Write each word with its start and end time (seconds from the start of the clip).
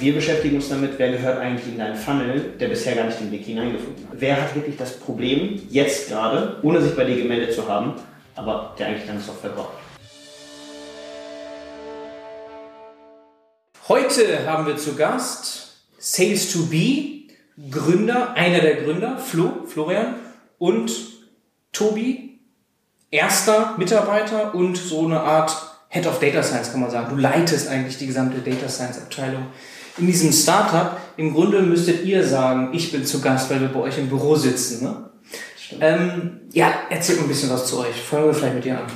Wir 0.00 0.14
beschäftigen 0.14 0.54
uns 0.54 0.68
damit, 0.68 0.92
wer 0.96 1.10
gehört 1.10 1.40
eigentlich 1.40 1.66
in 1.66 1.76
deinen 1.76 1.96
Funnel, 1.96 2.52
der 2.60 2.68
bisher 2.68 2.94
gar 2.94 3.06
nicht 3.06 3.18
den 3.18 3.32
Weg 3.32 3.44
hineingefunden 3.44 4.08
hat. 4.08 4.20
Wer 4.20 4.40
hat 4.40 4.54
wirklich 4.54 4.76
das 4.76 4.96
Problem, 5.00 5.60
jetzt 5.70 6.08
gerade, 6.08 6.60
ohne 6.62 6.80
sich 6.80 6.94
bei 6.94 7.02
dir 7.02 7.16
gemeldet 7.16 7.52
zu 7.52 7.66
haben, 7.66 7.94
aber 8.36 8.76
der 8.78 8.86
eigentlich 8.86 9.08
deine 9.08 9.18
Software 9.18 9.50
braucht. 9.50 9.72
Heute 13.88 14.46
haben 14.46 14.68
wir 14.68 14.76
zu 14.76 14.94
Gast 14.94 15.80
Sales 15.98 16.52
2 16.52 16.58
B, 16.70 17.22
Gründer, 17.68 18.34
einer 18.34 18.60
der 18.60 18.76
Gründer, 18.76 19.18
Flo, 19.18 19.64
Florian 19.66 20.14
und 20.58 20.92
Tobi, 21.72 22.38
erster 23.10 23.74
Mitarbeiter 23.78 24.54
und 24.54 24.76
so 24.76 25.06
eine 25.06 25.22
Art 25.22 25.56
Head 25.88 26.06
of 26.06 26.20
Data 26.20 26.44
Science, 26.44 26.70
kann 26.70 26.82
man 26.82 26.90
sagen. 26.90 27.16
Du 27.16 27.20
leitest 27.20 27.66
eigentlich 27.66 27.98
die 27.98 28.06
gesamte 28.06 28.38
Data 28.48 28.68
Science 28.68 28.98
Abteilung 28.98 29.48
in 29.98 30.06
diesem 30.06 30.32
Startup. 30.32 30.96
Im 31.16 31.34
Grunde 31.34 31.60
müsstet 31.62 32.04
ihr 32.04 32.24
sagen, 32.24 32.70
ich 32.72 32.92
bin 32.92 33.04
zu 33.04 33.20
Gast, 33.20 33.50
weil 33.50 33.60
wir 33.60 33.68
bei 33.68 33.80
euch 33.80 33.98
im 33.98 34.08
Büro 34.08 34.34
sitzen. 34.34 34.84
Ne? 34.84 35.10
Ähm, 35.80 36.40
ja, 36.52 36.72
erzähl 36.90 37.18
ein 37.18 37.28
bisschen 37.28 37.50
was 37.50 37.66
zu 37.66 37.80
euch. 37.80 37.94
Fangen 37.96 38.26
wir 38.26 38.34
vielleicht 38.34 38.54
mit 38.54 38.64
dir 38.64 38.78
an. 38.78 38.86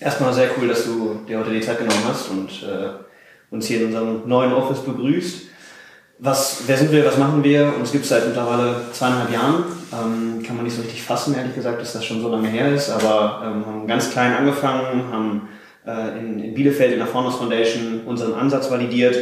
Erstmal 0.00 0.32
sehr 0.32 0.50
cool, 0.56 0.68
dass 0.68 0.84
du 0.84 1.20
dir 1.28 1.38
heute 1.38 1.50
die 1.50 1.60
Zeit 1.60 1.78
genommen 1.78 2.02
hast 2.06 2.30
und 2.30 2.48
äh, 2.62 2.90
uns 3.50 3.66
hier 3.66 3.80
in 3.80 3.86
unserem 3.86 4.28
neuen 4.28 4.52
Office 4.52 4.80
begrüßt. 4.80 5.42
Was, 6.20 6.62
wer 6.66 6.76
sind 6.76 6.90
wir, 6.90 7.04
was 7.04 7.16
machen 7.16 7.44
wir? 7.44 7.72
Uns 7.78 7.92
gibt 7.92 8.04
es 8.04 8.10
seit 8.10 8.26
mittlerweile 8.26 8.80
zweieinhalb 8.92 9.32
Jahren. 9.32 9.64
Ähm, 9.92 10.42
kann 10.42 10.56
man 10.56 10.64
nicht 10.64 10.74
so 10.74 10.82
richtig 10.82 11.02
fassen, 11.02 11.34
ehrlich 11.34 11.54
gesagt, 11.54 11.80
dass 11.80 11.92
das 11.92 12.04
schon 12.04 12.20
so 12.20 12.28
lange 12.28 12.48
her 12.48 12.72
ist, 12.72 12.90
aber 12.90 13.42
ähm, 13.44 13.64
haben 13.64 13.86
ganz 13.86 14.10
klein 14.10 14.34
angefangen, 14.34 15.12
haben 15.12 15.48
äh, 15.86 16.18
in, 16.18 16.40
in 16.40 16.54
Bielefeld 16.54 16.92
in 16.92 16.98
der 16.98 17.06
Founders 17.06 17.36
Foundation 17.36 18.00
unseren 18.04 18.34
Ansatz 18.34 18.70
validiert 18.70 19.16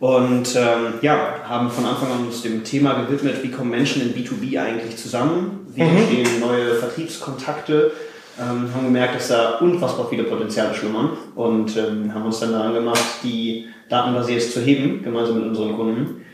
und 0.00 0.56
ähm, 0.56 0.94
ja, 1.02 1.40
haben 1.44 1.70
von 1.70 1.84
Anfang 1.84 2.10
an 2.10 2.24
uns 2.26 2.40
dem 2.40 2.64
Thema 2.64 2.94
gewidmet, 2.94 3.42
wie 3.42 3.50
kommen 3.50 3.70
Menschen 3.70 4.00
in 4.00 4.14
B2B 4.14 4.58
eigentlich 4.58 4.96
zusammen, 4.96 5.66
wie 5.74 5.82
mhm. 5.82 5.96
entstehen 5.96 6.40
neue 6.40 6.74
Vertriebskontakte, 6.76 7.92
ähm, 8.38 8.74
haben 8.74 8.86
gemerkt, 8.86 9.16
dass 9.16 9.28
da 9.28 9.58
unfassbar 9.58 10.08
viele 10.08 10.24
Potenziale 10.24 10.74
schlummern 10.74 11.10
und 11.34 11.76
ähm, 11.76 12.14
haben 12.14 12.24
uns 12.24 12.40
dann 12.40 12.52
daran 12.52 12.72
gemacht, 12.72 13.04
die 13.22 13.66
datenbasiert 13.90 14.42
zu 14.42 14.60
heben, 14.60 15.02
gemeinsam 15.02 15.36
mit 15.36 15.44
unseren 15.44 15.76
Kunden. 15.76 16.24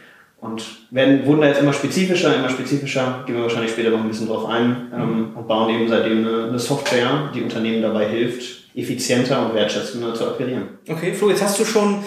Und 0.40 0.62
werden, 0.92 1.26
wurden 1.26 1.40
da 1.40 1.48
jetzt 1.48 1.60
immer 1.60 1.72
spezifischer, 1.72 2.36
immer 2.36 2.50
spezifischer, 2.50 3.24
gehen 3.26 3.34
wir 3.34 3.42
wahrscheinlich 3.42 3.72
später 3.72 3.90
noch 3.90 3.98
ein 3.98 4.08
bisschen 4.08 4.28
drauf 4.28 4.46
ein 4.46 4.92
ähm, 4.94 5.30
und 5.34 5.48
bauen 5.48 5.74
eben 5.74 5.88
seitdem 5.88 6.24
eine, 6.24 6.48
eine 6.50 6.58
Software, 6.60 7.30
die 7.34 7.42
Unternehmen 7.42 7.82
dabei 7.82 8.06
hilft, 8.06 8.66
effizienter 8.76 9.44
und 9.44 9.54
wertschätzender 9.54 10.14
zu 10.14 10.28
akquirieren. 10.28 10.68
Okay, 10.88 11.14
Flo, 11.14 11.30
jetzt 11.30 11.42
hast 11.42 11.58
du 11.58 11.64
schon 11.64 12.04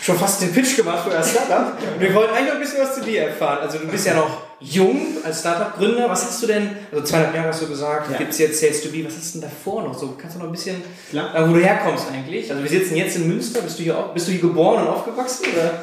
schon 0.00 0.18
fast 0.18 0.42
den 0.42 0.52
Pitch 0.52 0.76
gemacht 0.76 1.04
für 1.04 1.10
das 1.10 1.30
Startup. 1.30 1.72
Und 1.94 2.00
wir 2.00 2.14
wollen 2.14 2.28
eigentlich 2.30 2.48
noch 2.48 2.54
ein 2.54 2.60
bisschen 2.60 2.82
was 2.82 2.94
zu 2.94 3.00
dir 3.00 3.22
erfahren. 3.22 3.58
Also 3.62 3.78
du 3.78 3.86
bist 3.86 4.06
ja 4.06 4.14
noch 4.14 4.42
jung 4.60 5.16
als 5.24 5.40
Startup-Gründer. 5.40 6.10
Was 6.10 6.26
hast 6.26 6.42
du 6.42 6.46
denn, 6.46 6.70
also 6.92 7.04
zweieinhalb 7.04 7.34
Jahre 7.34 7.48
hast 7.48 7.62
du 7.62 7.68
gesagt, 7.68 8.10
ja. 8.10 8.18
gibt 8.18 8.30
es 8.30 8.38
jetzt 8.38 8.60
Sales 8.60 8.82
to 8.82 8.90
Be, 8.90 9.04
was 9.06 9.16
hast 9.16 9.34
du 9.34 9.40
denn 9.40 9.48
davor 9.48 9.82
noch 9.82 9.98
so? 9.98 10.14
Kannst 10.20 10.36
du 10.36 10.40
noch 10.40 10.46
ein 10.46 10.52
bisschen, 10.52 10.82
Klar. 11.10 11.32
wo 11.48 11.54
du 11.54 11.60
herkommst 11.60 12.06
eigentlich? 12.12 12.50
Also 12.50 12.62
wir 12.62 12.70
sitzen 12.70 12.96
jetzt 12.96 13.16
in 13.16 13.28
Münster, 13.28 13.62
bist 13.62 13.78
du 13.78 13.84
hier, 13.84 13.96
auch, 13.96 14.12
bist 14.12 14.28
du 14.28 14.32
hier 14.32 14.42
geboren 14.42 14.82
und 14.82 14.88
aufgewachsen? 14.88 15.46
Oder? 15.54 15.82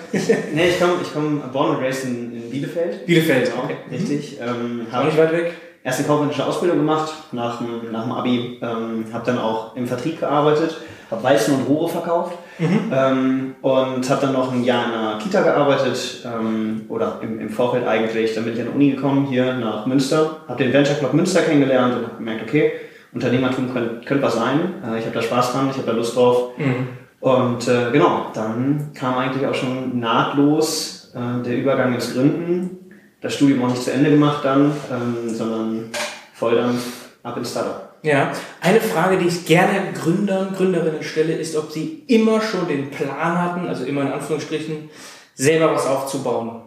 nee, 0.53 0.69
ich 0.69 0.79
komme 0.79 0.93
ich 1.01 1.11
komm 1.11 1.41
born 1.51 1.75
and 1.75 1.81
raised 1.83 2.03
in, 2.03 2.31
in 2.35 2.49
Bielefeld. 2.51 3.05
Bielefeld, 3.07 3.49
genau, 3.49 3.63
okay. 3.63 3.77
Richtig. 3.91 4.39
Ähm, 4.39 4.85
auch 4.93 5.03
nicht 5.03 5.17
weit 5.17 5.31
weg? 5.31 5.53
Erste 5.83 6.03
kaufmännische 6.03 6.45
Ausbildung 6.45 6.77
gemacht 6.77 7.13
nach, 7.31 7.61
nach 7.91 8.03
dem 8.03 8.11
Abi, 8.11 8.59
ähm, 8.61 9.05
habe 9.13 9.25
dann 9.25 9.37
auch 9.39 9.75
im 9.75 9.87
Vertrieb 9.87 10.19
gearbeitet 10.19 10.77
habe 11.11 11.23
Weißen 11.23 11.53
und 11.53 11.67
Rohre 11.67 11.89
verkauft 11.89 12.37
mhm. 12.57 12.91
ähm, 12.91 13.55
und 13.61 14.09
habe 14.09 14.21
dann 14.21 14.33
noch 14.33 14.51
ein 14.51 14.63
Jahr 14.63 14.85
in 14.85 14.91
einer 14.91 15.17
Kita 15.19 15.41
gearbeitet 15.41 16.25
ähm, 16.25 16.81
oder 16.89 17.19
im, 17.21 17.39
im 17.39 17.49
Vorfeld 17.49 17.87
eigentlich. 17.87 18.33
Dann 18.33 18.43
bin 18.43 18.53
ich 18.53 18.59
an 18.59 18.67
die 18.67 18.73
Uni 18.73 18.91
gekommen, 18.91 19.27
hier 19.27 19.53
nach 19.53 19.85
Münster, 19.85 20.38
habe 20.47 20.63
den 20.63 20.73
Venture 20.73 20.95
Club 20.95 21.13
Münster 21.13 21.41
kennengelernt 21.41 21.95
und 21.95 22.03
habe 22.03 22.17
gemerkt, 22.17 22.44
okay, 22.44 22.71
Unternehmertum 23.13 23.71
könnte 23.71 24.05
könnt 24.05 24.21
was 24.21 24.35
sein. 24.35 24.73
Äh, 24.85 24.99
ich 24.99 25.05
habe 25.05 25.15
da 25.15 25.21
Spaß 25.21 25.53
dran, 25.53 25.69
ich 25.69 25.77
habe 25.77 25.88
da 25.88 25.94
Lust 25.94 26.15
drauf. 26.15 26.57
Mhm. 26.57 26.88
Und 27.21 27.67
äh, 27.67 27.91
genau, 27.91 28.27
dann 28.33 28.91
kam 28.94 29.17
eigentlich 29.17 29.47
auch 29.47 29.55
schon 29.55 29.99
nahtlos 29.99 31.11
äh, 31.15 31.44
der 31.44 31.57
Übergang 31.57 31.94
ins 31.95 32.13
Gründen. 32.13 32.91
Das 33.21 33.33
Studium 33.33 33.63
auch 33.63 33.69
nicht 33.69 33.81
zu 33.81 33.91
Ende 33.91 34.11
gemacht 34.11 34.44
dann, 34.44 34.71
ähm, 34.91 35.29
sondern 35.33 35.89
voll 36.33 36.55
dann 36.55 36.77
ab 37.23 37.38
ins 37.38 37.51
Startup. 37.51 37.84
Ja, 38.05 38.31
eine 38.61 38.79
Frage, 38.79 39.17
die 39.17 39.27
ich 39.27 39.47
gerne 39.47 39.91
Gründern, 39.93 40.53
Gründerinnen 40.55 41.01
stelle, 41.01 41.33
ist, 41.33 41.55
ob 41.55 41.71
sie 41.71 42.03
immer 42.07 42.39
schon 42.39 42.67
den 42.67 42.91
Plan 42.91 43.41
hatten, 43.41 43.67
also 43.67 43.83
immer 43.83 44.03
in 44.03 44.11
Anführungsstrichen, 44.11 44.91
selber 45.33 45.73
was 45.73 45.88
aufzubauen. 45.88 46.61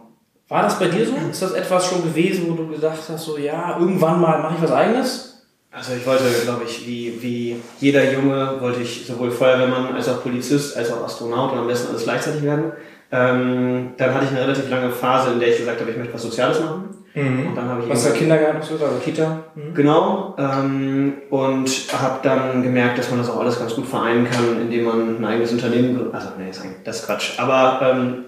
War 0.49 0.63
das 0.63 0.77
bei 0.77 0.87
dir 0.87 1.05
so? 1.07 1.13
Ist 1.31 1.41
das 1.41 1.53
etwas 1.53 1.85
schon 1.85 2.03
gewesen, 2.03 2.47
wo 2.49 2.55
du 2.55 2.67
gesagt 2.67 3.03
hast, 3.07 3.23
so 3.23 3.37
ja, 3.37 3.77
irgendwann 3.79 4.19
mal 4.19 4.41
mache 4.41 4.55
ich 4.55 4.61
was 4.63 4.71
eigenes? 4.71 5.43
Also 5.71 5.93
ich 5.93 6.05
wollte, 6.05 6.23
glaube 6.43 6.63
ich, 6.65 6.85
wie, 6.85 7.21
wie 7.21 7.55
jeder 7.79 8.11
Junge, 8.11 8.59
wollte 8.59 8.81
ich 8.81 9.05
sowohl 9.05 9.31
Feuerwehrmann 9.31 9.95
als 9.95 10.09
auch 10.09 10.21
Polizist 10.21 10.75
als 10.75 10.91
auch 10.91 11.05
Astronaut 11.05 11.53
und 11.53 11.59
am 11.59 11.67
besten 11.67 11.89
alles 11.89 12.03
gleichzeitig 12.03 12.43
werden. 12.43 12.73
Ähm, 13.11 13.91
dann 13.95 14.13
hatte 14.13 14.25
ich 14.25 14.31
eine 14.31 14.41
relativ 14.41 14.69
lange 14.69 14.91
Phase, 14.91 15.31
in 15.31 15.39
der 15.39 15.49
ich 15.49 15.57
gesagt 15.57 15.79
habe, 15.79 15.91
ich 15.91 15.97
möchte 15.97 16.13
was 16.13 16.23
Soziales 16.23 16.59
machen. 16.59 16.98
Mhm. 17.13 17.47
Und 17.47 17.55
dann 17.55 17.69
habe 17.69 17.83
ich 17.83 17.89
Was 17.89 18.03
der 18.03 18.13
Kindergarten 18.13 18.61
so, 18.61 18.75
oder 18.75 18.99
Kita? 19.03 19.43
Mhm. 19.55 19.73
Genau. 19.73 20.35
Ähm, 20.37 21.13
und 21.29 21.69
habe 21.93 22.19
dann 22.23 22.63
gemerkt, 22.63 22.97
dass 22.97 23.09
man 23.09 23.19
das 23.19 23.29
auch 23.29 23.39
alles 23.39 23.59
ganz 23.59 23.75
gut 23.75 23.87
vereinen 23.87 24.29
kann, 24.29 24.61
indem 24.61 24.85
man 24.85 25.17
ein 25.17 25.25
eigenes 25.25 25.51
Unternehmen, 25.51 26.13
also 26.13 26.29
nee, 26.37 26.51
das 26.83 26.99
ist 26.99 27.05
Quatsch. 27.05 27.39
Aber 27.39 27.79
ähm, 27.81 28.25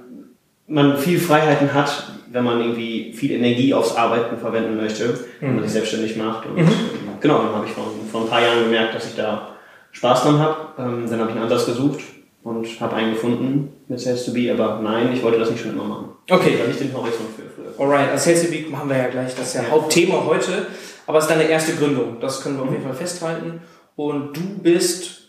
man 0.67 0.97
viel 0.97 1.19
Freiheiten 1.19 1.73
hat, 1.73 2.11
wenn 2.31 2.43
man 2.43 2.59
irgendwie 2.59 3.13
viel 3.13 3.31
Energie 3.31 3.73
aufs 3.73 3.95
Arbeiten 3.95 4.37
verwenden 4.37 4.77
möchte, 4.77 5.07
mhm. 5.07 5.15
wenn 5.41 5.55
man 5.55 5.63
sich 5.63 5.73
selbstständig 5.73 6.17
macht. 6.17 6.45
Und 6.45 6.57
mhm. 6.57 6.69
genau, 7.19 7.39
dann 7.43 7.55
habe 7.55 7.65
ich 7.65 7.73
vor, 7.73 7.85
vor 8.11 8.21
ein 8.21 8.27
paar 8.27 8.41
Jahren 8.41 8.63
gemerkt, 8.63 8.95
dass 8.95 9.07
ich 9.07 9.15
da 9.15 9.49
Spaß 9.91 10.23
dran 10.23 10.39
habe. 10.39 10.55
Ähm, 10.79 11.05
dann 11.09 11.19
habe 11.19 11.29
ich 11.29 11.35
einen 11.35 11.43
Ansatz 11.43 11.65
gesucht 11.65 11.99
und 12.43 12.67
habe 12.79 12.95
einen 12.95 13.13
gefunden 13.13 13.69
mit 13.87 13.99
Sales 13.99 14.25
to 14.25 14.33
Be, 14.33 14.51
aber 14.51 14.79
nein, 14.81 15.11
ich 15.13 15.21
wollte 15.21 15.39
das 15.39 15.51
nicht 15.51 15.61
schon 15.61 15.73
immer 15.73 15.83
machen. 15.83 16.09
Okay. 16.29 16.57
Da 16.59 16.67
nicht 16.67 16.79
den 16.79 16.93
Horizont 16.93 17.29
für. 17.35 17.43
Alright, 17.81 18.11
als 18.11 18.25
Sales 18.25 18.47
Be 18.51 18.69
machen 18.69 18.89
wir 18.89 18.97
ja 18.97 19.07
gleich, 19.07 19.33
das 19.33 19.47
ist 19.47 19.55
ja 19.55 19.63
Hauptthema 19.67 20.23
heute, 20.23 20.67
aber 21.07 21.17
es 21.17 21.23
ist 21.23 21.31
deine 21.31 21.45
erste 21.45 21.73
Gründung, 21.73 22.19
das 22.19 22.41
können 22.41 22.57
wir 22.57 22.63
auf 22.63 22.71
jeden 22.71 22.83
Fall 22.83 22.93
festhalten. 22.93 23.59
Und 23.95 24.37
du 24.37 24.41
bist 24.61 25.21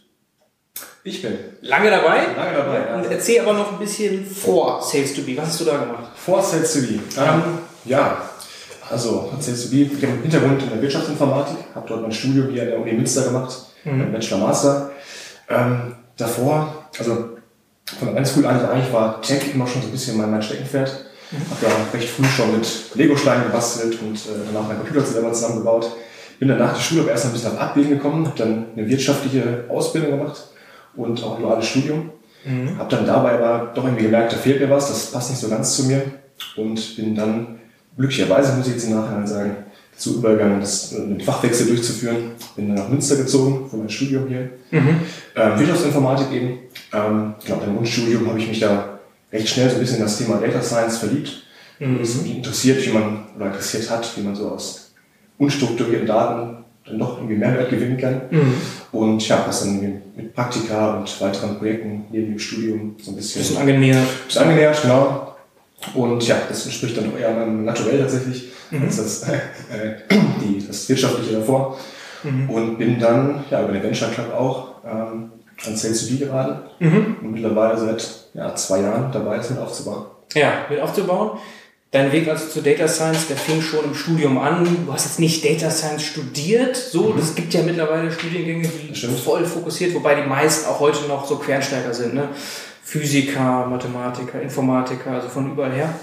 ich 1.03 1.23
bin. 1.23 1.33
Lange 1.63 1.91
dabei? 1.91 2.27
Lange 2.37 2.57
dabei, 2.57 2.87
ja. 2.89 2.97
Und 2.97 3.11
erzähl 3.11 3.41
aber 3.41 3.55
noch 3.55 3.73
ein 3.73 3.79
bisschen 3.79 4.25
vor 4.27 4.83
Sales 4.83 5.15
to 5.15 5.23
Be. 5.23 5.37
Was 5.37 5.47
hast 5.47 5.61
du 5.63 5.65
da 5.65 5.79
gemacht? 5.79 6.13
Vor 6.15 6.43
Sales 6.43 6.75
to 6.75 6.81
Be. 6.81 7.01
Ähm, 7.17 7.43
ja, 7.87 8.23
also 8.89 9.33
Sales 9.41 9.65
to 9.65 9.71
Be. 9.71 9.77
Ich 9.83 9.95
habe 9.95 10.13
einen 10.13 10.23
Hintergrund 10.23 10.63
in 10.63 10.69
der 10.69 10.83
Wirtschaftsinformatik, 10.83 11.57
habe 11.75 11.89
dort 11.89 12.03
mein 12.03 12.13
Studium 12.13 12.51
hier 12.51 12.63
an 12.63 12.69
der 12.69 12.79
Uni 12.79 12.93
Münster 12.93 13.23
gemacht, 13.23 13.53
mhm. 13.85 14.13
Bachelor 14.13 14.39
Master. 14.39 14.91
Ähm, 15.49 15.97
davor 16.19 16.87
also 16.99 17.31
von 17.99 18.09
der 18.09 18.15
ganz 18.15 18.35
cool 18.37 18.47
an, 18.47 18.65
eigentlich 18.65 18.93
war 18.93 19.21
Tech 19.23 19.55
immer 19.55 19.67
schon 19.67 19.81
so 19.81 19.89
ein 19.89 19.93
bisschen 19.93 20.19
mein, 20.19 20.31
mein 20.31 20.43
Steckenpferd. 20.43 21.07
Habe 21.33 21.67
da 21.67 21.99
recht 21.99 22.09
früh 22.09 22.25
schon 22.25 22.53
mit 22.53 22.69
Lego-Steinen 22.95 23.45
gebastelt 23.45 23.99
und 24.03 24.17
äh, 24.17 24.45
danach 24.47 24.69
meinen 24.69 24.79
Computer 24.79 25.05
selber 25.05 25.33
zusammengebaut. 25.33 25.91
Bin 26.39 26.49
dann 26.49 26.59
nach 26.59 26.75
der 26.75 26.81
Schule 26.81 27.03
aber 27.03 27.11
erst 27.11 27.27
ein 27.27 27.33
bisschen 27.33 27.53
auf 27.53 27.59
Abwägen 27.59 27.91
gekommen, 27.91 28.27
habe 28.27 28.37
dann 28.37 28.67
eine 28.77 28.89
wirtschaftliche 28.89 29.65
Ausbildung 29.69 30.19
gemacht 30.19 30.49
und 30.97 31.23
auch 31.23 31.37
ein 31.37 31.43
duales 31.43 31.67
Studium. 31.67 32.11
Mhm. 32.45 32.79
Habe 32.79 32.97
dann 32.97 33.07
dabei 33.07 33.39
aber 33.39 33.73
doch 33.75 33.85
irgendwie 33.85 34.05
gemerkt, 34.05 34.33
da 34.33 34.37
fehlt 34.37 34.61
mir 34.61 34.69
was, 34.69 34.89
das 34.89 35.13
passt 35.13 35.31
nicht 35.31 35.41
so 35.41 35.49
ganz 35.49 35.77
zu 35.77 35.85
mir 35.85 36.03
und 36.57 36.97
bin 36.97 37.15
dann 37.15 37.61
glücklicherweise, 37.97 38.57
muss 38.57 38.67
ich 38.67 38.75
jetzt 38.75 38.85
im 38.85 38.97
Nachhinein 38.97 39.27
sagen, 39.27 39.57
dazu 39.93 40.17
übergegangen, 40.17 40.61
das, 40.61 40.95
einen 40.95 41.21
Fachwechsel 41.21 41.67
durchzuführen. 41.67 42.33
Bin 42.57 42.69
dann 42.69 42.77
nach 42.77 42.89
Münster 42.89 43.17
gezogen 43.17 43.69
für 43.71 43.77
mein 43.77 43.89
Studium 43.89 44.27
hier. 44.29 44.51
Mhm. 44.71 45.01
Ähm, 45.37 45.59
Wirtschaftsinformatik 45.59 46.33
eben. 46.33 46.59
Ähm, 46.93 47.35
genau, 47.45 47.61
im 47.67 47.77
Grundstudium 47.77 48.27
habe 48.27 48.39
ich 48.39 48.49
mich 48.49 48.61
da 48.61 48.92
recht 49.33 49.49
schnell 49.49 49.69
so 49.69 49.77
ein 49.77 49.81
bisschen 49.81 49.97
in 49.97 50.03
das 50.03 50.19
Thema 50.19 50.39
Data 50.39 50.63
Science 50.63 50.99
verliebt. 50.99 51.45
Mhm. 51.79 51.99
Mich 51.99 52.37
interessiert, 52.37 52.85
wie 52.87 52.91
man, 52.91 53.25
oder 53.37 53.47
interessiert 53.47 53.91
hat, 53.91 54.09
wie 54.17 54.23
man 54.23 54.37
so 54.37 54.51
aus 54.51 54.93
unstrukturierten 55.39 56.07
Daten 56.07 56.65
dann 56.85 56.99
doch 56.99 57.19
irgendwie 57.19 57.37
Mehrwert 57.37 57.71
gewinnen 57.71 57.97
kann. 57.97 58.23
Mhm. 58.31 58.55
Und 58.93 59.27
ja, 59.27 59.45
was 59.47 59.61
dann 59.61 59.81
mit 59.81 60.35
Praktika 60.35 60.99
und 60.99 61.21
weiteren 61.21 61.59
Projekten 61.59 62.05
neben 62.11 62.33
dem 62.33 62.39
Studium 62.39 62.97
so 63.01 63.13
ein 63.13 63.17
bisschen, 63.17 63.41
bisschen 63.41 63.57
angenähert. 63.57 64.07
Bisschen 64.27 64.43
angenähert, 64.43 64.83
genau. 64.83 65.37
Und 65.95 66.27
ja, 66.27 66.37
das 66.49 66.65
entspricht 66.65 66.97
dann 66.97 67.11
doch 67.11 67.19
eher 67.19 67.33
meinem 67.33 67.65
Naturell 67.65 67.99
tatsächlich, 68.01 68.53
mhm. 68.71 68.83
als 68.83 68.97
das, 68.97 69.23
äh, 69.25 69.39
die, 70.41 70.65
das 70.65 70.89
Wirtschaftliche 70.89 71.35
davor. 71.35 71.79
Mhm. 72.23 72.51
Und 72.51 72.79
bin 72.79 73.01
dann 73.01 73.45
ja, 73.51 73.63
über 73.63 73.73
den 73.73 73.83
Venture 73.83 74.09
Club 74.11 74.33
auch 74.33 74.75
ähm, 74.85 75.33
an 75.67 75.77
Sales 75.77 76.09
B 76.09 76.17
geraten 76.17 76.63
mhm. 76.79 77.17
und 77.23 77.33
mittlerweile 77.33 77.79
seit 77.79 78.22
ja, 78.35 78.55
zwei 78.55 78.81
Jahren 78.81 79.13
dabei, 79.13 79.37
es 79.37 79.51
mit 79.51 79.59
aufzubauen. 79.59 80.07
Ja, 80.35 80.67
mit 80.69 80.81
aufzubauen. 80.81 81.39
Dein 81.91 82.11
Weg 82.11 82.27
also 82.27 82.49
zu 82.49 82.63
Data 82.63 82.89
Science, 82.89 83.29
der 83.29 83.37
fing 83.37 83.61
schon 83.61 83.85
im 83.85 83.95
Studium 83.95 84.39
an. 84.39 84.87
Du 84.87 84.93
hast 84.93 85.05
jetzt 85.05 85.21
nicht 85.21 85.45
Data 85.45 85.71
Science 85.71 86.03
studiert, 86.03 86.75
so. 86.75 87.11
Mhm. 87.11 87.19
Das 87.19 87.35
gibt 87.35 87.53
ja 87.53 87.63
mittlerweile 87.63 88.11
Studiengänge, 88.11 88.67
die 88.67 88.95
voll 88.95 89.45
fokussiert, 89.45 89.95
wobei 89.95 90.15
die 90.15 90.27
meisten 90.27 90.67
auch 90.67 90.81
heute 90.81 91.07
noch 91.07 91.27
so 91.27 91.37
Quereinsteiger 91.37 91.93
sind. 91.93 92.15
Ne? 92.15 92.31
Physiker, 92.83 93.67
Mathematiker, 93.67 94.41
Informatiker, 94.41 95.13
also 95.13 95.29
von 95.29 95.53
überall 95.53 95.73
her. 95.73 95.95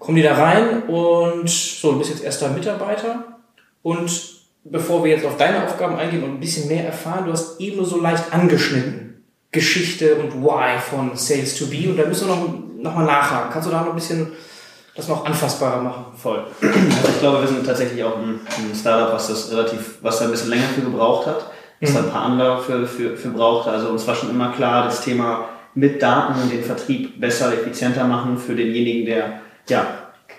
Kommen 0.00 0.16
die 0.16 0.22
da 0.22 0.34
rein 0.34 0.82
und 0.84 1.48
so, 1.48 1.92
du 1.92 1.98
bist 1.98 2.10
jetzt 2.10 2.24
erster 2.24 2.50
Mitarbeiter 2.50 3.38
und 3.82 4.10
bevor 4.64 5.04
wir 5.04 5.12
jetzt 5.12 5.24
auf 5.24 5.36
deine 5.36 5.64
Aufgaben 5.64 5.96
eingehen 5.96 6.22
und 6.22 6.30
ein 6.30 6.40
bisschen 6.40 6.68
mehr 6.68 6.84
erfahren, 6.84 7.26
du 7.26 7.32
hast 7.32 7.60
eben 7.60 7.76
nur 7.76 7.86
so 7.86 8.00
leicht 8.00 8.32
angeschnitten. 8.32 9.11
Geschichte 9.52 10.16
und 10.16 10.42
Why 10.42 10.78
von 10.78 11.14
Sales 11.14 11.58
to 11.58 11.66
Be 11.66 11.90
und 11.90 11.98
da 11.98 12.06
müssen 12.06 12.26
wir 12.26 12.34
noch, 12.34 12.48
noch 12.78 12.94
mal 12.94 13.04
nachhaken. 13.04 13.50
Kannst 13.52 13.68
du 13.68 13.72
da 13.72 13.82
noch 13.82 13.90
ein 13.90 13.94
bisschen 13.94 14.32
das 14.96 15.08
noch 15.08 15.24
anfassbarer 15.26 15.82
machen? 15.82 16.06
Voll. 16.16 16.44
Also 16.60 17.08
ich 17.08 17.20
glaube, 17.20 17.42
wir 17.42 17.48
sind 17.48 17.64
tatsächlich 17.66 18.02
auch 18.02 18.16
ein, 18.16 18.40
ein 18.58 18.74
Startup, 18.74 19.12
was 19.12 19.28
das 19.28 19.50
relativ, 19.52 19.98
was 20.00 20.18
da 20.18 20.24
ein 20.24 20.30
bisschen 20.30 20.50
länger 20.50 20.68
für 20.74 20.80
gebraucht 20.80 21.26
hat, 21.26 21.50
was 21.80 21.92
da 21.92 22.00
ein 22.00 22.10
paar 22.10 22.22
andere 22.22 22.62
für, 22.62 22.86
für, 22.86 23.16
für 23.16 23.28
brauchte. 23.28 23.70
Also 23.70 23.88
uns 23.88 24.06
war 24.06 24.14
schon 24.14 24.30
immer 24.30 24.52
klar, 24.52 24.84
das 24.84 25.02
Thema 25.02 25.48
mit 25.74 26.02
Daten 26.02 26.48
den 26.50 26.64
Vertrieb 26.64 27.20
besser, 27.20 27.52
effizienter 27.52 28.04
machen 28.04 28.38
für 28.38 28.54
denjenigen, 28.54 29.06
der 29.06 29.40
ja, 29.68 29.86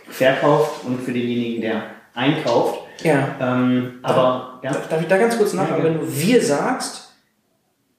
verkauft 0.09 0.83
und 0.85 1.03
für 1.03 1.11
denjenigen, 1.11 1.61
der 1.61 1.83
einkauft. 2.15 2.79
Ja. 3.03 3.35
Ähm, 3.39 3.99
aber 4.01 4.59
ja, 4.63 4.71
Darf 4.71 5.01
ich 5.01 5.07
da 5.07 5.17
ganz 5.17 5.37
kurz 5.37 5.53
nachfragen? 5.53 5.83
Ja, 5.83 5.89
Wenn 5.89 5.99
du 5.99 6.07
wir 6.07 6.41
sagst, 6.41 7.02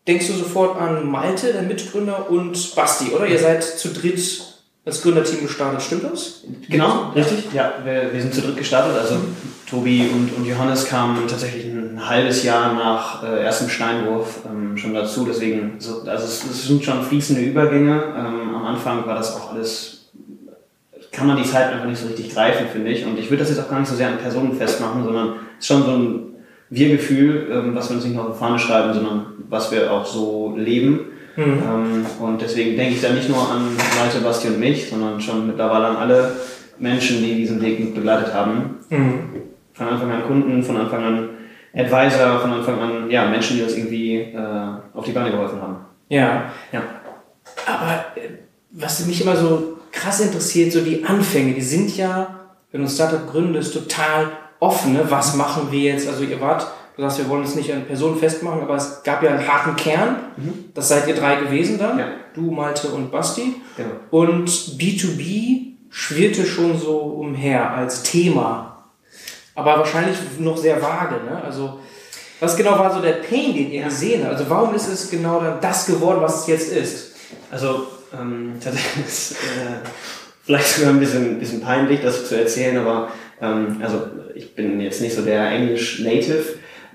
denkst 0.06 0.26
du 0.26 0.32
sofort 0.34 0.80
an 0.80 1.06
Malte, 1.10 1.52
der 1.52 1.62
Mitgründer, 1.62 2.30
und 2.30 2.74
Basti, 2.74 3.10
oder? 3.10 3.26
Ihr 3.26 3.38
seid 3.38 3.62
zu 3.62 3.88
dritt 3.88 4.54
als 4.84 5.00
Gründerteam 5.02 5.42
gestartet, 5.42 5.80
stimmt 5.80 6.04
das? 6.04 6.42
Genau, 6.68 7.10
richtig. 7.14 7.52
Ja, 7.54 7.72
wir, 7.84 8.12
wir 8.12 8.20
sind 8.20 8.34
zu 8.34 8.42
dritt 8.42 8.58
gestartet. 8.58 8.96
Also 8.98 9.16
Tobi 9.66 10.10
und, 10.12 10.36
und 10.36 10.44
Johannes 10.44 10.86
kamen 10.86 11.26
tatsächlich 11.26 11.64
ein 11.64 12.06
halbes 12.06 12.42
Jahr 12.42 12.74
nach 12.74 13.22
äh, 13.22 13.44
erstem 13.44 13.70
Steinwurf 13.70 14.40
ähm, 14.46 14.76
schon 14.76 14.92
dazu. 14.92 15.24
Deswegen, 15.24 15.76
so, 15.78 16.02
also 16.02 16.24
es, 16.24 16.44
es 16.44 16.66
sind 16.66 16.84
schon 16.84 17.02
fließende 17.02 17.40
Übergänge. 17.40 18.14
Ähm, 18.14 18.54
am 18.54 18.66
Anfang 18.66 19.06
war 19.06 19.14
das 19.14 19.34
auch 19.34 19.52
alles, 19.52 20.10
kann 21.12 21.28
man 21.28 21.38
die 21.38 21.48
Zeit 21.48 21.72
einfach 21.72 21.86
nicht 21.86 22.00
so 22.00 22.08
richtig 22.08 22.34
greifen, 22.34 22.66
finde 22.70 22.90
ich. 22.90 23.06
Und 23.06 23.18
ich 23.18 23.30
würde 23.30 23.42
das 23.42 23.48
jetzt 23.48 23.60
auch 23.60 23.70
gar 23.70 23.80
nicht 23.80 23.88
so 23.88 23.96
sehr 23.96 24.08
an 24.08 24.18
Personen 24.18 24.54
festmachen, 24.54 25.02
sondern 25.02 25.36
es 25.58 25.64
ist 25.64 25.66
schon 25.66 25.82
so 25.82 25.92
ein 25.92 26.33
Wir-Gefühl, 26.70 27.49
ähm, 27.52 27.75
was 27.75 27.90
wir 27.90 27.96
uns 27.96 28.05
nicht 28.05 28.14
nur 28.14 28.28
auf 28.28 28.32
die 28.34 28.38
Fahne 28.38 28.58
schreiben, 28.58 28.94
sondern 28.94 29.26
was 29.49 29.70
wir 29.70 29.93
auch 29.93 30.05
so 30.05 30.55
leben. 30.56 31.00
Ähm, 31.37 32.06
und 32.20 32.40
deswegen 32.40 32.76
denke 32.76 32.94
ich 32.94 33.02
da 33.02 33.11
nicht 33.11 33.28
nur 33.28 33.50
an 33.50 33.76
Malte, 33.99 34.20
Basti 34.22 34.49
und 34.49 34.61
mich, 34.61 34.88
sondern 34.88 35.20
schon 35.20 35.46
mittlerweile 35.46 35.87
an 35.87 35.96
alle 35.96 36.32
Menschen, 36.78 37.22
die 37.22 37.34
diesen 37.34 37.61
Weg 37.61 37.81
mit 37.81 37.94
begleitet 37.94 38.32
haben. 38.32 38.76
Von 39.72 39.88
Anfang 39.88 40.11
an 40.11 40.22
Kunden, 40.25 40.62
von 40.62 40.76
Anfang 40.76 41.02
an 41.02 41.28
Advisor, 41.75 42.38
von 42.40 42.52
Anfang 42.52 42.78
an 42.78 43.11
ja, 43.11 43.26
Menschen, 43.26 43.56
die 43.56 43.64
uns 43.64 43.76
irgendwie 43.76 44.16
äh, 44.16 44.38
auf 44.94 45.05
die 45.05 45.12
Beine 45.12 45.32
geholfen 45.32 45.61
haben. 45.61 45.76
Ja. 46.08 46.52
Ja. 46.72 46.82
Aber 47.66 48.05
äh, 48.14 48.28
was 48.70 49.05
mich 49.06 49.20
immer 49.20 49.37
so 49.37 49.78
krass 49.90 50.20
interessiert, 50.20 50.72
so 50.72 50.81
die 50.81 51.05
Anfänge, 51.05 51.55
die 51.55 51.62
sind 51.62 51.96
ja, 51.96 52.40
wenn 52.70 52.82
du 52.82 52.87
ein 52.87 52.90
Startup 52.90 53.28
gründest, 53.28 53.75
total 53.75 54.28
offen. 54.60 54.92
Ne? 54.92 55.04
Was 55.08 55.34
machen 55.34 55.68
wir 55.70 55.92
jetzt? 55.92 56.08
Also 56.08 56.24
ihr 56.24 56.40
wart, 56.40 56.66
du 56.96 57.02
sagst, 57.02 57.18
wir 57.18 57.28
wollen 57.28 57.44
es 57.44 57.54
nicht 57.54 57.72
an 57.72 57.84
Personen 57.84 58.18
festmachen, 58.18 58.62
aber 58.62 58.76
es 58.76 59.02
gab 59.02 59.22
ja 59.22 59.30
einen 59.30 59.46
harten 59.46 59.76
Kern. 59.76 60.16
Das 60.74 60.88
seid 60.88 61.06
ihr 61.08 61.14
drei 61.14 61.36
gewesen 61.36 61.78
dann. 61.78 61.98
Ja. 61.98 62.06
Du, 62.34 62.50
Malte 62.50 62.88
und 62.88 63.10
Basti. 63.10 63.56
Genau. 63.76 63.90
Und 64.10 64.48
B2B 64.48 65.74
schwirrte 65.90 66.44
schon 66.44 66.78
so 66.78 66.98
umher 66.98 67.70
als 67.72 68.02
Thema. 68.02 68.90
Aber 69.54 69.78
wahrscheinlich 69.78 70.16
noch 70.38 70.56
sehr 70.56 70.82
vage. 70.82 71.14
Ne? 71.24 71.40
Also 71.44 71.78
was 72.40 72.56
genau 72.56 72.78
war 72.78 72.92
so 72.92 73.00
der 73.00 73.12
Pain, 73.12 73.54
den 73.54 73.70
ihr 73.70 73.84
gesehen 73.84 74.24
habt? 74.24 74.34
Also 74.34 74.50
warum 74.50 74.74
ist 74.74 74.88
es 74.88 75.08
genau 75.10 75.40
dann 75.40 75.60
das 75.60 75.86
geworden, 75.86 76.20
was 76.20 76.40
es 76.40 76.46
jetzt 76.48 76.72
ist? 76.72 77.14
Also 77.50 77.86
ähm, 78.12 78.54
tatsächlich 78.62 79.06
ist 79.06 79.32
äh, 79.32 79.86
vielleicht 80.44 80.66
sogar 80.66 80.90
ein 80.90 81.00
bisschen, 81.00 81.38
bisschen 81.38 81.60
peinlich, 81.60 82.00
das 82.02 82.28
zu 82.28 82.38
erzählen, 82.38 82.76
aber 82.78 83.08
ähm, 83.40 83.78
also 83.82 84.06
ich 84.34 84.54
bin 84.54 84.81
jetzt 84.81 85.00
nicht 85.00 85.14
so 85.14 85.22
der 85.22 85.50
Englisch-Native. 85.50 86.44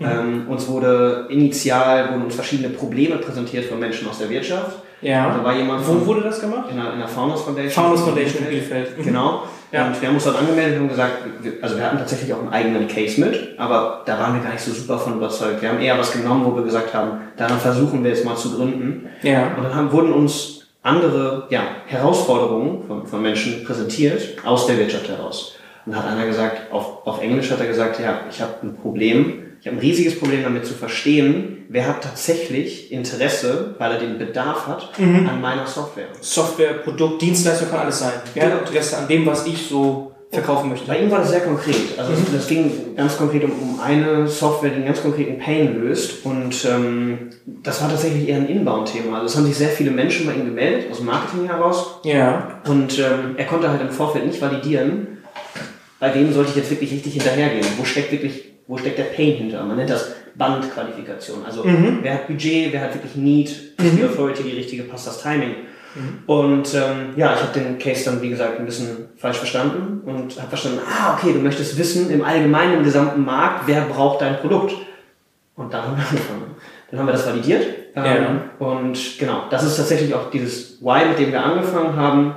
Ähm, 0.02 0.48
uns 0.48 0.66
wurde 0.70 1.26
initial 1.30 2.12
wurden 2.12 2.24
uns 2.24 2.36
verschiedene 2.36 2.70
Probleme 2.70 3.18
präsentiert 3.18 3.66
von 3.66 3.80
Menschen 3.80 4.08
aus 4.08 4.20
der 4.20 4.30
Wirtschaft. 4.30 4.78
Ja. 5.02 5.36
Da 5.38 5.44
war 5.44 5.54
jemand 5.56 5.86
Wo 5.86 5.94
von- 5.94 6.06
wurde 6.06 6.22
das 6.22 6.40
gemacht? 6.40 6.70
in 6.72 6.78
der, 6.78 6.94
in 6.94 7.00
der 7.00 7.08
Founders 7.08 7.42
Foundation. 7.42 7.84
Founders 7.84 8.02
Foundation 8.06 8.44
in 8.44 8.50
Bielefeld. 8.50 8.98
Mhm. 8.98 9.04
Genau. 9.04 9.44
Ja. 9.72 9.88
Und 9.88 10.02
wir 10.02 10.08
haben 10.08 10.16
uns 10.16 10.24
dort 10.24 10.38
angemeldet 10.40 10.80
und 10.80 10.88
gesagt, 10.90 11.14
wir, 11.42 11.54
also 11.62 11.78
wir 11.78 11.86
hatten 11.86 11.98
tatsächlich 11.98 12.34
auch 12.34 12.40
einen 12.40 12.50
eigenen 12.50 12.88
Case 12.88 13.20
mit, 13.20 13.56
aber 13.58 14.02
da 14.06 14.18
waren 14.18 14.34
wir 14.36 14.42
gar 14.42 14.54
nicht 14.54 14.64
so 14.64 14.72
super 14.72 14.98
von 14.98 15.16
überzeugt. 15.18 15.62
Wir 15.62 15.70
haben 15.70 15.80
eher 15.80 15.98
was 15.98 16.12
genommen, 16.14 16.46
wo 16.46 16.56
wir 16.56 16.64
gesagt 16.64 16.94
haben, 16.94 17.20
daran 17.38 17.60
versuchen 17.60 18.02
wir 18.04 18.10
jetzt 18.12 18.24
mal 18.26 18.36
zu 18.38 18.56
gründen. 18.56 19.10
Ja. 19.22 19.54
Und 19.58 19.64
dann 19.64 19.76
haben, 19.76 19.92
wurden 19.92 20.12
uns 20.14 20.68
andere 20.82 21.48
ja, 21.50 21.62
Herausforderungen 21.86 22.84
von, 22.88 23.06
von 23.06 23.22
Menschen 23.22 23.64
präsentiert 23.64 24.22
aus 24.46 24.66
der 24.66 24.78
Wirtschaft 24.78 25.08
heraus. 25.10 25.56
Und 25.90 25.96
da 25.96 26.04
hat 26.04 26.12
einer 26.12 26.28
gesagt, 26.28 26.72
auf, 26.72 27.08
auf 27.08 27.20
Englisch 27.20 27.50
hat 27.50 27.60
er 27.60 27.66
gesagt, 27.66 28.00
ja, 28.00 28.20
ich 28.30 28.40
habe 28.42 28.54
ein 28.62 28.76
Problem, 28.76 29.42
ich 29.60 29.66
habe 29.66 29.76
ein 29.78 29.80
riesiges 29.80 30.20
Problem 30.20 30.44
damit 30.44 30.64
zu 30.64 30.76
verstehen, 30.76 31.66
wer 31.68 31.88
hat 31.88 32.04
tatsächlich 32.04 32.92
Interesse, 32.92 33.74
weil 33.80 33.94
er 33.94 33.98
den 34.00 34.20
Bedarf 34.20 34.68
hat, 34.68 34.92
an 35.00 35.42
meiner 35.42 35.66
Software. 35.66 36.06
Software, 36.22 36.74
Produkt, 36.84 37.24
Dienstleistung 37.24 37.72
kann 37.72 37.80
alles 37.80 37.98
sein. 38.02 38.14
Ja, 38.36 38.44
Genau. 38.46 38.60
Interesse 38.60 38.98
an 39.00 39.08
dem, 39.08 39.26
was 39.26 39.48
ich 39.48 39.66
so 39.68 40.12
verkaufen 40.32 40.70
möchte. 40.70 40.86
Bei 40.86 41.00
ihm 41.00 41.10
war 41.10 41.18
das 41.22 41.32
sehr 41.32 41.40
konkret. 41.40 41.98
Also 41.98 42.14
es- 42.14 42.32
das 42.32 42.48
ging 42.48 42.72
ganz 42.96 43.18
konkret 43.18 43.44
um, 43.46 43.50
um 43.52 43.80
eine 43.80 44.28
Software, 44.28 44.70
die 44.70 44.76
einen 44.76 44.86
ganz 44.86 45.02
konkreten 45.02 45.40
Pain 45.40 45.82
löst. 45.82 46.24
Und 46.24 46.66
ähm, 46.66 47.32
das 47.48 47.82
war 47.82 47.90
tatsächlich 47.90 48.30
eher 48.30 48.38
ein 48.38 48.48
Inbound-Thema. 48.48 49.16
Also 49.16 49.26
es 49.26 49.36
haben 49.38 49.46
sich 49.48 49.58
sehr 49.58 49.70
viele 49.70 49.90
Menschen 49.90 50.28
bei 50.28 50.34
ihm 50.34 50.46
gemeldet, 50.46 50.92
aus 50.92 50.98
dem 50.98 51.08
Marketing 51.08 51.48
heraus. 51.48 52.00
Ja. 52.04 52.62
Und 52.68 53.00
ähm, 53.00 53.34
er 53.38 53.46
konnte 53.46 53.72
halt 53.72 53.82
im 53.82 53.90
Vorfeld 53.90 54.28
nicht 54.28 54.40
validieren, 54.40 55.18
bei 56.00 56.14
wem 56.16 56.32
sollte 56.34 56.52
ich 56.52 56.56
jetzt 56.58 56.72
wirklich 56.72 56.92
richtig 56.92 57.14
hinterhergehen. 57.14 57.66
Wo 57.78 57.84
steckt 57.86 58.12
wirklich, 58.12 58.46
wo 58.68 58.78
steckt 58.78 58.98
der 58.98 59.04
Pain 59.06 59.36
hinter? 59.36 59.64
Man 59.64 59.78
nennt 59.78 59.90
das 59.90 60.12
Bandqualifikation. 60.36 61.46
Also 61.46 61.64
wer 62.02 62.14
hat 62.14 62.28
Budget, 62.28 62.72
wer 62.72 62.82
hat 62.82 62.94
wirklich 62.94 63.16
Need, 63.16 63.50
ist 63.50 63.98
die 63.98 64.04
Authority 64.04 64.44
die 64.44 64.56
richtige, 64.56 64.84
passt 64.84 65.08
das 65.08 65.22
Timing. 65.22 65.56
Und 66.28 66.74
ähm, 66.76 67.14
ja, 67.18 67.34
ich 67.34 67.42
habe 67.42 67.60
den 67.60 67.80
Case 67.80 68.06
dann, 68.06 68.22
wie 68.22 68.30
gesagt, 68.30 68.60
ein 68.60 68.66
bisschen 68.66 69.10
falsch 69.18 69.38
verstanden 69.38 70.02
und 70.08 70.38
habe 70.38 70.48
verstanden, 70.50 70.80
ah, 70.88 71.16
okay, 71.18 71.34
du 71.34 71.40
möchtest 71.40 71.78
wissen, 71.78 72.10
im 72.12 72.24
allgemeinen, 72.24 72.76
im 72.78 72.84
gesamten 72.84 73.26
Markt, 73.26 73.64
wer 73.68 73.82
braucht 73.82 74.22
dein 74.22 74.38
Produkt? 74.38 74.76
Und 75.56 75.74
dann 75.74 75.82
haben 75.84 75.98
wir 75.98 76.04
angefangen. 76.10 76.56
Dann 76.92 77.00
haben 77.00 77.08
wir 77.08 77.14
das 77.14 77.26
validiert. 77.26 77.66
Ähm, 77.96 78.04
Und 78.60 79.18
genau, 79.20 79.44
das 79.50 79.64
ist 79.64 79.78
tatsächlich 79.78 80.14
auch 80.14 80.30
dieses 80.30 80.80
Why, 80.82 81.08
mit 81.10 81.20
dem 81.20 81.32
wir 81.32 81.44
angefangen 81.44 81.96
haben, 81.96 82.36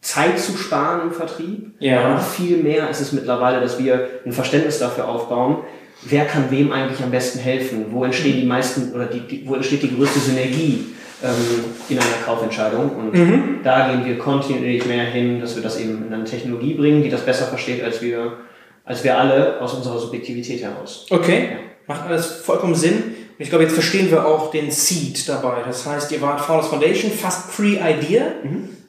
Zeit 0.00 0.38
zu 0.38 0.56
sparen 0.56 1.02
im 1.02 1.12
Vertrieb. 1.12 1.74
Ja. 1.78 2.00
Aber 2.00 2.14
noch 2.14 2.22
viel 2.22 2.58
mehr 2.58 2.88
ist 2.88 3.00
es 3.00 3.12
mittlerweile, 3.12 3.60
dass 3.60 3.78
wir 3.78 4.08
ein 4.24 4.32
Verständnis 4.32 4.78
dafür 4.78 5.08
aufbauen, 5.08 5.58
wer 6.02 6.24
kann 6.24 6.50
wem 6.50 6.72
eigentlich 6.72 7.02
am 7.02 7.10
besten 7.10 7.38
helfen, 7.38 7.86
wo 7.90 8.04
entstehen 8.04 8.40
die 8.40 8.46
meisten 8.46 8.92
oder 8.94 9.06
die, 9.06 9.20
die, 9.20 9.46
wo 9.46 9.54
entsteht 9.54 9.82
die 9.82 9.94
größte 9.94 10.18
Synergie 10.18 10.86
ähm, 11.22 11.64
in 11.88 11.98
einer 11.98 12.24
Kaufentscheidung. 12.24 12.90
Und 12.96 13.62
da 13.62 13.90
gehen 13.90 14.06
wir 14.06 14.18
kontinuierlich 14.18 14.86
mehr 14.86 15.04
hin, 15.04 15.40
dass 15.40 15.54
wir 15.56 15.62
das 15.62 15.78
eben 15.78 16.06
in 16.06 16.14
eine 16.14 16.24
Technologie 16.24 16.74
bringen, 16.74 17.02
die 17.02 17.10
das 17.10 17.24
besser 17.24 17.44
versteht 17.46 17.84
als 17.84 18.00
wir, 18.00 18.38
als 18.84 19.04
wir 19.04 19.18
alle 19.18 19.60
aus 19.60 19.74
unserer 19.74 19.98
Subjektivität 19.98 20.62
heraus. 20.62 21.06
Okay. 21.10 21.50
Macht 21.86 22.06
alles 22.06 22.26
vollkommen 22.26 22.74
Sinn. 22.74 22.94
Und 22.94 23.44
ich 23.44 23.50
glaube, 23.50 23.64
jetzt 23.64 23.74
verstehen 23.74 24.10
wir 24.10 24.26
auch 24.26 24.50
den 24.50 24.70
Seed 24.70 25.28
dabei. 25.28 25.56
Das 25.66 25.84
heißt, 25.84 26.10
ihr 26.12 26.22
wart 26.22 26.40
Founders 26.40 26.68
Foundation, 26.68 27.10
fast 27.10 27.54
Pre-Idea. 27.54 28.22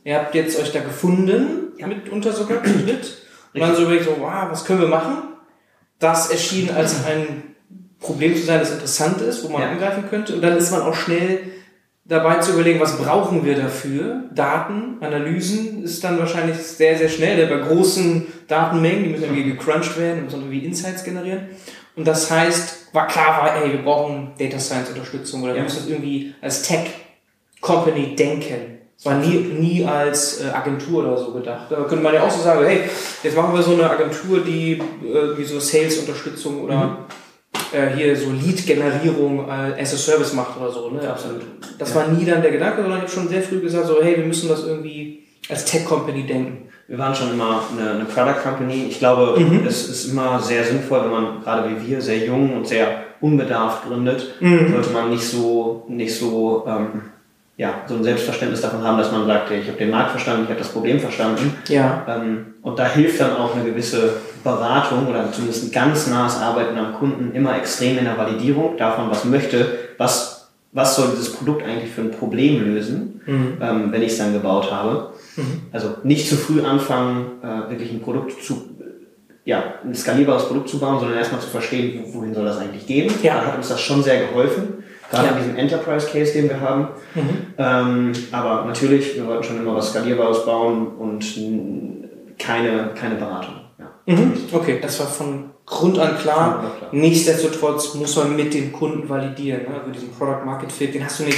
Ihr 0.03 0.15
habt 0.15 0.33
jetzt 0.35 0.59
euch 0.59 0.71
da 0.71 0.79
gefunden, 0.79 1.73
mitunter 1.85 2.31
sogar 2.31 2.63
zu 2.63 2.71
dritt. 2.73 3.17
Und 3.53 3.59
dann 3.61 3.75
so 3.75 3.83
überlegt, 3.83 4.05
so, 4.05 4.15
wow, 4.19 4.49
was 4.49 4.65
können 4.65 4.81
wir 4.81 4.87
machen? 4.87 5.17
Das 5.99 6.31
erschien 6.31 6.69
als 6.71 7.05
ein 7.05 7.55
Problem 7.99 8.35
zu 8.35 8.41
sein, 8.43 8.59
das 8.59 8.71
interessant 8.71 9.21
ist, 9.21 9.43
wo 9.43 9.49
man 9.49 9.61
Ja. 9.61 9.69
angreifen 9.71 10.05
könnte. 10.09 10.33
Und 10.35 10.41
dann 10.41 10.57
ist 10.57 10.71
man 10.71 10.81
auch 10.81 10.95
schnell 10.95 11.39
dabei 12.05 12.37
zu 12.39 12.53
überlegen, 12.53 12.79
was 12.79 12.97
brauchen 12.97 13.45
wir 13.45 13.55
dafür? 13.55 14.23
Daten, 14.33 14.97
Analysen 15.01 15.83
ist 15.83 16.03
dann 16.03 16.17
wahrscheinlich 16.17 16.57
sehr, 16.57 16.97
sehr 16.97 17.09
schnell. 17.09 17.37
denn 17.37 17.49
Bei 17.49 17.67
großen 17.67 18.25
Datenmengen, 18.47 19.03
die 19.03 19.09
müssen 19.11 19.23
irgendwie 19.25 19.43
gecrunched 19.51 19.97
werden, 19.99 20.23
müssen 20.23 20.39
irgendwie 20.41 20.65
Insights 20.65 21.03
generieren. 21.03 21.49
Und 21.95 22.07
das 22.07 22.31
heißt, 22.31 22.93
war 22.93 23.07
klar, 23.07 23.41
war, 23.43 23.55
ey, 23.63 23.71
wir 23.73 23.83
brauchen 23.83 24.31
Data 24.39 24.57
Science 24.59 24.89
Unterstützung 24.89 25.43
oder 25.43 25.51
wir 25.53 25.57
Ja. 25.57 25.63
müssen 25.63 25.79
das 25.79 25.87
irgendwie 25.89 26.33
als 26.41 26.63
Tech 26.63 26.87
Company 27.59 28.15
denken. 28.15 28.79
Es 29.01 29.05
war 29.07 29.15
nie, 29.15 29.35
nie 29.35 29.83
als 29.83 30.41
äh, 30.41 30.51
Agentur 30.51 31.01
oder 31.03 31.17
so 31.17 31.31
gedacht. 31.31 31.65
Da 31.71 31.77
könnte 31.77 32.03
man 32.03 32.13
ja 32.13 32.21
auch 32.21 32.29
so 32.29 32.39
sagen, 32.43 32.63
hey, 32.63 32.81
jetzt 33.23 33.35
machen 33.35 33.51
wir 33.55 33.63
so 33.63 33.73
eine 33.73 33.89
Agentur, 33.89 34.41
die 34.41 34.73
äh, 34.73 35.35
wie 35.35 35.43
so 35.43 35.59
Sales-Unterstützung 35.59 36.61
oder 36.65 36.99
äh, 37.73 37.95
hier 37.97 38.15
so 38.15 38.29
Lead-Generierung 38.29 39.49
äh, 39.49 39.81
as 39.81 39.95
a 39.95 39.97
Service 39.97 40.33
macht 40.33 40.55
oder 40.61 40.69
so. 40.71 40.91
Ne? 40.91 41.09
Absolut. 41.09 41.41
Das 41.79 41.89
Ja. 41.89 41.95
war 41.95 42.07
nie 42.09 42.23
dann 42.25 42.43
der 42.43 42.51
Gedanke, 42.51 42.83
sondern 42.83 42.99
ich 42.99 43.05
habe 43.05 43.11
schon 43.11 43.27
sehr 43.27 43.41
früh 43.41 43.59
gesagt, 43.59 43.87
so, 43.87 44.03
hey, 44.03 44.17
wir 44.17 44.25
müssen 44.25 44.47
das 44.49 44.65
irgendwie 44.67 45.23
als 45.49 45.65
Tech-Company 45.65 46.27
denken. 46.27 46.69
Wir 46.87 46.99
waren 46.99 47.15
schon 47.15 47.31
immer 47.31 47.63
eine, 47.75 47.91
eine 47.93 48.05
Product 48.05 48.43
Company. 48.43 48.85
Ich 48.87 48.99
glaube, 48.99 49.35
es 49.67 49.89
ist 49.89 50.11
immer 50.11 50.39
sehr 50.39 50.63
sinnvoll, 50.63 51.05
wenn 51.05 51.09
man 51.11 51.41
gerade 51.41 51.67
wie 51.71 51.87
wir 51.87 52.01
sehr 52.01 52.19
jung 52.19 52.55
und 52.55 52.67
sehr 52.67 53.03
unbedarft 53.19 53.87
gründet, 53.87 54.35
sollte 54.39 54.89
man 54.91 55.09
nicht 55.09 55.23
so, 55.23 55.85
nicht 55.87 56.13
so, 56.13 56.65
ähm, 56.67 57.01
ja, 57.61 57.81
so 57.85 57.93
ein 57.93 58.03
Selbstverständnis 58.03 58.61
davon 58.61 58.83
haben, 58.83 58.97
dass 58.97 59.11
man 59.11 59.27
sagt, 59.27 59.51
ich 59.51 59.67
habe 59.67 59.77
den 59.77 59.91
Markt 59.91 60.09
verstanden, 60.11 60.43
ich 60.45 60.49
habe 60.49 60.57
das 60.59 60.69
Problem 60.69 60.99
verstanden. 60.99 61.55
Ja. 61.67 62.03
Ähm, 62.09 62.55
und 62.63 62.79
da 62.79 62.87
hilft 62.87 63.19
dann 63.21 63.35
auch 63.37 63.53
eine 63.55 63.63
gewisse 63.63 64.13
Beratung 64.43 65.07
oder 65.07 65.31
zumindest 65.31 65.65
ein 65.65 65.71
ganz 65.71 66.07
nahes 66.07 66.37
Arbeiten 66.39 66.75
am 66.77 66.93
Kunden 66.95 67.35
immer 67.35 67.55
extrem 67.55 67.99
in 67.99 68.05
der 68.05 68.17
Validierung 68.17 68.77
davon, 68.77 69.11
was 69.11 69.25
möchte, 69.25 69.77
was, 69.99 70.49
was 70.71 70.95
soll 70.95 71.09
dieses 71.11 71.33
Produkt 71.33 71.63
eigentlich 71.63 71.91
für 71.91 72.01
ein 72.01 72.09
Problem 72.11 72.63
lösen, 72.65 73.21
Mhm. 73.27 73.57
ähm, 73.61 73.91
wenn 73.91 74.01
ich 74.01 74.13
es 74.13 74.17
dann 74.17 74.33
gebaut 74.33 74.71
habe. 74.71 75.11
Also 75.71 75.89
nicht 76.03 76.27
zu 76.27 76.35
früh 76.35 76.61
anfangen, 76.63 77.39
äh, 77.43 77.69
wirklich 77.69 77.91
ein 77.91 78.01
Produkt 78.01 78.43
zu, 78.43 78.69
ja, 79.45 79.75
ein 79.85 79.93
skalierbares 79.93 80.45
Produkt 80.47 80.67
zu 80.69 80.79
bauen, 80.79 80.99
sondern 80.99 81.17
erstmal 81.19 81.39
zu 81.41 81.47
verstehen, 81.47 82.03
wo- 82.03 82.19
wohin 82.19 82.33
soll 82.33 82.45
das 82.45 82.57
eigentlich 82.57 82.87
gehen. 82.87 83.13
Ja. 83.21 83.35
Da 83.35 83.47
hat 83.49 83.57
uns 83.57 83.69
das 83.69 83.79
schon 83.79 84.01
sehr 84.01 84.19
geholfen, 84.25 84.83
gerade 85.11 85.27
Ja. 85.27 85.31
in 85.33 85.37
diesem 85.43 85.55
Enterprise 85.57 86.07
Case, 86.11 86.33
den 86.33 86.49
wir 86.49 86.59
haben. 86.59 86.87
Ähm, 87.57 88.11
aber 88.31 88.65
natürlich, 88.65 89.15
wir 89.15 89.27
wollten 89.27 89.43
schon 89.43 89.57
immer 89.57 89.75
was 89.75 89.89
Skalierbares 89.91 90.45
bauen 90.45 90.87
und 90.97 91.23
keine, 92.39 92.89
keine 92.95 93.15
Beratung. 93.15 93.55
Ja. 93.77 94.13
Mhm. 94.13 94.33
Okay, 94.51 94.79
das 94.81 94.99
war 94.99 95.07
von 95.07 95.51
Grund 95.65 95.99
an 95.99 96.17
klar. 96.17 96.59
An 96.59 96.71
klar. 96.77 96.89
Nichtsdestotrotz 96.91 97.93
muss 97.95 98.15
man 98.17 98.35
mit 98.35 98.53
dem 98.53 98.71
Kunden 98.71 99.07
validieren. 99.07 99.63
Ne? 99.63 99.79
Also 99.79 99.91
diesen 99.91 100.11
Product 100.11 100.43
Market 100.45 100.71
Fit, 100.71 100.93
den 100.93 101.05
hast 101.05 101.19
du 101.19 101.23
nicht, 101.23 101.37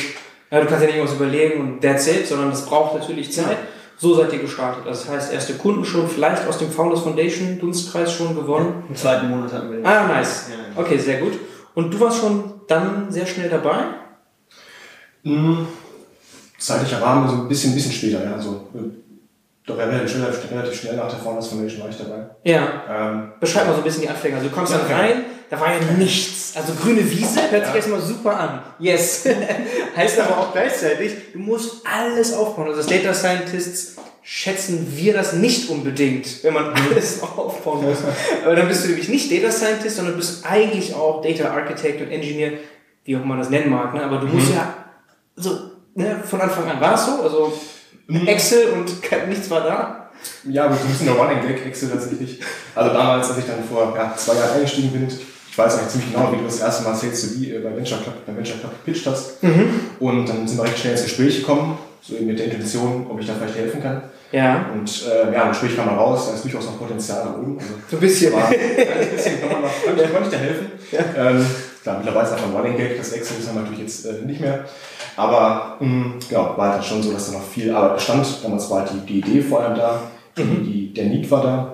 ja, 0.50 0.60
du 0.62 0.66
kannst 0.66 0.82
ja 0.82 0.88
nicht 0.88 0.96
irgendwas 0.98 1.16
überlegen 1.18 1.60
und 1.62 1.82
that's 1.82 2.08
it, 2.08 2.26
sondern 2.28 2.50
das 2.52 2.66
braucht 2.66 2.96
natürlich 2.98 3.32
Zeit. 3.32 3.58
So 3.98 4.16
seid 4.16 4.34
ihr 4.34 4.40
gestartet. 4.40 4.84
Das 4.86 5.08
heißt, 5.08 5.32
erste 5.34 5.54
Kunden 5.54 5.86
schon, 5.86 6.08
vielleicht 6.08 6.48
aus 6.48 6.58
dem 6.58 6.72
Founders 6.72 7.02
Foundation 7.02 7.60
Dunstkreis 7.60 8.12
schon 8.12 8.36
gewonnen. 8.36 8.84
Im 8.90 8.96
zweiten 8.96 9.30
Monat 9.30 9.54
hatten 9.54 9.70
wir 9.70 9.78
den. 9.78 9.86
Ah, 9.86 10.08
nice. 10.08 10.50
Ja, 10.50 10.56
ja. 10.56 10.82
Okay, 10.82 10.98
sehr 10.98 11.20
gut. 11.20 11.34
Und 11.76 11.94
du 11.94 12.00
warst 12.00 12.20
schon 12.20 12.53
dann 12.68 13.12
sehr 13.12 13.26
schnell 13.26 13.50
dabei? 13.50 13.76
Mhm. 15.24 15.68
Zeitlicher 16.58 17.02
Rahmen 17.02 17.28
so 17.30 17.36
ein 17.36 17.48
bisschen, 17.48 17.72
ein 17.72 17.76
bisschen 17.76 17.92
später, 17.92 18.24
ja. 18.24 18.34
Also, 18.34 18.68
äh, 18.74 18.80
doch 19.66 19.78
relativ 19.78 20.12
schnell, 20.12 20.30
relativ 20.52 20.80
schnell 20.80 20.96
nach 20.98 21.10
der 21.10 21.20
Founders 21.20 21.48
Foundation 21.48 21.82
war 21.84 21.90
ich 21.90 21.98
dabei. 21.98 22.26
Ja. 22.44 22.84
Ähm, 22.90 23.32
Beschreib 23.40 23.66
mal 23.68 23.72
so 23.74 23.78
ein 23.80 23.84
bisschen 23.84 24.02
die 24.02 24.10
Anfänge. 24.10 24.36
Also 24.36 24.50
du 24.50 24.56
kommst 24.56 24.74
Ja, 24.74 24.80
dann 24.80 24.92
rein, 24.92 25.24
da 25.50 25.60
war 25.60 25.72
ja 25.74 25.80
nichts. 25.98 26.54
Also 26.58 26.74
grüne 26.74 27.10
Wiese 27.10 27.40
hört 27.50 27.64
sich 27.66 27.70
Ja. 27.70 27.76
erstmal 27.76 28.02
super 28.02 28.38
an. 28.38 28.60
Yes. 28.80 29.26
heißt 29.96 30.20
aber 30.20 30.38
auch 30.38 30.52
gleichzeitig, 30.52 31.14
du 31.32 31.40
musst 31.40 31.82
alles 31.86 32.34
aufbauen. 32.34 32.68
Also 32.68 32.80
als 32.80 32.88
Data 32.88 33.14
Scientists 33.14 33.96
schätzen 34.24 34.88
wir 34.96 35.14
das 35.14 35.34
nicht 35.34 35.70
unbedingt, 35.70 36.44
wenn 36.44 36.54
man 36.54 36.74
alles 36.74 37.22
aufbauen 37.38 37.84
muss. 37.84 38.00
Aber 38.44 38.56
dann 38.56 38.68
bist 38.68 38.84
du 38.84 38.88
nämlich 38.90 39.10
nicht 39.10 39.32
Data 39.32 39.52
Scientist, 39.52 39.98
sondern 39.98 40.16
bist 40.16 40.46
eigentlich 40.46 40.94
auch 40.94 41.22
Data 41.22 41.50
Architect 41.50 42.02
und 42.02 42.10
Engineer, 42.10 42.54
wie 43.04 43.18
auch 43.18 43.26
man 43.26 43.38
das 43.38 43.50
nennen 43.50 43.70
mag. 43.70 43.94
Ne? 43.94 44.04
Aber 44.04 44.20
du 44.20 44.28
musst 44.28 44.54
ja 44.54 44.74
so 45.36 45.72
ne, 45.96 46.24
von 46.24 46.42
Anfang 46.42 46.70
an 46.70 46.80
war 46.80 46.96
es 46.96 47.06
so, 47.06 47.22
also 47.22 47.54
Excel 48.26 48.70
und 48.70 48.92
nichts 49.30 49.50
war 49.50 49.62
da. 49.62 50.10
Ja, 50.50 50.66
aber 50.66 50.76
so 50.76 50.84
ein 50.84 50.90
bisschen 50.90 51.08
der 51.08 51.16
Running 51.16 51.42
Gag 51.46 51.66
Excel 51.66 51.90
tatsächlich. 51.90 52.40
Also 52.76 52.94
damals, 52.94 53.30
als 53.30 53.40
ich 53.40 53.46
dann 53.46 53.64
vor 53.64 53.94
ja, 53.96 54.14
zwei 54.16 54.36
Jahren 54.36 54.56
eingestiegen 54.56 54.92
bin, 54.92 55.08
ich 55.08 55.58
weiß 55.58 55.78
eigentlich 55.78 55.90
ziemlich 55.90 56.14
genau, 56.14 56.32
wie 56.32 56.38
du 56.38 56.46
das 56.46 56.62
erste 56.62 56.84
Mal 56.84 56.96
Sales 56.96 57.22
to 57.22 57.40
Be 57.40 57.60
bei 57.60 57.76
Venture 57.76 58.00
Club, 58.00 58.26
beim 58.26 58.38
Venture 58.38 58.58
Club 58.58 58.72
gepitcht 58.84 59.06
hast. 59.06 59.44
Und 60.00 60.28
dann 60.28 60.48
sind 60.48 60.58
wir 60.58 60.64
recht 60.64 60.80
schnell 60.80 60.94
ins 60.94 61.04
Gespräch 61.04 61.42
gekommen, 61.42 61.78
so 62.02 62.16
eben 62.16 62.28
mit 62.28 62.40
der 62.40 62.46
Intention, 62.46 63.06
ob 63.10 63.20
ich 63.20 63.28
da 63.28 63.34
vielleicht 63.36 63.58
helfen 63.58 63.82
kann. 63.84 64.02
Ja, 64.34 64.66
Und 64.74 65.06
äh, 65.08 65.32
ja, 65.34 65.48
Gespräch 65.48 65.76
kam 65.76 65.86
mal 65.86 65.96
raus, 65.96 66.28
da 66.28 66.34
ist 66.34 66.44
durchaus 66.44 66.66
noch 66.66 66.80
Potenzial 66.80 67.24
nach 67.24 67.38
oben. 67.38 67.58
Also, 67.60 67.74
so 67.90 67.98
ein 67.98 68.00
bisschen. 68.00 68.34
war 68.34 68.48
ein 68.50 68.56
bisschen, 69.16 69.40
kann 69.40 69.52
man 69.52 69.62
noch, 69.62 69.86
kann, 69.86 69.96
ich- 69.96 70.12
kann 70.14 70.24
ich 70.24 70.30
da 70.30 70.38
helfen. 70.38 70.66
Ähm, 71.16 71.46
klar, 71.84 71.98
mittlerweile 72.00 72.26
ist 72.28 72.34
einfach 72.34 72.48
ein 72.48 72.56
Running 72.56 72.76
Gag, 72.78 72.98
das 72.98 73.12
Excel 73.14 73.38
ist 73.40 73.54
natürlich 73.54 73.80
jetzt 73.80 74.06
äh, 74.08 74.26
nicht 74.26 74.42
mehr. 74.42 74.66
Aber 75.16 75.78
mh, 75.80 76.14
genau, 76.28 76.54
war 76.58 76.74
halt 76.74 76.84
schon 76.84 77.04
so, 77.04 77.12
dass 77.14 77.28
da 77.32 77.38
noch 77.38 77.44
viel 77.48 77.74
Arbeit 77.74 77.96
bestand. 77.96 78.26
Damals 78.44 78.70
war 78.72 78.80
halt 78.80 78.90
die, 78.94 79.06
die 79.06 79.20
Idee 79.20 79.42
vor 79.42 79.62
allem 79.62 79.76
da, 79.76 80.02
die, 80.36 80.44
die, 80.44 80.94
der 80.94 81.06
Need 81.06 81.30
war 81.30 81.44
da. 81.44 81.74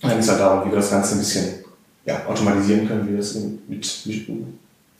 Dann 0.00 0.18
es 0.18 0.28
halt 0.28 0.40
darum, 0.40 0.64
wie 0.66 0.70
wir 0.72 0.76
das 0.78 0.90
Ganze 0.90 1.14
ein 1.14 1.18
bisschen 1.18 1.64
ja, 2.04 2.22
automatisieren 2.28 2.88
können, 2.88 3.06
wie 3.06 3.12
wir 3.12 3.18
das 3.18 3.34
mit, 3.36 3.68
mit, 4.06 4.28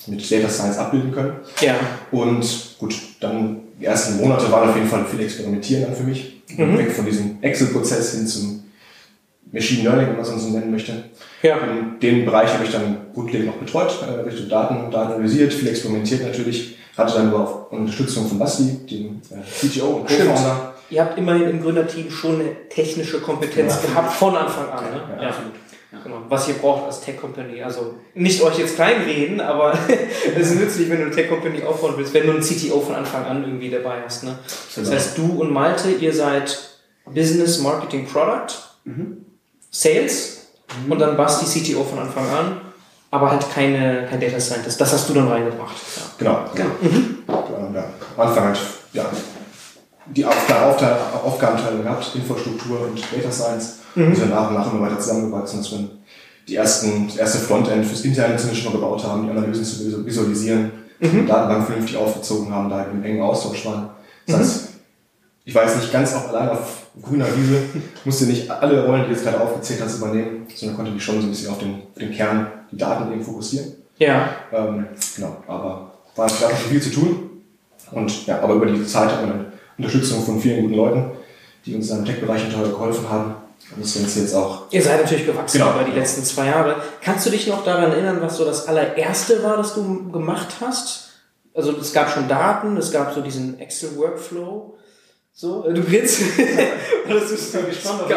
mit 0.07 0.31
Data 0.31 0.49
Science 0.49 0.79
abbilden 0.79 1.11
können. 1.13 1.33
Ja. 1.61 1.75
Und 2.13 2.77
gut, 2.79 2.95
dann 3.19 3.57
die 3.81 3.87
ersten 3.87 4.19
Monate 4.19 4.51
waren 4.53 4.69
auf 4.71 4.77
jeden 4.77 4.89
Fall 4.89 5.05
viel 5.05 5.21
Experimentieren 5.21 5.83
dann 5.83 5.95
für 5.97 6.05
mich. 6.05 6.32
Weg 6.59 6.93
von 6.93 7.05
diesem 7.05 7.39
Excel-Prozess 7.43 8.15
hin 8.15 8.27
zum 8.27 8.63
Machine 9.53 9.83
Learning, 9.83 10.09
wenn 10.09 10.17
man 10.17 10.37
es 10.37 10.43
so 10.43 10.49
nennen 10.51 10.71
möchte. 10.71 10.93
Ja. 11.43 11.57
In 11.59 12.01
dem 12.01 12.25
Bereich 12.25 12.53
habe 12.55 12.65
ich 12.65 12.71
dann 12.73 12.97
grundlegend 13.15 13.49
noch 13.49 13.57
betreut, 13.57 13.93
äh, 14.09 14.21
Richtung 14.21 14.49
Daten, 14.49 14.91
Daten 14.91 15.13
analysiert, 15.13 15.53
viel 15.53 15.69
experimentiert 15.69 16.23
natürlich. 16.27 16.77
Hatte 16.97 17.15
dann 17.15 17.29
aber 17.29 17.41
auch 17.41 17.73
Unterstützung 17.73 18.27
von 18.29 18.39
Basti, 18.39 18.65
dem 18.91 19.21
äh, 19.31 19.43
CTO 19.67 19.87
und 19.87 20.11
Stimmt. 20.11 20.31
Co-Founder. 20.31 20.75
Ihr 20.91 21.01
habt 21.03 21.17
immerhin 21.19 21.49
im 21.49 21.63
Gründerteam 21.63 22.11
schon 22.11 22.35
eine 22.41 22.69
technische 22.69 23.21
Kompetenz 23.21 23.79
Ja. 23.83 23.89
gehabt 23.91 24.13
von 24.13 24.37
Anfang 24.37 24.69
an. 24.71 24.85
Ne? 24.85 25.01
Ja, 25.17 25.23
Ja, 25.23 25.29
absolut. 25.29 25.53
Genau. 26.05 26.23
Was 26.29 26.49
ihr 26.49 26.55
braucht 26.55 26.87
als 26.87 27.01
Tech-Company. 27.03 27.63
Also 27.63 27.95
nicht 28.15 28.43
euch 28.43 28.59
jetzt 28.59 28.77
kleinreden, 28.77 29.41
aber 29.41 29.73
es 30.37 30.51
ist 30.51 30.59
nützlich, 30.59 30.89
wenn 30.91 30.99
du 30.99 31.05
eine 31.07 31.15
Tech-Company 31.15 31.63
aufbauen 31.65 31.95
willst, 31.97 32.15
wenn 32.15 32.27
du 32.27 32.33
einen 32.33 32.41
CTO 32.43 32.81
von 32.81 32.95
Anfang 32.95 33.25
an 33.27 33.43
irgendwie 33.45 33.69
dabei 33.71 34.03
hast. 34.05 34.25
Ne? 34.25 34.39
Das 34.47 34.75
Genau. 34.75 34.91
heißt, 34.91 35.19
du 35.19 35.27
und 35.41 35.53
Malte, 35.53 35.91
ihr 35.91 36.13
seid 36.15 36.59
Business, 37.07 37.59
Marketing, 37.61 38.07
Product, 38.07 38.55
Sales 39.71 40.47
und 40.89 40.99
dann 40.99 41.17
Basti, 41.17 41.45
CTO 41.47 41.85
von 41.85 41.99
Anfang 41.99 42.27
an, 42.31 42.61
aber 43.11 43.31
halt 43.31 43.45
keine, 43.55 44.07
kein 44.09 44.21
Data 44.21 44.41
Scientist. 44.41 44.81
Das 44.81 44.93
hast 44.93 45.09
du 45.09 45.15
dann 45.15 45.29
reingebracht. 45.29 45.77
Ja. 45.97 46.03
Genau. 46.55 46.73
Ähm, 46.89 47.75
ja, 47.75 47.85
am 48.17 48.29
Anfang 48.29 48.45
halt, 48.47 48.59
ja, 48.93 49.05
die 50.15 50.25
Aufgabenteilung 50.25 51.83
gehabt, 51.83 52.13
Infrastruktur 52.15 52.81
und 52.83 53.01
Data 53.15 53.31
Science. 53.31 53.79
Und 53.95 54.17
sind 54.17 54.31
nach 54.31 54.49
und 54.49 54.55
nach 54.55 54.73
immer 54.73 54.83
weiter 54.87 54.99
zusammengewachsen, 54.99 55.59
dass 55.59 55.71
wir 55.73 55.89
die 56.49 56.57
ersten, 56.57 57.07
das 57.09 57.17
erste 57.17 57.39
Frontend 57.39 57.85
fürs 57.85 58.01
interne 58.03 58.37
zumindest 58.37 58.63
schon 58.65 58.73
mal 58.73 58.79
gebaut 58.81 59.05
haben, 59.05 59.25
die 59.25 59.31
Analysen 59.31 59.65
zu 59.65 59.83
visu- 59.85 60.05
visualisieren, 60.07 60.73
die 61.01 61.27
Datenbank 61.27 61.67
vernünftig 61.67 61.97
aufgezogen 61.99 62.51
haben, 62.53 62.71
da 62.71 62.85
im 62.85 63.05
engen 63.05 63.21
Austausch 63.23 63.67
waren. 63.67 63.91
Das 64.27 64.39
heißt, 64.39 64.69
ich 65.45 65.55
weiß 65.55 65.77
nicht 65.77 65.93
ganz 65.93 66.15
auch 66.15 66.29
allein 66.29 66.49
auf 66.51 66.87
grüner 67.03 67.27
Wiese, 67.37 67.63
musste 68.05 68.25
nicht 68.25 68.51
alle 68.51 68.87
Rollen, 68.87 69.03
die 69.03 69.09
du 69.09 69.15
jetzt 69.15 69.25
gerade 69.25 69.41
aufgezählt 69.41 69.83
hast, 69.85 69.99
übernehmen, 69.99 70.47
sondern 70.55 70.77
konnte 70.77 70.93
mich 70.93 71.05
schon 71.05 71.21
so 71.21 71.27
ein 71.27 71.31
bisschen 71.31 71.51
auf 71.51 71.59
den, 71.59 71.75
auf 71.75 71.99
den 71.99 72.13
Kern, 72.13 72.47
die 72.71 72.77
Daten 72.79 73.13
eben 73.13 73.23
fokussieren. 73.23 73.73
ja. 73.99 74.29
Ähm, 74.53 74.87
genau, 75.15 75.37
aber 75.47 75.93
war 76.17 76.29
schon 76.29 76.49
viel 76.71 76.81
zu 76.81 76.91
tun. 76.91 77.31
Und 77.91 78.27
ja, 78.27 78.41
aber 78.41 78.55
über 78.55 78.67
die 78.67 78.87
Zeit 78.87 79.11
hat 79.11 79.21
man 79.21 79.31
dann 79.31 79.52
Unterstützung 79.79 80.25
von 80.25 80.41
vielen 80.41 80.63
guten 80.63 80.75
Leuten, 80.75 81.11
die 81.67 81.75
uns 81.75 81.91
im 81.91 82.05
Tech-Bereich 82.05 82.49
total 82.51 82.71
geholfen 82.71 83.09
haben. 83.09 83.35
Und 83.75 83.83
das 83.85 83.95
sind 83.95 84.15
jetzt 84.17 84.35
auch. 84.35 84.65
Ihr 84.71 84.83
seid 84.83 85.03
natürlich 85.03 85.25
gewachsen 85.27 85.59
Genau. 85.59 85.75
über 85.75 85.85
die 85.85 85.99
letzten 85.99 86.25
zwei 86.25 86.47
Jahre. 86.47 86.77
Kannst 87.01 87.27
du 87.27 87.31
dich 87.31 87.47
noch 87.47 87.65
daran 87.65 87.93
erinnern, 87.93 88.19
was 88.21 88.37
so 88.37 88.45
das 88.45 88.69
allererste 88.69 89.43
war, 89.43 89.57
das 89.57 89.75
du 89.75 90.11
gemacht 90.11 90.49
hast? 90.61 91.11
Also 91.55 91.73
es 91.79 91.93
gab 91.93 92.11
schon 92.11 92.29
Daten, 92.29 92.77
es 92.77 92.91
gab 92.93 93.15
so 93.15 93.21
diesen 93.21 93.59
Excel-Workflow. 93.59 94.77
So, 95.35 95.65
äh, 95.67 95.73
du 95.73 95.83
grinst. 95.83 96.21
Oder 97.07 97.21
du 97.21 97.29
bist 97.29 97.53
so 97.53 97.61
gespannt 97.61 98.03
auf 98.03 98.11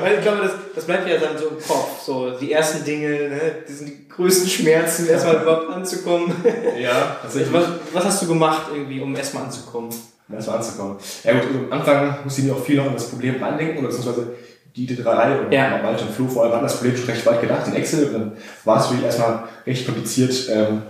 Weil 0.00 0.14
ich 0.16 0.22
glaube, 0.22 0.42
das, 0.42 0.52
das 0.74 0.84
bleibt 0.84 1.08
ja 1.08 1.18
dann 1.18 1.38
so 1.38 1.48
im 1.48 1.56
Kopf. 1.56 2.02
So 2.04 2.30
die 2.30 2.50
ersten 2.50 2.84
Dinge, 2.84 3.08
ne? 3.28 3.40
die 3.68 3.72
sind 3.72 3.88
die 3.88 4.08
größten 4.08 4.48
Schmerzen, 4.48 5.08
erstmal 5.08 5.42
überhaupt 5.42 5.70
anzukommen. 5.70 6.34
Ja, 6.80 7.18
tatsächlich. 7.22 7.52
Was, 7.52 7.66
was 7.92 8.04
hast 8.04 8.22
du 8.22 8.26
gemacht 8.26 8.66
irgendwie, 8.74 9.00
um 9.00 9.14
erstmal 9.14 9.44
anzukommen? 9.44 9.90
Um 10.28 10.34
erstmal 10.34 10.56
anzukommen. 10.58 10.96
Ja 11.24 11.32
gut, 11.34 11.42
am 11.70 11.72
Anfang 11.80 12.16
musste 12.24 12.40
ich 12.40 12.46
mir 12.46 12.54
auch 12.54 12.64
viel 12.64 12.76
noch 12.76 12.86
an 12.86 12.94
das 12.94 13.08
Problem 13.10 13.42
reindenken, 13.42 13.78
oder 13.78 13.88
beziehungsweise 13.88 14.34
die 14.74 14.86
drei 14.86 15.38
oder 15.40 15.52
Ja. 15.52 15.80
Malte 15.82 16.04
und 16.04 16.14
Flo 16.14 16.26
vor 16.28 16.44
allem 16.44 16.52
hatten 16.54 16.62
das 16.64 16.76
Problem 16.76 16.96
schon 16.96 17.06
recht 17.10 17.26
weit 17.26 17.40
gedacht 17.42 17.66
in 17.68 17.74
Excel. 17.74 18.06
Und 18.06 18.12
dann 18.14 18.32
war 18.64 18.80
es 18.80 18.88
wirklich 18.88 19.04
erstmal 19.04 19.44
recht 19.66 19.84
kompliziert, 19.84 20.48
ähm, 20.50 20.82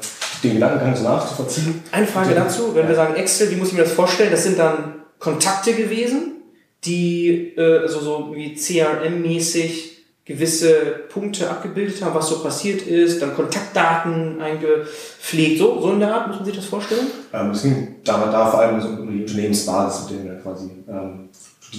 den 0.45 0.55
Gedankengang 0.55 0.95
so 0.95 1.03
nachzuvollziehen. 1.05 1.83
Eine 1.91 2.07
Frage 2.07 2.29
Und 2.29 2.35
dann- 2.37 2.45
dazu, 2.47 2.75
wenn 2.75 2.87
wir 2.87 2.95
sagen 2.95 3.15
Excel, 3.17 3.51
wie 3.51 3.57
muss 3.57 3.69
ich 3.69 3.75
mir 3.75 3.83
das 3.83 3.93
vorstellen? 3.93 4.31
Das 4.31 4.45
sind 4.45 4.59
dann 4.59 5.03
Kontakte 5.19 5.73
gewesen, 5.73 6.43
die 6.85 7.57
äh, 7.57 7.89
so, 7.89 8.01
so 8.01 8.33
wie 8.35 8.55
CRM-mäßig 8.55 9.92
gewisse 10.25 10.75
Punkte 11.13 11.51
abgebildet 11.51 12.03
haben, 12.05 12.15
was 12.15 12.29
so 12.29 12.39
passiert 12.43 12.83
ist, 12.83 13.21
dann 13.21 13.35
Kontaktdaten 13.35 14.41
eingepflegt, 14.41 15.59
so, 15.59 15.81
so 15.81 15.91
in 15.93 16.01
der 16.01 16.15
Art, 16.15 16.29
muss 16.29 16.37
man 16.37 16.45
sich 16.47 16.55
das 16.57 16.65
vorstellen? 16.67 17.09
Ähm, 17.33 17.51
es 17.51 17.63
ging 17.63 17.97
da, 18.05 18.29
da 18.31 18.47
vor 18.47 18.61
allem 18.61 18.81
so 18.81 18.89
um 18.89 19.11
die 19.11 19.23
Unternehmensbasis, 19.23 20.09
mit 20.11 20.21
denen 20.21 20.31
wir 20.31 20.41
quasi, 20.41 20.71
ähm, 20.89 21.29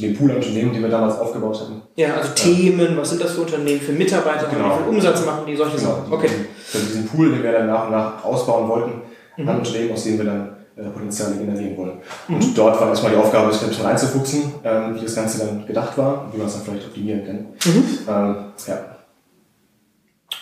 den 0.01 0.17
Pool 0.17 0.31
an 0.31 0.37
Unternehmen, 0.37 0.73
die 0.73 0.81
wir 0.81 0.89
damals 0.89 1.17
aufgebaut 1.19 1.61
hatten. 1.61 1.81
Ja, 1.95 2.15
also 2.15 2.29
Themen, 2.33 2.97
was 2.97 3.11
sind 3.11 3.21
das 3.23 3.31
für 3.33 3.41
Unternehmen, 3.41 3.79
für 3.79 3.91
Mitarbeiter, 3.93 4.47
Genau. 4.47 4.71
wie 4.79 4.83
viel 4.83 4.89
Umsatz 4.95 5.25
machen 5.25 5.45
die, 5.47 5.55
solche 5.55 5.77
Genau, 5.77 5.89
Sachen. 5.89 6.11
Okay. 6.13 6.29
Für 6.65 6.79
diesen 6.79 7.05
Pool, 7.07 7.31
den 7.31 7.43
wir 7.43 7.51
dann 7.51 7.67
nach 7.67 7.85
und 7.85 7.91
nach 7.91 8.23
ausbauen 8.25 8.67
wollten, 8.67 9.01
Mhm. 9.37 9.49
an 9.49 9.57
Unternehmen, 9.59 9.91
aus 9.93 10.03
denen 10.03 10.17
wir 10.17 10.25
dann 10.25 10.52
äh, 10.75 10.89
Potenziale 10.89 11.35
generieren 11.35 11.77
wollen. 11.77 12.01
Und 12.27 12.57
dort 12.57 12.79
war 12.79 12.89
erstmal 12.89 13.11
die 13.11 13.17
Aufgabe, 13.17 13.53
sich 13.53 13.61
ein 13.61 13.69
bisschen 13.69 13.85
reinzufuchsen, 13.85 14.53
ähm, 14.63 14.95
wie 14.95 15.01
das 15.01 15.15
Ganze 15.15 15.45
dann 15.45 15.67
gedacht 15.67 15.97
war 15.97 16.25
und 16.25 16.33
wie 16.33 16.37
man 16.37 16.47
es 16.47 16.53
dann 16.53 16.63
vielleicht 16.63 16.87
optimieren 16.87 17.25
kann. 17.25 17.45
Mhm. 17.65 17.99
Ähm, 18.07 18.35
ja. 18.67 18.85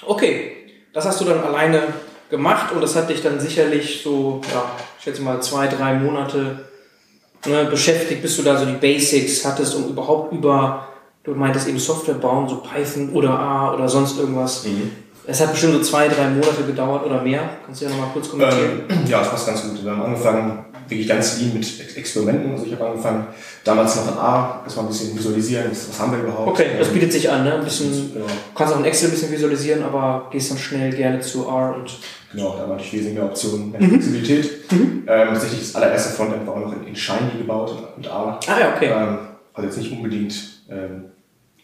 Okay, 0.08 0.52
das 0.94 1.06
hast 1.06 1.20
du 1.22 1.26
dann 1.26 1.44
alleine 1.44 1.82
gemacht 2.30 2.72
und 2.72 2.82
das 2.82 2.96
hat 2.96 3.10
dich 3.10 3.22
dann 3.22 3.40
sicherlich 3.40 4.02
so, 4.04 4.42
ja, 4.54 4.64
ich 4.98 5.04
schätze 5.04 5.22
mal 5.22 5.42
zwei, 5.42 5.68
drei 5.68 5.96
Monate 5.96 6.66
ne, 7.46 7.66
beschäftigt, 7.66 8.22
bis 8.22 8.38
du 8.38 8.44
da 8.44 8.58
so 8.58 8.66
die 8.66 8.74
Basics 8.78 9.46
hattest, 9.46 9.76
um 9.76 9.90
überhaupt 9.90 10.32
über, 10.32 10.88
du 11.24 11.36
meintest 11.36 11.68
eben 11.68 11.80
Software 11.80 12.16
bauen, 12.16 12.48
so 12.48 12.62
Python 12.62 13.10
oder 13.10 13.38
A 13.38 13.74
oder 13.74 13.88
sonst 13.88 14.18
irgendwas. 14.18 14.66
Mhm. 14.66 14.92
Es 15.28 15.40
hat 15.40 15.52
bestimmt 15.52 15.74
so 15.74 15.82
zwei, 15.82 16.08
drei 16.08 16.30
Monate 16.30 16.64
gedauert 16.66 17.06
oder 17.06 17.22
mehr. 17.22 17.42
Kannst 17.66 17.82
du 17.82 17.86
ja 17.86 17.92
nochmal 17.92 18.10
kurz 18.14 18.30
kommentieren? 18.30 18.82
Ähm, 18.90 18.98
ja, 19.08 19.20
das 19.20 19.30
passt 19.30 19.48
ganz 19.48 19.62
gut. 19.64 19.84
Wir 19.84 19.92
haben 19.92 20.02
angefangen, 20.02 20.66
wirklich 20.88 21.08
ganz 21.08 21.40
lean 21.40 21.54
mit 21.54 21.64
Ex- 21.80 21.96
Experimenten. 21.96 22.52
Also 22.54 22.66
ich 22.66 22.74
habe 22.74 22.88
angefangen, 22.88 23.28
damals 23.64 23.96
noch 23.98 24.12
in 24.12 24.18
A, 24.18 24.62
erstmal 24.64 24.86
ein 24.86 24.88
bisschen 24.90 25.16
visualisieren, 25.18 25.66
was, 25.70 26.00
haben 26.00 26.12
wir 26.14 26.24
überhaupt. 26.24 26.50
Okay, 26.50 26.66
das 26.80 26.88
Ähm, 26.88 26.94
bietet 26.96 27.14
sich 27.14 27.30
an, 27.30 27.44
ne? 27.44 27.54
Ein 27.56 27.64
bisschen, 27.64 28.14
Genau, 28.14 28.26
du 28.26 28.32
kannst 28.56 28.74
auch 28.74 28.80
in 28.80 28.86
Excel 28.86 29.08
ein 29.10 29.12
bisschen 29.12 29.32
visualisieren, 29.32 29.84
aber 29.84 30.28
gehst 30.32 30.50
dann 30.52 30.58
schnell 30.58 30.92
gerne 30.92 31.20
zu 31.22 31.44
R 31.48 31.76
und 31.78 31.92
genau, 32.32 32.56
da 32.58 32.68
hatte 32.74 32.84
ich 32.84 32.92
wesentlich 32.94 33.14
mehr 33.16 33.26
Optionen, 33.26 33.72
mehr 33.72 33.82
Flexibilität. 33.82 34.50
Ähm, 34.72 35.04
tatsächlich 35.08 35.60
das 35.62 35.76
allererste 35.76 36.14
Frontend 36.14 36.48
war 36.48 36.56
auch 36.56 36.60
noch 36.62 36.74
in, 36.74 36.88
in 36.88 36.96
Shiny 36.96 37.38
gebaut, 37.38 37.76
mit 37.98 38.08
A. 38.08 38.40
Ah 38.48 38.60
ja, 38.60 38.74
okay. 38.76 38.88
Ähm, 38.92 39.18
also 39.54 39.68
jetzt 39.68 39.78
nicht 39.78 39.92
unbedingt 39.92 40.34
ähm, 40.70 41.06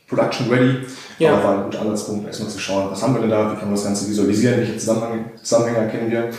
Production 0.07 0.49
ready, 0.49 0.77
Ja. 1.19 1.33
aber 1.33 1.43
war 1.43 1.57
ein 1.57 1.63
guter 1.65 1.81
Ansatzpunkt, 1.81 2.27
erstmal 2.27 2.49
zu 2.49 2.59
schauen, 2.59 2.89
was 2.91 3.01
haben 3.01 3.13
wir 3.15 3.21
denn 3.21 3.29
da, 3.29 3.51
wie 3.51 3.55
kann 3.55 3.65
man 3.65 3.75
das 3.75 3.83
Ganze 3.83 4.07
visualisieren, 4.09 4.57
welche 4.59 4.77
Zusammenhänge, 4.77 5.25
Zusammenhänge 5.41 5.77
erkennen 5.79 6.11
wir. 6.11 6.29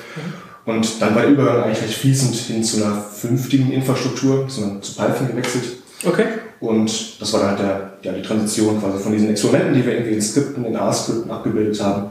Und 0.65 1.01
dann 1.01 1.15
war 1.15 1.23
der 1.23 1.31
Übergang 1.31 1.63
eigentlich 1.65 1.83
recht 1.83 1.95
fließend 1.95 2.35
hin 2.35 2.63
zu 2.63 2.83
einer 2.85 3.01
vernünftigen 3.01 3.73
Infrastruktur, 3.73 4.45
sondern 4.49 4.83
zu 4.83 4.95
Python 4.97 5.29
gewechselt. 5.29 5.65
Okay. 6.07 6.25
Und 6.61 7.21
das 7.21 7.33
war 7.33 7.41
dann 7.41 7.51
halt 7.51 7.59
der, 7.61 7.93
ja, 8.03 8.13
die 8.13 8.23
Transition 8.23 8.81
quasi 8.81 8.99
von 9.03 9.13
diesen 9.13 9.31
Experimenten, 9.31 9.75
die 9.75 9.85
wir 9.87 9.93
irgendwie 9.95 10.15
in 10.15 10.23
Skripten, 10.23 10.65
in 10.65 10.77
A-Skripten 10.77 11.31
abgebildet 11.31 11.81
haben, 11.83 12.11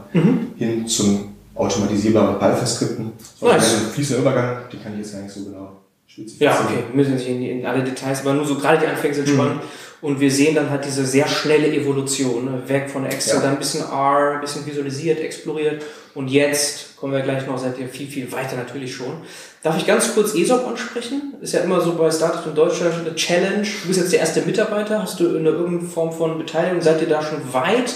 hin 0.56 0.86
zum 0.86 1.34
automatisierbaren 1.54 2.38
Python-Skripten. 2.38 3.12
Das 3.18 3.42
war 3.42 3.52
Nice. 3.56 3.74
ein 3.86 3.90
fließender 3.92 4.22
Übergang, 4.22 4.56
den 4.72 4.82
kann 4.82 4.92
ich 4.94 5.00
jetzt 5.00 5.12
gar 5.12 5.22
nicht 5.22 5.32
so 5.34 5.44
genau 5.44 5.72
spezifizieren. 6.06 6.52
Ja, 6.54 6.60
okay, 6.64 6.82
wir 6.88 6.96
müssen 6.96 7.14
nicht 7.14 7.28
in, 7.28 7.42
in 7.42 7.66
alle 7.66 7.84
Details, 7.84 8.20
aber 8.22 8.34
nur 8.34 8.46
so 8.46 8.54
gerade 8.56 8.78
die 8.78 8.86
Anfänge 8.86 9.14
sind 9.14 9.28
spannend. 9.28 9.60
Und 10.00 10.20
wir 10.20 10.30
sehen 10.30 10.54
dann 10.54 10.70
halt 10.70 10.84
diese 10.84 11.04
sehr 11.04 11.26
schnelle 11.26 11.72
Evolution, 11.72 12.44
ne? 12.44 12.62
weg 12.68 12.88
von 12.88 13.04
Excel, 13.04 13.36
Ja. 13.36 13.42
dann 13.42 13.52
ein 13.54 13.58
bisschen 13.58 13.80
R, 13.82 14.34
ein 14.34 14.40
bisschen 14.40 14.64
visualisiert, 14.64 15.18
exploriert. 15.20 15.82
Und 16.14 16.28
jetzt 16.28 16.96
kommen 16.96 17.12
wir 17.12 17.20
gleich 17.20 17.46
noch, 17.46 17.58
seid 17.58 17.78
ihr 17.78 17.88
viel, 17.88 18.06
viel 18.06 18.30
weiter 18.30 18.56
natürlich 18.56 18.94
schon. 18.94 19.22
Darf 19.62 19.76
ich 19.76 19.86
ganz 19.86 20.14
kurz 20.14 20.34
ESOP 20.36 20.66
ansprechen? 20.68 21.34
Ist 21.40 21.52
ja 21.52 21.60
immer 21.60 21.80
so 21.80 21.94
bei 21.94 22.10
Startups 22.12 22.46
in 22.46 22.54
Deutschland 22.54 22.94
eine 22.94 23.14
Challenge. 23.16 23.66
Du 23.82 23.88
bist 23.88 23.98
jetzt 24.00 24.12
der 24.12 24.20
erste 24.20 24.42
Mitarbeiter. 24.42 25.02
Hast 25.02 25.18
du 25.18 25.28
eine 25.36 25.48
irgendeine 25.48 25.88
Form 25.88 26.12
von 26.12 26.38
Beteiligung? 26.38 26.80
Seid 26.80 27.00
ihr 27.02 27.08
da 27.08 27.20
schon 27.20 27.52
weit? 27.52 27.92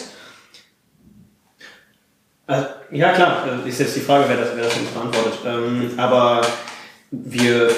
Also, 2.46 2.66
ja, 2.90 3.12
klar, 3.12 3.46
äh, 3.64 3.68
ist 3.68 3.78
jetzt 3.78 3.94
die 3.94 4.00
Frage, 4.00 4.24
wer 4.28 4.36
das, 4.36 4.48
wer 4.56 4.64
das 4.64 4.74
beantwortet. 4.74 5.34
Ähm, 5.46 5.90
aber 5.96 6.42
wir 7.12 7.70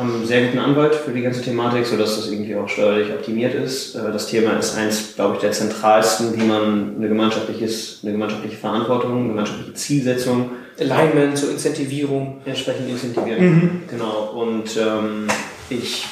haben 0.00 0.14
einen 0.14 0.26
sehr 0.26 0.46
guten 0.46 0.58
Anwalt 0.58 0.94
für 0.94 1.12
die 1.12 1.20
ganze 1.22 1.42
Thematik, 1.42 1.86
sodass 1.86 2.16
das 2.16 2.30
irgendwie 2.30 2.56
auch 2.56 2.68
steuerlich 2.68 3.10
optimiert 3.10 3.54
ist. 3.54 3.94
Äh, 3.94 4.10
Das 4.12 4.26
Thema 4.26 4.58
ist 4.58 4.76
eins, 4.76 5.14
glaube 5.14 5.34
ich, 5.34 5.40
der 5.40 5.52
zentralsten, 5.52 6.34
wie 6.40 6.44
man 6.44 6.96
eine, 6.96 7.08
gemeinschaftliches, 7.08 8.00
eine 8.02 8.12
gemeinschaftliche 8.12 8.56
Verantwortung, 8.56 9.18
eine 9.18 9.28
gemeinschaftliche 9.28 9.74
Zielsetzung 9.74 10.50
Alignment, 10.80 11.36
zur 11.36 11.50
Incentivierung. 11.50 12.40
entsprechend 12.46 12.88
incentivieren. 12.88 13.82
Genau. 13.90 14.32
Und 14.34 14.76
ähm, 14.78 15.26
ich 15.68 16.06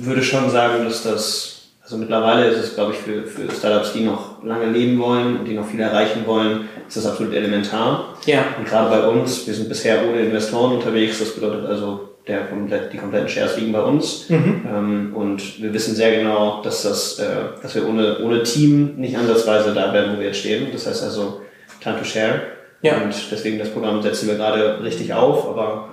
würde 0.00 0.22
schon 0.22 0.48
sagen, 0.50 0.84
dass 0.84 1.02
das, 1.02 1.62
also 1.82 1.96
mittlerweile 1.96 2.46
ist 2.46 2.58
es, 2.64 2.74
glaube 2.74 2.92
ich, 2.92 2.98
für, 2.98 3.24
für 3.24 3.50
Startups, 3.52 3.92
die 3.92 4.04
noch 4.04 4.44
lange 4.44 4.70
leben 4.70 4.98
wollen 5.00 5.40
und 5.40 5.44
die 5.46 5.54
noch 5.54 5.66
viel 5.66 5.80
erreichen 5.80 6.22
wollen, 6.26 6.68
ist 6.86 6.96
das 6.96 7.06
absolut 7.06 7.34
elementar. 7.34 8.14
Ja. 8.26 8.44
Und 8.56 8.68
gerade 8.68 8.88
bei 8.88 9.08
uns, 9.08 9.46
wir 9.46 9.54
sind 9.54 9.68
bisher 9.68 10.08
ohne 10.08 10.20
Investoren 10.20 10.76
unterwegs, 10.76 11.18
das 11.18 11.34
bedeutet 11.34 11.66
also, 11.66 12.07
der 12.28 12.44
komplett, 12.46 12.92
die 12.92 12.98
kompletten 12.98 13.28
Shares 13.28 13.56
liegen 13.56 13.72
bei 13.72 13.80
uns. 13.80 14.26
Ähm, 14.28 15.12
und 15.14 15.62
wir 15.62 15.72
wissen 15.72 15.94
sehr 15.96 16.14
genau, 16.16 16.60
dass, 16.62 16.82
das, 16.82 17.18
äh, 17.18 17.26
dass 17.62 17.74
wir 17.74 17.88
ohne, 17.88 18.18
ohne 18.22 18.42
Team 18.42 18.96
nicht 18.96 19.16
ansatzweise 19.16 19.72
da 19.72 19.92
werden, 19.92 20.14
wo 20.14 20.20
wir 20.20 20.26
jetzt 20.26 20.38
stehen. 20.40 20.68
Das 20.72 20.86
heißt 20.86 21.02
also, 21.04 21.40
time 21.82 21.98
to 21.98 22.04
share. 22.04 22.42
Ja. 22.82 22.98
Und 22.98 23.14
deswegen 23.30 23.58
das 23.58 23.70
Programm 23.70 24.02
setzen 24.02 24.28
wir 24.28 24.36
gerade 24.36 24.82
richtig 24.82 25.12
auf, 25.12 25.48
aber 25.48 25.88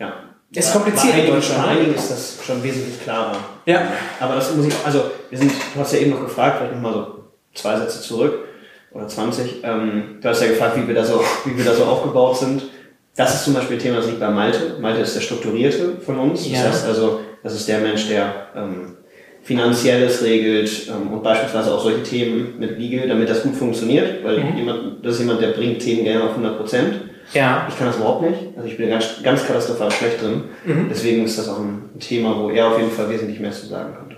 ja. 0.00 0.14
Ist 0.52 0.72
Bei- 0.72 0.80
kompliziert 0.80 1.18
in 1.18 1.26
Deutschland, 1.26 1.62
ne? 1.62 1.68
einigen 1.68 1.94
ist 1.94 2.10
das 2.10 2.38
schon 2.44 2.62
wesentlich 2.62 3.02
klarer. 3.02 3.36
Ja. 3.66 3.82
Aber 4.20 4.36
das 4.36 4.54
muss 4.54 4.66
ich, 4.66 4.74
also 4.84 5.02
wir 5.30 5.38
sind, 5.38 5.52
du 5.74 5.80
hast 5.80 5.92
ja 5.92 5.98
eben 5.98 6.10
noch 6.10 6.22
gefragt, 6.22 6.58
vielleicht 6.58 6.74
nochmal 6.74 6.92
so 6.94 7.24
zwei 7.54 7.76
Sätze 7.76 8.00
zurück 8.00 8.38
oder 8.92 9.06
20. 9.06 9.62
Ähm, 9.64 10.18
du 10.20 10.28
hast 10.28 10.40
ja 10.42 10.48
gefragt, 10.48 10.76
wie 10.76 10.86
wir, 10.88 10.94
da 10.94 11.04
so, 11.04 11.20
wie 11.44 11.56
wir 11.56 11.64
da 11.64 11.74
so 11.74 11.84
aufgebaut 11.84 12.38
sind. 12.38 12.62
Das 13.16 13.34
ist 13.34 13.44
zum 13.44 13.54
Beispiel 13.54 13.76
ein 13.76 13.82
Thema, 13.82 13.96
das 13.96 14.06
liegt 14.06 14.20
bei 14.20 14.28
Malte. 14.28 14.76
Malte 14.80 15.00
ist 15.00 15.14
der 15.14 15.20
Strukturierte 15.20 15.96
von 16.04 16.18
uns. 16.18 16.48
Ja. 16.48 16.64
Das 16.64 16.72
heißt 16.72 16.86
also, 16.86 17.20
das 17.42 17.54
ist 17.54 17.68
der 17.68 17.78
Mensch, 17.78 18.08
der 18.08 18.48
ähm, 18.56 18.96
Finanzielles 19.42 20.22
regelt 20.22 20.88
ähm, 20.88 21.12
und 21.12 21.22
beispielsweise 21.22 21.72
auch 21.72 21.82
solche 21.82 22.02
Themen 22.02 22.54
mit 22.58 22.78
Legal, 22.78 23.06
damit 23.06 23.28
das 23.28 23.42
gut 23.42 23.54
funktioniert, 23.54 24.24
weil 24.24 24.42
jemand, 24.56 25.04
das 25.04 25.14
ist 25.14 25.20
jemand, 25.20 25.42
der 25.42 25.48
bringt 25.48 25.80
Themen 25.80 26.04
gerne 26.04 26.24
auf 26.24 26.30
100 26.30 26.56
Prozent. 26.56 26.94
Ja. 27.32 27.66
Ich 27.68 27.76
kann 27.78 27.86
das 27.86 27.96
überhaupt 27.96 28.22
nicht. 28.22 28.40
Also 28.56 28.68
ich 28.68 28.76
bin 28.76 28.88
ganz, 28.88 29.22
ganz 29.22 29.46
katastrophal 29.46 29.90
schlecht 29.90 30.22
drin. 30.22 30.44
Mhm. 30.64 30.86
Deswegen 30.90 31.24
ist 31.24 31.38
das 31.38 31.48
auch 31.48 31.58
ein 31.58 31.90
Thema, 32.00 32.36
wo 32.38 32.50
er 32.50 32.68
auf 32.68 32.78
jeden 32.78 32.90
Fall 32.90 33.08
wesentlich 33.10 33.38
mehr 33.38 33.52
zu 33.52 33.66
sagen 33.66 33.94
könnte, 33.94 34.13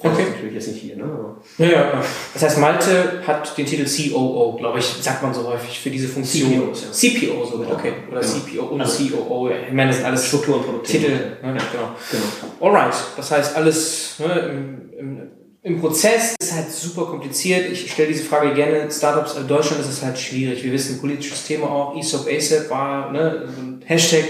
behaupten. 0.00 0.02
Das 0.02 0.12
Okay. 0.12 0.22
ist 0.22 0.30
natürlich 0.34 0.54
jetzt 0.54 0.68
nicht 0.68 0.80
hier, 0.82 0.96
ne? 0.96 1.36
Ja, 1.58 1.66
ja, 1.66 1.72
ja. 1.72 2.04
Das 2.34 2.42
heißt, 2.42 2.58
Malte 2.58 3.22
hat 3.26 3.56
den 3.56 3.66
Titel 3.66 3.84
COO, 4.10 4.56
glaube 4.58 4.78
ich, 4.78 4.84
sagt 4.86 5.22
man 5.22 5.32
so 5.34 5.46
häufig 5.46 5.78
für 5.80 5.90
diese 5.90 6.08
Funktion. 6.08 6.50
CPO, 6.50 6.72
ja. 6.72 6.92
CPO 6.92 7.44
sogar, 7.46 7.72
okay. 7.72 7.92
Oder 8.10 8.20
Genau. 8.20 8.32
CPO 8.32 8.62
und 8.74 8.80
Also- 8.80 9.04
COO. 9.04 9.48
ja. 9.48 9.56
Ich 9.66 9.72
meine, 9.72 9.88
das 9.88 9.96
sind 9.98 10.06
alles 10.06 10.26
Struktur 10.26 10.56
und 10.56 10.64
Produktivität. 10.64 11.08
Titel. 11.10 11.46
Ne? 11.46 11.58
Genau. 11.72 11.90
Genau. 12.10 12.74
Alright, 12.76 12.94
das 13.16 13.30
heißt, 13.30 13.56
alles 13.56 14.14
ne, 14.18 14.26
im, 14.50 14.90
im, 14.98 15.22
im 15.62 15.80
Prozess 15.80 16.34
ist 16.40 16.54
halt 16.54 16.70
super 16.70 17.04
kompliziert. 17.06 17.70
Ich 17.70 17.90
stelle 17.92 18.08
diese 18.08 18.24
Frage 18.24 18.54
gerne. 18.54 18.90
Startups 18.90 19.36
in 19.36 19.46
Deutschland 19.46 19.80
ist 19.82 19.88
es 19.90 20.02
halt 20.02 20.18
schwierig. 20.18 20.64
Wir 20.64 20.72
wissen, 20.72 20.98
politisches 21.00 21.44
Thema 21.46 21.68
auch. 21.70 21.96
ESOP, 21.98 22.26
ASAP 22.28 22.70
war 22.70 23.12
ne, 23.12 23.46
so 23.54 23.60
ein 23.60 23.82
Hashtag 23.84 24.24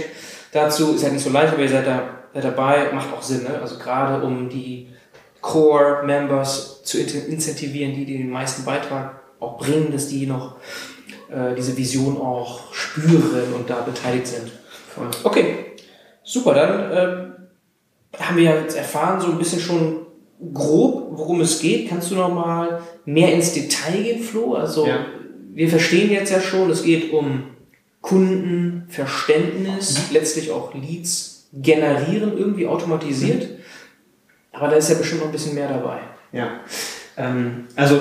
dazu. 0.53 0.95
Ist 0.95 1.05
halt 1.05 1.13
nicht 1.15 1.23
so 1.25 1.31
leicht, 1.31 1.53
aber 1.53 1.63
ihr 1.63 1.69
seid, 1.69 1.87
da, 1.87 2.03
seid 2.35 2.45
dabei. 2.45 2.91
Macht 2.93 3.13
auch 3.13 3.23
Sinn. 3.23 3.45
Ne? 3.45 3.61
Also 3.63 3.79
gerade 3.79 4.25
um 4.27 4.49
die 4.49 4.89
Core-Members 5.41 6.83
zu 6.85 6.99
in- 6.99 7.33
incentivieren, 7.33 7.95
die, 7.95 8.05
die 8.05 8.19
den 8.19 8.31
meisten 8.31 8.65
Beitrag 8.65 9.21
auch 9.41 9.59
bringen, 9.59 9.91
dass 9.93 10.09
die 10.09 10.27
noch 10.27 10.57
äh, 11.31 11.55
diese 11.57 11.77
Vision 11.77 12.17
auch 12.19 12.73
spüren 12.75 13.53
und 13.55 13.71
da 13.71 13.81
beteiligt 13.83 14.27
sind. 14.27 14.51
Okay, 15.25 15.55
super. 16.23 16.55
Dann 16.55 16.93
ähm, 16.93 17.33
haben 18.19 18.37
wir 18.37 18.45
ja 18.45 18.61
jetzt 18.61 18.77
erfahren, 18.77 19.21
so 19.21 19.29
ein 19.29 19.39
bisschen 19.39 19.61
schon 19.61 20.07
grob, 20.53 21.09
worum 21.13 21.41
es 21.41 21.61
geht. 21.61 21.89
Kannst 21.89 22.11
du 22.11 22.17
noch 22.17 22.33
mal 22.33 22.83
mehr 23.05 23.33
ins 23.33 23.53
Detail 23.55 24.03
gehen, 24.03 24.23
Flo? 24.23 24.55
Also 24.55 24.87
Ja. 24.87 25.07
wir 25.53 25.69
verstehen 25.69 26.11
jetzt 26.11 26.33
ja 26.33 26.41
schon, 26.41 26.71
es 26.71 26.83
geht 26.83 27.13
um 27.13 27.45
Kundenverständnis, 28.01 30.11
letztlich 30.13 30.51
auch 30.51 30.75
Leads 30.75 31.49
generieren, 31.53 32.37
irgendwie 32.37 32.67
automatisiert. 32.67 33.49
Aber 34.61 34.69
da 34.69 34.77
ist 34.77 34.91
ja 34.91 34.97
bestimmt 34.97 35.23
noch 35.23 35.29
ein 35.29 35.33
bisschen 35.33 35.55
mehr 35.55 35.69
dabei. 35.69 36.01
Ja. 36.33 36.61
Ähm, 37.17 37.67
also 37.77 37.99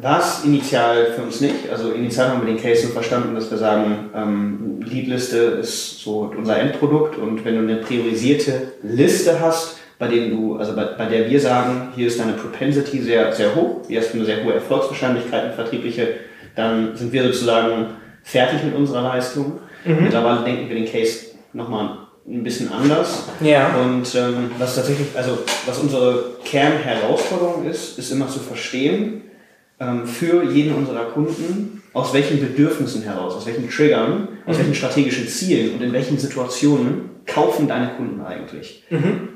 war 0.00 0.20
es 0.20 0.44
initial 0.44 1.06
für 1.16 1.22
uns 1.22 1.40
nicht. 1.40 1.68
Also 1.68 1.90
initial 1.90 2.28
haben 2.28 2.46
wir 2.46 2.54
den 2.54 2.62
Case 2.62 2.86
so 2.86 2.92
verstanden, 2.92 3.34
dass 3.34 3.50
wir 3.50 3.58
sagen, 3.58 4.10
ähm, 4.14 4.80
Leadliste 4.82 5.36
ist 5.36 5.98
so 5.98 6.32
unser 6.36 6.58
Endprodukt 6.58 7.18
und 7.18 7.44
wenn 7.44 7.56
du 7.56 7.60
eine 7.60 7.82
priorisierte 7.82 8.74
Liste 8.84 9.40
hast, 9.40 9.78
bei 9.98 10.06
denen 10.06 10.30
du, 10.30 10.56
also 10.56 10.76
bei, 10.76 10.84
bei 10.84 11.06
der 11.06 11.28
wir 11.28 11.40
sagen, 11.40 11.88
hier 11.96 12.06
ist 12.06 12.20
deine 12.20 12.34
Propensity 12.34 13.00
sehr, 13.02 13.32
sehr 13.32 13.56
hoch, 13.56 13.82
hier 13.88 14.00
hast 14.00 14.12
du 14.12 14.18
eine 14.18 14.26
sehr 14.26 14.44
hohe 14.44 14.54
Erfolgswahrscheinlichkeit, 14.54 15.42
eine 15.42 15.52
vertriebliche, 15.54 16.08
dann 16.54 16.96
sind 16.96 17.12
wir 17.12 17.24
sozusagen 17.24 17.88
fertig 18.22 18.62
mit 18.62 18.76
unserer 18.76 19.02
Leistung. 19.02 19.58
Mittlerweile 19.84 20.44
denken 20.44 20.68
wir 20.68 20.76
den 20.76 20.86
Case 20.86 21.32
nochmal 21.52 22.03
ein 22.26 22.42
bisschen 22.42 22.72
anders. 22.72 23.24
Ja. 23.40 23.76
Und 23.76 24.14
ähm, 24.14 24.50
was 24.58 24.76
tatsächlich, 24.76 25.08
also 25.14 25.38
was 25.66 25.78
unsere 25.78 26.36
Kernherausforderung 26.44 27.66
ist, 27.66 27.98
ist 27.98 28.10
immer 28.10 28.28
zu 28.28 28.38
verstehen, 28.38 29.22
ähm, 29.78 30.06
für 30.06 30.44
jeden 30.44 30.74
unserer 30.74 31.06
Kunden, 31.06 31.82
aus 31.92 32.12
welchen 32.12 32.40
Bedürfnissen 32.40 33.02
heraus, 33.02 33.34
aus 33.34 33.46
welchen 33.46 33.68
Triggern, 33.68 34.28
aus 34.46 34.58
welchen 34.58 34.74
strategischen 34.74 35.28
Zielen 35.28 35.74
und 35.74 35.82
in 35.82 35.92
welchen 35.92 36.18
Situationen 36.18 37.10
kaufen 37.26 37.68
deine 37.68 37.90
Kunden 37.94 38.20
eigentlich. 38.24 38.82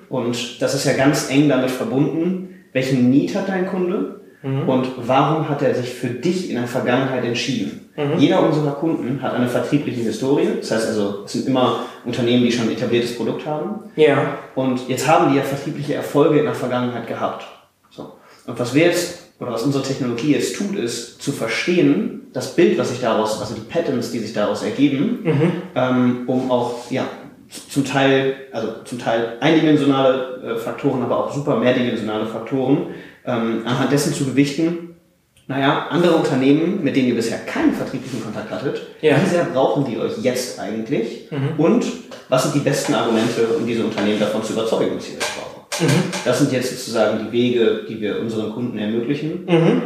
Und 0.08 0.60
das 0.60 0.74
ist 0.74 0.84
ja 0.84 0.94
ganz 0.94 1.30
eng 1.30 1.48
damit 1.48 1.70
verbunden, 1.70 2.64
welchen 2.72 3.10
Need 3.10 3.34
hat 3.36 3.48
dein 3.48 3.68
Kunde 3.68 4.17
und 4.42 4.86
warum 4.98 5.48
hat 5.48 5.62
er 5.62 5.74
sich 5.74 5.90
für 5.94 6.08
dich 6.08 6.48
in 6.50 6.56
der 6.56 6.68
Vergangenheit 6.68 7.24
entschieden. 7.24 7.90
Jeder 8.18 8.40
unserer 8.40 8.72
Kunden 8.72 9.20
hat 9.20 9.34
eine 9.34 9.48
vertriebliche 9.48 10.02
Historie, 10.02 10.48
das 10.60 10.70
heißt 10.70 10.88
also, 10.88 11.22
es 11.24 11.32
sind 11.32 11.48
immer 11.48 11.80
Unternehmen, 12.04 12.44
die 12.44 12.52
schon 12.52 12.68
ein 12.68 12.72
etabliertes 12.76 13.16
Produkt 13.16 13.44
haben. 13.44 13.90
Ja. 13.96 14.38
Und 14.54 14.88
jetzt 14.88 15.08
haben 15.08 15.32
die 15.32 15.38
ja 15.38 15.42
vertriebliche 15.42 15.94
Erfolge 15.94 16.38
in 16.38 16.44
der 16.44 16.54
Vergangenheit 16.54 17.08
gehabt. 17.08 17.48
So. 17.90 18.12
Und 18.46 18.56
was 18.56 18.72
wir 18.72 18.84
jetzt 18.84 19.24
oder 19.40 19.52
was 19.52 19.64
unsere 19.64 19.82
Technologie 19.82 20.32
jetzt 20.32 20.56
tut, 20.56 20.76
ist 20.76 21.20
zu 21.20 21.32
verstehen, 21.32 22.28
das 22.32 22.54
Bild, 22.54 22.78
was 22.78 22.90
sich 22.90 23.00
daraus, 23.00 23.40
also 23.40 23.54
die 23.54 23.60
Patterns, 23.62 24.12
die 24.12 24.18
sich 24.20 24.32
daraus 24.32 24.62
ergeben, 24.62 25.20
Mhm. 25.24 25.52
ähm, 25.74 26.22
um 26.26 26.50
auch, 26.50 26.90
ja, 26.90 27.04
zum 27.70 27.84
Teil, 27.84 28.34
also 28.52 28.68
zum 28.84 28.98
Teil 28.98 29.38
eindimensionale 29.40 30.54
äh, 30.54 30.56
Faktoren, 30.58 31.02
aber 31.02 31.24
auch 31.24 31.32
super 31.32 31.56
mehrdimensionale 31.56 32.26
Faktoren, 32.26 32.88
ähm, 33.28 33.62
anhand 33.64 33.92
dessen 33.92 34.12
zu 34.12 34.24
gewichten, 34.24 34.96
naja, 35.46 35.86
andere 35.90 36.14
Unternehmen, 36.16 36.82
mit 36.82 36.94
denen 36.96 37.08
ihr 37.08 37.14
bisher 37.14 37.38
keinen 37.38 37.72
vertrieblichen 37.72 38.22
Kontakt 38.22 38.50
hattet, 38.50 38.82
Ja. 39.00 39.16
wie 39.22 39.28
sehr 39.28 39.44
brauchen 39.44 39.84
die 39.84 39.98
euch 39.98 40.18
jetzt 40.22 40.58
eigentlich? 40.58 41.28
Mhm. 41.30 41.58
Und 41.58 41.84
was 42.28 42.42
sind 42.44 42.54
die 42.56 42.60
besten 42.68 42.94
Argumente, 42.94 43.46
um 43.58 43.66
diese 43.66 43.84
Unternehmen 43.84 44.20
davon 44.20 44.42
zu 44.42 44.52
überzeugen, 44.52 44.96
dass 44.96 45.06
sie 45.06 45.12
euch 45.16 45.20
brauchen? 45.20 45.62
Mhm. 45.86 46.02
Das 46.24 46.38
sind 46.40 46.52
jetzt 46.52 46.70
sozusagen 46.70 47.26
die 47.26 47.32
Wege, 47.32 47.82
die 47.88 48.00
wir 48.00 48.20
unseren 48.20 48.52
Kunden 48.52 48.76
ermöglichen, 48.78 49.44
Mhm. 49.46 49.82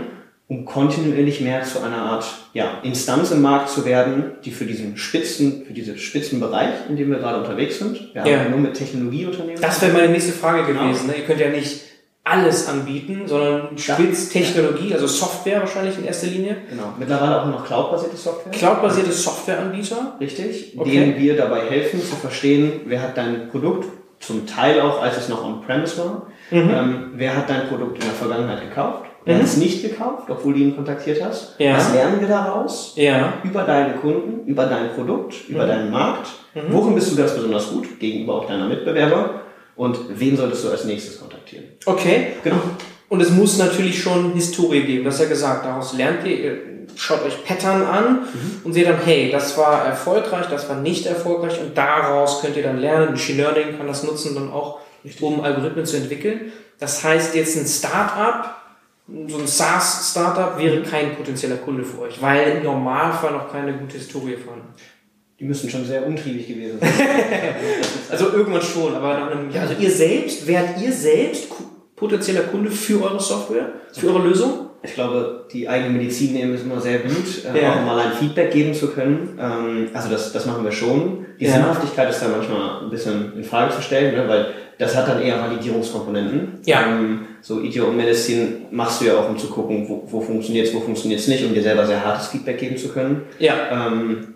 um 0.48 0.64
kontinuierlich 0.64 1.40
mehr 1.40 1.62
zu 1.62 1.78
einer 1.80 1.98
Art 1.98 2.24
ja, 2.54 2.78
Instanz 2.82 3.30
im 3.30 3.40
Markt 3.42 3.68
zu 3.68 3.84
werden, 3.84 4.32
die 4.44 4.50
für 4.50 4.64
diesen 4.64 4.96
Spitzen, 4.96 5.64
für 5.64 5.72
diesen 5.72 5.96
Spitzenbereich, 5.96 6.70
in 6.88 6.96
dem 6.96 7.08
wir 7.10 7.18
gerade 7.18 7.38
unterwegs 7.38 7.78
sind, 7.78 8.12
wir 8.14 8.26
Ja. 8.26 8.40
haben 8.40 8.50
nur 8.50 8.58
mit 8.58 8.74
Technologieunternehmen. 8.74 9.60
Das 9.62 9.80
wäre 9.80 9.92
meine 9.92 10.08
nächste 10.08 10.32
Frage 10.32 10.64
Genau. 10.66 10.82
gewesen. 10.88 11.06
Ne? 11.06 11.14
Ihr 11.18 11.24
könnt 11.24 11.38
ja 11.40 11.50
nicht 11.50 11.80
alles 12.24 12.68
anbieten, 12.68 13.22
sondern 13.26 13.76
Spitztechnologie, 13.76 14.94
also 14.94 15.06
Software 15.06 15.60
wahrscheinlich 15.60 15.98
in 15.98 16.04
erster 16.04 16.28
Linie. 16.28 16.56
genau. 16.70 16.92
Mittlerweile 16.98 17.42
auch 17.42 17.46
noch 17.46 17.64
cloud-basierte 17.66 18.16
Software. 18.16 18.52
Cloud-basierte 18.52 19.10
Softwareanbieter. 19.12 20.16
Richtig, 20.20 20.74
Okay. 20.78 20.90
denen 20.90 21.18
wir 21.18 21.36
dabei 21.36 21.62
helfen 21.68 22.00
zu 22.00 22.14
verstehen, 22.16 22.82
wer 22.86 23.02
hat 23.02 23.16
dein 23.16 23.48
Produkt, 23.50 23.86
zum 24.20 24.46
Teil 24.46 24.80
auch, 24.80 25.02
als 25.02 25.16
es 25.16 25.28
noch 25.28 25.44
on-premise 25.44 25.98
war, 25.98 26.26
Mhm. 26.52 26.70
ähm, 26.70 27.10
wer 27.16 27.36
hat 27.36 27.50
dein 27.50 27.66
Produkt 27.66 27.96
in 27.96 28.02
der 28.04 28.12
Vergangenheit 28.12 28.60
gekauft, 28.68 29.02
wer 29.24 29.34
Mhm. 29.34 29.38
hat 29.40 29.46
es 29.46 29.56
nicht 29.56 29.82
gekauft, 29.82 30.30
obwohl 30.30 30.54
du 30.54 30.60
ihn 30.60 30.76
kontaktiert 30.76 31.24
hast. 31.24 31.56
Ja. 31.58 31.74
Was 31.76 31.92
lernen 31.92 32.20
wir 32.20 32.28
daraus? 32.28 32.92
Ja. 32.94 33.32
Über 33.42 33.62
deine 33.64 33.94
Kunden, 33.94 34.46
über 34.46 34.66
dein 34.66 34.90
Produkt, 34.94 35.48
über 35.48 35.64
Mhm. 35.64 35.68
deinen 35.68 35.90
Markt. 35.90 36.28
Worin 36.70 36.94
bist 36.94 37.10
du 37.10 37.16
ganz 37.16 37.34
besonders 37.34 37.68
gut 37.72 37.98
gegenüber 37.98 38.34
auch 38.36 38.46
deiner 38.46 38.68
Mitbewerber? 38.68 39.40
Und 39.76 39.98
wen 40.08 40.36
solltest 40.36 40.64
du 40.64 40.70
als 40.70 40.84
nächstes 40.84 41.18
kontaktieren? 41.20 41.64
Okay. 41.86 42.34
Genau. 42.44 42.60
Und 43.08 43.20
es 43.20 43.30
muss 43.30 43.58
natürlich 43.58 44.02
schon 44.02 44.32
Historie 44.32 44.82
geben. 44.82 45.04
Das 45.04 45.14
ist 45.14 45.22
ja 45.22 45.28
gesagt. 45.28 45.66
Daraus 45.66 45.92
lernt 45.94 46.26
ihr, 46.26 46.58
schaut 46.96 47.22
euch 47.24 47.44
Pattern 47.44 47.82
an 47.82 48.20
und 48.64 48.72
seht 48.72 48.86
dann, 48.86 48.98
hey, 49.04 49.30
das 49.30 49.56
war 49.58 49.84
erfolgreich, 49.84 50.46
das 50.46 50.68
war 50.68 50.76
nicht 50.76 51.06
erfolgreich 51.06 51.60
und 51.60 51.76
daraus 51.76 52.40
könnt 52.40 52.56
ihr 52.56 52.62
dann 52.62 52.78
lernen. 52.78 53.10
Machine 53.10 53.42
Learning 53.42 53.76
kann 53.76 53.86
das 53.86 54.02
nutzen 54.02 54.34
dann 54.34 54.50
auch, 54.50 54.80
um 55.20 55.40
Algorithmen 55.42 55.84
zu 55.84 55.96
entwickeln. 55.96 56.52
Das 56.78 57.04
heißt, 57.04 57.34
jetzt 57.34 57.56
ein 57.56 57.66
Start-up, 57.66 58.56
so 59.28 59.38
ein 59.38 59.46
SaaS-Startup 59.46 60.58
wäre 60.58 60.82
kein 60.82 61.14
potenzieller 61.16 61.56
Kunde 61.56 61.84
für 61.84 62.00
euch, 62.02 62.20
weil 62.22 62.56
im 62.56 62.62
Normalfall 62.64 63.32
noch 63.32 63.52
keine 63.52 63.74
gute 63.74 63.98
Historie 63.98 64.36
vorhanden 64.36 64.68
ist. 64.74 64.84
Die 65.42 65.48
müssen 65.48 65.68
schon 65.68 65.84
sehr 65.84 66.06
untriebig 66.06 66.46
gewesen 66.46 66.78
sein. 66.80 66.90
Also 68.12 68.30
irgendwann 68.32 68.62
schon, 68.62 68.94
aber 68.94 69.18
nach 69.18 69.30
einem 69.32 69.50
Jahr. 69.50 69.62
Also 69.62 69.74
ihr 69.82 69.90
selbst, 69.90 70.46
wärt 70.46 70.80
ihr 70.80 70.92
selbst 70.92 71.48
potenzieller 71.96 72.42
Kunde 72.42 72.70
für 72.70 73.02
eure 73.02 73.18
Software, 73.18 73.72
für 73.92 74.08
eure 74.08 74.28
Lösung? 74.28 74.68
Ich 74.84 74.94
glaube, 74.94 75.46
die 75.52 75.68
eigene 75.68 75.90
Medizin 75.98 76.34
nehmen 76.34 76.54
ist 76.54 76.62
immer 76.64 76.80
sehr 76.80 76.98
gut, 77.00 77.44
äh, 77.52 77.60
Ja. 77.60 77.72
auch 77.72 77.84
mal 77.86 77.98
ein 77.98 78.12
Feedback 78.12 78.52
geben 78.52 78.72
zu 78.74 78.88
können. 78.88 79.36
Ähm, 79.40 79.88
also 79.92 80.10
das, 80.10 80.32
das 80.32 80.46
machen 80.46 80.62
wir 80.62 80.70
schon. 80.72 81.26
Die 81.40 81.46
Ja. 81.46 81.52
Sinnhaftigkeit 81.54 82.08
ist 82.10 82.20
da 82.22 82.28
manchmal 82.28 82.84
ein 82.84 82.90
bisschen 82.90 83.32
in 83.36 83.42
Frage 83.42 83.74
zu 83.74 83.82
stellen, 83.82 84.14
ne, 84.14 84.28
weil 84.28 84.46
das 84.78 84.94
hat 84.96 85.08
dann 85.08 85.22
eher 85.22 85.40
Validierungskomponenten. 85.40 86.60
Ja. 86.66 86.86
Ähm, 86.86 87.20
so 87.40 87.60
Idiom-Medicine 87.60 88.48
machst 88.70 89.00
du 89.00 89.06
ja 89.06 89.16
auch, 89.16 89.28
um 89.28 89.36
zu 89.38 89.48
gucken, 89.48 89.88
wo, 89.88 90.02
wo 90.06 90.20
funktioniert 90.20 90.68
es, 90.68 90.74
wo 90.74 90.80
funktioniert 90.80 91.18
es 91.20 91.26
nicht, 91.28 91.44
um 91.44 91.52
dir 91.54 91.62
selber 91.62 91.84
sehr 91.86 92.04
hartes 92.04 92.28
Feedback 92.28 92.58
geben 92.58 92.76
zu 92.76 92.88
können. 92.88 93.22
Ja. 93.40 93.54
Ähm, 93.88 94.31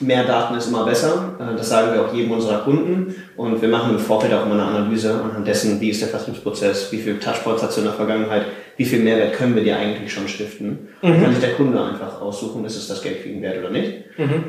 mehr 0.00 0.24
Daten 0.24 0.54
ist 0.56 0.68
immer 0.68 0.84
besser. 0.84 1.34
Äh, 1.38 1.56
Das 1.56 1.68
sagen 1.68 1.92
wir 1.92 2.02
auch 2.04 2.12
jedem 2.12 2.32
unserer 2.32 2.58
Kunden. 2.60 3.14
Und 3.36 3.60
wir 3.60 3.68
machen 3.68 3.90
im 3.92 3.98
Vorfeld 3.98 4.32
auch 4.34 4.44
immer 4.46 4.54
eine 4.54 4.64
Analyse 4.64 5.14
anhand 5.22 5.46
dessen, 5.46 5.80
wie 5.80 5.90
ist 5.90 6.00
der 6.02 6.08
Vertriebsprozess, 6.08 6.90
wie 6.92 6.98
viel 6.98 7.18
Touchpoints 7.18 7.62
hast 7.62 7.76
du 7.76 7.80
in 7.82 7.86
der 7.86 7.94
Vergangenheit, 7.94 8.46
wie 8.76 8.84
viel 8.84 9.00
Mehrwert 9.00 9.34
können 9.34 9.54
wir 9.54 9.62
dir 9.62 9.76
eigentlich 9.76 10.12
schon 10.12 10.26
stiften. 10.28 10.88
Dann 11.00 11.22
kann 11.22 11.30
sich 11.32 11.40
der 11.44 11.54
Kunde 11.54 11.80
einfach 11.82 12.20
aussuchen, 12.20 12.64
ist 12.64 12.76
es 12.76 12.88
das 12.88 13.02
Geld 13.02 13.18
für 13.18 13.28
ihn 13.28 13.42
wert 13.42 13.58
oder 13.58 13.70
nicht. 13.70 13.92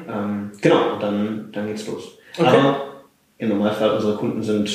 Ähm, 0.10 0.52
genau, 0.62 0.94
und 0.94 1.04
dann, 1.04 1.50
dann 1.52 1.68
geht's 1.68 1.86
los. 1.88 2.18
Okay. 2.38 2.48
Aber 2.50 2.95
im 3.38 3.50
Normalfall 3.50 3.92
unsere 3.92 4.16
Kunden 4.16 4.42
sind 4.42 4.70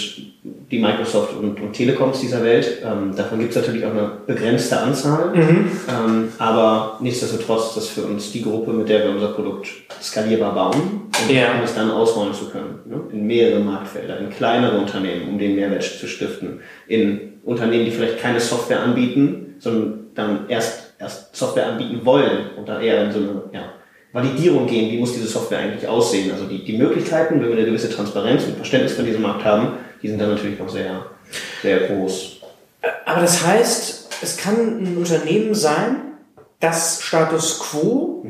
die 0.70 0.78
Microsoft 0.78 1.34
und, 1.36 1.60
und 1.60 1.72
Telekoms 1.72 2.20
dieser 2.20 2.42
Welt. 2.44 2.82
Ähm, 2.84 3.14
davon 3.16 3.38
gibt 3.38 3.50
es 3.50 3.56
natürlich 3.56 3.84
auch 3.84 3.90
eine 3.90 4.12
begrenzte 4.26 4.78
Anzahl. 4.80 5.32
Ähm, 5.34 6.28
aber 6.38 6.98
nichtsdestotrotz 7.00 7.68
ist 7.68 7.76
das 7.76 7.88
für 7.88 8.02
uns 8.02 8.32
die 8.32 8.42
Gruppe, 8.42 8.72
mit 8.72 8.88
der 8.88 9.04
wir 9.04 9.10
unser 9.10 9.28
Produkt 9.28 9.68
skalierbar 10.02 10.54
bauen 10.54 11.02
und 11.22 11.34
Ja. 11.34 11.54
um 11.54 11.62
es 11.64 11.74
dann 11.74 11.90
ausrollen 11.90 12.34
zu 12.34 12.50
können. 12.50 12.80
Ne? 12.84 13.00
In 13.12 13.26
mehrere 13.26 13.60
Marktfelder, 13.60 14.18
in 14.18 14.30
kleinere 14.30 14.78
Unternehmen, 14.78 15.28
um 15.28 15.38
den 15.38 15.56
Mehrwert 15.56 15.82
zu 15.82 16.06
stiften. 16.06 16.60
In 16.86 17.40
Unternehmen, 17.44 17.86
die 17.86 17.90
vielleicht 17.90 18.18
keine 18.18 18.40
Software 18.40 18.82
anbieten, 18.82 19.54
sondern 19.58 20.06
dann 20.14 20.38
erst, 20.48 20.94
erst 20.98 21.34
Software 21.34 21.66
anbieten 21.66 22.00
wollen 22.04 22.50
und 22.58 22.68
dann 22.68 22.82
eher 22.82 23.04
in 23.04 23.12
so 23.12 23.18
eine 23.18 23.42
ja, 23.52 23.62
Validierung 24.12 24.66
gehen, 24.66 24.90
wie 24.90 24.98
muss 24.98 25.12
diese 25.12 25.26
Software 25.26 25.58
eigentlich 25.58 25.88
aussehen. 25.88 26.32
Also 26.32 26.46
die, 26.46 26.64
die 26.64 26.76
Möglichkeiten, 26.76 27.40
wenn 27.40 27.48
wir 27.48 27.56
eine 27.56 27.64
gewisse 27.64 27.90
Transparenz 27.90 28.44
und 28.44 28.56
Verständnis 28.56 28.94
von 28.94 29.04
diesem 29.04 29.22
Markt 29.22 29.44
haben, 29.44 29.74
die 30.02 30.08
sind 30.08 30.20
dann 30.20 30.30
natürlich 30.30 30.58
noch 30.58 30.68
sehr, 30.68 31.06
sehr 31.62 31.80
groß. 31.86 32.40
Aber 33.04 33.20
das 33.20 33.46
heißt, 33.46 34.08
es 34.22 34.36
kann 34.36 34.82
ein 34.82 34.96
Unternehmen 34.96 35.54
sein, 35.54 35.96
das 36.58 37.02
Status 37.02 37.60
Quo 37.60 38.26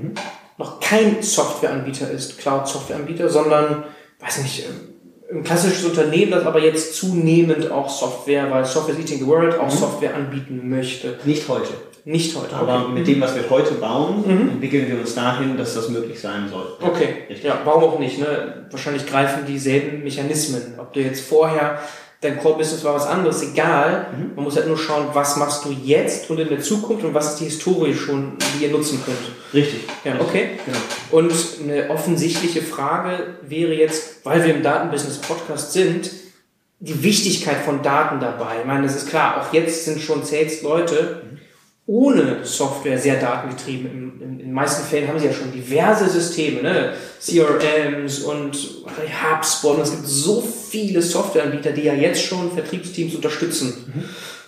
noch 0.58 0.78
kein 0.80 1.22
Softwareanbieter 1.22 2.10
ist, 2.10 2.38
Cloud-Softwareanbieter, 2.38 3.28
sondern, 3.30 3.84
weiß 4.20 4.42
nicht, 4.42 4.66
ein 5.32 5.42
klassisches 5.42 5.84
Unternehmen, 5.84 6.32
das 6.32 6.44
aber 6.44 6.62
jetzt 6.62 6.94
zunehmend 6.94 7.70
auch 7.70 7.88
Software, 7.88 8.50
weil 8.50 8.64
Software 8.64 8.94
is 8.98 9.00
eating 9.00 9.20
the 9.20 9.26
world, 9.26 9.58
auch 9.58 9.70
Software 9.70 10.14
anbieten 10.14 10.68
möchte. 10.68 11.18
Nicht 11.24 11.48
heute. 11.48 11.70
Nicht 12.04 12.36
heute. 12.36 12.54
Aber 12.56 12.88
mit 12.88 13.06
dem, 13.06 13.20
was 13.20 13.34
wir 13.34 13.48
heute 13.50 13.74
bauen, 13.74 14.24
entwickeln 14.24 14.88
wir 14.88 14.98
uns 14.98 15.14
dahin, 15.14 15.56
dass 15.56 15.74
das 15.74 15.88
möglich 15.88 16.20
sein 16.20 16.48
soll. 16.50 16.76
Okay, 16.80 17.24
Richtig. 17.28 17.44
ja, 17.44 17.60
warum 17.64 17.84
auch 17.84 17.98
nicht? 17.98 18.18
Ne? 18.18 18.66
Wahrscheinlich 18.70 19.06
greifen 19.06 19.46
dieselben 19.46 20.02
Mechanismen. 20.02 20.74
Ob 20.78 20.92
du 20.92 21.00
jetzt 21.00 21.26
vorher, 21.26 21.80
dein 22.20 22.38
Core-Business 22.38 22.84
war 22.84 22.94
was 22.94 23.06
anderes, 23.06 23.42
egal. 23.42 24.06
Man 24.34 24.44
muss 24.44 24.56
halt 24.56 24.66
nur 24.66 24.76
schauen, 24.76 25.08
was 25.12 25.36
machst 25.36 25.64
du 25.64 25.70
jetzt 25.70 26.30
und 26.30 26.38
in 26.38 26.48
der 26.48 26.60
Zukunft 26.60 27.04
und 27.04 27.14
was 27.14 27.32
ist 27.32 27.40
die 27.40 27.44
Historie 27.44 27.94
schon, 27.94 28.36
die 28.54 28.64
ihr 28.64 28.70
nutzen 28.70 29.00
könnt. 29.04 29.18
Richtig. 29.52 29.80
Ja, 30.04 30.14
okay. 30.20 30.58
Genau. 30.64 30.78
Und 31.10 31.32
eine 31.62 31.90
offensichtliche 31.90 32.62
Frage 32.62 33.34
wäre 33.42 33.74
jetzt, 33.74 34.24
weil 34.24 34.44
wir 34.44 34.54
im 34.54 34.62
Datenbusiness-Podcast 34.62 35.72
sind, 35.72 36.10
die 36.80 37.02
Wichtigkeit 37.02 37.58
von 37.58 37.82
Daten 37.82 38.20
dabei. 38.20 38.60
Ich 38.60 38.66
meine, 38.66 38.84
das 38.84 38.96
ist 38.96 39.08
klar, 39.08 39.40
auch 39.40 39.52
jetzt 39.52 39.84
sind 39.84 40.00
schon 40.00 40.24
Sales-Leute 40.24 41.22
ohne 41.90 42.44
Software 42.44 42.96
sehr 42.96 43.16
datengetrieben. 43.20 43.90
In, 43.90 44.22
in, 44.22 44.30
in 44.30 44.38
den 44.38 44.52
meisten 44.52 44.86
Fällen 44.86 45.08
haben 45.08 45.18
sie 45.18 45.26
ja 45.26 45.32
schon 45.32 45.50
diverse 45.50 46.08
Systeme, 46.08 46.62
ne? 46.62 46.92
CRMs 47.20 48.20
und 48.20 48.56
HubSpot. 48.86 49.76
Und 49.76 49.82
es 49.82 49.90
gibt 49.90 50.06
so 50.06 50.40
viele 50.40 51.02
Softwareanbieter, 51.02 51.72
die 51.72 51.82
ja 51.82 51.94
jetzt 51.94 52.22
schon 52.22 52.52
Vertriebsteams 52.52 53.16
unterstützen. 53.16 53.92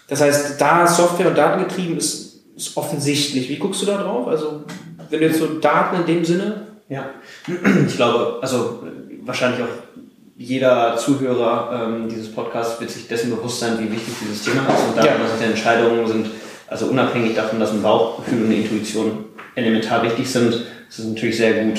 Das 0.06 0.20
heißt, 0.20 0.60
da 0.60 0.86
Software 0.86 1.28
und 1.28 1.36
datengetrieben 1.36 1.98
ist, 1.98 2.44
ist 2.56 2.76
offensichtlich. 2.76 3.48
Wie 3.48 3.56
guckst 3.56 3.82
du 3.82 3.86
da 3.86 4.00
drauf? 4.00 4.28
Also, 4.28 4.62
wenn 5.10 5.18
du 5.18 5.26
jetzt 5.26 5.40
so 5.40 5.58
Daten 5.58 5.96
in 5.96 6.06
dem 6.06 6.24
Sinne 6.24 6.68
Ja, 6.88 7.10
ich 7.88 7.96
glaube, 7.96 8.38
also 8.40 8.84
wahrscheinlich 9.24 9.62
auch 9.62 10.02
jeder 10.36 10.96
Zuhörer 10.96 11.88
ähm, 11.88 12.08
dieses 12.08 12.32
Podcasts 12.32 12.80
wird 12.80 12.90
sich 12.90 13.08
dessen 13.08 13.30
bewusst 13.30 13.58
sein, 13.58 13.78
wie 13.80 13.90
wichtig 13.90 14.14
dieses 14.20 14.44
Thema 14.44 14.62
ist. 14.68 14.88
Und 14.88 14.96
datenbasierte 14.96 15.44
Entscheidungen 15.44 16.06
sind, 16.06 16.26
also 16.72 16.86
unabhängig 16.86 17.34
davon, 17.36 17.60
dass 17.60 17.70
ein 17.72 17.82
Bauchgefühl 17.82 18.40
und 18.40 18.46
eine 18.46 18.56
Intuition 18.56 19.26
elementar 19.54 20.02
wichtig 20.02 20.28
sind, 20.28 20.54
ist 20.88 20.98
es 20.98 21.04
natürlich 21.06 21.36
sehr 21.36 21.64
gut, 21.64 21.78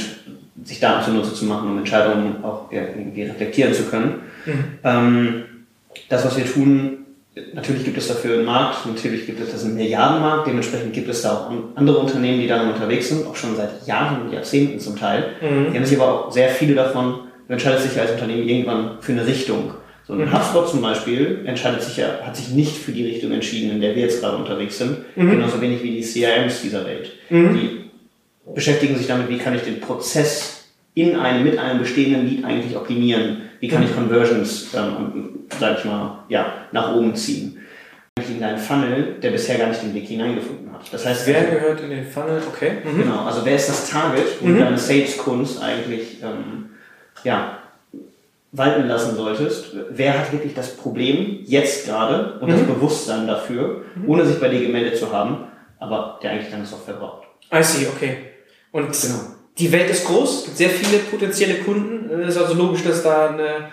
sich 0.63 0.79
Daten 0.79 1.03
zunutze 1.03 1.33
zu 1.33 1.45
machen, 1.45 1.69
um 1.71 1.77
Entscheidungen 1.79 2.43
auch 2.43 2.71
irgendwie 2.71 3.23
reflektieren 3.23 3.73
zu 3.73 3.83
können. 3.83 4.21
Ähm, 4.83 5.43
das, 6.09 6.25
was 6.25 6.37
wir 6.37 6.45
tun, 6.45 6.99
natürlich 7.53 7.83
gibt 7.83 7.97
es 7.97 8.07
dafür 8.07 8.35
einen 8.35 8.45
Markt, 8.45 8.85
natürlich 8.85 9.25
gibt 9.25 9.39
es 9.41 9.51
das 9.51 9.63
einen 9.65 9.75
Milliardenmarkt, 9.75 10.47
dementsprechend 10.47 10.93
gibt 10.93 11.09
es 11.09 11.23
da 11.23 11.33
auch 11.33 11.49
an- 11.49 11.63
andere 11.75 11.97
Unternehmen, 11.97 12.39
die 12.39 12.47
daran 12.47 12.71
unterwegs 12.71 13.09
sind, 13.09 13.25
auch 13.27 13.35
schon 13.35 13.55
seit 13.55 13.85
Jahren 13.87 14.21
und 14.23 14.31
Jahrzehnten 14.33 14.79
zum 14.79 14.95
Teil. 14.97 15.25
Die 15.41 15.77
haben 15.77 15.85
sich 15.85 15.99
aber 15.99 16.27
auch 16.27 16.31
sehr 16.31 16.49
viele 16.49 16.75
davon, 16.75 17.15
du 17.47 17.53
entscheidest 17.53 17.91
dich 17.91 17.99
als 17.99 18.11
Unternehmen 18.11 18.47
irgendwann 18.47 18.97
für 19.01 19.11
eine 19.13 19.25
Richtung. 19.25 19.73
So 20.05 20.13
ein 20.13 20.31
HubSpot 20.33 20.67
zum 20.69 20.81
Beispiel 20.81 21.43
entscheidet 21.45 21.81
sich 21.81 21.97
ja, 21.97 22.19
hat 22.25 22.35
sich 22.35 22.49
nicht 22.49 22.75
für 22.77 22.91
die 22.91 23.05
Richtung 23.05 23.31
entschieden, 23.31 23.71
in 23.71 23.81
der 23.81 23.95
wir 23.95 24.01
jetzt 24.03 24.19
gerade 24.21 24.35
unterwegs 24.37 24.77
sind, 24.77 24.97
genauso 25.15 25.61
wenig 25.61 25.81
wie 25.81 25.91
die 25.91 26.01
CRMs 26.01 26.61
dieser 26.61 26.85
Welt. 26.85 27.11
Die 27.29 27.89
beschäftigen 28.53 28.97
sich 28.97 29.07
damit, 29.07 29.29
wie 29.29 29.37
kann 29.37 29.55
ich 29.55 29.61
den 29.61 29.79
Prozess 29.79 30.65
in 30.93 31.15
einem, 31.15 31.43
mit 31.45 31.57
einem 31.57 31.79
bestehenden 31.79 32.27
Lead 32.29 32.43
eigentlich 32.43 32.75
optimieren, 32.75 33.43
wie 33.61 33.67
kann 33.69 33.81
ich 33.83 33.95
Conversions, 33.95 34.73
ähm, 34.75 35.39
sag 35.57 35.79
ich 35.79 35.85
mal, 35.85 36.19
ja, 36.29 36.53
nach 36.73 36.93
oben 36.93 37.15
ziehen. 37.15 37.57
in 38.29 38.39
deinen 38.41 38.59
Funnel, 38.59 39.15
der 39.23 39.31
bisher 39.31 39.57
gar 39.57 39.69
nicht 39.69 39.81
den 39.81 39.93
Weg 39.95 40.05
hineingefunden 40.07 40.71
hat. 40.71 40.81
Das 40.91 41.03
heißt, 41.05 41.25
Wer 41.25 41.45
gehört 41.45 41.81
in 41.81 41.89
den 41.89 42.05
Funnel? 42.05 42.41
Okay. 42.47 42.73
Mhm. 42.83 42.99
Genau, 43.03 43.25
also 43.25 43.41
wer 43.43 43.55
ist 43.55 43.69
das 43.69 43.89
Target, 43.89 44.25
wo 44.41 44.47
Mhm. 44.49 44.59
deine 44.59 44.77
Sales-Kunst 44.77 45.63
eigentlich 45.63 46.21
ähm, 46.21 46.65
ja, 47.23 47.57
walten 48.53 48.87
lassen 48.87 49.15
solltest? 49.15 49.75
Wer 49.89 50.17
hat 50.17 50.31
wirklich 50.31 50.53
das 50.53 50.77
Problem 50.77 51.39
jetzt 51.45 51.85
gerade 51.85 52.39
und 52.39 52.49
das 52.49 52.61
Mhm. 52.61 52.67
Bewusstsein 52.67 53.27
dafür, 53.27 53.81
ohne 54.07 54.25
sich 54.25 54.39
bei 54.39 54.47
dir 54.47 54.61
gemeldet 54.61 54.97
zu 54.97 55.11
haben, 55.11 55.47
aber 55.79 56.19
der 56.23 56.31
eigentlich 56.31 56.51
deine 56.51 56.65
Software 56.65 56.95
braucht? 56.95 57.23
I 57.53 57.61
see, 57.63 57.87
okay. 57.87 58.17
Und 58.71 58.91
Genau. 58.91 59.15
die 59.57 59.71
Welt 59.71 59.89
ist 59.89 60.05
groß, 60.05 60.39
es 60.39 60.45
gibt 60.45 60.57
sehr 60.57 60.69
viele 60.69 60.99
potenzielle 60.99 61.55
Kunden. 61.55 62.09
Es 62.21 62.35
ist 62.35 62.41
also 62.41 62.53
logisch, 62.53 62.83
dass 62.83 63.03
da 63.03 63.29
eine, 63.29 63.69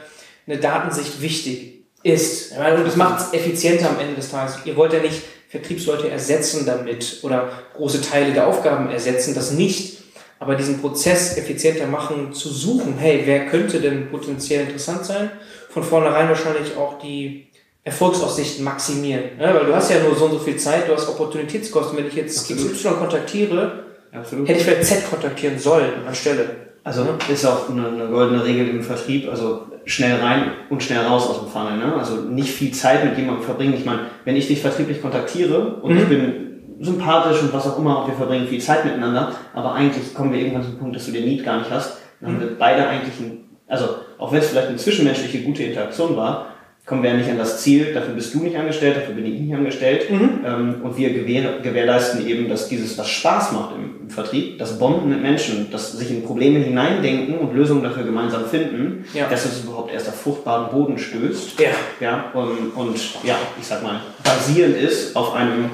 eine 0.46 0.56
Datensicht 0.58 1.20
wichtig 1.22 1.84
ist. 2.02 2.52
Und 2.52 2.86
das 2.86 2.96
macht 2.96 3.20
es 3.20 3.32
effizienter 3.38 3.90
am 3.90 4.00
Ende 4.00 4.14
des 4.16 4.30
Tages. 4.30 4.58
Ihr 4.64 4.76
wollt 4.76 4.92
ja 4.94 5.00
nicht 5.00 5.20
Vertriebsleute 5.48 6.10
ersetzen 6.10 6.64
damit 6.64 7.18
oder 7.22 7.50
große 7.76 8.00
Teile 8.00 8.32
der 8.32 8.46
Aufgaben 8.46 8.90
ersetzen, 8.90 9.34
das 9.34 9.52
nicht. 9.52 9.99
Aber 10.40 10.54
diesen 10.56 10.80
Prozess 10.80 11.36
effizienter 11.36 11.86
machen, 11.86 12.32
zu 12.32 12.48
suchen, 12.48 12.94
hey, 12.98 13.22
wer 13.26 13.46
könnte 13.46 13.78
denn 13.78 14.08
potenziell 14.10 14.62
interessant 14.62 15.04
sein? 15.04 15.30
Von 15.68 15.82
vornherein 15.84 16.28
wahrscheinlich 16.28 16.76
auch 16.76 16.98
die 16.98 17.46
Erfolgsaussichten 17.84 18.64
maximieren. 18.64 19.24
Ja, 19.38 19.54
weil 19.54 19.66
du 19.66 19.74
hast 19.74 19.90
ja 19.90 20.02
nur 20.02 20.16
so 20.16 20.24
und 20.24 20.32
so 20.32 20.38
viel 20.38 20.56
Zeit, 20.56 20.88
du 20.88 20.92
hast 20.94 21.08
Opportunitätskosten. 21.08 21.96
Wenn 21.98 22.06
ich 22.08 22.14
jetzt 22.14 22.50
Absolut. 22.50 22.72
XY 22.72 22.88
kontaktiere, 22.98 23.84
Absolut. 24.12 24.48
Hätte 24.48 24.58
ich 24.58 24.64
vielleicht 24.64 24.84
Z 24.84 25.08
kontaktieren 25.10 25.58
sollen 25.58 26.04
anstelle. 26.06 26.56
Also 26.82 27.06
ist 27.30 27.44
auch 27.44 27.68
eine, 27.68 27.86
eine 27.88 28.06
goldene 28.08 28.42
Regel 28.44 28.68
im 28.70 28.82
Vertrieb, 28.82 29.28
also 29.30 29.66
schnell 29.84 30.18
rein 30.20 30.52
und 30.70 30.82
schnell 30.82 31.00
raus 31.04 31.28
aus 31.28 31.40
dem 31.40 31.48
Funnel. 31.48 31.76
Ne? 31.76 31.94
Also 31.94 32.16
nicht 32.16 32.50
viel 32.50 32.72
Zeit 32.72 33.04
mit 33.04 33.16
jemandem 33.18 33.44
verbringen. 33.44 33.74
Ich 33.74 33.84
meine, 33.84 34.06
wenn 34.24 34.36
ich 34.36 34.48
dich 34.48 34.60
vertrieblich 34.60 35.00
kontaktiere 35.02 35.74
und 35.82 35.92
Mhm. 35.92 35.98
ich 35.98 36.08
bin 36.08 36.49
sympathisch 36.80 37.42
und 37.42 37.52
was 37.52 37.66
auch 37.66 37.78
immer 37.78 38.00
und 38.02 38.08
wir 38.08 38.14
verbringen 38.14 38.46
viel 38.48 38.60
Zeit 38.60 38.84
miteinander, 38.84 39.32
aber 39.54 39.74
eigentlich 39.74 40.14
kommen 40.14 40.32
wir 40.32 40.40
irgendwann 40.40 40.64
zum 40.64 40.78
Punkt, 40.78 40.96
dass 40.96 41.06
du 41.06 41.12
den 41.12 41.24
Need 41.24 41.44
gar 41.44 41.58
nicht 41.58 41.70
hast, 41.70 41.98
dann 42.20 42.32
haben 42.32 42.40
wir 42.40 42.58
beide 42.58 42.86
eigentlich 42.88 43.18
ein, 43.20 43.44
also 43.68 43.86
auch 44.18 44.32
wenn 44.32 44.38
es 44.40 44.48
vielleicht 44.48 44.68
eine 44.68 44.76
zwischenmenschliche 44.76 45.42
gute 45.42 45.62
Interaktion 45.62 46.16
war, 46.16 46.46
kommen 46.86 47.02
wir 47.04 47.10
ja 47.10 47.16
nicht 47.16 47.30
an 47.30 47.38
das 47.38 47.60
Ziel, 47.62 47.92
dafür 47.94 48.14
bist 48.14 48.34
du 48.34 48.40
nicht 48.42 48.56
angestellt, 48.56 48.96
dafür 48.96 49.14
bin 49.14 49.24
ich 49.24 49.38
nicht 49.40 49.54
angestellt. 49.54 50.06
Ähm, 50.10 50.76
und 50.82 50.96
wir 50.98 51.12
gewähr, 51.12 51.60
gewährleisten 51.62 52.26
eben, 52.26 52.48
dass 52.48 52.68
dieses, 52.68 52.98
was 52.98 53.08
Spaß 53.08 53.52
macht 53.52 53.76
im, 53.76 54.00
im 54.02 54.10
Vertrieb, 54.10 54.58
das 54.58 54.76
Bonden 54.78 55.08
mit 55.08 55.22
Menschen, 55.22 55.68
das 55.70 55.92
sich 55.92 56.10
in 56.10 56.24
Probleme 56.24 56.58
hineindenken 56.58 57.38
und 57.38 57.54
Lösungen 57.54 57.84
dafür 57.84 58.02
gemeinsam 58.02 58.44
finden, 58.46 59.04
Ja. 59.14 59.28
dass 59.28 59.44
es 59.44 59.62
überhaupt 59.62 59.92
erst 59.92 60.08
auf 60.08 60.20
fruchtbaren 60.20 60.70
Boden 60.72 60.98
stößt. 60.98 61.60
Ja. 61.60 61.68
Ja, 62.00 62.24
und, 62.34 62.72
und 62.74 62.96
ja, 63.22 63.36
ich 63.60 63.66
sag 63.66 63.84
mal, 63.84 64.00
basierend 64.24 64.76
ist 64.76 65.14
auf 65.14 65.34
einem, 65.34 65.66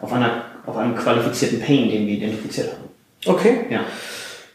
auf 0.00 0.12
einer, 0.12 0.42
auf 0.66 0.76
einem 0.76 0.96
qualifizierten 0.96 1.60
Pain, 1.60 1.90
den 1.90 2.06
wir 2.06 2.14
identifiziert 2.14 2.72
haben. 2.72 2.88
Okay. 3.26 3.66
Ja. 3.70 3.80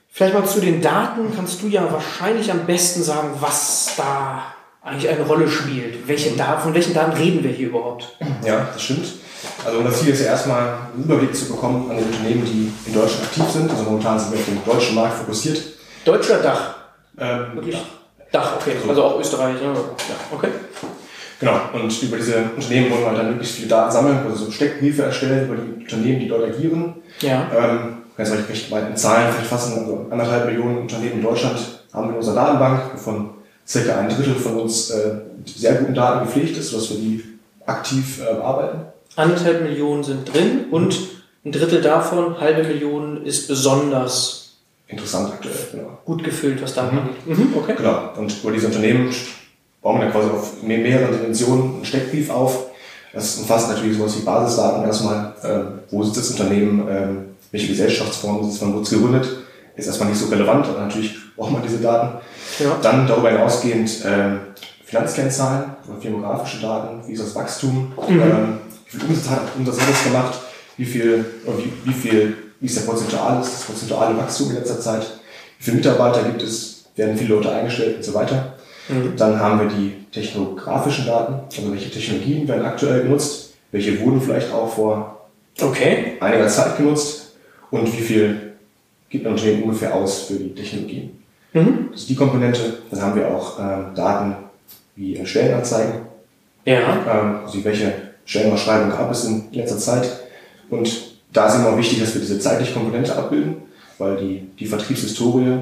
Vielleicht 0.10 0.36
mal 0.36 0.46
zu 0.46 0.62
den 0.62 0.82
Daten 0.82 1.34
kannst 1.36 1.62
du 1.64 1.68
ja 1.68 1.92
wahrscheinlich 1.92 2.52
am 2.52 2.66
besten 2.66 3.02
sagen, 3.02 3.30
was 3.40 3.94
da 3.98 4.44
eigentlich 4.84 5.10
eine 5.10 5.26
Rolle 5.26 5.50
spielt. 5.50 6.08
Welche 6.08 6.32
Daten, 6.32 6.62
von 6.62 6.74
welchen 6.74 6.94
Daten 6.94 7.14
reden 7.18 7.44
wir 7.44 7.52
hier 7.52 7.70
überhaupt? 7.70 8.16
Ja, 8.46 8.70
das 8.72 8.82
stimmt. 8.82 9.06
Also 9.66 9.80
unser 9.80 9.94
Ziel 9.94 10.10
ist 10.10 10.22
ja 10.22 10.28
erstmal 10.28 10.78
einen 10.94 11.04
Überblick 11.06 11.36
zu 11.36 11.48
bekommen 11.48 11.90
an 11.90 11.98
den 11.98 12.06
Unternehmen, 12.06 12.46
die 12.46 12.72
in 12.88 12.94
Deutschland 12.94 13.26
aktiv 13.26 13.46
sind. 13.50 13.72
Also 13.72 13.84
momentan 13.84 14.20
sind 14.20 14.34
wir 14.34 14.40
auf 14.40 14.46
den 14.46 14.64
deutschen 14.66 14.96
Markt 14.96 15.18
fokussiert. 15.18 15.62
Deutsch 16.06 16.30
oder 16.30 16.40
Dach? 16.40 16.76
Ähm, 17.18 17.56
Wirklich? 17.56 17.78
Dach, 18.32 18.56
okay. 18.58 18.76
Also 18.88 19.04
auch 19.04 19.20
Österreich. 19.20 19.56
Ja. 19.62 19.74
Ja. 19.74 20.16
Okay. 20.32 20.50
Genau, 21.40 21.60
und 21.74 22.04
über 22.04 22.18
diese 22.18 22.36
Unternehmen 22.56 22.92
wollen 22.92 23.02
wir 23.02 23.08
halt 23.10 23.20
dann 23.20 23.30
möglichst 23.32 23.56
viele 23.56 23.68
Daten 23.68 23.92
sammeln, 23.92 24.20
also 24.26 24.46
so 24.46 24.52
Steckbriefe 24.52 25.04
erstellen 25.04 25.48
über 25.48 25.56
die 25.56 25.84
Unternehmen, 25.84 26.20
die 26.20 26.28
dort 26.28 26.44
agieren. 26.44 26.96
Ja. 27.22 27.48
Ähm, 27.56 27.98
kann 28.16 28.26
jetzt 28.26 28.50
recht 28.50 28.72
weit 28.72 28.90
in 28.90 28.96
Zahlen 28.96 29.32
vielleicht 29.32 29.50
fassen, 29.50 29.80
also 29.80 30.08
anderthalb 30.10 30.46
Millionen 30.46 30.78
Unternehmen 30.78 31.14
in 31.14 31.24
Deutschland 31.24 31.58
haben 31.94 32.08
wir 32.08 32.12
in 32.12 32.18
unserer 32.18 32.36
Datenbank, 32.36 32.94
wovon 32.94 33.32
circa 33.68 34.00
ein 34.00 34.10
Drittel 34.10 34.36
von 34.36 34.60
uns 34.60 34.92
äh, 34.92 35.16
mit 35.38 35.50
sehr 35.50 35.76
guten 35.76 35.96
Daten 35.96 36.26
gepflegt 36.26 36.58
ist, 36.58 36.70
sodass 36.70 36.92
wir 36.92 36.98
die 36.98 37.24
aktiv 37.66 38.22
äh, 38.22 38.36
bearbeiten. 38.36 38.82
Anderthalb 39.16 39.64
Millionen 39.64 40.04
sind 40.04 40.32
drin 40.32 40.66
und 40.72 40.98
ein 41.46 41.52
Drittel 41.52 41.82
davon, 41.82 42.40
halbe 42.40 42.64
Million, 42.64 43.26
ist 43.26 43.48
besonders 43.48 44.44
Interessant 44.88 45.34
aktuell, 45.34 45.56
genau. 45.72 45.98
gut 46.06 46.24
gefüllt, 46.24 46.62
was 46.62 46.76
Daten 46.76 46.98
angeht. 46.98 47.26
Mhm. 47.26 47.54
Okay. 47.56 47.74
Genau, 47.76 48.12
und 48.16 48.36
über 48.44 48.52
diese 48.52 48.68
Unternehmen 48.68 49.10
bauen 49.84 49.98
wir 49.98 50.06
dann 50.06 50.12
quasi 50.14 50.30
auf 50.30 50.64
mehr- 50.64 50.80
mehreren 50.80 51.12
Dimensionen 51.12 51.76
einen 51.76 51.86
Steckbrief 51.86 52.30
auf. 52.30 52.68
Das 53.14 53.36
umfasst 53.36 53.70
natürlich 53.70 53.98
sowas 53.98 54.18
wie 54.18 54.22
Basisdaten 54.24 54.86
erstmal, 54.86 55.34
ähm, 55.44 55.66
wo 55.92 56.02
sitzt 56.04 56.18
das 56.18 56.32
Unternehmen, 56.32 56.88
ähm, 56.90 57.26
welche 57.52 57.68
Gesellschaftsform 57.68 58.40
wann 58.60 58.74
wurde 58.74 58.84
es 58.84 58.90
gegründet, 58.90 59.28
ist 59.76 59.86
erstmal 59.86 60.10
nicht 60.10 60.20
so 60.20 60.28
relevant, 60.30 60.66
aber 60.68 60.80
natürlich 60.80 61.16
braucht 61.36 61.52
man 61.52 61.62
diese 61.62 61.78
Daten. 61.78 62.18
Ja. 62.60 62.78
Dann 62.82 63.06
darüber 63.06 63.30
hinausgehend 63.30 63.92
ähm, 64.06 64.40
Finanzkennzahlen 64.86 65.66
oder 65.88 66.00
firmografische 66.02 66.62
Daten, 66.62 67.08
wie 67.08 67.14
ist 67.14 67.24
das 67.24 67.36
Wachstum, 67.36 67.92
ähm, 68.08 68.60
wie 68.90 68.98
viel 68.98 69.10
Umsatz 69.10 69.30
hat, 69.30 69.42
Umsatz 69.58 69.80
hat 69.82 69.90
es 69.92 70.04
gemacht, 70.04 70.34
wie 70.78 70.86
viel, 70.86 71.26
wie, 71.58 71.90
wie 71.90 71.94
viel, 71.94 72.38
wie 72.60 72.66
ist 72.66 72.78
der 72.78 72.84
prozentuale, 72.84 73.38
das 73.40 73.64
prozentuale 73.64 74.18
Wachstum 74.18 74.50
in 74.50 74.56
letzter 74.56 74.80
Zeit, 74.80 75.06
wie 75.60 75.64
viele 75.64 75.78
Mitarbeiter 75.78 76.24
gibt 76.24 76.42
es, 76.42 76.86
werden 76.96 77.18
viele 77.18 77.36
Leute 77.36 77.52
eingestellt 77.52 77.98
und 77.98 78.06
so 78.06 78.14
weiter. 78.14 78.53
Dann 79.18 79.40
haben 79.40 79.60
wir 79.60 79.68
die 79.68 79.94
technografischen 80.12 81.06
Daten, 81.06 81.36
also 81.56 81.72
welche 81.72 81.90
Technologien 81.90 82.48
werden 82.48 82.66
aktuell 82.66 83.04
genutzt, 83.04 83.54
welche 83.72 84.00
wurden 84.02 84.22
vielleicht 84.22 84.52
auch 84.52 84.74
vor 84.74 85.28
Okay. 85.62 86.18
einiger 86.20 86.48
Zeit 86.48 86.78
genutzt 86.78 87.34
und 87.72 87.86
wie 87.86 88.02
viel 88.02 88.54
gibt 89.10 89.26
ein 89.26 89.34
Unternehmen 89.34 89.64
ungefähr 89.64 89.94
aus 89.94 90.24
für 90.24 90.34
die 90.34 90.54
Technologien. 90.54 91.24
Mhm. 91.54 91.90
Das 91.92 92.02
ist 92.02 92.10
die 92.10 92.16
Komponente. 92.16 92.80
Dann 92.90 93.02
haben 93.02 93.16
wir 93.16 93.28
auch 93.28 93.60
ähm, 93.60 93.86
Daten 93.96 94.36
wie 94.96 95.16
äh, 95.18 95.26
Stellenanzeigen, 95.26 96.02
Ja. 96.66 96.80
ähm, 97.08 97.40
also 97.46 97.64
welche 97.64 97.94
Stellenausschreibungen 98.26 98.92
gab 98.98 99.12
es 99.12 99.26
in 99.26 99.46
letzter 99.52 99.78
Zeit. 99.78 100.10
Und 100.70 100.90
da 101.32 101.48
ist 101.48 101.56
immer 101.56 101.78
wichtig, 101.78 102.00
dass 102.00 102.14
wir 102.16 102.22
diese 102.22 102.40
zeitliche 102.40 102.74
Komponente 102.74 103.16
abbilden, 103.16 103.58
weil 104.00 104.18
die, 104.18 104.50
die 104.60 104.66
Vertriebshistorie 104.66 105.60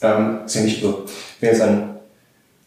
ähm, 0.00 0.38
ist 0.44 0.54
ja 0.56 0.62
nicht 0.62 0.82
so, 0.82 1.04
wenn 1.40 1.50
jetzt 1.50 1.62
ein, 1.62 1.90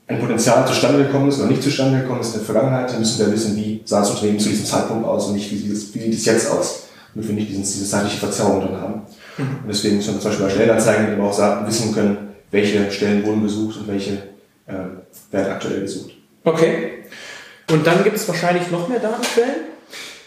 ein 0.07 0.19
Potenzial 0.19 0.67
zustande 0.67 1.03
gekommen 1.03 1.29
ist 1.29 1.39
oder 1.39 1.47
nicht 1.47 1.63
zustande 1.63 2.01
gekommen 2.01 2.21
ist 2.21 2.33
in 2.33 2.39
der 2.39 2.45
Vergangenheit, 2.45 2.91
dann 2.91 2.99
müssen 2.99 3.25
wir 3.25 3.33
wissen, 3.33 3.55
wie 3.55 3.81
sah 3.85 3.99
das 3.99 4.11
Unternehmen 4.11 4.39
zu 4.39 4.49
diesem 4.49 4.65
Zeitpunkt 4.65 5.05
aus 5.05 5.27
und 5.27 5.33
nicht, 5.33 5.51
wie 5.51 5.57
sieht 5.57 5.73
es, 5.73 5.95
wie 5.95 5.99
sieht 5.99 6.13
es 6.13 6.25
jetzt 6.25 6.51
aus, 6.51 6.83
damit 7.13 7.27
wir 7.27 7.35
nicht 7.35 7.49
diesen, 7.49 7.63
diese 7.63 7.89
zeitliche 7.89 8.17
Verzerrung 8.17 8.61
drin 8.61 8.79
haben. 8.79 9.01
Und 9.37 9.67
deswegen 9.67 9.97
müssen 9.97 10.13
wir 10.13 10.21
zum 10.21 10.29
Beispiel 10.29 10.45
bei 10.45 10.51
Stellenanzeigen 10.51 11.13
eben 11.13 11.21
auch 11.21 11.33
sagen, 11.33 11.67
wissen 11.67 11.93
können, 11.93 12.35
welche 12.51 12.91
Stellen 12.91 13.25
wurden 13.25 13.43
gesucht 13.43 13.77
und 13.77 13.87
welche 13.87 14.23
ähm, 14.67 14.99
werden 15.31 15.51
aktuell 15.51 15.81
gesucht. 15.81 16.11
Okay. 16.43 17.03
Und 17.71 17.85
dann 17.85 18.03
gibt 18.03 18.15
es 18.15 18.27
wahrscheinlich 18.27 18.69
noch 18.69 18.87
mehr 18.87 18.99
Datenquellen? 18.99 19.55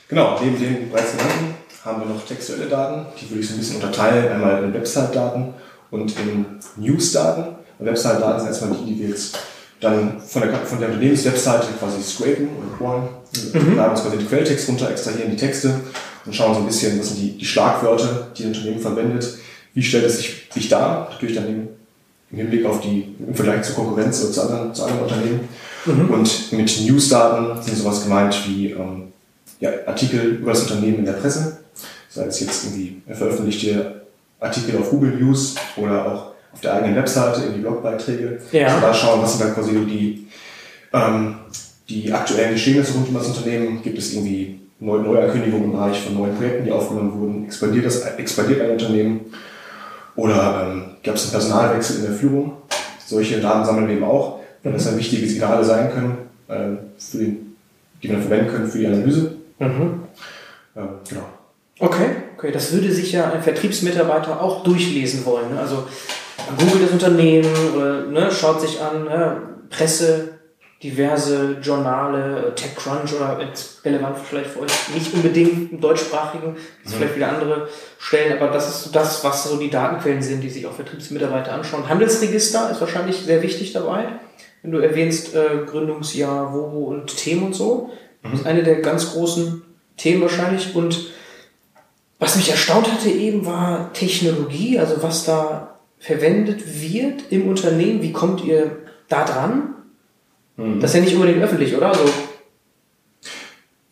Genau, 0.09 0.38
neben 0.43 0.59
den 0.59 0.91
bereits 0.91 1.12
genannten 1.12 1.55
haben 1.85 2.01
wir 2.01 2.12
noch 2.12 2.27
textuelle 2.27 2.67
Daten, 2.67 3.07
die 3.21 3.31
würde 3.31 3.41
ich 3.41 3.49
so 3.49 3.55
ein 3.55 3.59
bisschen 3.59 3.77
unterteilen, 3.77 4.33
einmal 4.33 4.64
in 4.64 4.75
Website-Daten 4.75 5.55
und 5.91 6.12
in 6.19 6.45
News-Daten. 6.77 7.57
Website-Daten 7.79 8.41
sind 8.41 8.49
erstmal 8.49 8.73
die, 8.73 8.95
die 8.95 9.01
wir 9.01 9.09
jetzt 9.11 9.38
dann 9.81 10.21
von 10.21 10.43
der, 10.43 10.55
von 10.55 10.81
der 10.81 10.88
Unternehmenswebseite 10.88 11.69
quasi 11.79 12.03
scrapen 12.03 12.49
oder 12.49 12.77
crawlen. 12.77 13.09
Wir 13.53 13.77
laden 13.77 13.91
uns 13.93 14.03
quasi 14.03 14.17
den 14.19 14.29
Quelltext 14.29 14.69
runter, 14.69 14.91
extrahieren 14.91 15.31
die 15.31 15.37
Texte 15.37 15.81
und 16.25 16.35
schauen 16.35 16.55
so 16.55 16.61
ein 16.61 16.67
bisschen, 16.67 16.99
was 16.99 17.09
sind 17.09 17.21
die, 17.21 17.38
die 17.38 17.45
Schlagwörter, 17.45 18.29
die 18.37 18.45
ein 18.45 18.49
Unternehmen 18.49 18.81
verwendet, 18.81 19.38
wie 19.75 19.83
stellt 19.83 20.05
es 20.05 20.19
sich, 20.19 20.49
sich 20.53 20.69
dar, 20.69 21.09
natürlich 21.11 21.37
dann 21.37 21.49
im, 21.49 21.69
im 22.31 22.38
Hinblick 22.38 22.67
auf 22.67 22.81
die, 22.81 23.14
im 23.27 23.35
Vergleich 23.35 23.62
zur 23.62 23.77
Konkurrenz 23.77 24.23
oder 24.23 24.33
zu 24.33 24.43
anderen, 24.43 24.75
zu 24.75 24.85
anderen 24.85 25.03
Unternehmen. 25.05 25.49
Und 25.87 26.53
mit 26.53 26.81
News-Daten 26.81 27.62
sind 27.62 27.77
sowas 27.77 28.03
gemeint 28.03 28.37
wie 28.47 28.73
ähm, 28.73 29.12
ja, 29.61 29.71
Artikel 29.87 30.21
über 30.21 30.53
das 30.53 30.62
Unternehmen 30.62 30.99
in 30.99 31.05
der 31.05 31.12
Presse, 31.12 31.59
sei 32.09 32.25
es 32.25 32.41
jetzt 32.41 32.64
irgendwie 32.64 33.01
veröffentlichte 33.07 34.03
Artikel 34.41 34.79
auf 34.79 34.91
Google 34.91 35.12
News 35.12 35.55
oder 35.77 36.07
auch 36.07 36.33
auf 36.59 36.62
der 36.62 36.75
eigenen 36.75 36.97
Webseite, 36.97 37.42
in 37.42 37.55
die 37.55 37.61
Blogbeiträge. 37.61 38.40
Ja. 38.51 38.66
Also 38.66 38.81
da 38.81 38.92
schauen, 38.92 39.23
was 39.23 39.38
sind 39.38 39.49
da 39.49 39.55
quasi 39.55 39.71
die, 39.87 40.27
ähm, 40.92 41.37
die 41.88 42.12
aktuellen 42.12 42.55
Geschehnisse 42.55 42.94
rund 42.94 43.09
um 43.09 43.14
das 43.14 43.29
Unternehmen. 43.29 43.81
Gibt 43.81 43.97
es 43.97 44.12
irgendwie 44.12 44.59
neue 44.81 45.03
Neuankündigungen 45.03 45.66
im 45.66 45.73
Bereich 45.73 46.01
von 46.01 46.14
neuen 46.14 46.35
Projekten, 46.35 46.64
die 46.64 46.73
aufgenommen 46.73 47.12
wurden? 47.12 47.44
Expandiert, 47.44 47.87
das, 47.87 48.01
expandiert 48.16 48.61
ein 48.61 48.73
Unternehmen? 48.73 49.21
Oder 50.16 50.66
ähm, 50.66 50.85
gab 51.05 51.14
es 51.14 51.23
einen 51.23 51.31
Personalwechsel 51.31 51.99
in 51.99 52.03
der 52.07 52.14
Führung? 52.14 52.55
Solche 53.07 53.40
Daten 53.40 53.64
sammeln 53.64 53.87
wir 53.87 53.94
eben 53.94 54.05
auch, 54.05 54.40
weil 54.64 54.73
das 54.73 54.85
dann 54.85 54.99
wichtige 54.99 55.29
Signale 55.29 55.64
sein 55.64 55.92
können, 55.92 56.18
ähm, 56.49 56.79
für 56.99 57.18
den, 57.18 57.57
die 58.03 58.09
wir 58.09 58.16
dann 58.16 58.27
verwenden 58.27 58.51
können 58.51 58.68
für 58.68 58.79
die 58.79 58.87
Analyse. 58.88 59.37
Mhm. 59.61 60.03
Ähm, 60.77 60.88
genau. 61.09 61.25
Okay, 61.79 62.09
okay, 62.37 62.51
das 62.51 62.73
würde 62.73 62.90
sich 62.90 63.12
ja 63.12 63.31
ein 63.31 63.42
Vertriebsmitarbeiter 63.42 64.42
auch 64.42 64.64
durchlesen 64.64 65.25
wollen. 65.25 65.55
Ne? 65.55 65.61
Also 65.61 65.87
googelt 66.59 66.85
das 66.85 66.90
Unternehmen 66.92 67.55
oder 67.77 68.03
ne, 68.07 68.31
schaut 68.31 68.61
sich 68.61 68.81
an, 68.81 69.05
ne, 69.05 69.42
Presse, 69.70 70.38
diverse 70.83 71.59
Journale, 71.61 72.53
TechCrunch 72.55 73.12
oder 73.14 73.40
jetzt 73.44 73.85
relevant 73.85 74.16
vielleicht 74.18 74.51
für 74.51 74.61
euch, 74.61 74.70
nicht 74.94 75.12
unbedingt 75.12 75.72
im 75.72 75.81
deutschsprachigen, 75.81 76.55
gibt 76.55 76.94
vielleicht 76.94 77.16
wieder 77.16 77.31
andere 77.31 77.68
Stellen, 77.98 78.38
aber 78.38 78.53
das 78.53 78.68
ist 78.68 78.85
so 78.85 78.90
das, 78.92 79.24
was 79.24 79.44
so 79.44 79.57
die 79.57 79.70
Datenquellen 79.70 80.22
sind, 80.22 80.40
die 80.40 80.51
sich 80.51 80.66
auch 80.66 80.72
Vertriebsmitarbeiter 80.72 81.53
anschauen. 81.53 81.88
Handelsregister 81.88 82.70
ist 82.70 82.81
wahrscheinlich 82.81 83.16
sehr 83.16 83.42
wichtig 83.42 83.72
dabei, 83.72 84.07
wenn 84.62 84.70
du 84.70 84.79
erwähnst 84.79 85.35
äh, 85.35 85.64
Gründungsjahr, 85.66 86.53
wo, 86.53 86.72
wo 86.72 86.85
und 86.85 87.16
Themen 87.16 87.42
und 87.42 87.55
so. 87.55 87.90
Das 88.22 88.40
ist 88.40 88.46
eine 88.46 88.62
der 88.62 88.81
ganz 88.81 89.12
großen 89.12 89.62
Themen 89.96 90.22
wahrscheinlich 90.22 90.74
und 90.77 91.11
was 92.20 92.37
mich 92.37 92.51
erstaunt 92.51 92.90
hatte 92.90 93.09
eben 93.09 93.46
war 93.46 93.92
Technologie, 93.92 94.79
also 94.79 95.03
was 95.03 95.24
da 95.24 95.78
verwendet 96.00 96.62
wird 96.80 97.24
im 97.30 97.48
Unternehmen. 97.48 98.02
Wie 98.02 98.12
kommt 98.12 98.44
ihr 98.44 98.70
da 99.08 99.24
dran? 99.24 99.74
Mhm. 100.56 100.80
Das 100.80 100.90
ist 100.90 100.96
ja 100.96 101.02
nicht 101.02 101.14
unbedingt 101.14 101.42
öffentlich, 101.42 101.76
oder? 101.76 101.88
Also, 101.88 102.04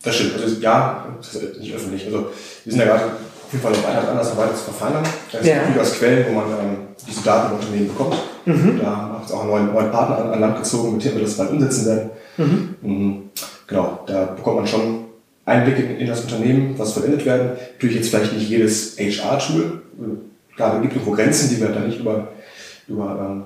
Das 0.03 0.15
stimmt. 0.15 0.35
Also 0.41 0.61
ja, 0.61 1.07
das 1.19 1.35
ist 1.35 1.59
nicht 1.61 1.75
öffentlich. 1.75 2.07
Also 2.07 2.27
wir 2.65 2.73
sind 2.73 2.79
ja 2.81 2.87
gerade 2.87 3.05
auf 3.05 3.53
jeden 3.53 3.63
Fall 3.63 3.73
noch 3.73 3.85
weiter 3.85 4.03
dran, 4.07 4.17
das 4.17 4.37
weiter 4.37 4.55
zu 4.55 4.65
verfeinern. 4.65 5.05
Da 5.33 5.39
ist 5.39 5.47
Ja. 5.47 5.65
durchaus 5.67 5.95
Quellen, 5.99 6.27
wo 6.29 6.33
man 6.41 6.51
ähm, 6.51 6.77
diese 7.09 7.23
Daten 7.25 7.53
im 7.53 7.59
Unternehmen 7.61 7.89
bekommt. 7.89 8.15
Mhm. 8.45 8.79
Da 8.81 8.97
haben 8.97 9.13
wir 9.15 9.21
jetzt 9.21 9.33
auch 9.33 9.41
einen 9.41 9.51
neuen, 9.51 9.73
neuen 9.73 9.91
Partner 9.91 10.19
an, 10.19 10.31
an 10.33 10.41
Land 10.41 10.57
gezogen, 10.59 10.95
mit 10.97 11.05
dem 11.05 11.15
wir 11.15 11.23
das 11.23 11.37
bald 11.37 11.51
umsetzen 11.51 11.87
werden. 11.87 12.11
Mhm. 12.83 13.23
Genau, 13.67 14.05
da 14.07 14.25
bekommt 14.27 14.57
man 14.59 14.67
schon 14.67 15.05
Einblicke 15.45 15.83
in, 15.83 15.97
in 15.99 16.07
das 16.07 16.23
Unternehmen, 16.23 16.75
was 16.79 16.93
verwendet 16.93 17.25
werden. 17.25 17.51
Natürlich 17.75 17.97
jetzt 17.97 18.11
vielleicht 18.11 18.33
nicht 18.33 18.49
jedes 18.49 18.97
HR-Tool. 18.99 19.83
Gibt 20.57 20.93
es 20.93 20.97
irgendwo 20.97 21.11
Grenzen, 21.13 21.51
die 21.51 21.61
wir 21.61 21.69
dann 21.69 21.87
nicht 21.87 22.01
über, 22.01 22.29
über, 22.89 23.19
ähm, 23.31 23.43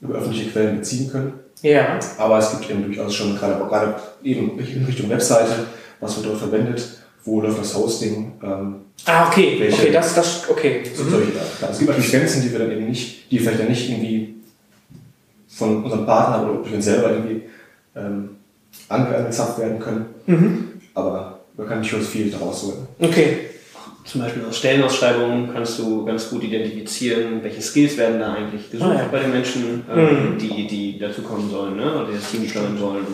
über 0.00 0.14
öffentliche 0.18 0.50
Quellen 0.50 0.78
beziehen 0.78 1.10
können. 1.10 1.32
ja. 1.62 1.98
Aber 2.18 2.38
es 2.38 2.50
gibt 2.50 2.70
eben 2.70 2.84
durchaus 2.84 3.14
schon 3.14 3.36
gerade, 3.36 3.54
gerade 3.64 3.94
eben 4.24 4.58
in 4.58 4.84
Richtung 4.84 5.08
Webseite, 5.10 5.66
was 6.00 6.16
wird 6.16 6.26
dort 6.26 6.38
verwendet, 6.38 6.98
wo 7.24 7.40
läuft 7.40 7.60
das 7.60 7.74
Hosting. 7.74 8.32
Ähm, 8.42 8.74
Ah, 9.04 9.28
okay. 9.28 9.56
Welche- 9.60 9.82
Okay, 9.82 9.92
das, 9.92 10.14
das, 10.16 10.42
okay. 10.50 10.82
so 10.92 11.04
solche 11.04 11.30
Daten. 11.30 11.46
Ja, 11.62 11.68
Es 11.70 11.78
gibt 11.78 11.90
natürlich 11.90 12.10
Grenzen, 12.10 12.42
die 12.42 12.50
wir 12.50 12.58
dann 12.58 12.72
eben 12.72 12.88
nicht, 12.88 13.30
die 13.30 13.38
vielleicht 13.38 13.60
dann 13.60 13.68
nicht 13.68 13.88
irgendwie 13.88 14.34
von 15.48 15.84
unserem 15.84 16.04
Partner 16.04 16.44
oder 16.50 16.60
durch 16.62 16.74
uns 16.74 16.84
selber 16.84 17.10
irgendwie 17.12 17.42
ähm, 17.96 18.30
ange- 18.88 19.14
angezapft 19.14 19.58
werden 19.60 19.78
können. 19.78 20.06
Mhm. 20.26 20.68
Aber 20.94 21.40
man 21.56 21.68
kann 21.68 21.78
durchaus 21.80 22.08
viel 22.08 22.28
daraus 22.30 22.64
holen. 22.64 22.88
Okay. 22.98 23.38
Zum 24.10 24.22
Beispiel 24.22 24.42
aus 24.48 24.56
Stellenausschreibungen 24.56 25.52
kannst 25.52 25.78
du 25.78 26.02
ganz 26.04 26.30
gut 26.30 26.42
identifizieren, 26.42 27.42
welche 27.42 27.60
Skills 27.60 27.98
werden 27.98 28.18
da 28.20 28.32
eigentlich 28.32 28.70
gesucht 28.70 28.88
Ah, 28.90 28.94
ja. 29.02 29.08
bei 29.12 29.18
den 29.18 29.32
Menschen, 29.32 29.84
ähm, 29.94 30.32
Mhm. 30.34 30.38
die, 30.38 30.66
die 30.66 30.98
dazukommen 30.98 31.50
sollen 31.50 31.76
ne? 31.76 31.94
oder 31.94 32.06
die 32.06 32.14
das 32.14 32.30
Team 32.30 32.48
steuern 32.48 32.78
sollen. 32.78 33.04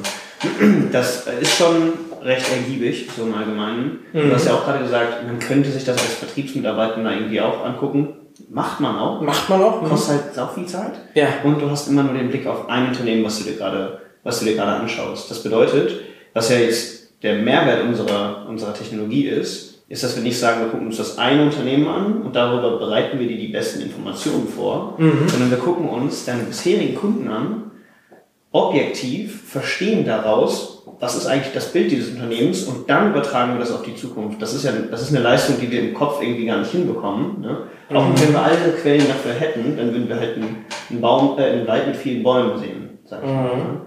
Das 0.93 1.27
ist 1.41 1.57
schon 1.57 1.95
recht 2.23 2.47
ergiebig, 2.53 3.09
so 3.17 3.25
im 3.25 3.35
Allgemeinen. 3.35 3.99
Mhm. 4.13 4.29
Du 4.29 4.35
hast 4.35 4.47
ja 4.47 4.55
auch 4.55 4.65
gerade 4.65 4.85
gesagt, 4.85 5.27
man 5.27 5.39
könnte 5.41 5.71
sich 5.71 5.85
das 5.85 5.97
als 5.99 6.15
Vertriebsmitarbeiter 6.15 6.99
irgendwie 6.99 7.41
auch 7.41 7.65
angucken. 7.65 8.09
Macht 8.51 8.79
man 8.81 8.97
auch. 8.97 9.21
Macht 9.21 9.49
man 9.49 9.63
auch? 9.63 9.83
Kostet 9.89 10.21
halt 10.23 10.35
sau 10.35 10.47
viel 10.49 10.67
Zeit. 10.67 10.93
Ja. 11.15 11.27
Und 11.45 11.61
du 11.61 11.71
hast 11.71 11.89
immer 11.89 12.03
nur 12.05 12.15
den 12.15 12.29
Blick 12.29 12.47
auf 12.47 12.69
ein 12.69 12.89
Unternehmen, 12.89 13.25
was 13.25 13.39
du 13.39 13.45
dir 13.45 13.57
gerade, 13.57 13.99
was 14.23 14.39
du 14.41 14.45
dir 14.45 14.55
gerade 14.55 14.73
anschaust. 14.81 15.31
Das 15.31 15.43
bedeutet, 15.43 16.01
was 16.35 16.51
ja 16.51 16.57
jetzt 16.57 17.09
der 17.23 17.37
Mehrwert 17.37 17.83
unserer, 17.85 18.47
unserer 18.49 18.75
Technologie 18.75 19.27
ist, 19.29 19.74
ist, 19.89 20.03
dass 20.03 20.17
wir 20.17 20.23
nicht 20.23 20.39
sagen, 20.39 20.61
wir 20.61 20.69
gucken 20.69 20.87
uns 20.87 20.97
das 20.97 21.19
eine 21.19 21.43
Unternehmen 21.43 21.87
an 21.89 22.23
und 22.23 22.35
darüber 22.35 22.79
bereiten 22.79 23.19
wir 23.19 23.29
dir 23.29 23.37
die 23.37 23.49
besten 23.49 23.83
Informationen 23.83 24.49
vor, 24.49 24.95
sondern 25.27 25.51
wir 25.51 25.59
gucken 25.59 25.89
uns 25.89 26.25
deine 26.25 26.45
bisherigen 26.45 26.95
Kunden 26.95 27.29
an, 27.29 27.71
objektiv, 28.51 29.51
verstehen 29.51 30.07
daraus, 30.07 30.75
was 31.01 31.17
ist 31.17 31.27
eigentlich 31.27 31.53
das 31.53 31.73
Bild 31.73 31.91
dieses 31.91 32.15
Unternehmens 32.15 32.63
und 32.65 32.89
dann 32.89 33.11
übertragen 33.11 33.55
wir 33.55 33.59
das 33.59 33.73
auf 33.73 33.83
die 33.83 33.97
Zukunft. 33.97 34.41
Das 34.41 34.55
ist 34.55 34.65
ja 34.65 34.71
das 34.91 35.03
ist 35.03 35.11
eine 35.11 35.23
Leistung, 35.23 35.57
die 35.61 35.71
wir 35.71 35.81
im 35.81 35.93
Kopf 35.93 36.23
irgendwie 36.23 36.47
gar 36.47 36.59
nicht 36.59 36.71
hinbekommen. 36.71 37.41
Ne? 37.41 37.59
Auch 37.93 38.07
wenn 38.15 38.33
wir 38.33 38.41
alle 38.43 38.73
Quellen 38.81 39.07
dafür 39.09 39.33
hätten, 39.33 39.77
dann 39.77 39.93
würden 39.93 40.09
wir 40.09 40.17
halt 40.17 40.37
einen, 40.37 40.65
einen 40.89 41.01
Baum, 41.01 41.39
äh, 41.39 41.43
einen 41.43 41.67
Wald 41.67 41.89
mit 41.89 41.97
vielen 41.97 42.23
Bäumen 42.23 42.59
sehen, 42.59 42.99
sag 43.05 43.23
ich 43.23 43.29
mal. 43.29 43.45
Ne? 43.45 43.81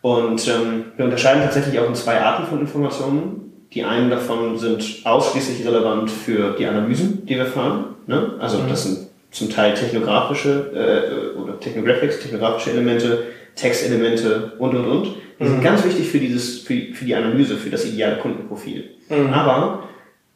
Und 0.00 0.48
ähm, 0.48 0.84
wir 0.96 1.04
unterscheiden 1.04 1.42
tatsächlich 1.42 1.78
auch 1.78 1.86
in 1.86 1.94
zwei 1.94 2.20
Arten 2.20 2.46
von 2.46 2.60
Informationen. 2.60 3.51
Die 3.74 3.84
einen 3.84 4.10
davon 4.10 4.58
sind 4.58 5.00
ausschließlich 5.04 5.66
relevant 5.66 6.10
für 6.10 6.54
die 6.58 6.66
Analysen, 6.66 7.24
die 7.26 7.36
wir 7.36 7.46
fahren. 7.46 7.84
Ne? 8.06 8.34
Also 8.38 8.58
das 8.68 8.84
sind 8.84 9.08
zum 9.30 9.50
Teil 9.50 9.74
technografische 9.74 11.32
äh, 11.36 11.38
oder 11.38 11.58
Technographics, 11.58 12.20
technografische 12.20 12.70
Elemente, 12.70 13.24
Textelemente 13.54 14.52
und 14.58 14.74
und 14.74 14.84
und. 14.84 15.08
Die 15.40 15.48
sind 15.48 15.62
ganz 15.62 15.84
wichtig 15.84 16.08
für 16.08 16.18
dieses, 16.18 16.60
für, 16.60 16.74
für 16.92 17.04
die 17.04 17.14
Analyse, 17.14 17.56
für 17.56 17.70
das 17.70 17.84
ideale 17.84 18.18
Kundenprofil. 18.18 18.90
Aber 19.32 19.88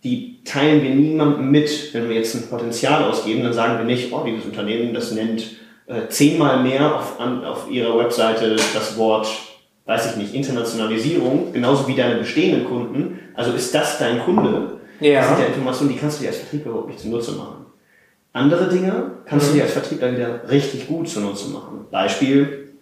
die 0.03 0.42
teilen 0.44 0.83
wir 0.83 0.90
niemandem 0.90 1.51
mit. 1.51 1.94
Wenn 1.94 2.09
wir 2.09 2.16
jetzt 2.16 2.35
ein 2.35 2.49
Potenzial 2.49 3.05
ausgeben, 3.05 3.42
dann 3.42 3.53
sagen 3.53 3.79
wir 3.79 3.85
nicht, 3.85 4.12
oh, 4.12 4.25
dieses 4.27 4.44
Unternehmen, 4.44 4.94
das 4.94 5.12
nennt 5.12 5.57
äh, 5.87 6.09
zehnmal 6.09 6.62
mehr 6.62 6.96
auf, 6.96 7.20
an, 7.20 7.44
auf 7.44 7.70
ihrer 7.70 7.96
Webseite 7.99 8.57
das 8.57 8.96
Wort, 8.96 9.29
weiß 9.87 10.11
ich 10.11 10.16
nicht, 10.16 10.35
Internationalisierung, 10.35 11.53
genauso 11.53 11.87
wie 11.88 11.94
deine 11.94 12.16
bestehenden 12.16 12.64
Kunden. 12.64 13.20
Also 13.35 13.53
ist 13.53 13.75
das 13.75 13.99
dein 13.99 14.20
Kunde? 14.20 14.81
Ja. 15.01 15.20
Das 15.20 15.29
sind 15.29 15.40
ja 15.40 15.46
Informationen, 15.46 15.90
die 15.90 15.99
kannst 15.99 16.18
du 16.18 16.22
dir 16.22 16.29
als 16.29 16.38
Vertriebler 16.38 16.70
überhaupt 16.72 16.88
nicht 16.88 17.01
zunutze 17.01 17.33
machen. 17.33 17.66
Andere 18.33 18.68
Dinge 18.68 19.12
kannst 19.25 19.49
du 19.49 19.55
dir 19.55 19.62
als 19.62 19.72
Vertriebler 19.72 20.12
wieder 20.12 20.51
richtig 20.51 20.88
gut 20.88 21.09
zunutze 21.09 21.49
machen. 21.51 21.87
Beispiel, 21.90 22.75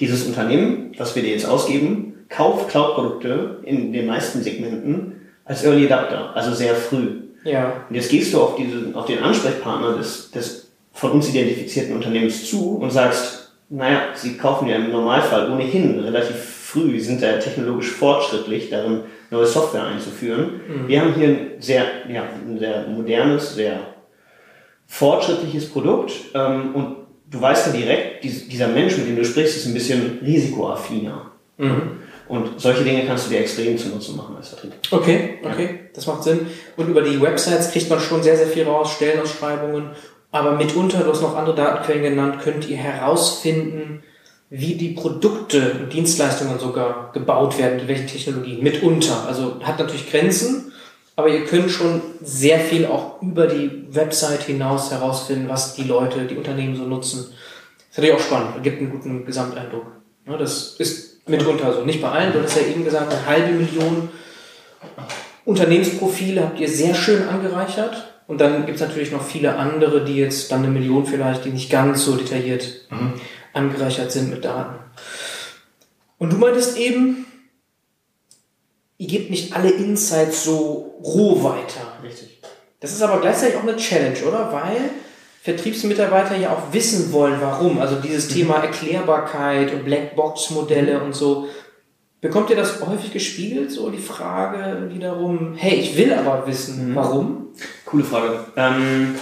dieses 0.00 0.26
Unternehmen, 0.26 0.92
was 0.98 1.14
wir 1.14 1.22
dir 1.22 1.32
jetzt 1.32 1.46
ausgeben, 1.46 2.24
kauft 2.28 2.68
Cloud-Produkte 2.68 3.58
in 3.64 3.92
den 3.92 4.06
meisten 4.06 4.42
Segmenten 4.42 5.30
als 5.44 5.64
Early 5.64 5.86
Adapter, 5.86 6.34
also 6.34 6.52
sehr 6.52 6.74
früh. 6.74 7.22
Ja. 7.44 7.84
Und 7.88 7.94
jetzt 7.94 8.10
gehst 8.10 8.34
du 8.34 8.40
auf, 8.40 8.56
diesen, 8.56 8.94
auf 8.94 9.06
den 9.06 9.22
Ansprechpartner 9.22 9.96
des, 9.96 10.30
des 10.30 10.70
von 10.92 11.12
uns 11.12 11.28
identifizierten 11.28 11.94
Unternehmens 11.94 12.44
zu 12.44 12.76
und 12.76 12.90
sagst, 12.90 13.37
naja, 13.70 14.08
sie 14.14 14.36
kaufen 14.36 14.68
ja 14.68 14.76
im 14.76 14.90
Normalfall 14.90 15.50
ohnehin 15.50 16.00
relativ 16.00 16.36
früh, 16.36 17.00
sind 17.00 17.22
da 17.22 17.38
technologisch 17.38 17.90
fortschrittlich, 17.90 18.70
darin 18.70 19.02
neue 19.30 19.46
Software 19.46 19.84
einzuführen. 19.84 20.60
Wir 20.86 21.00
haben 21.00 21.14
hier 21.14 21.28
ein 21.28 21.50
sehr, 21.60 21.84
ja, 22.08 22.22
ein 22.46 22.58
sehr 22.58 22.86
modernes, 22.88 23.54
sehr 23.54 23.80
fortschrittliches 24.86 25.70
Produkt 25.70 26.12
ähm, 26.34 26.74
und 26.74 26.96
du 27.30 27.40
weißt 27.40 27.66
ja 27.66 27.72
direkt, 27.72 28.24
dies, 28.24 28.48
dieser 28.48 28.68
Mensch, 28.68 28.96
mit 28.96 29.06
dem 29.06 29.16
du 29.16 29.24
sprichst, 29.24 29.56
ist 29.56 29.66
ein 29.66 29.74
bisschen 29.74 30.18
risikoaffiner. 30.22 31.30
Und 32.28 32.60
solche 32.60 32.84
Dinge 32.84 33.04
kannst 33.06 33.26
du 33.26 33.30
dir 33.30 33.40
extrem 33.40 33.76
zunutze 33.78 34.12
machen 34.12 34.36
als 34.36 34.48
Vertrieb. 34.48 34.72
Okay, 34.90 35.38
okay, 35.42 35.80
das 35.94 36.06
macht 36.06 36.22
Sinn. 36.22 36.46
Und 36.76 36.88
über 36.88 37.02
die 37.02 37.20
Websites 37.20 37.70
kriegt 37.70 37.88
man 37.88 38.00
schon 38.00 38.22
sehr, 38.22 38.36
sehr 38.36 38.46
viel 38.46 38.64
raus, 38.64 38.92
Stellenausschreibungen. 38.92 39.90
Aber 40.30 40.52
mitunter, 40.52 41.00
du 41.00 41.10
hast 41.10 41.22
noch 41.22 41.36
andere 41.36 41.56
Datenquellen 41.56 42.02
genannt, 42.02 42.40
könnt 42.42 42.68
ihr 42.68 42.76
herausfinden, 42.76 44.02
wie 44.50 44.74
die 44.74 44.90
Produkte 44.90 45.76
und 45.80 45.92
Dienstleistungen 45.92 46.58
sogar 46.58 47.12
gebaut 47.12 47.58
werden, 47.58 47.76
mit 47.76 47.88
welchen 47.88 48.06
Technologien. 48.06 48.62
Mitunter. 48.62 49.26
Also 49.26 49.56
hat 49.62 49.78
natürlich 49.78 50.10
Grenzen, 50.10 50.72
aber 51.16 51.28
ihr 51.28 51.44
könnt 51.44 51.70
schon 51.70 52.00
sehr 52.22 52.58
viel 52.60 52.86
auch 52.86 53.20
über 53.20 53.46
die 53.46 53.86
Website 53.90 54.42
hinaus 54.42 54.90
herausfinden, 54.90 55.48
was 55.48 55.74
die 55.74 55.84
Leute, 55.84 56.24
die 56.26 56.36
Unternehmen 56.36 56.76
so 56.76 56.84
nutzen. 56.84 57.26
Das 57.28 57.90
ist 57.90 57.98
natürlich 57.98 58.14
auch 58.14 58.24
spannend, 58.24 58.62
gibt 58.62 58.80
einen 58.80 58.90
guten 58.90 59.24
Gesamteindruck. 59.24 59.86
Das 60.38 60.76
ist 60.78 61.26
mitunter 61.28 61.72
so. 61.72 61.84
Nicht 61.84 62.02
bei 62.02 62.10
allen, 62.10 62.32
du 62.32 62.42
hast 62.42 62.56
ja 62.56 62.66
eben 62.66 62.84
gesagt, 62.84 63.12
eine 63.12 63.26
halbe 63.26 63.52
Million 63.52 64.08
Unternehmensprofile 65.44 66.42
habt 66.42 66.60
ihr 66.60 66.68
sehr 66.68 66.94
schön 66.94 67.26
angereichert. 67.26 68.17
Und 68.28 68.42
dann 68.42 68.66
gibt 68.66 68.78
es 68.78 68.86
natürlich 68.86 69.10
noch 69.10 69.24
viele 69.24 69.56
andere, 69.56 70.04
die 70.04 70.16
jetzt 70.16 70.52
dann 70.52 70.62
eine 70.62 70.70
Million 70.70 71.06
vielleicht, 71.06 71.46
die 71.46 71.50
nicht 71.50 71.70
ganz 71.70 72.04
so 72.04 72.14
detailliert 72.14 72.86
angereichert 73.54 74.12
sind 74.12 74.30
mit 74.30 74.44
Daten. 74.44 74.76
Und 76.18 76.34
du 76.34 76.36
meintest 76.36 76.76
eben, 76.76 77.26
ihr 78.98 79.08
gebt 79.08 79.30
nicht 79.30 79.56
alle 79.56 79.70
Insights 79.70 80.44
so 80.44 81.00
roh 81.02 81.42
weiter. 81.42 81.94
Richtig. 82.02 82.40
Das 82.80 82.92
ist 82.92 83.02
aber 83.02 83.20
gleichzeitig 83.20 83.56
auch 83.56 83.62
eine 83.62 83.76
Challenge, 83.76 84.18
oder? 84.28 84.52
Weil 84.52 84.90
Vertriebsmitarbeiter 85.42 86.36
ja 86.36 86.52
auch 86.52 86.72
wissen 86.72 87.12
wollen, 87.12 87.40
warum. 87.40 87.78
Also 87.78 87.96
dieses 87.96 88.28
Thema 88.28 88.56
Erklärbarkeit 88.56 89.72
und 89.72 89.86
Blackbox-Modelle 89.86 91.02
und 91.02 91.14
so. 91.14 91.48
Bekommt 92.20 92.50
ihr 92.50 92.56
das 92.56 92.84
häufig 92.84 93.12
gespiegelt, 93.12 93.70
so 93.70 93.88
die 93.88 93.98
Frage 93.98 94.90
wiederum, 94.92 95.54
hey, 95.54 95.76
ich 95.76 95.96
will 95.96 96.12
aber 96.12 96.46
wissen, 96.46 96.94
warum? 96.94 97.47
Coole 97.88 98.04
Frage. 98.04 98.40
Ähm, 98.56 99.14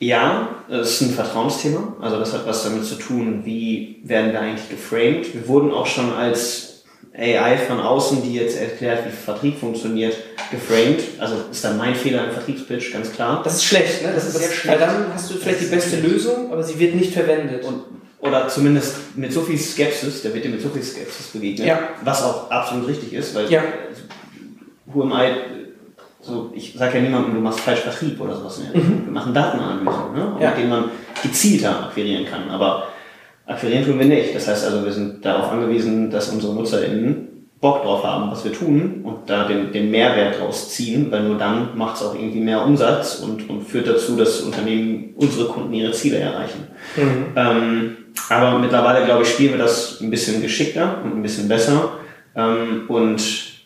ja, 0.00 0.48
es 0.68 0.92
ist 0.92 1.00
ein 1.02 1.10
Vertrauensthema. 1.10 1.96
Also 2.00 2.18
das 2.18 2.32
hat 2.32 2.46
was 2.46 2.64
damit 2.64 2.84
zu 2.84 2.96
tun, 2.96 3.42
wie 3.44 4.00
werden 4.04 4.32
wir 4.32 4.40
eigentlich 4.40 4.68
geframed. 4.68 5.32
Wir 5.34 5.46
wurden 5.46 5.70
auch 5.72 5.86
schon 5.86 6.12
als 6.12 6.84
AI 7.16 7.56
von 7.56 7.78
außen, 7.80 8.22
die 8.22 8.34
jetzt 8.34 8.58
erklärt, 8.58 9.06
wie 9.06 9.10
Vertrieb 9.10 9.58
funktioniert, 9.58 10.16
geframed. 10.50 11.02
Also 11.20 11.36
ist 11.50 11.64
dann 11.64 11.76
mein 11.78 11.94
Fehler 11.94 12.24
im 12.26 12.32
Vertriebspitch, 12.32 12.92
ganz 12.92 13.12
klar. 13.12 13.42
Das 13.44 13.54
ist 13.56 13.64
schlecht, 13.64 14.02
ne? 14.02 14.12
Das 14.14 14.24
ist 14.26 14.38
sehr 14.38 14.48
Weil 14.48 14.54
schlecht. 14.56 14.80
dann 14.80 15.06
hast 15.14 15.30
du 15.30 15.34
vielleicht 15.34 15.60
die 15.60 15.70
Das 15.70 15.84
beste. 15.90 16.00
Lösung, 16.00 16.52
aber 16.52 16.62
sie 16.64 16.78
wird 16.78 16.94
nicht 16.96 17.12
verwendet. 17.12 17.64
Und 17.64 17.82
oder 18.20 18.48
zumindest 18.48 19.16
mit 19.16 19.32
so 19.32 19.42
viel 19.42 19.56
Skepsis, 19.58 20.22
der 20.22 20.34
wird 20.34 20.44
dir 20.44 20.48
mit 20.50 20.60
so 20.60 20.68
viel 20.70 20.82
Skepsis 20.82 21.28
begegnet, 21.28 21.68
Ja. 21.68 21.78
was 22.02 22.24
auch 22.24 22.50
absolut 22.50 22.88
richtig 22.88 23.12
ist, 23.12 23.32
weil 23.36 23.48
Ja. 23.48 23.62
who 24.86 25.02
am 25.02 25.12
I, 25.12 25.67
so, 26.28 26.50
ich 26.54 26.74
sage 26.74 26.98
ja 26.98 27.04
niemandem, 27.04 27.34
du 27.34 27.40
machst 27.40 27.60
falsch 27.60 27.80
Vertrieb 27.80 28.20
oder 28.20 28.36
sowas. 28.36 28.60
Ne? 28.60 28.70
Wir 28.74 29.12
machen 29.12 29.34
Datenanalysen, 29.34 30.12
ne? 30.14 30.36
Ja. 30.40 30.50
mit 30.50 30.58
denen 30.58 30.70
man 30.70 30.84
gezielter 31.22 31.84
akquirieren 31.84 32.24
kann, 32.26 32.48
aber 32.50 32.88
akquirieren 33.46 33.84
tun 33.84 33.98
wir 33.98 34.06
nicht. 34.06 34.34
Das 34.34 34.46
heißt 34.46 34.66
also, 34.66 34.84
wir 34.84 34.92
sind 34.92 35.24
darauf 35.24 35.50
angewiesen, 35.50 36.10
dass 36.10 36.28
unsere 36.28 36.54
NutzerInnen 36.54 37.28
Bock 37.60 37.82
drauf 37.82 38.04
haben, 38.04 38.30
was 38.30 38.44
wir 38.44 38.52
tun 38.52 39.00
und 39.02 39.28
da 39.28 39.48
den, 39.48 39.72
den 39.72 39.90
Mehrwert 39.90 40.38
draus 40.38 40.70
ziehen, 40.70 41.10
weil 41.10 41.24
nur 41.24 41.38
dann 41.38 41.76
macht 41.76 41.96
es 41.96 42.02
auch 42.02 42.14
irgendwie 42.14 42.40
mehr 42.40 42.64
Umsatz 42.64 43.16
und, 43.16 43.50
und 43.50 43.62
führt 43.62 43.88
dazu, 43.88 44.16
dass 44.16 44.42
Unternehmen, 44.42 45.14
unsere 45.16 45.48
Kunden 45.48 45.72
ihre 45.74 45.90
Ziele 45.90 46.18
erreichen. 46.18 46.68
Ähm, 47.34 47.96
aber 48.28 48.58
mittlerweile, 48.58 49.04
glaube 49.04 49.22
ich, 49.22 49.30
spielen 49.30 49.52
wir 49.52 49.58
das 49.58 50.00
ein 50.00 50.10
bisschen 50.10 50.40
geschickter 50.40 50.98
und 51.02 51.16
ein 51.16 51.22
bisschen 51.22 51.48
besser. 51.48 51.92
Ähm, 52.36 52.84
und 52.86 53.57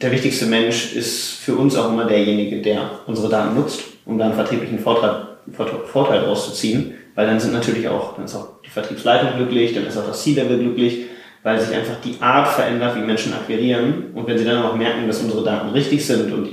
der 0.00 0.10
wichtigste 0.12 0.46
Mensch 0.46 0.94
ist 0.94 1.32
für 1.34 1.54
uns 1.56 1.76
auch 1.76 1.88
immer 1.90 2.04
derjenige, 2.04 2.60
der 2.62 2.90
unsere 3.06 3.28
Daten 3.28 3.54
nutzt, 3.54 3.80
um 4.06 4.18
da 4.18 4.26
einen 4.26 4.34
vertrieblichen 4.34 4.78
Vorteil, 4.78 5.28
Vorteil- 5.52 6.20
daraus 6.22 6.46
zu 6.46 6.52
ziehen. 6.52 6.94
Weil 7.14 7.26
dann 7.28 7.38
sind 7.38 7.52
natürlich 7.52 7.86
auch, 7.88 8.16
dann 8.16 8.24
ist 8.24 8.34
auch 8.34 8.60
die 8.66 8.70
Vertriebsleitung 8.70 9.36
glücklich, 9.36 9.72
dann 9.72 9.86
ist 9.86 9.96
auch 9.96 10.06
das 10.06 10.22
C-Level 10.24 10.58
glücklich, 10.58 11.06
weil 11.44 11.60
sich 11.60 11.74
einfach 11.76 12.00
die 12.04 12.16
Art 12.20 12.48
verändert, 12.48 12.96
wie 12.96 13.00
Menschen 13.02 13.32
akquirieren. 13.32 14.06
Und 14.14 14.26
wenn 14.26 14.36
sie 14.36 14.44
dann 14.44 14.64
auch 14.64 14.74
merken, 14.74 15.06
dass 15.06 15.20
unsere 15.20 15.44
Daten 15.44 15.68
richtig 15.70 16.04
sind 16.04 16.32
und 16.32 16.48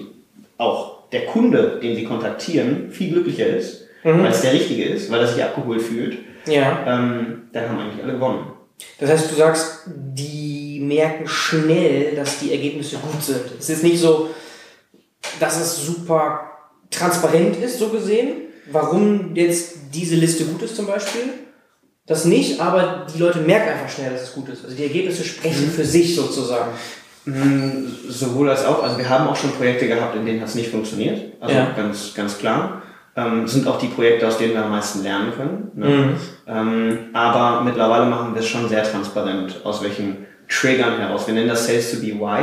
auch 0.57 1.09
der 1.09 1.25
Kunde, 1.25 1.79
den 1.81 1.95
sie 1.95 2.03
kontaktieren, 2.03 2.91
viel 2.91 3.11
glücklicher 3.11 3.47
ist, 3.47 3.87
weil 4.03 4.27
es 4.27 4.41
der 4.41 4.53
Richtige 4.53 4.83
ist, 4.83 5.11
weil 5.11 5.21
er 5.21 5.27
sich 5.27 5.43
abgeholt 5.43 5.81
fühlt, 5.81 6.17
Ja. 6.45 6.79
ähm, 6.85 7.43
dann 7.53 7.69
haben 7.69 7.79
eigentlich 7.79 8.03
alle 8.03 8.13
gewonnen. 8.13 8.45
Das 8.99 9.09
heißt, 9.09 9.31
du 9.31 9.35
sagst, 9.35 9.81
die 9.87 10.60
merken 10.87 11.27
schnell, 11.27 12.15
dass 12.15 12.39
die 12.39 12.51
Ergebnisse 12.51 12.97
gut 12.97 13.23
sind. 13.23 13.41
Es 13.59 13.69
ist 13.69 13.83
nicht 13.83 13.99
so, 13.99 14.29
dass 15.39 15.59
es 15.59 15.85
super 15.85 16.51
transparent 16.89 17.57
ist, 17.63 17.79
so 17.79 17.89
gesehen, 17.89 18.33
warum 18.71 19.35
jetzt 19.35 19.75
diese 19.93 20.15
Liste 20.15 20.45
gut 20.45 20.61
ist 20.61 20.75
zum 20.75 20.87
Beispiel. 20.87 21.21
Das 22.07 22.25
nicht, 22.25 22.59
aber 22.59 23.05
die 23.13 23.19
Leute 23.19 23.39
merken 23.39 23.69
einfach 23.69 23.89
schnell, 23.89 24.11
dass 24.11 24.23
es 24.23 24.33
gut 24.33 24.49
ist. 24.49 24.63
Also 24.65 24.75
die 24.75 24.83
Ergebnisse 24.83 25.23
sprechen 25.23 25.69
für 25.71 25.85
sich 25.85 26.15
sozusagen. 26.15 26.71
Mm, 27.25 27.87
Sowohl 28.09 28.49
als 28.49 28.65
auch, 28.65 28.83
also 28.83 28.97
wir 28.97 29.07
haben 29.07 29.27
auch 29.27 29.35
schon 29.35 29.51
Projekte 29.51 29.87
gehabt, 29.87 30.15
in 30.15 30.25
denen 30.25 30.41
hat 30.41 30.49
es 30.49 30.55
nicht 30.55 30.71
funktioniert. 30.71 31.33
Also 31.39 31.55
Ja. 31.55 31.71
ganz, 31.75 32.13
ganz 32.15 32.37
klar. 32.37 32.81
Ähm, 33.15 33.47
sind 33.47 33.67
auch 33.67 33.77
die 33.77 33.87
Projekte, 33.87 34.27
aus 34.27 34.37
denen 34.37 34.53
wir 34.53 34.63
am 34.63 34.71
meisten 34.71 35.03
lernen 35.03 35.33
können. 35.35 35.71
Ne? 35.75 35.87
Mhm. 35.87 36.15
Ähm, 36.47 36.99
aber 37.13 37.61
mittlerweile 37.61 38.05
machen 38.05 38.33
wir 38.33 38.39
es 38.41 38.47
schon 38.47 38.67
sehr 38.69 38.83
transparent, 38.83 39.61
aus 39.63 39.83
welchen 39.83 40.25
Triggern 40.51 40.97
heraus. 40.99 41.25
Wir 41.27 41.33
nennen 41.33 41.47
das 41.49 41.65
Sales 41.65 41.91
to 41.91 41.97
be 41.97 42.07
why. 42.13 42.41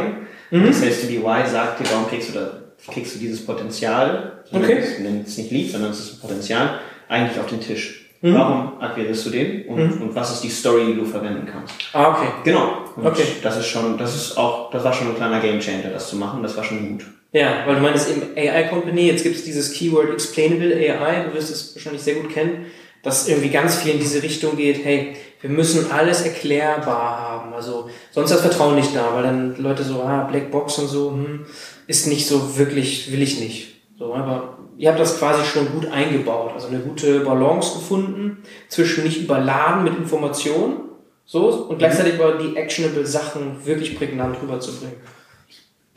Mhm. 0.51 0.73
Sales 0.73 1.03
to 1.03 1.07
be 1.09 1.23
why 1.23 1.47
sagt 1.47 1.81
dir, 1.81 1.85
warum 1.93 2.09
kriegst 2.09 2.31
du, 2.31 2.33
da, 2.39 2.51
kriegst 2.93 3.15
du 3.15 3.19
dieses 3.19 3.45
Potenzial, 3.45 4.33
Okay. 4.51 4.83
wir 4.97 5.05
nennen 5.05 5.25
es 5.27 5.37
nicht 5.37 5.51
Lead, 5.51 5.71
sondern 5.71 5.91
es 5.91 5.99
ist 6.01 6.15
ein 6.15 6.21
Potenzial, 6.21 6.79
eigentlich 7.09 7.39
auf 7.39 7.47
den 7.47 7.61
Tisch. 7.61 8.07
Mhm. 8.23 8.35
Warum 8.35 8.81
akquirierst 8.81 9.27
du 9.27 9.31
den 9.31 9.67
und, 9.67 10.01
und 10.01 10.15
was 10.15 10.33
ist 10.33 10.43
die 10.43 10.49
Story, 10.49 10.87
die 10.87 10.95
du 10.95 11.05
verwenden 11.05 11.47
kannst? 11.51 11.75
Ah, 11.93 12.13
okay. 12.13 12.29
Genau. 12.45 12.79
Und 12.97 13.07
Okay. 13.07 13.25
das 13.43 13.59
ist 13.59 13.67
schon, 13.67 13.97
das 13.99 14.15
ist 14.17 14.37
auch, 14.39 14.71
das 14.71 14.83
war 14.85 14.93
schon 14.93 15.09
ein 15.09 15.15
kleiner 15.17 15.39
Gamechanger, 15.41 15.91
das 15.93 16.09
zu 16.09 16.17
machen. 16.17 16.43
Das 16.43 16.57
war 16.57 16.65
schon 16.65 16.89
gut. 16.99 17.07
Ja, 17.33 17.65
weil 17.67 17.75
du 17.77 17.83
meinst 17.83 18.09
eben 18.11 18.23
AI 18.37 18.65
Company, 18.65 19.03
jetzt 19.07 19.23
gibt 19.23 19.37
es 19.37 19.45
dieses 19.45 19.73
Keyword 19.75 20.11
Explainable 20.15 20.75
AI, 20.75 21.25
du 21.29 21.35
wirst 21.35 21.51
es 21.51 21.75
wahrscheinlich 21.77 22.03
sehr 22.03 22.15
gut 22.15 22.31
kennen, 22.33 22.67
das 23.03 23.29
irgendwie 23.29 23.51
ganz 23.51 23.77
viel 23.77 23.93
in 23.93 24.01
diese 24.01 24.23
Richtung 24.23 24.57
geht, 24.57 24.85
hey, 24.85 25.17
wir 25.41 25.51
müssen 25.51 25.91
alles 25.91 26.23
erklärbar 26.23 27.19
haben. 27.19 27.55
Also 27.55 27.89
sonst 28.11 28.31
ist 28.31 28.37
das 28.39 28.47
Vertrauen 28.47 28.75
nicht 28.75 28.95
da, 28.95 29.15
weil 29.15 29.23
dann 29.23 29.57
Leute 29.57 29.85
so, 29.85 30.03
ah, 30.03 30.25
Blackbox 30.25 30.79
und 30.79 30.89
so, 30.89 31.13
hm, 31.13 31.47
ist 31.87 32.07
nicht 32.07 32.27
so 32.27 32.59
wirklich, 32.59 33.13
will 33.13 33.23
ich 33.23 33.41
nicht. 33.41 33.75
So, 33.99 34.15
aber 34.15 34.59
ihr 34.77 34.91
habt 34.91 35.01
das 35.01 35.19
quasi 35.19 35.45
schon 35.45 35.71
gut 35.73 35.87
eingebaut, 35.87 36.53
also 36.55 36.69
eine 36.69 36.81
gute 36.81 37.21
Balance 37.21 37.75
gefunden 37.75 38.43
zwischen 38.69 39.05
nicht 39.05 39.21
überladen 39.21 39.85
mit 39.85 39.97
Informationen, 39.97 40.89
so, 41.25 41.49
und 41.49 41.79
gleichzeitig 41.79 42.15
aber 42.15 42.39
die 42.39 42.57
actionable 42.57 43.05
Sachen 43.07 43.67
wirklich 43.67 43.99
prägnant 43.99 44.41
rüberzubringen. 44.41 44.97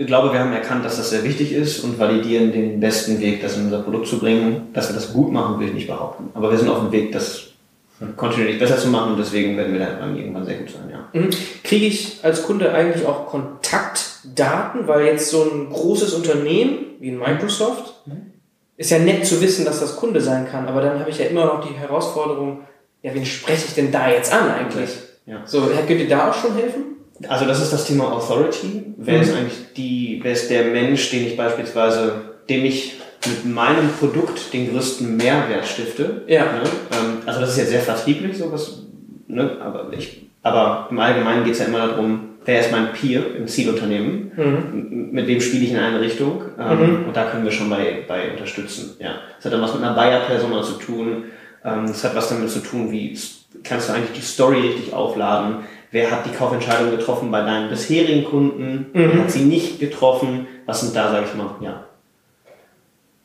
Ich 0.01 0.07
glaube, 0.07 0.33
wir 0.33 0.39
haben 0.39 0.51
erkannt, 0.51 0.83
dass 0.83 0.97
das 0.97 1.11
sehr 1.11 1.23
wichtig 1.23 1.53
ist 1.53 1.83
und 1.83 1.99
validieren 1.99 2.51
den 2.51 2.79
besten 2.79 3.19
Weg, 3.19 3.39
das 3.39 3.55
in 3.55 3.65
unser 3.65 3.83
Produkt 3.83 4.07
zu 4.07 4.17
bringen. 4.17 4.69
Dass 4.73 4.89
wir 4.89 4.95
das 4.95 5.13
gut 5.13 5.31
machen, 5.31 5.59
will 5.59 5.67
ich 5.67 5.75
nicht 5.75 5.87
behaupten. 5.87 6.29
Aber 6.33 6.49
wir 6.49 6.57
sind 6.57 6.69
auf 6.69 6.79
dem 6.79 6.91
Weg, 6.91 7.11
das 7.11 7.49
kontinuierlich 8.15 8.57
besser 8.57 8.77
zu 8.77 8.87
machen 8.87 9.11
und 9.11 9.19
deswegen 9.19 9.55
werden 9.57 9.73
wir 9.73 9.85
dann 9.85 10.17
irgendwann 10.17 10.43
sehr 10.43 10.57
gut 10.57 10.71
sein, 10.71 10.89
ja. 10.91 11.07
Mhm. 11.13 11.29
Kriege 11.63 11.85
ich 11.85 12.19
als 12.23 12.41
Kunde 12.41 12.73
eigentlich 12.73 13.05
auch 13.05 13.27
Kontaktdaten, 13.27 14.87
weil 14.87 15.05
jetzt 15.05 15.29
so 15.29 15.43
ein 15.43 15.69
großes 15.69 16.15
Unternehmen 16.15 16.79
wie 16.99 17.11
Microsoft 17.11 18.01
ist 18.77 18.89
ja 18.89 18.97
nett 18.97 19.27
zu 19.27 19.39
wissen, 19.39 19.65
dass 19.65 19.81
das 19.81 19.97
Kunde 19.97 20.19
sein 20.19 20.47
kann, 20.49 20.67
aber 20.67 20.81
dann 20.81 20.99
habe 20.99 21.11
ich 21.11 21.19
ja 21.19 21.25
immer 21.25 21.45
noch 21.45 21.63
die 21.63 21.75
Herausforderung, 21.75 22.61
ja, 23.03 23.13
wen 23.13 23.23
spreche 23.23 23.67
ich 23.67 23.75
denn 23.75 23.91
da 23.91 24.09
jetzt 24.09 24.33
an 24.33 24.49
eigentlich? 24.49 24.89
Ja. 25.27 25.43
So, 25.45 25.69
könnt 25.87 25.99
ihr 25.99 26.09
da 26.09 26.31
auch 26.31 26.33
schon 26.33 26.55
helfen? 26.55 26.91
Also 27.27 27.45
das 27.45 27.61
ist 27.61 27.71
das 27.73 27.85
Thema 27.85 28.11
Authority. 28.13 28.83
Wer 28.97 29.15
Mhm. 29.17 29.21
ist 29.21 29.35
eigentlich 29.35 29.57
die, 29.75 30.19
wer 30.23 30.31
ist 30.33 30.49
der 30.49 30.65
Mensch, 30.65 31.09
den 31.11 31.27
ich 31.27 31.37
beispielsweise, 31.37 32.13
dem 32.49 32.65
ich 32.65 32.95
mit 33.27 33.45
meinem 33.53 33.89
Produkt 33.99 34.53
den 34.53 34.71
größten 34.71 35.15
Mehrwert 35.17 35.65
stifte? 35.65 36.23
Ja. 36.27 36.43
Ne? 36.45 36.61
Ähm, 36.91 37.17
also 37.25 37.39
das 37.39 37.51
ist 37.51 37.57
jetzt 37.57 37.69
sehr 37.69 37.81
vertrieblich, 37.81 38.37
sowas, 38.37 38.83
ne? 39.27 39.57
aber, 39.61 39.91
ich, 39.95 40.27
aber 40.41 40.87
im 40.89 40.99
Allgemeinen 40.99 41.43
geht 41.43 41.53
es 41.53 41.59
ja 41.59 41.65
immer 41.65 41.85
darum, 41.87 42.29
wer 42.45 42.59
ist 42.59 42.71
mein 42.71 42.91
Peer 42.93 43.21
im 43.37 43.47
Zielunternehmen, 43.47 44.31
M- 44.35 45.09
mit 45.11 45.27
wem 45.27 45.39
spiele 45.41 45.63
ich 45.65 45.71
in 45.71 45.77
eine 45.77 46.01
Richtung 46.01 46.41
ähm, 46.59 47.05
und 47.07 47.15
da 47.15 47.25
können 47.25 47.43
wir 47.43 47.51
schon 47.51 47.69
bei, 47.69 48.03
bei 48.07 48.31
unterstützen. 48.31 48.95
Ja. 48.99 49.15
Das 49.37 49.45
hat 49.45 49.53
dann 49.53 49.61
was 49.61 49.73
mit 49.75 49.83
einer 49.83 49.93
Buyer-Persona 49.93 50.63
zu 50.63 50.73
tun, 50.73 51.25
ähm, 51.63 51.85
das 51.87 52.03
hat 52.03 52.15
was 52.15 52.29
damit 52.29 52.49
zu 52.49 52.59
tun, 52.59 52.91
wie 52.91 53.15
kannst 53.63 53.89
du 53.89 53.93
eigentlich 53.93 54.17
die 54.17 54.25
Story 54.25 54.61
richtig 54.61 54.93
aufladen, 54.93 55.57
wer 55.91 56.09
hat 56.09 56.25
die 56.25 56.35
Kaufentscheidung 56.35 56.91
getroffen 56.91 57.31
bei 57.31 57.41
deinen 57.41 57.69
bisherigen 57.69 58.25
Kunden, 58.25 58.87
wer 58.93 59.13
hat 59.23 59.31
sie 59.31 59.43
nicht 59.43 59.79
getroffen, 59.79 60.47
was 60.65 60.81
sind 60.81 60.95
da, 60.95 61.11
sage 61.11 61.27
ich 61.29 61.35
mal, 61.35 61.55
ja, 61.61 61.85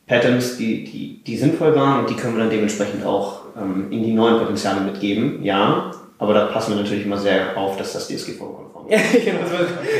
Patterns, 0.07 0.57
die, 0.57 0.85
die, 0.85 1.21
die 1.23 1.37
sinnvoll 1.37 1.75
waren 1.75 1.99
und 1.99 2.09
die 2.09 2.15
können 2.15 2.35
wir 2.35 2.43
dann 2.43 2.49
dementsprechend 2.49 3.05
auch 3.05 3.41
ähm, 3.57 3.87
in 3.91 4.03
die 4.03 4.13
neuen 4.13 4.39
Potenziale 4.39 4.81
mitgeben, 4.81 5.43
ja. 5.43 5.91
Aber 6.19 6.33
da 6.33 6.45
passen 6.45 6.75
wir 6.75 6.81
natürlich 6.81 7.05
immer 7.05 7.17
sehr 7.17 7.55
auf, 7.55 7.77
dass 7.77 7.93
das 7.93 8.07
DSGVO-konform 8.07 8.87
ist. 8.87 8.93
Ja, 8.93 9.19
genau. 9.31 9.45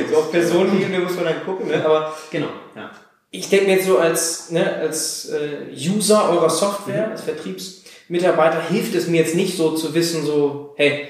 So 0.09 0.17
auf 0.17 0.31
Personenebene 0.31 0.99
muss 0.99 1.15
man 1.15 1.25
dann 1.25 1.43
gucken, 1.45 1.67
ne? 1.67 1.85
aber 1.85 2.15
Genau, 2.31 2.47
ja. 2.75 2.89
ich 3.29 3.49
denke 3.49 3.65
mir 3.65 3.73
jetzt 3.73 3.85
so 3.85 3.99
als, 3.99 4.49
ne, 4.49 4.77
als 4.77 5.29
äh, 5.29 5.73
User 5.73 6.29
eurer 6.29 6.49
Software, 6.49 7.11
als 7.11 7.21
Vertriebsmitarbeiter, 7.21 8.61
hilft 8.61 8.95
es 8.95 9.07
mir 9.07 9.21
jetzt 9.21 9.35
nicht 9.35 9.57
so 9.57 9.71
zu 9.71 9.93
wissen, 9.93 10.25
so, 10.25 10.73
hey, 10.77 11.09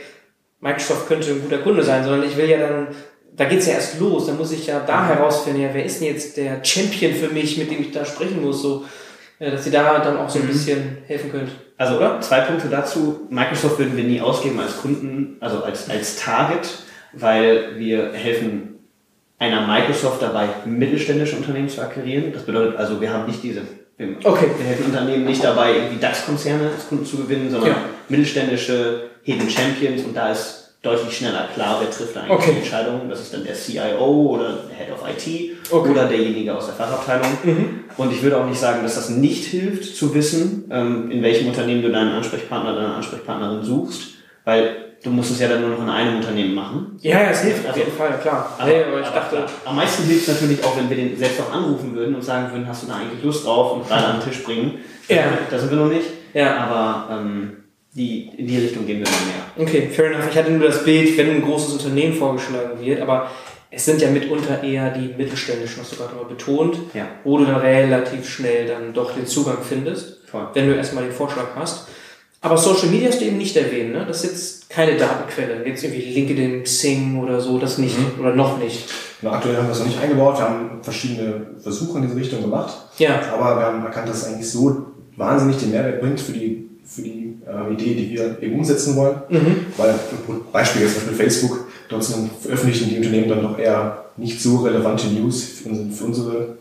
Microsoft 0.59 1.07
könnte 1.07 1.29
ein 1.31 1.41
guter 1.41 1.59
Kunde 1.59 1.83
sein, 1.83 2.03
sondern 2.03 2.27
ich 2.27 2.35
will 2.37 2.49
ja 2.49 2.57
dann, 2.57 2.87
da 3.35 3.45
geht's 3.45 3.67
ja 3.67 3.73
erst 3.73 3.99
los, 3.99 4.25
da 4.27 4.33
muss 4.33 4.51
ich 4.51 4.67
ja 4.67 4.79
da 4.85 5.07
herausfinden, 5.07 5.61
ja, 5.61 5.69
wer 5.73 5.85
ist 5.85 6.01
denn 6.01 6.07
jetzt 6.07 6.37
der 6.37 6.63
Champion 6.63 7.13
für 7.13 7.29
mich, 7.29 7.57
mit 7.57 7.69
dem 7.69 7.81
ich 7.81 7.91
da 7.91 8.03
sprechen 8.05 8.41
muss, 8.43 8.61
so, 8.61 8.85
dass 9.39 9.65
ihr 9.67 9.71
da 9.71 9.99
dann 9.99 10.17
auch 10.17 10.29
so 10.29 10.39
ein 10.39 10.47
bisschen 10.47 10.97
helfen 11.05 11.31
könnt. 11.31 11.51
Also 11.77 11.99
zwei 12.21 12.41
Punkte 12.41 12.69
dazu. 12.69 13.27
Microsoft 13.29 13.77
würden 13.77 13.95
wir 13.95 14.03
nie 14.03 14.19
ausgeben 14.19 14.59
als 14.59 14.77
Kunden, 14.77 15.37
also 15.41 15.61
als, 15.63 15.87
als 15.91 16.15
Target, 16.15 16.67
weil 17.13 17.77
wir 17.77 18.13
helfen 18.13 18.79
einer 19.37 19.67
Microsoft 19.67 20.23
dabei, 20.23 20.47
mittelständische 20.65 21.35
Unternehmen 21.35 21.69
zu 21.69 21.81
akquirieren. 21.81 22.33
Das 22.33 22.43
bedeutet 22.43 22.77
also, 22.77 22.99
wir 22.99 23.13
haben 23.13 23.27
nicht 23.27 23.43
diese, 23.43 23.61
wir, 23.97 24.15
Okay. 24.23 24.47
wir 24.57 24.65
helfen 24.65 24.85
Unternehmen 24.85 25.25
nicht 25.25 25.43
dabei, 25.43 25.75
irgendwie 25.75 25.99
DAX-Konzerne 25.99 26.71
als 26.75 26.87
Kunden 26.89 27.05
zu 27.05 27.17
gewinnen, 27.17 27.51
sondern 27.51 27.69
Ja. 27.69 27.75
mittelständische 28.09 29.11
Hidden 29.27 29.49
Champions 29.49 30.03
und 30.05 30.15
da 30.15 30.31
ist 30.31 30.75
deutlich 30.81 31.17
schneller 31.17 31.47
klar, 31.53 31.79
wer 31.81 31.91
trifft 31.91 32.15
da 32.15 32.21
eigentlich 32.21 32.31
Okay. 32.37 32.51
die 32.53 32.57
Entscheidung. 32.59 33.09
Das 33.09 33.19
ist 33.19 33.33
dann 33.33 33.43
der 33.43 33.55
CIO 33.55 34.05
oder 34.35 34.53
der 34.69 34.77
Head 34.77 34.93
of 34.93 35.03
IT 35.09 35.57
Okay. 35.69 35.89
oder 35.91 36.05
derjenige 36.05 36.55
aus 36.55 36.67
der 36.67 36.75
Fachabteilung. 36.75 37.27
Und 37.97 38.11
ich 38.13 38.21
würde 38.23 38.37
auch 38.37 38.45
nicht 38.45 38.59
sagen, 38.59 38.83
dass 38.83 38.95
das 38.95 39.09
nicht 39.09 39.43
hilft, 39.45 39.95
zu 39.97 40.13
wissen, 40.13 40.69
ähm, 40.71 41.11
in 41.11 41.21
welchem 41.23 41.47
Unternehmen 41.49 41.81
du 41.81 41.91
deinen 41.91 42.13
Ansprechpartner, 42.13 42.73
deine 42.75 42.93
Ansprechpartnerin 42.95 43.63
suchst, 43.63 44.01
weil 44.45 44.93
du 45.03 45.09
musst 45.09 45.31
es 45.31 45.39
ja 45.39 45.49
dann 45.49 45.61
nur 45.61 45.71
noch 45.71 45.81
in 45.81 45.89
einem 45.89 46.17
Unternehmen 46.17 46.53
machen. 46.55 46.97
Ja, 47.01 47.21
ja, 47.23 47.29
es 47.31 47.41
hilft 47.41 47.61
auf 47.65 47.67
Also- 47.69 47.79
jeden 47.79 47.91
Fall, 47.97 48.17
klar. 48.21 48.55
Aber, 48.57 48.69
nee, 48.69 48.83
aber 48.83 49.01
ich 49.01 49.07
dachte, 49.07 49.35
klar, 49.35 49.45
am 49.65 49.75
meisten 49.75 50.03
hilft 50.03 50.27
es 50.27 50.33
natürlich 50.35 50.63
auch, 50.63 50.77
wenn 50.77 50.89
wir 50.89 50.95
den 50.95 51.17
selbst 51.17 51.41
auch 51.41 51.51
anrufen 51.51 51.93
würden 51.95 52.15
und 52.15 52.23
sagen 52.23 52.49
würden, 52.51 52.65
hast 52.67 52.83
du 52.83 52.87
da 52.87 52.95
eigentlich 52.95 53.23
Lust 53.23 53.45
drauf 53.45 53.73
und 53.73 53.87
gerade 53.87 54.05
an 54.05 54.19
den 54.21 54.29
Tisch 54.29 54.41
bringen. 54.43 54.75
Ja. 55.09 55.23
Da 55.49 55.59
sind 55.59 55.69
wir 55.71 55.77
noch 55.77 55.89
nicht. 55.91 56.05
Ja. 56.33 56.57
Aber 56.57 57.15
ähm, 57.19 57.57
die, 57.97 58.29
in 58.37 58.47
die 58.47 58.57
Richtung 58.59 58.85
gehen 58.85 58.99
wir 58.99 59.07
immer 59.07 59.65
mehr. 59.65 59.67
Okay, 59.67 59.89
fair 59.91 60.11
enough. 60.11 60.29
Ich 60.31 60.37
hatte 60.37 60.51
nur 60.51 60.67
das 60.67 60.83
Bild, 60.83 61.17
wenn 61.17 61.29
ein 61.31 61.41
großes 61.41 61.73
Unternehmen 61.73 62.13
vorgeschlagen 62.13 62.79
wird, 62.79 63.01
aber 63.01 63.29
es 63.71 63.85
sind 63.85 64.01
ja 64.01 64.09
mitunter 64.09 64.63
eher 64.63 64.91
die 64.91 65.13
mittelständischen, 65.17 65.81
hast 65.81 65.91
du 65.91 65.97
gerade 65.97 66.15
mal 66.15 66.25
betont, 66.25 66.77
Ja. 66.93 67.07
wo 67.23 67.37
du 67.37 67.45
dann 67.45 67.55
relativ 67.57 68.29
schnell 68.29 68.67
dann 68.67 68.93
doch 68.93 69.13
den 69.15 69.25
Zugang 69.25 69.57
findest, 69.67 70.21
Voll. 70.29 70.47
wenn 70.53 70.67
du 70.69 70.75
erstmal 70.75 71.03
den 71.03 71.13
Vorschlag 71.13 71.47
hast. 71.55 71.87
Aber 72.39 72.55
Social 72.55 72.89
Media 72.89 73.09
hast 73.09 73.19
du 73.19 73.25
eben 73.25 73.37
nicht 73.39 73.57
erwähnt, 73.57 73.93
ne? 73.93 74.05
Das 74.07 74.23
ist 74.23 74.29
jetzt 74.29 74.69
keine 74.69 74.95
Datenquelle. 74.95 75.65
Jetzt 75.67 75.83
irgendwie 75.83 76.03
LinkedIn, 76.03 76.63
Xing 76.63 77.17
oder 77.19 77.41
so, 77.41 77.57
das 77.57 77.79
nicht. 77.79 77.97
Mhm. 77.97 78.19
Oder 78.21 78.35
noch 78.35 78.59
nicht. 78.59 78.87
Na, 79.23 79.31
aktuell 79.31 79.57
haben 79.57 79.65
wir 79.65 79.69
das 79.69 79.79
noch 79.79 79.87
nicht 79.87 79.99
eingebaut. 79.99 80.37
Wir 80.37 80.45
haben 80.45 80.83
verschiedene 80.83 81.47
Versuche 81.59 81.97
in 81.97 82.03
diese 82.03 82.15
Richtung 82.15 82.41
gemacht. 82.41 82.77
Ja. 82.99 83.19
Aber 83.33 83.57
wir 83.57 83.65
haben 83.65 83.83
erkannt, 83.83 84.07
dass 84.07 84.17
es 84.17 84.25
eigentlich 84.27 84.49
so 84.49 84.85
wahnsinnig 85.15 85.57
den 85.57 85.71
Mehrwert 85.71 85.99
bringt 85.99 86.19
für 86.21 86.31
die, 86.31 86.69
für 86.85 87.01
die 87.01 87.26
äh, 87.47 87.73
Idee, 87.73 87.95
die 87.95 88.09
wir 88.11 88.37
eben 88.41 88.59
umsetzen 88.59 88.95
wollen. 88.95 89.15
Mhm. 89.29 89.65
Weil, 89.77 89.95
Beispiel 90.51 90.81
jetzt 90.83 90.95
zum 90.95 91.07
Beispiel 91.07 91.25
Facebook, 91.25 91.67
dort 91.89 92.05
veröffentlichen 92.41 92.89
die 92.89 92.97
Unternehmen 92.97 93.29
dann 93.29 93.41
doch 93.41 93.57
eher 93.57 94.05
nicht 94.17 94.41
so 94.41 94.57
relevante 94.57 95.07
News 95.07 95.43
für 95.43 95.69
unsere, 95.69 95.91
für 95.91 96.05
unsere 96.05 96.57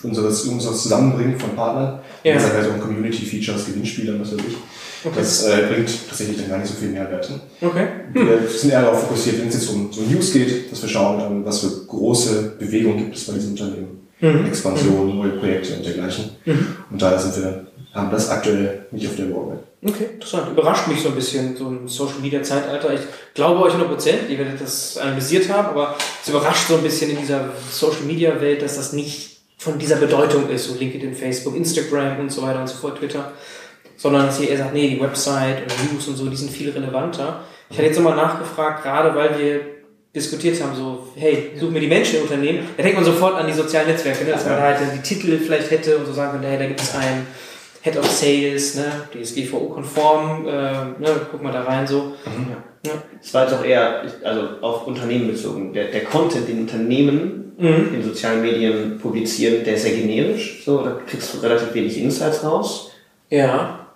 für 0.00 0.08
unseres, 0.08 0.44
unseres 0.44 0.82
Zusammenbringen 0.82 1.38
von 1.38 1.54
Partnern. 1.54 2.00
Ja. 2.24 2.34
Das 2.34 2.44
ist 2.44 2.52
halt 2.54 2.70
um 2.70 2.80
Community-Features, 2.80 3.66
Gewinnspiele 3.66 4.14
und 4.14 4.20
was 4.22 4.32
weiß 4.32 4.40
ich. 4.48 4.56
Okay. 5.04 5.14
Das 5.18 5.46
äh, 5.46 5.66
bringt 5.70 6.08
tatsächlich 6.08 6.38
dann 6.38 6.48
gar 6.48 6.58
nicht 6.58 6.68
so 6.68 6.74
viel 6.74 6.88
Mehrwert. 6.88 7.30
Okay. 7.60 7.86
Wir 8.12 8.48
sind 8.48 8.70
eher 8.70 8.82
darauf 8.82 9.02
fokussiert, 9.02 9.40
wenn 9.40 9.48
es 9.48 9.54
jetzt 9.54 9.68
um 9.68 9.92
so 9.92 10.02
News 10.02 10.32
geht, 10.32 10.70
dass 10.72 10.82
wir 10.82 10.88
schauen, 10.88 11.20
ähm, 11.20 11.44
was 11.44 11.60
für 11.60 11.86
große 11.86 12.56
Bewegungen 12.58 12.98
gibt 12.98 13.16
es 13.16 13.24
bei 13.24 13.34
diesem 13.34 13.50
Unternehmen. 13.50 14.08
Mhm. 14.20 14.46
Expansion, 14.46 15.16
neue 15.16 15.30
Projekte 15.30 15.74
und 15.74 15.84
dergleichen. 15.84 16.30
Mhm. 16.44 16.66
Und 16.90 17.00
daher 17.00 17.18
sind 17.18 17.36
wir, 17.36 17.66
haben 17.94 18.10
das 18.10 18.28
aktuell 18.28 18.86
nicht 18.90 19.06
auf 19.06 19.16
der 19.16 19.26
Roadmap. 19.26 19.64
Okay, 19.82 20.08
interessant. 20.14 20.52
Überrascht 20.52 20.88
mich 20.88 21.00
so 21.00 21.08
ein 21.08 21.14
bisschen, 21.14 21.56
so 21.56 21.68
ein 21.68 21.88
Social 21.88 22.18
Media 22.20 22.42
Zeitalter. 22.42 22.92
Ich 22.92 23.00
glaube 23.32 23.62
euch 23.62 23.72
100%, 23.72 24.28
ihr 24.28 24.38
werdet 24.38 24.60
das 24.60 24.98
analysiert 24.98 25.48
haben, 25.48 25.68
aber 25.68 25.96
es 26.22 26.28
überrascht 26.28 26.68
so 26.68 26.76
ein 26.76 26.82
bisschen 26.82 27.10
in 27.10 27.18
dieser 27.18 27.48
Social 27.70 28.02
Media 28.02 28.38
Welt, 28.42 28.60
dass 28.60 28.76
das 28.76 28.92
nicht 28.92 29.38
von 29.56 29.78
dieser 29.78 29.96
Bedeutung 29.96 30.50
ist, 30.50 30.64
so 30.64 30.74
LinkedIn, 30.74 31.14
Facebook, 31.14 31.56
Instagram 31.56 32.20
und 32.20 32.30
so 32.30 32.42
weiter 32.42 32.60
und 32.60 32.66
so 32.66 32.76
fort, 32.76 32.98
Twitter, 32.98 33.32
sondern 33.96 34.26
dass 34.26 34.40
ihr 34.40 34.50
eher 34.50 34.58
sagt, 34.58 34.74
nee, 34.74 34.88
die 34.88 35.00
Website 35.00 35.62
und 35.62 35.92
News 35.92 36.08
und 36.08 36.16
so, 36.16 36.26
die 36.28 36.36
sind 36.36 36.50
viel 36.50 36.70
relevanter. 36.70 37.44
Ich 37.70 37.76
hatte 37.76 37.86
jetzt 37.86 37.96
nochmal 37.96 38.16
nachgefragt, 38.16 38.82
gerade 38.82 39.14
weil 39.14 39.38
wir 39.38 39.60
diskutiert 40.14 40.62
haben, 40.62 40.74
so, 40.74 41.08
hey, 41.14 41.52
suchen 41.58 41.72
wir 41.72 41.80
die 41.80 41.86
Menschen 41.86 42.16
im 42.16 42.22
Unternehmen, 42.22 42.66
da 42.76 42.82
denkt 42.82 42.96
man 42.96 43.04
sofort 43.04 43.36
an 43.36 43.46
die 43.46 43.52
sozialen 43.52 43.88
Netzwerke, 43.88 44.24
ne? 44.24 44.32
dass 44.32 44.44
man 44.44 44.56
da 44.56 44.62
halt 44.62 44.78
die 44.94 45.02
Titel 45.02 45.38
vielleicht 45.38 45.70
hätte 45.70 45.96
und 45.98 46.06
so 46.06 46.12
sagen 46.12 46.32
könnte, 46.32 46.48
hey, 46.48 46.58
da 46.58 46.66
gibt 46.66 46.80
es 46.80 46.94
einen 46.94 47.26
Head 47.82 47.96
of 47.96 48.06
Sales, 48.10 48.74
ne, 48.76 48.84
DSGVO-konform, 49.14 50.46
äh, 50.46 50.50
ne, 50.50 51.08
guck 51.30 51.42
mal 51.42 51.52
da 51.52 51.62
rein 51.62 51.86
so. 51.86 52.14
Mhm. 52.26 52.46
Ja. 52.86 52.92
Es 53.22 53.32
war 53.34 53.44
jetzt 53.44 53.54
auch 53.54 53.64
eher, 53.64 54.02
also 54.24 54.42
auf 54.62 54.86
Unternehmen 54.86 55.28
bezogen. 55.28 55.72
Der, 55.72 55.86
der 55.88 56.04
Content, 56.04 56.48
den 56.48 56.60
Unternehmen 56.60 57.52
Mhm. 57.58 57.94
in 57.94 58.02
sozialen 58.02 58.40
Medien 58.40 58.98
publizieren, 58.98 59.62
der 59.64 59.74
ist 59.74 59.82
sehr 59.82 59.94
generisch. 59.96 60.62
So, 60.64 60.82
da 60.82 60.96
kriegst 61.06 61.34
du 61.34 61.38
relativ 61.40 61.74
wenig 61.74 61.98
Insights 61.98 62.42
raus. 62.42 62.90
Ja. 63.28 63.86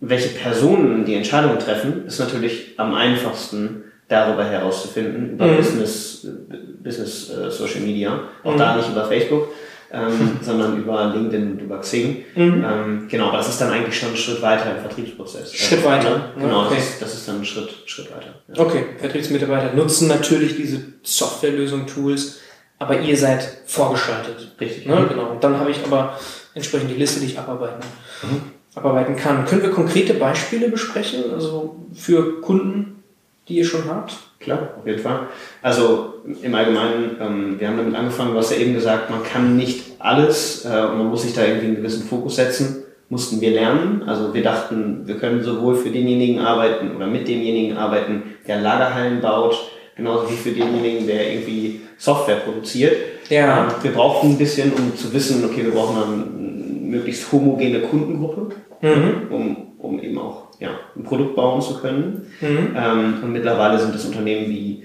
Welche 0.00 0.30
Personen 0.30 1.04
die 1.04 1.14
Entscheidungen 1.14 1.58
treffen, 1.60 2.06
ist 2.06 2.18
natürlich 2.18 2.74
am 2.78 2.94
einfachsten 2.94 3.84
darüber 4.08 4.44
herauszufinden, 4.44 5.30
über 5.34 5.46
Mhm. 5.46 5.56
Business, 5.56 6.24
äh, 6.24 6.56
Business 6.82 7.30
äh, 7.30 7.50
Social 7.50 7.80
Media. 7.80 8.20
Auch 8.44 8.54
Mhm. 8.54 8.58
da 8.58 8.76
nicht 8.76 8.88
über 8.90 9.04
Facebook, 9.04 9.48
ähm, 9.92 10.38
sondern 10.42 10.76
über 10.78 11.12
LinkedIn 11.14 11.52
und 11.52 11.60
über 11.60 11.78
Xing. 11.80 12.24
Mhm. 12.34 12.64
Ähm, 12.68 13.08
genau, 13.08 13.28
aber 13.28 13.38
das 13.38 13.48
ist 13.48 13.60
dann 13.60 13.70
eigentlich 13.70 13.98
schon 13.98 14.10
ein 14.10 14.16
Schritt 14.16 14.42
weiter 14.42 14.76
im 14.76 14.80
Vertriebsprozess. 14.82 15.52
Schritt 15.54 15.78
Also, 15.86 15.88
weiter. 15.88 16.10
ne? 16.18 16.24
Genau, 16.40 16.66
Okay. 16.66 16.74
das, 16.76 16.84
ist, 16.88 17.02
das 17.02 17.14
ist 17.14 17.28
dann 17.28 17.36
ein 17.40 17.44
Schritt, 17.44 17.68
Schritt 17.86 18.10
weiter. 18.14 18.34
Ja. 18.54 18.62
Okay, 18.64 18.84
Vertriebsmitarbeiter 18.98 19.74
nutzen 19.74 20.08
natürlich 20.08 20.56
diese 20.56 20.80
Softwarelösung, 21.02 21.86
Tools, 21.86 22.38
aber 22.78 23.00
ihr 23.00 23.16
seid 23.16 23.46
vorgeschaltet. 23.66 24.52
Richtig. 24.60 24.86
Ne? 24.86 25.06
Genau. 25.08 25.30
Und 25.30 25.42
dann 25.44 25.58
habe 25.58 25.70
ich 25.70 25.78
aber 25.84 26.18
entsprechend 26.54 26.90
die 26.90 26.94
Liste, 26.94 27.20
die 27.20 27.26
ich 27.26 27.38
abarbeiten, 27.38 27.80
Mhm. 28.22 28.40
abarbeiten 28.74 29.16
kann. 29.16 29.44
Können 29.46 29.62
wir 29.62 29.70
konkrete 29.70 30.14
Beispiele 30.14 30.68
besprechen, 30.68 31.24
also 31.32 31.76
für 31.94 32.40
Kunden, 32.42 33.02
die 33.48 33.56
ihr 33.58 33.64
schon 33.64 33.84
habt? 33.88 34.14
Klar, 34.46 34.68
auf 34.78 34.86
jeden 34.86 35.00
Fall. 35.00 35.26
Also 35.60 36.14
im 36.40 36.54
Allgemeinen, 36.54 37.16
ähm, 37.20 37.56
wir 37.58 37.66
haben 37.66 37.78
damit 37.78 37.96
angefangen, 37.96 38.32
du 38.32 38.38
hast 38.38 38.52
ja 38.52 38.58
eben 38.58 38.74
gesagt, 38.74 39.10
man 39.10 39.24
kann 39.24 39.56
nicht 39.56 39.96
alles 39.98 40.64
äh, 40.64 40.68
und 40.68 40.98
man 40.98 41.08
muss 41.08 41.22
sich 41.22 41.34
da 41.34 41.44
irgendwie 41.44 41.66
einen 41.66 41.76
gewissen 41.76 42.04
Fokus 42.04 42.36
setzen. 42.36 42.84
Mussten 43.08 43.40
wir 43.40 43.50
lernen. 43.50 44.04
Also 44.06 44.32
wir 44.32 44.44
dachten, 44.44 45.02
wir 45.04 45.16
können 45.16 45.42
sowohl 45.42 45.74
für 45.74 45.90
denjenigen 45.90 46.38
arbeiten 46.38 46.94
oder 46.94 47.08
mit 47.08 47.26
demjenigen 47.26 47.76
arbeiten, 47.76 48.22
der 48.46 48.60
Lagerhallen 48.60 49.20
baut, 49.20 49.56
genauso 49.96 50.30
wie 50.30 50.36
für 50.36 50.52
denjenigen, 50.52 51.08
der 51.08 51.32
irgendwie 51.32 51.80
Software 51.98 52.36
produziert. 52.36 52.96
Ja. 53.28 53.66
Wir 53.82 53.90
brauchten 53.90 54.30
ein 54.30 54.38
bisschen, 54.38 54.72
um 54.72 54.96
zu 54.96 55.12
wissen, 55.12 55.44
okay, 55.44 55.64
wir 55.64 55.72
brauchen 55.72 55.96
eine 55.96 56.88
möglichst 56.88 57.32
homogene 57.32 57.80
Kundengruppe, 57.80 58.54
Mhm. 58.80 59.26
um, 59.30 59.56
um 59.78 60.00
eben 60.00 60.18
auch 60.18 60.45
ja, 60.60 60.70
ein 60.96 61.04
Produkt 61.04 61.36
bauen 61.36 61.60
zu 61.60 61.78
können. 61.78 62.26
Mhm. 62.40 62.76
Ähm, 62.76 63.14
und 63.22 63.32
mittlerweile 63.32 63.78
sind 63.78 63.94
es 63.94 64.04
Unternehmen 64.04 64.48
wie 64.48 64.84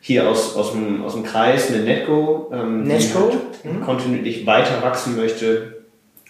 hier 0.00 0.28
aus, 0.28 0.56
aus, 0.56 0.72
dem, 0.72 1.04
aus 1.04 1.14
dem 1.14 1.22
Kreis, 1.22 1.68
eine 1.68 1.84
Netco, 1.84 2.50
ähm, 2.52 2.82
Netco? 2.82 3.30
die 3.64 3.68
halt 3.68 3.82
kontinuierlich 3.82 4.44
weiter 4.46 4.82
wachsen 4.82 5.16
möchte. 5.16 5.82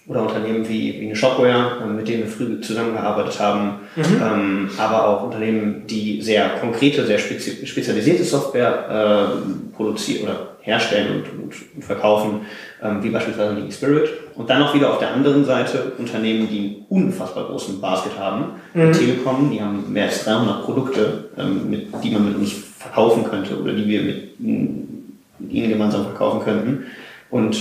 Oder 0.09 0.22
Unternehmen 0.22 0.68
wie, 0.68 1.01
wie 1.01 1.07
eine 1.07 1.16
Shopware, 1.16 1.80
ähm, 1.82 1.97
mit 1.97 2.09
denen 2.09 2.24
wir 2.24 2.28
früh 2.28 2.61
zusammengearbeitet 2.61 3.38
haben. 3.38 3.80
Ähm, 3.97 4.68
aber 4.76 5.09
auch 5.09 5.22
Unternehmen, 5.22 5.86
die 5.86 6.20
sehr 6.20 6.49
konkrete, 6.61 7.07
sehr 7.07 7.18
spezi 7.18 7.64
spezialisierte 7.66 8.24
Software 8.24 9.30
äh, 9.38 9.74
produzieren 9.76 10.24
oder 10.24 10.57
herstellen 10.61 11.22
und, 11.22 11.43
und, 11.45 11.55
und 11.76 11.84
verkaufen, 11.84 12.40
ähm, 12.82 13.03
wie 13.03 13.11
beispielsweise 13.11 13.55
die 13.55 13.72
Spirit. 13.72 14.11
Und 14.35 14.49
dann 14.49 14.62
auch 14.62 14.74
wieder 14.74 14.91
auf 14.91 14.99
der 14.99 15.12
anderen 15.12 15.45
Seite 15.45 15.93
Unternehmen, 15.99 16.49
die 16.49 16.59
einen 16.59 16.87
unfassbar 16.89 17.45
großen 17.45 17.80
Basket 17.80 18.18
haben. 18.18 18.55
Die 18.74 18.91
Telekom, 18.93 19.51
die 19.51 19.61
haben 19.61 19.93
mehr 19.93 20.05
als 20.05 20.24
300 20.24 20.64
Produkte, 20.64 21.30
ähm, 21.37 21.70
mit, 21.70 21.89
die 22.03 22.11
man 22.11 22.28
mit 22.28 22.37
uns 22.37 22.53
verkaufen 22.78 23.24
könnte 23.24 23.61
oder 23.61 23.72
die 23.72 23.87
wir 23.87 24.03
mit, 24.03 24.41
mit 24.41 25.53
ihnen 25.53 25.68
gemeinsam 25.68 26.05
verkaufen 26.05 26.41
könnten. 26.43 26.85
Und 27.30 27.57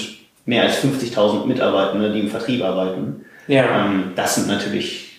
mehr 0.46 0.64
als 0.64 0.84
50.000 0.84 1.46
Mitarbeitende, 1.46 2.12
die 2.12 2.22
im 2.22 2.30
Vertrieb 2.30 2.64
arbeiten. 2.64 3.26
Ja. 3.48 3.86
Ähm, 3.86 4.12
das 4.16 4.36
sind 4.36 4.48
natürlich 4.48 5.10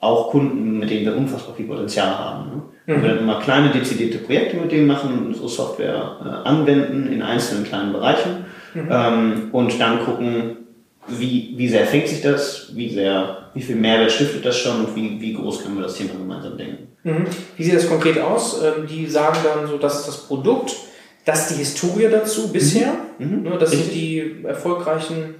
auch 0.00 0.30
Kunden, 0.30 0.78
mit 0.78 0.90
denen 0.90 1.06
wir 1.06 1.16
unfassbar 1.16 1.54
viel 1.54 1.66
Potenzial 1.66 2.18
haben. 2.18 2.50
Ne? 2.50 2.96
Mhm. 2.96 3.02
Wir 3.02 3.08
dann 3.10 3.18
immer 3.18 3.40
kleine 3.40 3.70
dezidierte 3.70 4.18
Projekte 4.18 4.56
mit 4.56 4.72
denen 4.72 4.86
machen 4.86 5.12
und 5.12 5.26
unsere 5.26 5.48
Software 5.48 6.16
äh, 6.24 6.48
anwenden 6.48 7.12
in 7.12 7.22
einzelnen 7.22 7.64
kleinen 7.64 7.92
Bereichen 7.92 8.44
Mhm. 8.74 8.88
ähm, 8.90 9.48
und 9.52 9.78
dann 9.80 10.04
gucken, 10.04 10.56
wie, 11.08 11.54
wie 11.56 11.68
sehr 11.68 11.86
fängt 11.86 12.08
sich 12.08 12.22
das, 12.22 12.68
wie 12.74 12.88
sehr, 12.88 13.50
wie 13.54 13.62
viel 13.62 13.76
Mehrwert 13.76 14.12
stiftet 14.12 14.44
das 14.44 14.56
schon 14.56 14.84
und 14.84 14.96
wie, 14.96 15.20
wie 15.20 15.34
groß 15.34 15.62
können 15.62 15.76
wir 15.76 15.82
das 15.82 15.94
Thema 15.94 16.14
gemeinsam 16.14 16.56
denken. 16.56 16.88
Mhm. 17.02 17.26
Wie 17.56 17.64
sieht 17.64 17.74
das 17.74 17.88
konkret 17.88 18.18
aus? 18.18 18.62
Ähm, 18.62 18.86
Die 18.86 19.06
sagen 19.06 19.38
dann 19.42 19.66
so, 19.66 19.78
das 19.78 20.00
ist 20.00 20.08
das 20.08 20.26
Produkt, 20.26 20.74
das 21.24 21.42
ist 21.42 21.50
die 21.50 21.58
Historie 21.58 22.08
dazu 22.10 22.52
bisher. 22.52 22.94
Mhm. 23.18 23.42
Ne, 23.42 23.58
Das 23.58 23.70
sind 23.72 23.92
die 23.92 24.42
erfolgreichen 24.44 25.34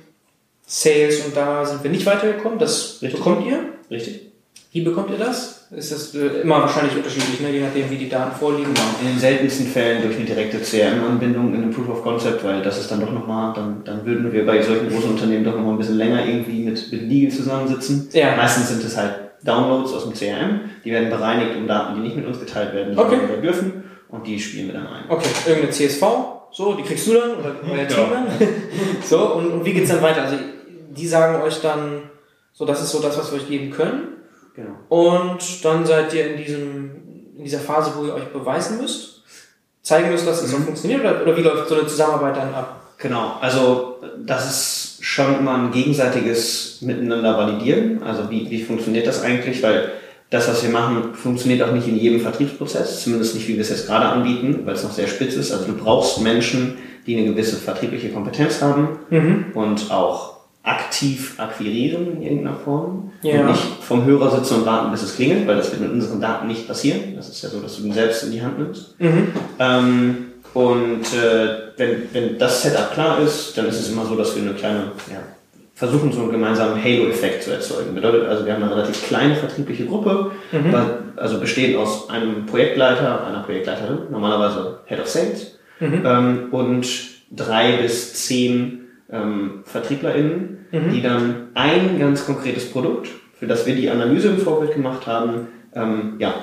Sales 0.66 1.24
und 1.26 1.36
da 1.36 1.64
sind 1.64 1.82
wir 1.82 1.90
nicht 1.90 2.06
weitergekommen. 2.06 2.58
Das 2.58 2.98
Richtig. 3.02 3.18
bekommt 3.20 3.46
ihr. 3.46 3.58
Richtig? 3.90 4.32
Wie 4.72 4.80
bekommt 4.82 5.10
ihr 5.10 5.18
das? 5.18 5.61
Ist 5.74 5.90
das 5.90 6.14
äh, 6.14 6.42
immer 6.42 6.60
wahrscheinlich 6.60 6.94
unterschiedlich, 6.94 7.40
ne? 7.40 7.50
je 7.50 7.60
nachdem, 7.60 7.88
wie 7.90 7.96
die 7.96 8.08
Daten 8.08 8.36
vorliegen? 8.36 8.74
Genau. 8.74 8.86
In 9.00 9.06
den 9.08 9.18
seltensten 9.18 9.66
Fällen 9.66 10.02
durch 10.02 10.16
eine 10.16 10.26
direkte 10.26 10.58
CRM-Anbindung 10.58 11.54
in 11.54 11.62
einem 11.62 11.70
Proof 11.70 11.88
of 11.88 12.02
Concept, 12.02 12.44
weil 12.44 12.60
das 12.60 12.78
ist 12.78 12.90
dann 12.90 13.00
doch 13.00 13.10
nochmal, 13.10 13.54
dann, 13.54 13.82
dann 13.84 14.04
würden 14.04 14.30
wir 14.32 14.44
bei 14.44 14.60
solchen 14.60 14.90
großen 14.90 15.10
Unternehmen 15.10 15.44
doch 15.44 15.56
nochmal 15.56 15.72
ein 15.72 15.78
bisschen 15.78 15.96
länger 15.96 16.26
irgendwie 16.26 16.64
mit, 16.64 16.92
mit 16.92 17.08
Legal 17.08 17.32
zusammensitzen. 17.32 18.08
Ja. 18.12 18.36
Meistens 18.36 18.68
sind 18.68 18.84
es 18.84 18.96
halt 18.98 19.14
Downloads 19.44 19.94
aus 19.94 20.04
dem 20.04 20.12
CRM, 20.12 20.60
die 20.84 20.92
werden 20.92 21.08
bereinigt 21.08 21.56
um 21.56 21.66
Daten, 21.66 21.94
die 21.96 22.00
nicht 22.02 22.16
mit 22.16 22.26
uns 22.26 22.38
geteilt 22.38 22.74
werden, 22.74 22.98
Okay. 22.98 23.18
dürfen 23.42 23.84
und 24.10 24.26
die 24.26 24.38
spielen 24.38 24.66
wir 24.66 24.74
dann 24.74 24.86
ein. 24.86 25.04
Okay, 25.08 25.28
irgendeine 25.46 25.72
CSV, 25.72 26.02
so, 26.50 26.74
die 26.74 26.82
kriegst 26.82 27.06
du 27.06 27.14
dann 27.14 27.30
oder 27.36 27.54
euer 27.66 27.88
Team 27.88 28.04
dann. 28.12 28.26
so, 29.02 29.34
und, 29.36 29.50
und 29.52 29.64
wie 29.64 29.72
geht's 29.72 29.88
dann 29.88 30.02
weiter? 30.02 30.24
Also, 30.24 30.36
die 30.90 31.06
sagen 31.06 31.40
euch 31.42 31.60
dann, 31.62 32.02
so, 32.52 32.66
das 32.66 32.82
ist 32.82 32.90
so 32.90 33.00
das, 33.00 33.16
was 33.16 33.32
wir 33.32 33.38
euch 33.40 33.48
geben 33.48 33.70
können. 33.70 34.08
Genau. 34.54 34.76
Und 34.88 35.64
dann 35.64 35.86
seid 35.86 36.12
ihr 36.14 36.32
in 36.32 36.36
diesem, 36.36 36.90
in 37.36 37.44
dieser 37.44 37.58
Phase, 37.58 37.92
wo 37.96 38.04
ihr 38.04 38.14
euch 38.14 38.32
beweisen 38.32 38.80
müsst, 38.80 39.22
zeigen 39.82 40.10
müsst, 40.10 40.26
dass 40.26 40.42
es 40.42 40.50
so 40.50 40.58
funktioniert, 40.58 41.00
oder, 41.00 41.22
oder 41.22 41.36
wie 41.36 41.42
läuft 41.42 41.68
so 41.68 41.74
eine 41.74 41.86
Zusammenarbeit 41.86 42.36
dann 42.36 42.54
ab? 42.54 42.80
Genau, 42.98 43.36
also 43.40 43.96
das 44.24 44.48
ist 44.48 45.04
schon 45.04 45.38
immer 45.38 45.54
ein 45.54 45.72
gegenseitiges 45.72 46.80
Miteinander 46.82 47.36
validieren. 47.36 48.02
Also 48.02 48.30
wie, 48.30 48.48
wie 48.48 48.62
funktioniert 48.62 49.06
das 49.06 49.22
eigentlich? 49.22 49.62
Weil 49.62 49.92
das, 50.30 50.48
was 50.48 50.62
wir 50.62 50.70
machen, 50.70 51.14
funktioniert 51.14 51.62
auch 51.62 51.72
nicht 51.72 51.88
in 51.88 51.96
jedem 51.96 52.20
Vertriebsprozess, 52.20 53.02
zumindest 53.02 53.34
nicht, 53.34 53.48
wie 53.48 53.54
wir 53.54 53.60
es 53.60 53.70
jetzt 53.70 53.86
gerade 53.86 54.06
anbieten, 54.06 54.60
weil 54.64 54.74
es 54.74 54.84
noch 54.84 54.92
sehr 54.92 55.08
spitz 55.08 55.34
ist. 55.34 55.50
Also 55.50 55.66
du 55.66 55.76
brauchst 55.76 56.20
Menschen, 56.20 56.78
die 57.06 57.18
eine 57.18 57.26
gewisse 57.26 57.56
vertriebliche 57.56 58.10
Kompetenz 58.10 58.62
haben 58.62 59.00
und 59.54 59.90
auch 59.90 60.31
aktiv 60.62 61.34
akquirieren 61.38 62.16
in 62.16 62.22
irgendeiner 62.22 62.56
Form. 62.56 63.12
Ja. 63.22 63.40
Und 63.40 63.46
nicht 63.48 63.62
vom 63.80 64.04
Hörer 64.04 64.30
sitzen 64.30 64.60
und 64.60 64.66
warten, 64.66 64.90
bis 64.90 65.02
es 65.02 65.16
klingelt, 65.16 65.46
weil 65.46 65.56
das 65.56 65.70
wird 65.70 65.80
mit 65.80 65.90
unseren 65.90 66.20
Daten 66.20 66.46
nicht 66.46 66.68
passieren. 66.68 67.14
Das 67.16 67.28
ist 67.28 67.42
ja 67.42 67.48
so, 67.48 67.60
dass 67.60 67.76
du 67.76 67.82
den 67.82 67.92
selbst 67.92 68.22
in 68.24 68.32
die 68.32 68.42
Hand 68.42 68.58
nimmst. 68.58 68.94
Ähm, 69.58 70.16
und 70.54 71.02
äh, 71.14 71.72
wenn, 71.76 72.02
wenn 72.12 72.38
das 72.38 72.62
Setup 72.62 72.92
klar 72.92 73.18
ist, 73.20 73.56
dann 73.56 73.66
ist 73.66 73.80
es 73.80 73.90
immer 73.90 74.04
so, 74.04 74.14
dass 74.14 74.36
wir 74.36 74.42
eine 74.42 74.52
kleine 74.52 74.92
ja, 75.10 75.20
versuchen, 75.74 76.12
so 76.12 76.22
einen 76.22 76.32
gemeinsamen 76.32 76.82
Halo-Effekt 76.82 77.42
zu 77.42 77.52
erzeugen. 77.52 77.94
Bedeutet 77.94 78.28
also, 78.28 78.44
wir 78.44 78.52
haben 78.52 78.62
eine 78.62 78.74
relativ 78.74 79.06
kleine 79.08 79.34
vertriebliche 79.34 79.86
Gruppe, 79.86 80.30
mhm. 80.52 80.74
also 81.16 81.40
bestehend 81.40 81.76
aus 81.76 82.08
einem 82.10 82.46
Projektleiter, 82.46 83.26
einer 83.26 83.40
Projektleiterin, 83.40 84.10
normalerweise 84.10 84.80
Head 84.86 85.00
of 85.00 85.08
Sales, 85.08 85.58
mhm. 85.80 86.02
ähm, 86.04 86.48
und 86.52 86.86
drei 87.32 87.78
bis 87.78 88.14
zehn 88.14 88.81
ähm, 89.12 89.60
VertrieblerInnen, 89.64 90.66
mhm. 90.72 90.92
die 90.92 91.02
dann 91.02 91.48
ein 91.54 91.98
ganz 91.98 92.26
konkretes 92.26 92.70
Produkt, 92.70 93.08
für 93.38 93.46
das 93.46 93.66
wir 93.66 93.74
die 93.74 93.90
Analyse 93.90 94.28
im 94.28 94.38
Vorfeld 94.38 94.74
gemacht 94.74 95.06
haben, 95.06 95.48
ähm, 95.74 96.14
ja, 96.18 96.34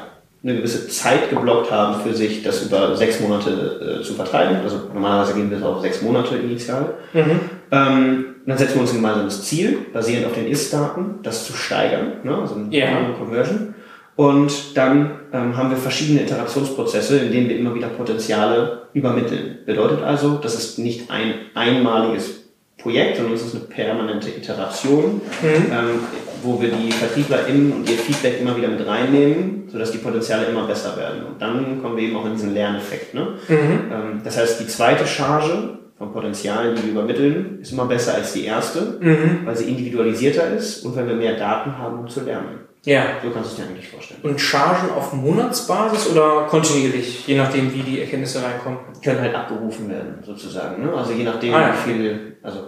eine 0.42 0.56
gewisse 0.56 0.88
Zeit 0.88 1.30
geblockt 1.30 1.70
haben 1.70 2.02
für 2.02 2.14
sich, 2.14 2.44
das 2.44 2.66
über 2.66 2.96
sechs 2.96 3.20
Monate 3.20 4.00
äh, 4.00 4.04
zu 4.04 4.14
vertreiben. 4.14 4.58
Also 4.64 4.90
normalerweise 4.94 5.34
gehen 5.34 5.52
wir 5.52 5.66
auf 5.66 5.82
sechs 5.82 6.02
Monate 6.02 6.38
initial. 6.38 6.94
Mhm. 7.14 7.40
Ähm, 7.72 8.26
dann 8.46 8.58
setzen 8.58 8.76
wir 8.76 8.82
uns 8.82 8.92
ein 8.92 8.98
gemeinsames 8.98 9.44
Ziel, 9.44 9.78
basierend 9.94 10.26
auf 10.26 10.34
den 10.34 10.48
Ist-Daten, 10.48 11.20
das 11.24 11.46
zu 11.46 11.54
steigern, 11.54 12.14
ne? 12.24 12.36
also 12.36 12.56
eine 12.56 12.74
yeah. 12.74 13.12
Conversion. 13.18 13.76
Und 14.16 14.76
dann 14.76 15.12
ähm, 15.32 15.56
haben 15.56 15.70
wir 15.70 15.78
verschiedene 15.78 16.24
Iterationsprozesse, 16.24 17.20
in 17.20 17.32
denen 17.32 17.50
wir 17.50 17.58
immer 17.58 17.76
wieder 17.76 17.88
Potenziale 17.88 18.88
übermitteln. 18.94 19.60
Bedeutet 19.66 20.02
also, 20.02 20.40
das 20.42 20.56
ist 20.56 20.80
nicht 20.80 21.12
ein 21.12 21.34
einmaliges 21.54 22.39
Projekt, 22.82 23.18
sondern 23.18 23.34
es 23.34 23.46
ist 23.46 23.56
eine 23.56 23.66
permanente 23.66 24.30
Iteration, 24.30 25.22
mhm. 25.42 25.72
ähm, 25.72 26.00
wo 26.42 26.62
wir 26.62 26.70
die 26.70 26.92
VertrieblerInnen 26.92 27.74
und 27.74 27.90
ihr 27.90 27.98
Feedback 27.98 28.40
immer 28.40 28.56
wieder 28.56 28.70
mit 28.70 28.86
reinnehmen, 28.88 29.68
sodass 29.70 29.92
die 29.92 29.98
Potenziale 29.98 30.46
immer 30.46 30.66
besser 30.66 30.96
werden. 30.96 31.26
Und 31.26 31.42
dann 31.42 31.82
kommen 31.82 31.98
wir 31.98 32.04
eben 32.04 32.16
auch 32.16 32.26
in 32.26 32.34
diesen 32.34 32.54
Lerneffekt. 32.54 33.14
Ne? 33.14 33.36
Mhm. 33.48 33.56
Ähm, 33.92 34.22
das 34.24 34.38
heißt, 34.38 34.60
die 34.60 34.68
zweite 34.68 35.06
Charge 35.06 35.78
von 36.00 36.14
Potenzialen, 36.14 36.76
die 36.76 36.84
wir 36.84 36.92
übermitteln, 36.92 37.60
ist 37.62 37.74
immer 37.74 37.86
besser 37.86 38.16
als 38.16 38.32
die 38.34 38.46
erste, 38.46 38.98
mhm. 39.02 39.42
weil 39.46 39.56
sie 39.56 39.66
individualisierter 39.66 40.48
ist 40.56 40.86
und 40.86 40.96
weil 40.96 41.06
wir 41.06 41.16
mehr 41.16 41.38
Daten 41.38 41.78
haben, 41.78 42.00
um 42.00 42.08
zu 42.08 42.22
lernen. 42.22 42.62
Ja. 42.86 43.04
So 43.22 43.30
kannst 43.30 43.50
du 43.50 43.54
es 43.54 43.56
dir 43.58 43.70
eigentlich 43.70 43.90
vorstellen. 43.90 44.22
Und 44.24 44.40
Chargen 44.40 44.92
auf 44.92 45.12
Monatsbasis 45.12 46.10
oder 46.10 46.48
kontinuierlich, 46.50 47.28
je 47.28 47.38
nachdem, 47.38 47.74
wie 47.74 47.84
die 47.84 48.00
Erkenntnisse 48.00 48.42
reinkommen? 48.42 48.80
Können 49.04 49.20
halt 49.20 49.36
abgerufen 49.36 49.90
werden, 49.90 50.20
sozusagen. 50.26 50.86
Ne? 50.86 50.94
Also 50.94 51.12
je 51.12 51.26
nachdem, 51.26 51.54
ah, 51.54 51.60
ja. 51.60 51.74
wie 51.74 51.92
viel, 51.92 52.38
also 52.42 52.60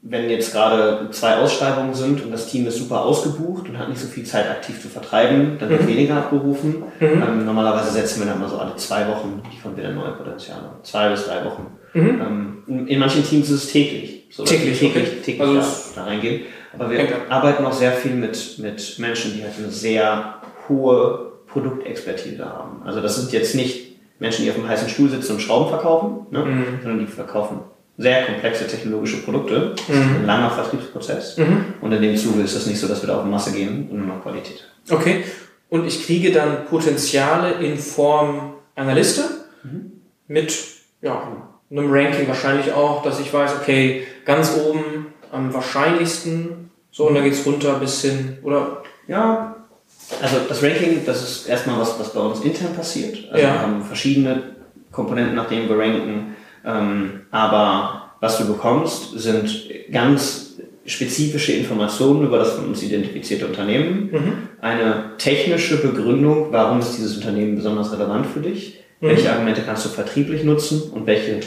wenn 0.00 0.30
jetzt 0.30 0.52
gerade 0.52 1.10
zwei 1.10 1.36
Ausschreibungen 1.36 1.92
sind 1.92 2.24
und 2.24 2.30
das 2.30 2.46
Team 2.46 2.66
ist 2.66 2.78
super 2.78 3.02
ausgebucht 3.02 3.68
und 3.68 3.78
hat 3.78 3.90
nicht 3.90 4.00
so 4.00 4.06
viel 4.06 4.24
Zeit 4.24 4.50
aktiv 4.50 4.80
zu 4.80 4.88
vertreiben, 4.88 5.58
dann 5.58 5.68
wird 5.68 5.82
mhm. 5.82 5.88
weniger 5.88 6.16
abgerufen. 6.16 6.84
Mhm. 7.00 7.06
Ähm, 7.22 7.44
normalerweise 7.44 7.90
setzen 7.90 8.20
wir 8.20 8.26
dann 8.30 8.40
mal 8.40 8.48
so 8.48 8.58
alle 8.58 8.76
zwei 8.76 9.06
Wochen 9.08 9.42
liefern 9.50 9.76
wir 9.76 9.84
dann 9.84 9.96
neue 9.96 10.12
Potenziale. 10.12 10.70
Zwei 10.82 11.10
bis 11.10 11.26
drei 11.26 11.44
Wochen. 11.44 11.66
Mhm. 11.94 12.62
Ähm, 12.68 12.86
in 12.86 12.98
manchen 12.98 13.24
Teams 13.24 13.48
ist 13.50 13.64
es 13.64 13.72
täglich. 13.72 14.26
So, 14.30 14.44
täglich, 14.44 14.78
täglich, 14.78 15.04
okay. 15.04 15.16
täglich 15.24 15.40
also 15.40 15.60
da, 15.94 16.02
da, 16.02 16.04
reingehen. 16.04 16.42
Aber 16.72 16.90
wir 16.90 17.00
okay. 17.00 17.14
arbeiten 17.28 17.64
auch 17.64 17.72
sehr 17.72 17.92
viel 17.92 18.14
mit, 18.14 18.58
mit 18.58 18.98
Menschen, 18.98 19.34
die 19.34 19.42
halt 19.42 19.52
eine 19.56 19.70
sehr 19.70 20.40
hohe 20.68 21.32
Produktexpertise 21.46 22.44
haben. 22.44 22.82
Also 22.84 23.00
das 23.00 23.16
sind 23.16 23.32
jetzt 23.32 23.54
nicht 23.54 23.96
Menschen, 24.18 24.44
die 24.44 24.50
auf 24.50 24.56
dem 24.56 24.68
heißen 24.68 24.88
Stuhl 24.88 25.08
sitzen 25.08 25.32
und 25.32 25.40
Schrauben 25.40 25.68
verkaufen, 25.68 26.26
ne? 26.30 26.44
Mhm. 26.44 26.64
sondern 26.82 26.98
die 26.98 27.06
verkaufen 27.06 27.60
sehr 27.96 28.24
komplexe 28.24 28.66
technologische 28.66 29.18
Produkte, 29.18 29.74
mhm. 29.88 29.94
ein 29.94 30.26
langer 30.26 30.50
Vertriebsprozess. 30.50 31.36
Mhm. 31.36 31.74
Und 31.80 31.92
in 31.92 32.02
dem 32.02 32.16
Zuge 32.16 32.42
ist 32.42 32.54
es 32.54 32.66
nicht 32.66 32.80
so, 32.80 32.88
dass 32.88 33.02
wir 33.02 33.06
da 33.06 33.18
auf 33.18 33.24
Masse 33.24 33.52
gehen, 33.52 33.86
sondern 33.88 34.08
nur 34.08 34.20
Qualität. 34.20 34.64
Okay. 34.90 35.24
Und 35.68 35.86
ich 35.86 36.04
kriege 36.04 36.32
dann 36.32 36.66
Potenziale 36.66 37.52
in 37.64 37.78
Form 37.78 38.54
einer 38.74 38.94
Liste 38.94 39.22
mhm. 39.62 39.92
mit 40.26 40.52
ja, 41.02 41.50
einem 41.76 41.92
Ranking 41.92 42.28
wahrscheinlich 42.28 42.72
auch, 42.72 43.02
dass 43.02 43.20
ich 43.20 43.32
weiß, 43.32 43.52
okay, 43.60 44.06
ganz 44.24 44.56
oben 44.56 45.06
am 45.32 45.52
wahrscheinlichsten, 45.52 46.70
so 46.90 47.08
und 47.08 47.14
dann 47.14 47.24
geht's 47.24 47.44
runter 47.44 47.74
bis 47.74 48.02
hin, 48.02 48.38
oder? 48.42 48.82
Ja, 49.08 49.56
also 50.22 50.36
das 50.48 50.62
Ranking, 50.62 51.04
das 51.04 51.22
ist 51.22 51.48
erstmal 51.48 51.80
was, 51.80 51.98
was 51.98 52.12
bei 52.12 52.20
uns 52.20 52.40
intern 52.40 52.74
passiert. 52.74 53.28
Also 53.30 53.42
ja. 53.42 53.52
wir 53.52 53.60
haben 53.60 53.82
verschiedene 53.82 54.54
Komponenten, 54.92 55.34
nach 55.34 55.48
denen 55.48 55.68
wir 55.68 55.78
ranken 55.78 56.34
ähm, 56.64 57.20
aber 57.30 58.12
was 58.20 58.38
du 58.38 58.46
bekommst, 58.46 59.18
sind 59.18 59.68
ganz 59.92 60.58
spezifische 60.86 61.52
Informationen 61.52 62.26
über 62.26 62.38
das 62.38 62.52
von 62.52 62.66
uns 62.66 62.82
identifizierte 62.82 63.46
Unternehmen, 63.46 64.10
mhm. 64.12 64.32
eine 64.60 65.12
technische 65.18 65.80
Begründung, 65.80 66.48
warum 66.50 66.80
ist 66.80 66.96
dieses 66.96 67.16
Unternehmen 67.16 67.56
besonders 67.56 67.92
relevant 67.92 68.26
für 68.26 68.40
dich, 68.40 68.80
mhm. 69.00 69.08
welche 69.08 69.30
Argumente 69.30 69.62
kannst 69.62 69.84
du 69.84 69.88
vertrieblich 69.88 70.44
nutzen 70.44 70.90
und 70.92 71.06
welche 71.06 71.40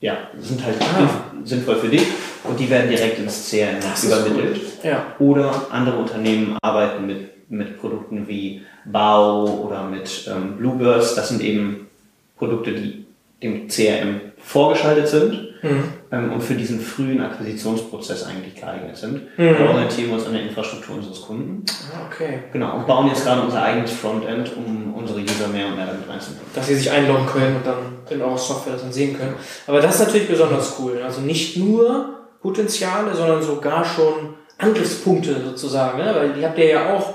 ja, 0.00 0.16
sind 0.38 0.64
halt 0.64 0.76
ah. 0.80 1.08
sinnvoll 1.44 1.76
für 1.76 1.88
dich 1.88 2.06
und 2.44 2.58
die 2.58 2.70
werden 2.70 2.90
direkt 2.90 3.18
ins 3.18 3.50
CRM 3.50 3.78
übermittelt. 4.04 4.60
Ja. 4.82 5.14
Oder 5.18 5.66
andere 5.70 5.98
Unternehmen 5.98 6.56
arbeiten 6.62 7.06
mit, 7.06 7.50
mit 7.50 7.80
Produkten 7.80 8.28
wie 8.28 8.62
Bau 8.84 9.64
oder 9.64 9.84
mit 9.84 10.28
ähm, 10.28 10.56
Bluebirds. 10.56 11.14
Das 11.14 11.28
sind 11.28 11.42
eben 11.42 11.88
Produkte, 12.36 12.72
die 12.72 13.06
dem 13.42 13.68
CRM 13.68 14.20
vorgeschaltet 14.38 15.08
sind 15.08 15.48
mhm. 15.62 15.84
Ähm, 16.10 16.32
und 16.32 16.42
für 16.42 16.54
diesen 16.54 16.80
frühen 16.80 17.20
Akquisitionsprozess 17.20 18.24
eigentlich 18.24 18.54
geeignet 18.54 18.96
sind. 18.96 19.22
Mhm. 19.36 19.58
Wir 19.58 19.70
orientieren 19.70 20.12
uns 20.12 20.26
an 20.26 20.32
der 20.32 20.42
Infrastruktur 20.42 20.96
unseres 20.96 21.22
Kunden. 21.22 21.64
Ah, 21.92 22.06
okay. 22.06 22.40
Genau, 22.52 22.76
und 22.76 22.86
bauen 22.86 23.08
jetzt 23.08 23.24
gerade 23.24 23.42
unser 23.42 23.62
eigenes 23.62 23.92
Frontend, 23.92 24.56
um 24.56 24.94
unsere 24.94 25.20
User 25.20 25.48
mehr 25.48 25.66
und 25.66 25.76
mehr 25.76 25.86
damit 25.86 26.08
reinzunehmen. 26.08 26.46
Dass 26.54 26.66
sie 26.66 26.74
sich 26.76 26.90
einloggen 26.90 27.26
können 27.26 27.56
und 27.56 27.66
dann 27.66 27.76
in 28.10 28.22
eure 28.22 28.38
Software 28.38 28.74
das 28.74 28.82
dann 28.82 28.92
sehen 28.92 29.16
können. 29.16 29.34
Aber 29.66 29.80
das 29.80 29.94
ist 29.96 30.06
natürlich 30.06 30.28
besonders 30.28 30.76
cool. 30.78 31.00
Also 31.04 31.20
nicht 31.20 31.56
nur 31.56 32.14
Potenziale, 32.40 33.14
sondern 33.14 33.42
sogar 33.42 33.84
schon 33.84 34.34
Angriffspunkte 34.58 35.40
sozusagen. 35.44 35.98
Ne? 35.98 36.14
Weil 36.14 36.32
die 36.32 36.44
habt 36.44 36.58
ihr 36.58 36.68
ja 36.68 36.94
auch 36.94 37.14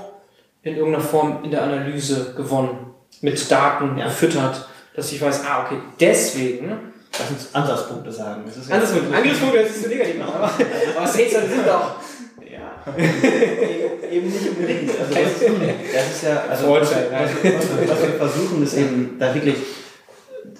in 0.62 0.76
irgendeiner 0.76 1.04
Form 1.04 1.44
in 1.44 1.50
der 1.50 1.62
Analyse 1.62 2.34
gewonnen. 2.36 2.90
Mit 3.20 3.50
Daten 3.50 3.96
ja. 3.96 4.06
gefüttert 4.06 4.68
dass 4.94 5.10
ich 5.12 5.20
weiß, 5.20 5.44
ah, 5.44 5.64
okay, 5.64 5.78
deswegen. 6.00 6.93
Lass 7.18 7.30
uns 7.30 7.54
Ansatzpunkte 7.54 8.10
sagen. 8.10 8.42
Das 8.46 8.56
ist 8.56 8.68
ja 8.68 8.74
Ansatzpunkte. 8.74 9.16
Angriffspunkte 9.16 9.58
ist 9.58 9.82
so 9.82 9.88
negativ, 9.88 10.22
aber, 10.22 10.44
aber 10.96 11.06
Sales 11.06 11.32
sind 11.32 11.66
doch. 11.66 11.96
Ja. 12.40 12.92
eben 14.10 14.26
nicht 14.26 14.48
unbedingt. 14.48 14.90
Also 14.90 15.14
das, 15.14 15.92
das 15.92 16.16
ist 16.16 16.22
ja, 16.24 16.44
also 16.48 16.70
was, 16.70 16.90
was, 16.90 17.30
was, 17.42 17.88
was, 17.88 18.02
wir 18.02 18.14
versuchen, 18.18 18.62
ist 18.62 18.76
eben 18.76 19.16
da 19.18 19.34
wirklich 19.34 19.56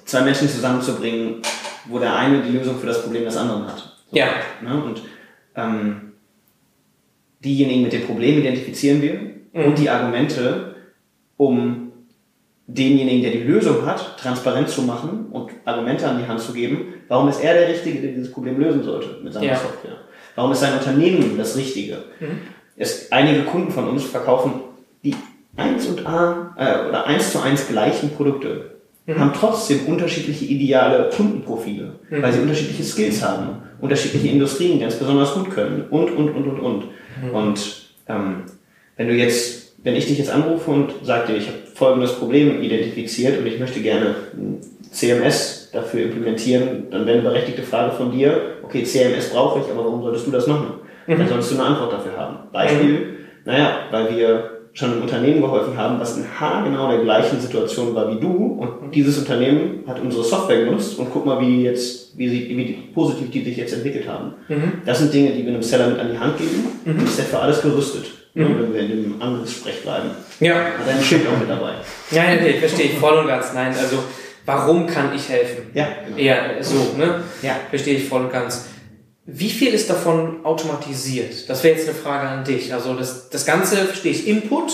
zwei 0.05 0.22
Menschen 0.22 0.48
zusammenzubringen, 0.48 1.42
wo 1.86 1.98
der 1.98 2.14
eine 2.16 2.42
die 2.42 2.57
Lösung 2.57 2.78
für 2.78 2.86
das 2.86 3.02
Problem 3.02 3.24
des 3.24 3.36
anderen 3.36 3.66
hat. 3.66 3.78
So, 4.11 4.16
ja. 4.16 4.28
Ne? 4.62 4.82
Und 4.82 5.02
ähm, 5.57 6.12
diejenigen 7.44 7.82
mit 7.82 7.92
dem 7.92 8.05
Problem 8.05 8.38
identifizieren 8.38 9.02
wir 9.02 9.14
mhm. 9.14 9.64
und 9.66 9.78
die 9.78 9.90
Argumente, 9.90 10.76
um 11.36 11.84
denjenigen, 12.66 13.22
der 13.22 13.32
die 13.32 13.42
Lösung 13.42 13.84
hat, 13.84 14.18
transparent 14.18 14.68
zu 14.68 14.82
machen 14.82 15.26
und 15.30 15.50
Argumente 15.64 16.08
an 16.08 16.18
die 16.18 16.26
Hand 16.26 16.40
zu 16.40 16.52
geben, 16.52 16.94
warum 17.08 17.28
ist 17.28 17.42
er 17.42 17.54
der 17.54 17.68
Richtige, 17.68 18.00
der 18.00 18.12
dieses 18.12 18.32
Problem 18.32 18.58
lösen 18.58 18.82
sollte 18.82 19.20
mit 19.22 19.32
seiner 19.32 19.46
ja. 19.46 19.56
Software? 19.56 19.98
Warum 20.34 20.52
ist 20.52 20.60
sein 20.60 20.72
Unternehmen 20.72 21.36
das 21.36 21.56
Richtige? 21.56 21.98
Mhm. 22.20 22.38
Es, 22.76 23.12
einige 23.12 23.42
Kunden 23.42 23.70
von 23.70 23.88
uns 23.88 24.04
verkaufen 24.04 24.52
die 25.04 25.14
1 25.56 25.86
und 25.88 26.06
A 26.06 26.54
äh, 26.56 26.88
oder 26.88 27.06
1 27.06 27.32
zu 27.32 27.40
1 27.40 27.68
gleichen 27.68 28.10
Produkte, 28.10 28.72
mhm. 29.06 29.18
haben 29.18 29.32
trotzdem 29.38 29.86
unterschiedliche 29.86 30.46
ideale 30.46 31.10
Kundenprofile, 31.10 31.92
mhm. 32.10 32.22
weil 32.22 32.32
sie 32.32 32.40
unterschiedliche 32.40 32.82
Skills 32.82 33.22
haben, 33.22 33.62
unterschiedliche 33.80 34.28
Industrien 34.28 34.80
ganz 34.80 34.96
besonders 34.96 35.34
gut 35.34 35.50
können 35.50 35.84
und, 35.90 36.10
und, 36.10 36.30
und, 36.30 36.46
und, 36.48 36.60
und. 36.60 36.84
Mhm. 37.22 37.30
Und 37.30 37.82
ähm, 38.08 38.42
wenn 38.96 39.08
du 39.08 39.14
jetzt 39.14 39.63
wenn 39.85 39.95
ich 39.95 40.07
dich 40.07 40.18
jetzt 40.18 40.30
anrufe 40.30 40.70
und 40.70 40.93
sage 41.03 41.32
dir, 41.32 41.39
ich 41.39 41.47
habe 41.47 41.59
folgendes 41.74 42.14
Problem 42.14 42.62
identifiziert 42.62 43.39
und 43.39 43.47
ich 43.47 43.61
möchte 43.61 43.80
gerne 43.80 44.14
ein 44.35 44.61
CMS 44.91 45.70
dafür 45.72 46.05
implementieren, 46.05 46.87
dann 46.91 47.07
wäre 47.07 47.18
eine 47.18 47.28
berechtigte 47.28 47.62
Frage 47.62 47.93
von 47.93 48.11
dir, 48.11 48.41
okay, 48.62 48.82
CMS 48.82 49.30
brauche 49.30 49.61
ich, 49.61 49.70
aber 49.70 49.85
warum 49.85 50.03
solltest 50.03 50.26
du 50.26 50.30
das 50.30 50.47
machen? 50.47 50.74
Mhm. 51.07 51.18
Dann 51.18 51.28
solltest 51.28 51.53
du 51.53 51.57
eine 51.57 51.64
Antwort 51.64 51.93
dafür 51.93 52.16
haben. 52.16 52.37
Beispiel, 52.51 52.93
mhm. 52.93 53.07
naja, 53.45 53.78
weil 53.91 54.16
wir 54.16 54.51
schon 54.72 54.93
einem 54.93 55.03
Unternehmen 55.03 55.41
geholfen 55.41 55.76
haben, 55.76 56.01
was 56.01 56.16
in 56.16 56.24
haargenau 56.41 56.91
der 56.91 57.03
gleichen 57.03 57.41
Situation 57.41 57.95
war 57.95 58.11
wie 58.12 58.20
du 58.20 58.32
und 58.32 58.93
dieses 58.93 59.18
Unternehmen 59.18 59.85
hat 59.87 60.01
unsere 60.01 60.24
Software 60.24 60.64
genutzt 60.64 60.99
und 60.99 61.11
guck 61.12 61.26
mal, 61.26 61.41
wie 61.41 61.62
jetzt, 61.62 62.18
wie, 62.18 62.28
sie, 62.28 62.49
wie 62.49 62.72
positiv 62.93 63.30
die 63.30 63.45
sich 63.45 63.57
jetzt 63.57 63.72
entwickelt 63.72 64.09
haben. 64.09 64.35
Mhm. 64.49 64.72
Das 64.85 64.99
sind 64.99 65.12
Dinge, 65.12 65.30
die 65.30 65.45
wir 65.45 65.53
einem 65.53 65.62
Seller 65.62 65.89
mit 65.89 66.01
an 66.01 66.11
die 66.11 66.18
Hand 66.18 66.39
geben 66.39 66.64
mhm. 66.85 66.99
und 66.99 67.05
ist 67.05 67.18
der 67.18 67.26
für 67.26 67.39
alles 67.39 67.62
gerüstet. 67.62 68.23
Mhm. 68.35 68.59
Wenn 68.59 68.74
wir 68.74 68.80
in 68.80 68.89
dem 68.89 69.22
Angriffssprech 69.22 69.82
bleiben. 69.82 70.11
Ja. 70.41 70.55
Hat 70.57 70.89
ein 70.89 71.03
Schild 71.03 71.26
auch 71.28 71.39
mit 71.39 71.49
dabei. 71.49 71.74
Ja, 72.11 72.32
ja, 72.32 72.41
nee, 72.41 72.59
verstehe 72.59 72.87
ich 72.87 72.99
voll 72.99 73.16
und 73.18 73.28
ganz. 73.28 73.53
Nein, 73.55 73.74
also 73.78 74.03
warum 74.45 74.87
kann 74.87 75.14
ich 75.14 75.28
helfen? 75.28 75.70
Ja. 75.72 75.89
Genau. 76.05 76.16
Eher 76.16 76.62
so, 76.62 76.95
ne? 76.99 77.22
Ja. 77.43 77.57
Verstehe 77.70 77.97
ich 77.97 78.09
voll 78.09 78.22
und 78.22 78.32
ganz. 78.32 78.66
Wie 79.26 79.51
viel 79.51 79.72
ist 79.72 79.89
davon 79.89 80.45
automatisiert? 80.45 81.49
Das 81.49 81.64
wäre 81.64 81.76
jetzt 81.76 81.89
eine 81.89 81.97
Frage 81.97 82.28
an 82.28 82.45
dich. 82.45 82.74
Also 82.74 82.95
das, 82.95 83.30
das 83.30 83.47
Ganze, 83.47 83.76
verstehe 83.76 84.12
ich, 84.12 84.26
Input 84.26 84.72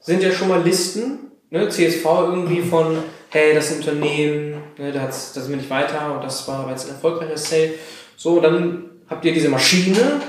sind 0.00 0.22
ja 0.22 0.32
schon 0.32 0.48
mal 0.48 0.62
Listen, 0.62 1.30
ne? 1.50 1.68
CSV 1.68 2.04
irgendwie 2.04 2.62
von, 2.62 2.98
hey, 3.28 3.54
das 3.54 3.72
Unternehmen, 3.72 4.62
ne, 4.78 4.90
da, 4.92 5.02
hat's, 5.02 5.32
da 5.34 5.40
sind 5.40 5.50
wir 5.50 5.56
nicht 5.58 5.70
weiter 5.70 6.14
und 6.14 6.24
das 6.24 6.48
war 6.48 6.68
jetzt 6.70 6.86
ein 6.86 6.94
erfolgreicher 6.94 7.36
Sale. 7.36 7.74
So, 8.16 8.40
dann 8.40 8.90
habt 9.08 9.24
ihr 9.24 9.34
diese 9.34 9.48
Maschine, 9.48 10.20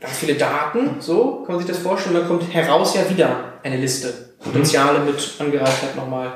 ganz 0.00 0.16
viele 0.16 0.34
Daten, 0.34 1.00
so 1.00 1.42
kann 1.44 1.56
man 1.56 1.64
sich 1.64 1.74
das 1.74 1.82
vorstellen, 1.82 2.16
dann 2.16 2.28
kommt 2.28 2.52
heraus 2.52 2.94
ja 2.94 3.08
wieder 3.08 3.54
eine 3.62 3.76
Liste. 3.76 4.28
Potenziale 4.38 5.00
mit 5.00 5.16
angereichert 5.38 5.96
nochmal 5.96 6.34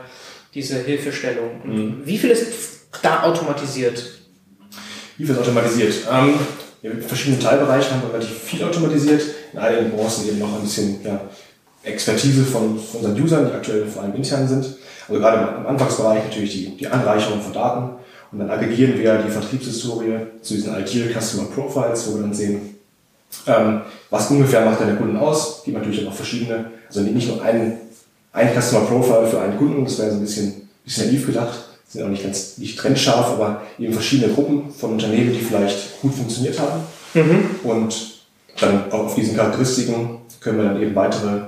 diese 0.54 0.78
Hilfestellung. 0.78 1.60
Mhm. 1.64 2.02
Wie 2.04 2.18
viel 2.18 2.30
ist 2.30 2.52
da 3.00 3.22
automatisiert? 3.22 4.02
Wie 5.16 5.24
viel 5.24 5.34
ist 5.34 5.40
automatisiert? 5.40 5.94
Ähm, 6.10 6.34
in 6.82 7.00
verschiedenen 7.00 7.40
Teilbereichen 7.40 7.92
haben 7.92 8.02
wir 8.02 8.14
relativ 8.14 8.36
viel 8.38 8.64
automatisiert. 8.64 9.22
In 9.52 9.58
einigen 9.58 9.90
Branchen 9.92 10.28
eben 10.28 10.38
noch 10.40 10.56
ein 10.56 10.62
bisschen 10.62 11.00
ja, 11.04 11.20
Expertise 11.84 12.44
von, 12.44 12.78
von 12.78 13.00
unseren 13.00 13.22
Usern, 13.22 13.46
die 13.46 13.52
aktuell 13.52 13.86
vor 13.86 14.02
allem 14.02 14.14
intern 14.14 14.48
sind. 14.48 14.76
Also 15.08 15.20
gerade 15.20 15.58
im 15.58 15.66
Anfangsbereich 15.66 16.24
natürlich 16.24 16.52
die, 16.52 16.76
die 16.76 16.88
Anreicherung 16.88 17.40
von 17.40 17.52
Daten. 17.52 17.94
Und 18.32 18.38
dann 18.38 18.50
aggregieren 18.50 18.98
wir 18.98 19.18
die 19.18 19.30
Vertriebshistorie 19.30 20.18
zu 20.40 20.54
diesen 20.54 20.74
Ideal 20.74 21.10
Customer 21.20 21.48
Profiles, 21.48 22.08
wo 22.08 22.16
wir 22.16 22.22
dann 22.22 22.34
sehen, 22.34 22.72
ähm, 23.47 23.83
was 24.11 24.30
ungefähr 24.30 24.64
macht 24.64 24.80
deine 24.80 24.97
Kunden 24.97 25.16
aus. 25.16 25.59
Es 25.59 25.64
gibt 25.64 25.76
natürlich 25.76 26.07
auch 26.07 26.12
verschiedene, 26.12 26.66
also 26.89 27.01
nicht 27.01 27.28
nur 27.28 27.43
einen, 27.43 27.78
ein 28.33 28.51
Customer 28.61 28.87
Profile 28.87 29.26
für 29.26 29.41
einen 29.41 29.59
Kunden, 29.59 29.85
das 29.85 29.99
wäre 29.99 30.11
so 30.11 30.16
ein 30.16 30.22
bisschen, 30.22 30.68
bisschen 30.85 31.09
naiv 31.09 31.26
gedacht, 31.26 31.59
sind 31.89 32.05
auch 32.05 32.09
nicht 32.09 32.22
ganz 32.22 32.59
nicht 32.59 32.78
trennscharf, 32.78 33.33
aber 33.33 33.62
eben 33.78 33.93
verschiedene 33.93 34.33
Gruppen 34.33 34.70
von 34.70 34.93
Unternehmen, 34.93 35.33
die 35.33 35.41
vielleicht 35.41 36.01
gut 36.01 36.14
funktioniert 36.14 36.59
haben. 36.59 36.83
Mhm. 37.14 37.45
Und 37.64 38.12
dann 38.59 38.91
auch 38.91 39.05
auf 39.05 39.14
diesen 39.14 39.37
Charakteristiken 39.37 40.18
können 40.41 40.59
wir 40.59 40.64
dann 40.64 40.80
eben 40.80 40.95
weitere 40.95 41.43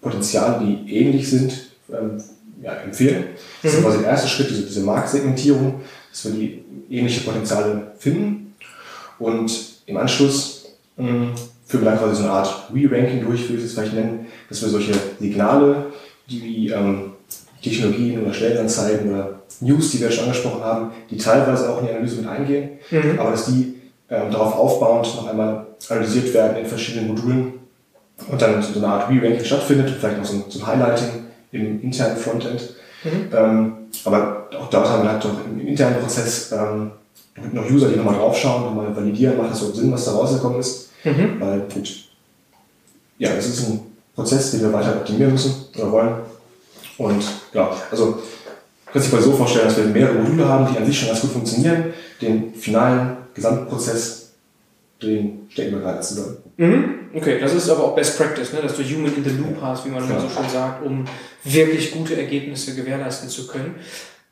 Potenziale, 0.00 0.64
die 0.64 0.94
ähnlich 0.94 1.28
sind, 1.30 1.52
ähm, 1.90 2.22
ja, 2.62 2.72
empfehlen. 2.72 3.24
Das 3.62 3.72
ist 3.72 3.80
mhm. 3.80 3.84
quasi 3.84 3.98
der 3.98 4.08
erste 4.08 4.28
Schritt, 4.28 4.50
diese, 4.50 4.62
diese 4.62 4.80
Marktsegmentierung, 4.80 5.80
dass 6.10 6.24
wir 6.26 6.32
die 6.32 6.64
ähnliche 6.90 7.22
Potenziale 7.22 7.92
finden. 7.98 8.54
Und 9.18 9.50
im 9.86 9.96
Anschluss 9.96 10.55
ähm, 10.98 11.32
führen 11.66 11.84
wir 11.84 11.90
dann 11.90 11.98
quasi 11.98 12.16
so 12.16 12.22
eine 12.22 12.32
Art 12.32 12.70
Re-Ranking 12.72 13.24
durch, 13.24 13.48
würde 13.48 13.58
ich 13.58 13.64
es 13.64 13.74
vielleicht 13.74 13.94
nennen, 13.94 14.26
dass 14.48 14.62
wir 14.62 14.68
solche 14.68 14.92
Signale, 15.18 15.86
die 16.28 16.42
wie 16.42 16.70
ähm, 16.70 17.12
Technologien 17.62 18.22
oder 18.22 18.32
Stellenanzeigen 18.32 19.12
oder 19.12 19.40
News, 19.60 19.90
die 19.90 20.00
wir 20.00 20.10
schon 20.10 20.24
angesprochen 20.24 20.62
haben, 20.62 20.90
die 21.10 21.16
teilweise 21.16 21.70
auch 21.70 21.80
in 21.80 21.86
die 21.86 21.92
Analyse 21.92 22.16
mit 22.16 22.28
eingehen, 22.28 22.78
mhm. 22.90 23.18
aber 23.18 23.30
dass 23.30 23.46
die 23.46 23.74
ähm, 24.08 24.30
darauf 24.30 24.54
aufbauend 24.54 25.06
noch 25.16 25.28
einmal 25.28 25.66
analysiert 25.88 26.32
werden 26.32 26.58
in 26.58 26.66
verschiedenen 26.66 27.08
Modulen 27.08 27.54
und 28.30 28.40
dann 28.40 28.62
so 28.62 28.78
eine 28.78 28.88
Art 28.88 29.10
Re-Ranking 29.10 29.44
stattfindet, 29.44 29.90
vielleicht 29.98 30.18
noch 30.18 30.24
so 30.24 30.36
ein, 30.36 30.44
so 30.48 30.60
ein 30.60 30.66
Highlighting 30.66 31.08
im 31.52 31.82
internen 31.82 32.16
Frontend. 32.16 32.74
Mhm. 33.04 33.28
Ähm, 33.34 33.72
aber 34.04 34.48
auch 34.58 34.70
dort 34.70 34.88
haben 34.88 35.02
wir 35.02 35.12
halt 35.12 35.24
doch 35.24 35.34
im 35.44 35.66
internen 35.66 36.00
Prozess 36.00 36.52
ähm, 36.52 36.92
noch 37.52 37.70
User, 37.70 37.88
die 37.88 37.96
nochmal 37.96 38.16
draufschauen, 38.16 38.64
nochmal 38.64 38.94
validieren, 38.94 39.36
macht 39.36 39.50
das 39.50 39.60
so 39.60 39.72
Sinn, 39.72 39.92
was 39.92 40.04
da 40.04 40.12
rausgekommen 40.12 40.60
ist. 40.60 40.90
Mhm. 41.04 41.36
Weil, 41.38 41.60
gut, 41.72 42.04
ja, 43.18 43.30
es 43.30 43.46
ist 43.46 43.68
ein 43.68 43.80
Prozess, 44.14 44.50
den 44.50 44.62
wir 44.62 44.72
weiter 44.72 44.96
optimieren 44.96 45.32
müssen 45.32 45.54
oder 45.76 45.92
wollen. 45.92 46.14
Und 46.98 47.24
ja, 47.52 47.70
also 47.90 48.18
kann 48.92 49.02
sich 49.02 49.12
mal 49.12 49.22
so 49.22 49.32
vorstellen, 49.32 49.66
dass 49.66 49.76
wir 49.76 49.84
mehrere 49.84 50.14
Module 50.14 50.48
haben, 50.48 50.72
die 50.72 50.78
an 50.78 50.86
sich 50.86 50.98
schon 50.98 51.08
ganz 51.08 51.20
gut 51.20 51.32
funktionieren, 51.32 51.92
den 52.22 52.54
finalen 52.54 53.18
Gesamtprozess, 53.34 54.30
den 55.02 55.46
stecken 55.50 55.72
wir 55.72 55.80
gerade 55.80 56.00
zusammen. 56.00 56.38
Mhm. 56.56 56.84
Okay, 57.14 57.38
das 57.40 57.54
ist 57.54 57.68
aber 57.68 57.84
auch 57.84 57.94
Best 57.94 58.16
Practice, 58.16 58.52
ne? 58.52 58.60
dass 58.62 58.76
du 58.76 58.82
Human 58.82 59.14
in 59.14 59.24
the 59.24 59.30
Loop 59.30 59.60
hast, 59.60 59.84
wie 59.84 59.90
man 59.90 60.04
immer 60.04 60.20
so 60.20 60.28
schön 60.28 60.48
sagt, 60.48 60.84
um 60.84 61.04
wirklich 61.44 61.92
gute 61.92 62.16
Ergebnisse 62.16 62.74
gewährleisten 62.74 63.28
zu 63.28 63.46
können. 63.46 63.76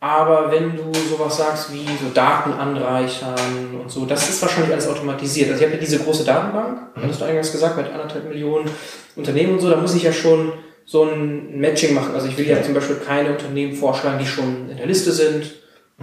Aber 0.05 0.53
wenn 0.53 0.77
du 0.77 0.93
sowas 1.09 1.39
sagst 1.39 1.73
wie 1.73 1.87
so 1.87 2.13
Daten 2.13 2.53
anreichern 2.53 3.81
und 3.81 3.91
so, 3.91 4.05
das 4.05 4.29
ist 4.29 4.43
wahrscheinlich 4.43 4.71
alles 4.71 4.87
automatisiert. 4.87 5.49
Also 5.49 5.61
ich 5.61 5.67
habe 5.67 5.77
ja 5.77 5.81
diese 5.81 5.99
große 5.99 6.25
Datenbank, 6.25 6.95
mhm. 6.95 7.03
hattest 7.05 7.23
du 7.23 7.25
eingangs 7.25 7.51
gesagt, 7.51 7.79
mit 7.79 7.87
anderthalb 7.87 8.29
Millionen 8.29 8.69
Unternehmen 9.17 9.55
und 9.55 9.61
so, 9.61 9.71
da 9.71 9.79
muss 9.79 9.95
ich 9.95 10.03
ja 10.03 10.13
schon 10.13 10.53
so 10.85 11.05
ein 11.05 11.59
Matching 11.59 11.95
machen. 11.95 12.15
Also 12.15 12.27
ich 12.27 12.37
will 12.37 12.47
ja 12.47 12.63
zum 12.63 12.75
Beispiel 12.75 12.97
keine 12.97 13.31
Unternehmen 13.31 13.75
vorschlagen, 13.75 14.19
die 14.19 14.27
schon 14.27 14.69
in 14.69 14.77
der 14.77 14.85
Liste 14.85 15.11
sind. 15.11 15.51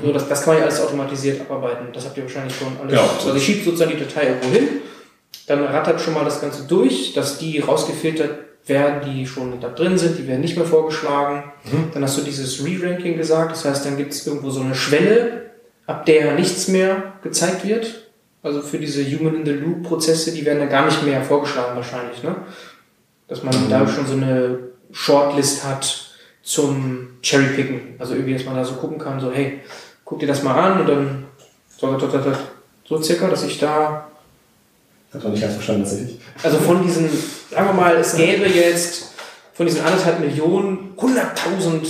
So, 0.01 0.11
das, 0.11 0.27
das 0.27 0.41
kann 0.41 0.55
man 0.55 0.57
ja 0.57 0.63
alles 0.63 0.81
automatisiert 0.81 1.39
abarbeiten. 1.39 1.89
Das 1.93 2.05
habt 2.05 2.17
ihr 2.17 2.23
wahrscheinlich 2.23 2.55
schon 2.55 2.75
alles. 2.81 2.95
Ja. 2.95 3.01
Also 3.03 3.35
ich 3.35 3.45
schiebe 3.45 3.63
sozusagen 3.63 3.91
die 3.91 4.03
Datei 4.03 4.29
irgendwo 4.29 4.49
hin, 4.49 4.67
dann 5.45 5.63
rattert 5.63 6.01
schon 6.01 6.15
mal 6.15 6.25
das 6.25 6.41
Ganze 6.41 6.63
durch, 6.63 7.13
dass 7.13 7.37
die 7.37 7.59
rausgefiltert 7.59 8.31
werden, 8.65 9.01
die 9.09 9.25
schon 9.25 9.59
da 9.59 9.69
drin 9.69 9.97
sind, 9.97 10.17
die 10.17 10.27
werden 10.27 10.41
nicht 10.41 10.57
mehr 10.57 10.65
vorgeschlagen. 10.65 11.51
Mhm. 11.63 11.91
Dann 11.93 12.03
hast 12.03 12.17
du 12.17 12.21
dieses 12.21 12.63
Re-Ranking 12.63 13.17
gesagt, 13.17 13.51
das 13.51 13.65
heißt, 13.65 13.85
dann 13.85 13.97
gibt 13.97 14.13
es 14.13 14.25
irgendwo 14.25 14.49
so 14.49 14.61
eine 14.61 14.75
Schwelle, 14.75 15.51
ab 15.87 16.05
der 16.05 16.35
nichts 16.35 16.67
mehr 16.67 17.13
gezeigt 17.23 17.65
wird. 17.65 18.09
Also 18.43 18.61
für 18.61 18.79
diese 18.79 19.03
Human-in-the-Loop-Prozesse, 19.03 20.31
die 20.31 20.45
werden 20.45 20.59
dann 20.59 20.69
gar 20.69 20.85
nicht 20.85 21.03
mehr 21.03 21.21
vorgeschlagen 21.23 21.75
wahrscheinlich, 21.75 22.23
ne? 22.23 22.35
Dass 23.27 23.43
man 23.43 23.55
mhm. 23.55 23.69
da 23.69 23.87
schon 23.87 24.07
so 24.07 24.13
eine 24.13 24.59
Shortlist 24.91 25.63
hat 25.63 26.11
zum 26.41 27.17
Cherrypicken. 27.21 27.95
Also 27.99 28.15
irgendwie, 28.15 28.33
dass 28.33 28.45
man 28.45 28.55
da 28.55 28.65
so 28.65 28.75
gucken 28.75 28.97
kann, 28.97 29.19
so, 29.19 29.31
hey, 29.31 29.59
guck 30.05 30.19
dir 30.19 30.27
das 30.27 30.43
mal 30.43 30.55
an 30.55 30.81
und 30.81 30.89
dann 30.89 31.25
so, 31.77 31.97
so, 31.97 32.09
so, 32.09 32.33
so 32.83 33.01
circa, 33.01 33.27
dass 33.27 33.43
ich 33.43 33.59
da. 33.59 34.10
Das 35.11 35.23
war 35.23 35.31
nicht 35.31 35.41
ganz 35.41 35.55
verstanden, 35.55 35.83
tatsächlich. 35.83 36.19
Also 36.41 36.57
von 36.59 36.83
diesen, 36.83 37.09
sagen 37.49 37.67
wir 37.67 37.73
mal, 37.73 37.95
es 37.97 38.15
gäbe 38.15 38.47
jetzt 38.47 39.11
von 39.53 39.65
diesen 39.65 39.81
anderthalb 39.81 40.19
Millionen 40.19 40.95
100.000 40.97 41.81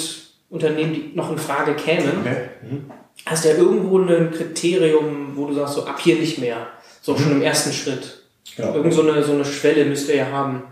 Unternehmen, 0.49 0.93
die 0.93 1.11
noch 1.15 1.31
in 1.31 1.37
Frage 1.37 1.75
kämen. 1.75 2.19
Okay. 2.21 2.49
Mhm. 2.63 2.91
Hast 3.25 3.45
du 3.45 3.49
ja 3.49 3.55
irgendwo 3.55 3.99
ein 3.99 4.31
Kriterium, 4.31 5.33
wo 5.35 5.45
du 5.45 5.53
sagst, 5.53 5.75
so 5.75 5.85
ab 5.85 5.99
hier 5.99 6.15
nicht 6.15 6.39
mehr. 6.39 6.67
So 7.01 7.13
mhm. 7.13 7.17
schon 7.19 7.31
im 7.33 7.41
ersten 7.41 7.71
Schritt. 7.71 8.23
Genau. 8.57 8.75
Irgend 8.75 8.93
so 8.93 9.01
eine, 9.01 9.23
so 9.23 9.33
eine 9.33 9.45
Schwelle 9.45 9.85
müsst 9.85 10.09
ihr 10.09 10.15
ja 10.15 10.31
haben. 10.31 10.63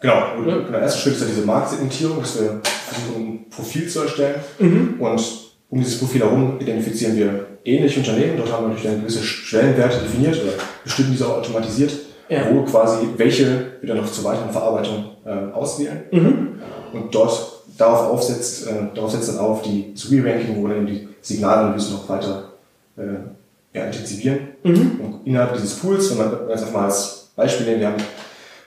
Genau, 0.00 0.36
und 0.36 0.48
ja. 0.48 0.58
der 0.58 0.80
erste 0.80 1.00
Schritt 1.00 1.14
ist 1.14 1.20
ja 1.22 1.28
diese 1.28 1.46
Marktsegmentierung, 1.46 2.20
dass 2.20 2.40
wir 2.40 2.60
versuchen, 2.62 3.22
ein 3.22 3.50
Profil 3.50 3.88
zu 3.88 4.00
erstellen. 4.00 4.40
Mhm. 4.58 4.96
Und 5.00 5.22
um 5.70 5.78
dieses 5.78 5.98
Profil 5.98 6.20
herum 6.20 6.58
identifizieren 6.60 7.16
wir 7.16 7.46
ähnliche 7.64 8.00
Unternehmen. 8.00 8.36
Dort 8.36 8.52
haben 8.52 8.64
wir 8.64 8.68
natürlich 8.68 8.90
dann 8.90 9.00
gewisse 9.00 9.22
Schwellenwerte 9.22 9.98
definiert 10.00 10.40
oder 10.42 10.52
bestimmen 10.84 11.10
diese 11.12 11.26
auch 11.26 11.38
automatisiert, 11.38 11.92
ja. 12.28 12.42
wo 12.50 12.62
quasi 12.62 13.06
welche 13.16 13.72
wieder 13.80 13.94
noch 13.94 14.10
zur 14.10 14.24
weiteren 14.24 14.50
Verarbeitung 14.50 15.04
äh, 15.24 15.52
auswählen. 15.52 16.02
Mhm. 16.10 16.48
Und 16.92 17.14
dort 17.14 17.62
darauf 17.78 18.10
aufsetzt, 18.10 18.66
äh, 18.66 18.94
darauf 18.94 19.10
setzt 19.10 19.28
dann 19.28 19.38
auf 19.38 19.62
die 19.62 19.94
Re-Ranking, 20.10 20.56
wo 20.56 20.68
dann 20.68 20.86
die 20.86 21.08
Signalanalyse 21.20 21.92
noch 21.92 22.08
weiter 22.08 22.52
äh, 22.96 23.78
ja, 23.78 23.84
intensivieren. 23.84 24.48
Mhm. 24.62 25.00
Und 25.00 25.26
innerhalb 25.26 25.54
dieses 25.54 25.74
Pools, 25.74 26.10
wenn 26.10 26.18
man 26.18 26.48
jetzt 26.48 26.62
einfach 26.62 26.72
mal 26.72 26.84
als 26.84 27.30
Beispiel 27.34 27.66
nehmen, 27.66 27.80
wir 27.80 27.88
haben 27.88 28.02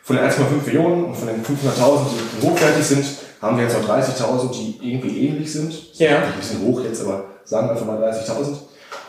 von 0.03 0.15
den 0.15 0.25
1,5 0.25 0.65
Millionen 0.65 1.05
und 1.05 1.15
von 1.15 1.27
den 1.27 1.43
500.000, 1.43 1.99
die 2.41 2.47
hochwertig 2.47 2.83
sind, 2.83 3.05
haben 3.41 3.57
wir 3.57 3.65
jetzt 3.65 3.79
noch 3.79 3.87
30.000, 3.87 4.51
die 4.51 4.91
irgendwie 4.91 5.27
ähnlich 5.27 5.51
sind. 5.51 5.73
Ja. 5.97 6.23
Ein 6.23 6.33
bisschen 6.39 6.61
hoch 6.61 6.83
jetzt, 6.83 7.01
aber 7.01 7.25
sagen 7.43 7.67
wir 7.67 7.71
einfach 7.71 7.85
mal 7.85 8.01
30.000. 8.01 8.55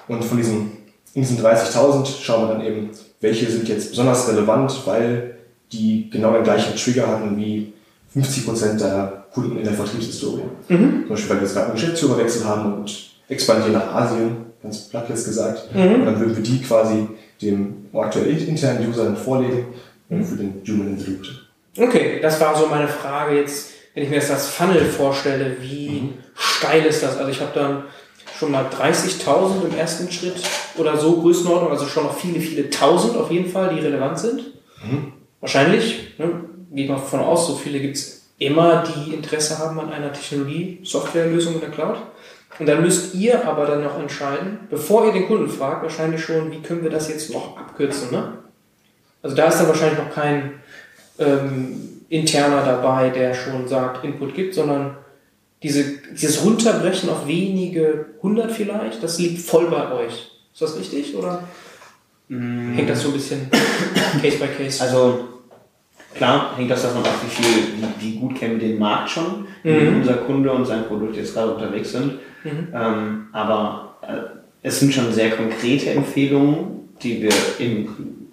Und 0.09 0.25
von 0.25 0.37
diesen, 0.37 0.73
diesen 1.15 1.39
30.000 1.39 2.07
schauen 2.21 2.49
wir 2.49 2.55
dann 2.55 2.65
eben, 2.65 2.91
welche 3.21 3.51
sind 3.51 3.69
jetzt 3.69 3.91
besonders 3.91 4.29
relevant, 4.29 4.73
weil 4.85 5.37
die 5.73 6.09
genau 6.11 6.33
den 6.33 6.45
gleichen 6.45 6.77
Trigger 6.77 7.09
hatten 7.09 7.37
wie 7.37 7.73
50% 8.15 8.79
der 8.79 9.25
Kunden 9.33 9.57
in 9.59 9.65
der 9.65 9.75
Vertriebshistorie. 9.75 10.43
Mhm. 10.69 11.01
Zum 11.01 11.09
Beispiel, 11.09 11.31
weil 11.31 11.37
wir 11.39 11.43
jetzt 11.43 11.55
gerade 11.55 11.67
einen 11.67 11.75
Geschäftsführerwechsel 11.75 12.45
haben 12.45 12.75
und 12.75 13.11
expandieren 13.29 13.73
nach 13.73 13.95
Asien, 13.95 14.37
ganz 14.63 14.89
platt 14.89 15.09
jetzt 15.09 15.25
gesagt. 15.25 15.75
Mhm. 15.75 15.95
Und 15.95 16.07
dann 16.07 16.21
würden 16.21 16.37
wir 16.37 16.43
die 16.43 16.63
quasi 16.63 17.09
dem 17.43 17.87
aktuell 17.93 18.37
internen 18.49 18.89
User 18.89 19.15
vorlegen 19.17 19.67
Mhm. 20.09 20.25
für 20.25 20.37
den 20.37 20.63
Human 20.67 20.89
in 20.89 20.99
the 20.99 21.11
Loop. 21.11 21.27
Okay, 21.79 22.21
das 22.21 22.41
war 22.41 22.57
so 22.57 22.67
meine 22.67 22.89
Frage 22.89 23.37
jetzt, 23.37 23.71
wenn 23.95 24.05
ich 24.05 24.11
mir 24.11 24.17
jetzt 24.17 24.31
das 24.31 24.49
Funnel 24.49 24.85
vorstelle, 24.85 25.57
wie 25.61 25.89
mhm. 25.89 26.15
steil 26.35 26.85
ist 26.85 27.03
das? 27.03 27.17
Also 27.17 27.31
ich 27.31 27.41
habe 27.41 27.53
dann 27.55 27.85
schon 28.39 28.53
mal 28.53 28.67
30.000 28.67 29.67
im 29.71 29.77
ersten 29.77 30.11
Schritt 30.11 30.37
oder 30.77 30.97
so 30.97 31.21
Größenordnung, 31.21 31.71
also 31.71 31.87
schon 31.87 32.05
noch 32.05 32.17
viele, 32.17 32.41
viele 32.41 32.71
Tausend 32.71 33.17
auf 33.17 33.31
jeden 33.31 33.51
Fall, 33.51 33.75
die 33.75 33.81
relevant 33.81 34.19
sind. 34.19 34.41
Mhm. 34.85 35.13
Wahrscheinlich, 35.41 36.19
ne, 36.19 36.45
geht 36.73 36.89
man 36.89 36.99
davon 36.99 37.21
aus, 37.21 37.47
so 37.47 37.55
viele 37.55 37.81
gibt 37.81 37.97
es 37.97 38.29
immer, 38.39 38.85
die 38.85 39.15
Interesse 39.15 39.59
haben 39.59 39.79
an 39.81 39.93
einer 39.93 40.13
Technologie, 40.13 40.81
Softwarelösung 40.85 41.55
in 41.55 41.61
der 41.61 41.71
Cloud. 41.71 41.97
Und 42.59 42.67
dann 42.67 42.83
müsst 42.83 43.15
ihr 43.15 43.47
aber 43.47 43.67
dann 43.67 43.85
noch 43.85 43.99
entscheiden, 43.99 44.61
bevor 44.71 45.07
ihr 45.07 45.13
den 45.13 45.27
Kunden 45.27 45.49
fragt, 45.49 45.83
wahrscheinlich 45.83 46.23
schon, 46.23 46.51
wie 46.51 46.61
können 46.61 46.83
wir 46.83 46.91
das 46.91 47.09
jetzt 47.09 47.33
noch 47.33 47.57
abkürzen, 47.57 48.11
ne? 48.11 48.39
Also 49.23 49.35
da 49.37 49.49
ist 49.49 49.59
dann 49.59 49.69
wahrscheinlich 49.69 49.99
noch 49.99 50.15
kein 50.15 50.61
ähm, 51.19 52.03
interner 52.09 52.65
dabei, 52.65 53.11
der 53.11 53.35
schon 53.35 53.67
sagt, 53.67 54.05
Input 54.05 54.35
gibt, 54.35 54.55
sondern 54.55 54.97
diese, 55.67 55.85
dieses 56.13 56.45
Runterbrechen 56.45 57.11
auf 57.11 57.27
wenige 57.27 58.07
hundert 58.23 58.53
vielleicht, 58.53 59.03
das 59.03 59.19
liegt 59.19 59.41
voll 59.41 59.67
bei 59.69 59.91
euch. 59.91 60.31
Ist 60.53 60.63
das 60.63 60.79
richtig 60.79 61.17
oder 61.17 61.43
mm. 62.29 62.75
hängt 62.75 62.89
das 62.89 63.03
so 63.03 63.09
ein 63.09 63.15
bisschen 63.15 63.51
Case 64.23 64.39
by 64.39 64.47
Case? 64.47 64.81
Also 64.81 65.25
klar 66.15 66.57
hängt 66.57 66.71
das 66.71 66.83
davon 66.83 67.03
ab, 67.03 67.15
wie 67.25 67.43
viel, 67.43 67.63
wie, 67.79 68.07
wie 68.07 68.19
gut 68.21 68.37
kennen 68.37 68.61
wir 68.61 68.69
den 68.69 68.79
Markt 68.79 69.11
schon, 69.11 69.49
wie 69.65 69.73
mhm. 69.73 69.97
unser 69.97 70.15
Kunde 70.19 70.53
und 70.53 70.67
sein 70.67 70.87
Produkt 70.87 71.17
jetzt 71.17 71.35
gerade 71.35 71.53
unterwegs 71.53 71.91
sind. 71.91 72.13
Mhm. 72.45 72.69
Ähm, 72.73 73.27
aber 73.33 73.97
äh, 74.03 74.39
es 74.63 74.79
sind 74.79 74.95
schon 74.95 75.13
sehr 75.13 75.31
konkrete 75.31 75.91
Empfehlungen, 75.91 76.91
die 77.03 77.23
wir 77.23 77.33
im 77.59 77.89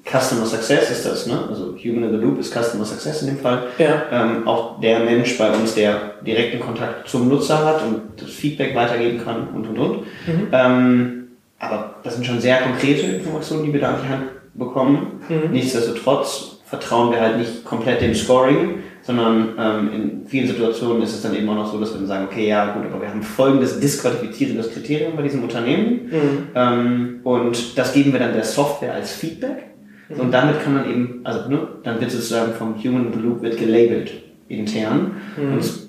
Customer 0.05 0.45
Success 0.45 0.91
ist 0.91 1.05
das, 1.05 1.27
ne? 1.27 1.39
also 1.47 1.75
Human 1.77 2.03
in 2.03 2.11
the 2.11 2.17
Loop 2.17 2.37
ist 2.39 2.53
Customer 2.53 2.83
Success 2.83 3.21
in 3.21 3.27
dem 3.27 3.37
Fall. 3.37 3.63
Ja. 3.77 4.03
Ähm, 4.11 4.47
auch 4.47 4.79
der 4.81 4.99
Mensch 4.99 5.37
bei 5.37 5.49
uns, 5.51 5.75
der 5.75 6.15
direkten 6.25 6.59
Kontakt 6.59 7.07
zum 7.07 7.29
Nutzer 7.29 7.63
hat 7.65 7.81
und 7.83 8.01
das 8.21 8.29
Feedback 8.29 8.75
weitergeben 8.75 9.23
kann 9.23 9.47
und 9.53 9.65
und 9.67 9.77
und. 9.79 9.97
Mhm. 10.27 10.47
Ähm, 10.51 11.27
aber 11.57 11.95
das 12.03 12.15
sind 12.15 12.25
schon 12.25 12.41
sehr 12.41 12.57
konkrete 12.57 13.03
Informationen, 13.03 13.63
die 13.63 13.71
wir 13.73 13.79
da 13.79 13.91
an 13.91 13.99
die 14.03 14.09
Hand 14.09 14.23
bekommen. 14.55 15.21
Mhm. 15.29 15.51
Nichtsdestotrotz 15.51 16.57
vertrauen 16.65 17.11
wir 17.11 17.21
halt 17.21 17.37
nicht 17.37 17.63
komplett 17.63 18.01
dem 18.01 18.13
Scoring, 18.13 18.79
sondern 19.03 19.53
ähm, 19.57 19.93
in 19.93 20.27
vielen 20.27 20.47
Situationen 20.47 21.01
ist 21.03 21.13
es 21.13 21.21
dann 21.21 21.35
eben 21.35 21.47
auch 21.49 21.55
noch 21.55 21.71
so, 21.71 21.79
dass 21.79 21.91
wir 21.93 21.99
dann 21.99 22.07
sagen, 22.07 22.27
okay, 22.29 22.47
ja 22.47 22.73
gut, 22.73 22.85
aber 22.91 23.01
wir 23.01 23.09
haben 23.09 23.21
folgendes 23.21 23.79
disqualifizierendes 23.79 24.73
Kriterium 24.73 25.15
bei 25.15 25.21
diesem 25.21 25.43
Unternehmen 25.43 26.09
Mhm. 26.11 26.47
ähm, 26.55 27.19
und 27.23 27.77
das 27.77 27.93
geben 27.93 28.11
wir 28.11 28.19
dann 28.19 28.33
der 28.33 28.43
Software 28.43 28.93
als 28.93 29.13
Feedback 29.13 29.72
und 30.19 30.31
damit 30.31 30.61
kann 30.63 30.73
man 30.75 30.89
eben, 30.89 31.21
also 31.23 31.49
ne, 31.49 31.67
dann 31.83 31.99
wird 31.99 32.11
sozusagen 32.11 32.53
vom 32.53 32.75
Human 32.83 33.11
Loop 33.21 33.41
wird 33.41 33.57
gelabelt 33.57 34.11
intern 34.49 35.11
und 35.37 35.57
es- 35.59 35.87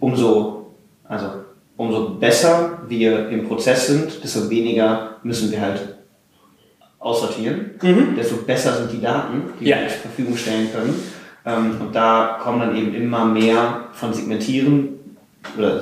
umso, 0.00 0.72
also 1.04 1.26
umso 1.76 2.10
besser 2.14 2.78
wir 2.88 3.28
im 3.28 3.46
Prozess 3.46 3.86
sind, 3.88 4.22
desto 4.22 4.48
weniger 4.50 5.16
müssen 5.22 5.50
wir 5.50 5.60
halt 5.60 5.80
aussortieren, 6.98 7.72
desto 8.16 8.36
besser 8.38 8.72
sind 8.76 8.92
die 8.92 9.00
Daten, 9.00 9.42
die 9.60 9.66
Ja. 9.66 9.76
wir 9.82 9.88
zur 9.88 9.98
Verfügung 9.98 10.36
stellen 10.36 10.68
können. 10.72 10.94
Ähm, 11.46 11.80
und 11.80 11.94
da 11.94 12.38
kommen 12.42 12.60
dann 12.60 12.76
eben 12.76 12.94
immer 12.94 13.24
mehr 13.24 13.84
von 13.92 14.12
Segmentieren 14.12 14.88
oder 15.56 15.80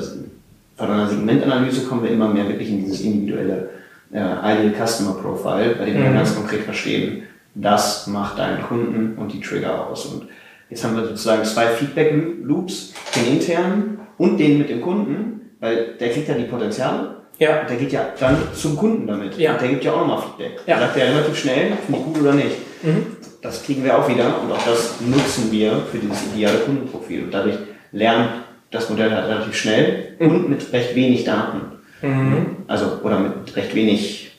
von 0.77 0.91
einer 0.91 1.09
Segmentanalyse 1.09 1.87
kommen 1.87 2.03
wir 2.03 2.11
immer 2.11 2.29
mehr 2.29 2.47
wirklich 2.49 2.69
in 2.69 2.85
dieses 2.85 3.01
individuelle 3.01 3.71
äh, 4.13 4.19
Ideal 4.19 4.73
Customer 4.87 5.15
Profile, 5.15 5.75
bei 5.79 5.87
dem 5.87 5.95
wir 6.03 6.11
Mhm. 6.11 6.15
ganz 6.15 6.35
konkret 6.37 6.61
verstehen, 6.61 7.23
das 7.57 8.07
macht 8.07 8.39
deinen 8.39 8.63
Kunden 8.63 9.17
und 9.19 9.33
die 9.33 9.41
Trigger 9.41 9.89
aus. 9.89 10.07
Und 10.07 10.27
jetzt 10.71 10.85
haben 10.85 10.95
wir 10.97 11.05
sozusagen 11.05 11.45
zwei 11.45 11.67
Feedback 11.69 12.13
Loops, 12.43 12.93
den 13.15 13.33
internen 13.35 13.99
und 14.19 14.39
den 14.39 14.59
mit 14.59 14.69
dem 14.71 14.81
Kunden, 14.83 15.41
weil 15.61 15.95
der 15.99 16.11
kriegt 16.11 16.29
ja 16.29 16.35
die 16.35 16.45
Potenziale 16.45 17.17
Ja. 17.39 17.63
und 17.63 17.71
der 17.71 17.77
geht 17.77 17.93
ja 17.93 18.07
dann 18.21 18.37
zum 18.55 18.77
Kunden 18.77 19.07
damit. 19.07 19.37
Ja. 19.39 19.53
Und 19.55 19.63
der 19.63 19.69
gibt 19.69 19.85
ja 19.85 19.93
auch 19.93 20.01
nochmal 20.01 20.23
Feedback. 20.23 20.61
Ja. 20.67 20.77
Der 20.77 20.87
sagt 20.87 20.97
ja 20.99 21.05
relativ 21.07 21.37
schnell, 21.39 21.73
finde 21.87 22.01
ich 22.01 22.05
gut 22.07 22.21
oder 22.23 22.33
nicht. 22.35 22.57
Mhm. 22.83 23.07
Das 23.43 23.63
kriegen 23.65 23.85
wir 23.85 23.97
auch 23.99 24.09
wieder 24.09 24.41
und 24.43 24.53
auch 24.53 24.65
das 24.65 25.01
nutzen 25.01 25.51
wir 25.53 25.73
für 25.91 25.99
dieses 25.99 26.27
ideale 26.35 26.59
Kundenprofil. 26.59 27.25
Und 27.25 27.33
dadurch 27.35 27.57
lernt 27.93 28.31
das 28.71 28.91
Modell 28.91 29.11
halt 29.13 29.29
relativ 29.29 29.55
schnell 29.55 30.15
und 30.19 30.49
mit 30.51 30.73
recht 30.73 30.95
wenig 30.95 31.25
Daten. 31.25 31.61
Mhm. 32.03 32.47
Also, 32.67 32.99
oder 33.03 33.19
mit 33.21 33.55
recht 33.57 33.75
wenig 33.75 34.33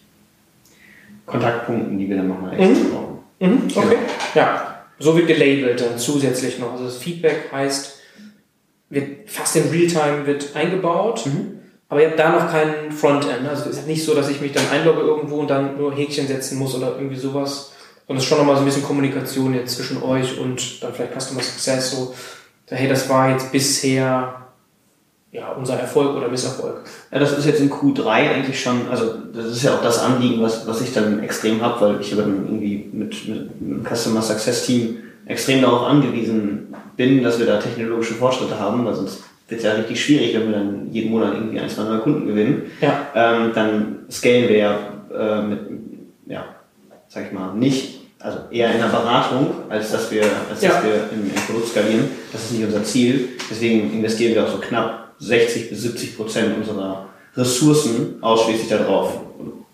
Kontaktpunkten, 1.25 1.97
die 1.97 2.09
wir 2.09 2.17
dann 2.17 2.27
nochmal 2.29 2.53
extra 2.53 2.67
Mhm. 2.67 2.91
brauchen. 2.91 3.06
Mhm. 3.39 3.67
Okay. 3.73 3.97
Ja. 4.35 4.85
So 4.99 5.15
wird 5.15 5.27
gelabelt 5.27 5.79
dann 5.79 5.97
zusätzlich 5.97 6.57
noch. 6.59 6.71
Also 6.71 6.85
das 6.85 6.97
Feedback 6.97 7.51
heißt, 7.51 7.99
wird 8.89 9.29
fast 9.29 9.55
in 9.55 9.69
Realtime 9.69 10.25
wird 10.25 10.55
eingebaut. 10.55 11.23
Aber 11.89 12.01
ihr 12.01 12.09
habt 12.09 12.19
da 12.19 12.31
noch 12.31 12.51
keinen 12.51 12.91
Frontend. 12.91 13.47
Also 13.47 13.69
es 13.69 13.77
ist 13.77 13.87
nicht 13.87 14.03
so, 14.03 14.13
dass 14.13 14.29
ich 14.29 14.41
mich 14.41 14.51
dann 14.51 14.67
einlogge 14.71 15.01
irgendwo 15.01 15.37
und 15.37 15.49
dann 15.49 15.77
nur 15.77 15.93
Häkchen 15.93 16.27
setzen 16.27 16.57
muss 16.57 16.75
oder 16.75 16.95
irgendwie 16.95 17.15
sowas. 17.15 17.73
Und 18.07 18.17
es 18.17 18.23
ist 18.23 18.29
schon 18.29 18.39
nochmal 18.39 18.55
so 18.55 18.61
ein 18.61 18.65
bisschen 18.65 18.83
Kommunikation 18.83 19.53
jetzt 19.53 19.75
zwischen 19.75 20.01
euch 20.01 20.39
und 20.39 20.81
dann 20.81 20.93
vielleicht 20.93 21.13
Customer 21.13 21.41
Success. 21.41 21.91
So, 21.91 22.13
hey, 22.69 22.87
das 22.89 23.07
war 23.09 23.29
jetzt 23.31 23.51
bisher 23.51 24.46
ja, 25.31 25.51
unser 25.51 25.75
Erfolg 25.75 26.15
oder 26.15 26.29
Misserfolg. 26.29 26.83
Ja, 27.11 27.19
das 27.19 27.37
ist 27.37 27.45
jetzt 27.45 27.59
in 27.59 27.69
Q3 27.69 28.07
eigentlich 28.07 28.61
schon, 28.61 28.87
also 28.89 29.13
das 29.33 29.45
ist 29.47 29.63
ja 29.63 29.75
auch 29.75 29.81
das 29.81 29.99
Anliegen, 29.99 30.41
was, 30.41 30.65
was 30.67 30.81
ich 30.81 30.93
dann 30.93 31.21
extrem 31.21 31.61
habe, 31.61 31.81
weil 31.81 32.01
ich 32.01 32.09
dann 32.15 32.45
irgendwie 32.45 32.89
mit, 32.91 33.27
mit 33.27 33.49
dem 33.59 33.83
Customer 33.83 34.21
Success 34.21 34.65
Team 34.65 34.97
extrem 35.25 35.61
darauf 35.61 35.83
angewiesen 35.83 36.73
bin, 36.95 37.23
dass 37.23 37.39
wir 37.39 37.45
da 37.45 37.57
technologische 37.59 38.13
Fortschritte 38.13 38.57
haben, 38.59 38.85
weil 38.85 38.95
sonst 38.95 39.23
wird 39.49 39.59
es 39.59 39.65
ja 39.65 39.73
richtig 39.73 40.03
schwierig, 40.03 40.33
wenn 40.33 40.47
wir 40.47 40.57
dann 40.57 40.87
jeden 40.91 41.11
Monat 41.11 41.33
irgendwie 41.33 41.59
ein, 41.59 41.69
zwei 41.69 41.83
neue 41.83 41.99
Kunden 41.99 42.27
gewinnen. 42.27 42.63
Ja. 42.81 43.07
Ähm, 43.13 43.51
dann 43.53 43.99
scalen 44.09 44.49
wir 44.49 44.57
ja 44.57 44.79
äh, 45.13 45.41
mit, 45.41 45.59
ja, 46.25 46.45
sag 47.09 47.27
ich 47.27 47.31
mal, 47.33 47.53
nicht, 47.53 47.99
also 48.19 48.39
eher 48.49 48.71
in 48.73 48.79
der 48.79 48.87
Beratung, 48.87 49.47
als 49.69 49.91
dass 49.91 50.09
wir, 50.11 50.23
als 50.49 50.61
Ja. 50.61 50.69
dass 50.69 50.83
wir 50.83 50.93
im, 51.11 51.29
im 51.29 51.41
Produkt 51.45 51.67
skalieren. 51.67 52.05
Das 52.31 52.45
ist 52.45 52.53
nicht 52.53 52.65
unser 52.65 52.83
Ziel. 52.83 53.29
Deswegen 53.49 53.93
investieren 53.93 54.33
wir 54.35 54.43
auch 54.45 54.51
so 54.51 54.57
knapp 54.57 55.06
60 55.19 55.69
bis 55.69 55.81
70 55.83 56.17
Prozent 56.17 56.57
unserer 56.57 57.09
Ressourcen 57.35 58.17
ausschließlich 58.21 58.69
darauf, 58.69 59.19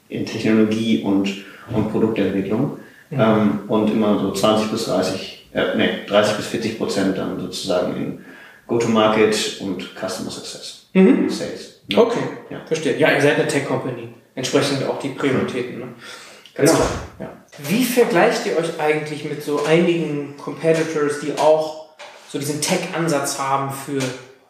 in 0.09 0.25
Technologie 0.25 1.01
und, 1.03 1.43
und 1.71 1.91
Produktentwicklung. 1.91 2.77
Ähm, 3.11 3.59
und 3.67 3.91
immer 3.91 4.19
so 4.19 4.31
20 4.31 4.71
bis 4.71 4.85
30, 4.85 5.47
äh, 5.53 5.75
nee, 5.77 5.89
30 6.07 6.35
bis 6.37 6.47
40 6.47 6.77
Prozent 6.79 7.17
dann 7.17 7.39
sozusagen 7.39 7.95
in 7.95 8.25
Go-to-Market 8.67 9.57
und 9.61 9.91
Customer 9.95 10.31
Success. 10.31 10.87
Mhm. 10.93 11.29
Sales. 11.29 11.81
Okay, 11.95 12.19
Ja. 12.49 12.61
verstehe. 12.65 12.97
Ja, 12.97 13.11
ihr 13.11 13.21
seid 13.21 13.35
eine 13.35 13.47
Tech-Company. 13.47 14.09
Entsprechend 14.35 14.83
auch 14.87 14.99
die 14.99 15.09
Prioritäten. 15.09 15.79
Ne? 15.79 15.85
Ganz 16.55 16.71
Genau. 16.71 16.83
klar. 16.83 16.91
Ja. 17.19 17.29
Wie 17.69 17.83
vergleicht 17.83 18.45
ihr 18.47 18.57
euch 18.57 18.79
eigentlich 18.79 19.25
mit 19.25 19.43
so 19.43 19.63
einigen 19.63 20.35
Competitors, 20.37 21.19
die 21.19 21.33
auch 21.37 21.89
so 22.31 22.39
diesen 22.39 22.61
Tech-Ansatz 22.61 23.37
haben 23.37 23.71
für 23.71 23.99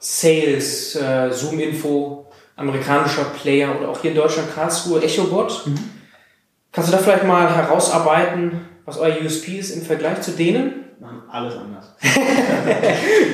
Sales, 0.03 0.95
äh, 0.97 1.31
Zoom-Info, 1.31 2.29
amerikanischer 2.57 3.23
Player 3.23 3.73
oder 3.79 3.87
auch 3.87 4.01
hier 4.01 4.11
in 4.11 4.17
Deutschland 4.17 4.53
Karlsruhe 4.53 5.01
EchoBot? 5.01 5.65
Kannst 6.73 6.89
du 6.89 6.95
da 6.95 7.01
vielleicht 7.01 7.23
mal 7.23 7.55
herausarbeiten, 7.55 8.59
was 8.83 8.97
euer 8.97 9.15
USP 9.23 9.59
ist 9.59 9.71
im 9.71 9.83
Vergleich 9.83 10.21
zu 10.21 10.31
denen? 10.31 10.83
machen 10.99 11.23
alles 11.29 11.55
anders. 11.55 11.93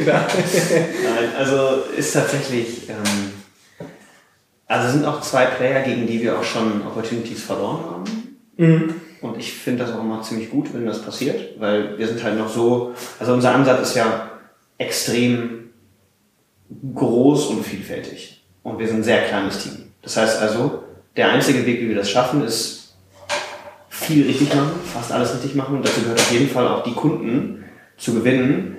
Nein, 0.06 1.36
also 1.38 1.84
ist 1.96 2.14
tatsächlich, 2.14 2.90
ähm, 2.90 3.34
also 4.68 4.92
sind 4.92 5.06
auch 5.06 5.22
zwei 5.22 5.46
Player, 5.46 5.82
gegen 5.82 6.06
die 6.08 6.22
wir 6.22 6.38
auch 6.38 6.44
schon 6.44 6.86
Opportunities 6.86 7.44
verloren 7.44 7.84
haben. 7.86 8.36
Und 9.22 9.38
ich 9.38 9.54
finde 9.54 9.86
das 9.86 9.96
auch 9.96 10.02
immer 10.02 10.22
ziemlich 10.22 10.50
gut, 10.50 10.74
wenn 10.74 10.86
das 10.86 11.02
passiert, 11.02 11.60
weil 11.60 11.98
wir 11.98 12.08
sind 12.08 12.24
halt 12.24 12.38
noch 12.38 12.50
so, 12.50 12.94
also 13.20 13.34
unser 13.34 13.54
Ansatz 13.54 13.90
ist 13.90 13.96
ja 13.96 14.30
extrem 14.78 15.59
groß 16.96 17.48
und 17.48 17.66
vielfältig. 17.66 18.44
Und 18.64 18.80
wir 18.80 18.88
sind 18.88 18.98
ein 18.98 19.04
sehr 19.04 19.24
kleines 19.24 19.64
Team. 19.64 19.92
Das 20.02 20.18
heißt 20.18 20.42
also, 20.42 20.84
der 21.16 21.32
einzige 21.32 21.66
Weg, 21.66 21.82
wie 21.82 21.90
wir 21.90 21.96
das 21.96 22.10
schaffen, 22.10 22.44
ist 22.44 22.96
viel 23.90 24.26
richtig 24.26 24.54
machen, 24.54 24.72
fast 24.86 25.12
alles 25.12 25.34
richtig 25.34 25.56
machen. 25.56 25.78
Und 25.78 25.86
dazu 25.86 26.02
gehört 26.02 26.20
auf 26.20 26.32
jeden 26.32 26.50
Fall 26.50 26.68
auch 26.68 26.84
die 26.84 26.94
Kunden 26.94 27.66
zu 27.98 28.14
gewinnen, 28.14 28.78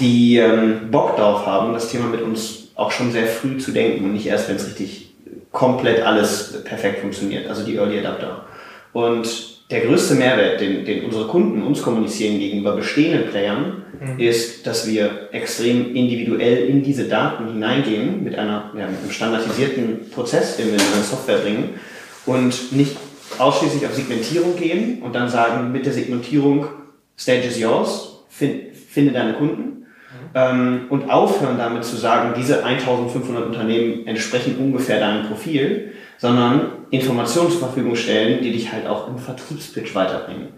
die 0.00 0.36
ähm, 0.36 0.90
Bock 0.90 1.16
darauf 1.16 1.46
haben, 1.46 1.72
das 1.72 1.90
Thema 1.90 2.06
mit 2.06 2.20
uns 2.20 2.68
auch 2.74 2.90
schon 2.90 3.10
sehr 3.10 3.26
früh 3.26 3.58
zu 3.58 3.72
denken 3.72 4.04
und 4.04 4.12
nicht 4.12 4.26
erst, 4.26 4.48
wenn 4.48 4.56
es 4.56 4.66
richtig 4.66 5.14
komplett 5.50 6.02
alles 6.02 6.62
perfekt 6.64 7.00
funktioniert, 7.00 7.48
also 7.48 7.64
die 7.64 7.76
Early 7.76 7.98
Adapter. 7.98 8.44
Und 8.92 9.57
der 9.70 9.80
größte 9.82 10.14
Mehrwert, 10.14 10.60
den, 10.60 10.84
den 10.84 11.04
unsere 11.04 11.26
Kunden 11.26 11.62
uns 11.62 11.82
kommunizieren 11.82 12.38
gegenüber 12.38 12.74
bestehenden 12.74 13.28
Playern, 13.28 13.82
ist, 14.16 14.66
dass 14.66 14.86
wir 14.86 15.28
extrem 15.32 15.94
individuell 15.94 16.68
in 16.68 16.82
diese 16.82 17.04
Daten 17.04 17.48
hineingehen 17.48 18.22
mit, 18.24 18.38
einer, 18.38 18.72
ja, 18.76 18.86
mit 18.86 19.00
einem 19.02 19.10
standardisierten 19.10 20.10
Prozess, 20.10 20.56
den 20.56 20.68
wir 20.68 20.74
in 20.74 20.80
eine 20.80 21.02
Software 21.02 21.38
bringen 21.38 21.74
und 22.26 22.72
nicht 22.72 22.96
ausschließlich 23.38 23.84
auf 23.86 23.94
Segmentierung 23.94 24.56
gehen 24.56 25.02
und 25.02 25.14
dann 25.14 25.28
sagen, 25.28 25.72
mit 25.72 25.84
der 25.84 25.92
Segmentierung, 25.92 26.66
Stage 27.18 27.48
is 27.48 27.58
yours, 27.58 28.24
find, 28.28 28.74
finde 28.74 29.12
deine 29.12 29.34
Kunden. 29.34 29.86
Ähm, 30.34 30.86
und 30.90 31.10
aufhören 31.10 31.58
damit 31.58 31.84
zu 31.84 31.96
sagen, 31.96 32.34
diese 32.36 32.64
1500 32.64 33.46
Unternehmen 33.46 34.06
entsprechen 34.06 34.56
ungefähr 34.58 35.00
deinem 35.00 35.26
Profil, 35.26 35.92
sondern 36.18 36.72
Informationen 36.90 37.50
zur 37.50 37.60
Verfügung 37.60 37.96
stellen, 37.96 38.42
die 38.42 38.52
dich 38.52 38.72
halt 38.72 38.86
auch 38.86 39.08
im 39.08 39.18
Vertriebspitch 39.18 39.94
weiterbringen. 39.94 40.48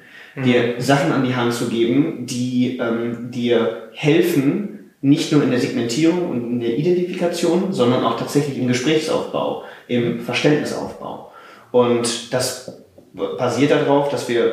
Dir 0.44 0.74
Sachen 0.78 1.12
an 1.12 1.24
die 1.24 1.34
Hand 1.34 1.52
zu 1.52 1.68
geben, 1.68 2.24
die 2.24 2.78
ähm, 2.78 3.30
dir 3.30 3.90
helfen, 3.92 4.90
nicht 5.02 5.32
nur 5.32 5.42
in 5.42 5.50
der 5.50 5.60
Segmentierung 5.60 6.30
und 6.30 6.44
in 6.44 6.60
der 6.60 6.76
Identifikation, 6.76 7.72
sondern 7.72 8.04
auch 8.04 8.18
tatsächlich 8.18 8.58
im 8.58 8.68
Gesprächsaufbau, 8.68 9.64
im 9.88 10.20
Verständnisaufbau. 10.20 11.32
Und 11.72 12.32
das 12.32 12.82
basiert 13.12 13.70
darauf, 13.72 14.08
dass 14.10 14.28
wir 14.28 14.52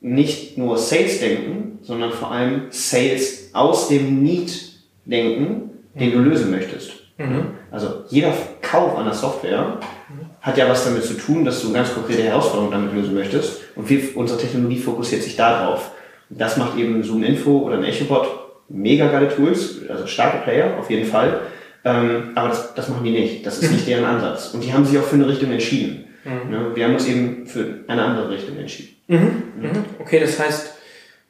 nicht 0.00 0.58
nur 0.58 0.76
Sales 0.76 1.20
denken, 1.20 1.78
sondern 1.82 2.12
vor 2.12 2.32
allem 2.32 2.66
Sales 2.70 3.50
aus 3.52 3.88
dem 3.88 4.22
Need 4.22 4.72
denken, 5.04 5.70
den 5.94 6.12
du 6.12 6.18
lösen 6.18 6.50
möchtest. 6.50 6.92
Also 7.70 8.04
jeder 8.08 8.32
Kauf 8.60 8.96
einer 8.96 9.14
Software 9.14 9.78
hat 10.46 10.56
ja 10.56 10.68
was 10.68 10.84
damit 10.84 11.02
zu 11.02 11.14
tun, 11.14 11.44
dass 11.44 11.60
du 11.60 11.72
ganz 11.72 11.92
konkrete 11.92 12.22
Herausforderungen 12.22 12.70
damit 12.70 12.94
lösen 12.94 13.14
möchtest. 13.14 13.62
Und 13.74 13.90
wir, 13.90 14.16
unsere 14.16 14.40
Technologie 14.40 14.78
fokussiert 14.78 15.24
sich 15.24 15.34
darauf. 15.34 15.90
Das 16.30 16.56
macht 16.56 16.78
eben 16.78 17.02
Zoom 17.02 17.24
Info 17.24 17.58
oder 17.58 17.76
ein 17.76 17.84
EchoBot 17.84 18.28
mega 18.68 19.08
geile 19.08 19.28
Tools, 19.28 19.80
also 19.88 20.06
starke 20.06 20.44
Player 20.44 20.78
auf 20.78 20.88
jeden 20.88 21.06
Fall. 21.06 21.40
Ähm, 21.84 22.30
aber 22.36 22.50
das, 22.50 22.74
das 22.74 22.88
machen 22.88 23.04
die 23.04 23.10
nicht. 23.10 23.44
Das 23.44 23.58
ist 23.58 23.72
nicht 23.72 23.88
deren 23.88 24.04
Ansatz. 24.04 24.54
Und 24.54 24.62
die 24.62 24.72
haben 24.72 24.84
sich 24.84 24.96
auch 24.98 25.04
für 25.04 25.16
eine 25.16 25.28
Richtung 25.28 25.50
entschieden. 25.50 26.04
Ne? 26.24 26.70
Wir 26.74 26.84
haben 26.84 26.94
uns 26.94 27.06
eben 27.06 27.46
für 27.46 27.80
eine 27.88 28.02
andere 28.02 28.30
Richtung 28.30 28.56
entschieden. 28.56 28.96
Mhm. 29.08 29.42
Mhm. 29.60 29.84
Okay, 29.98 30.20
das 30.20 30.38
heißt, 30.38 30.74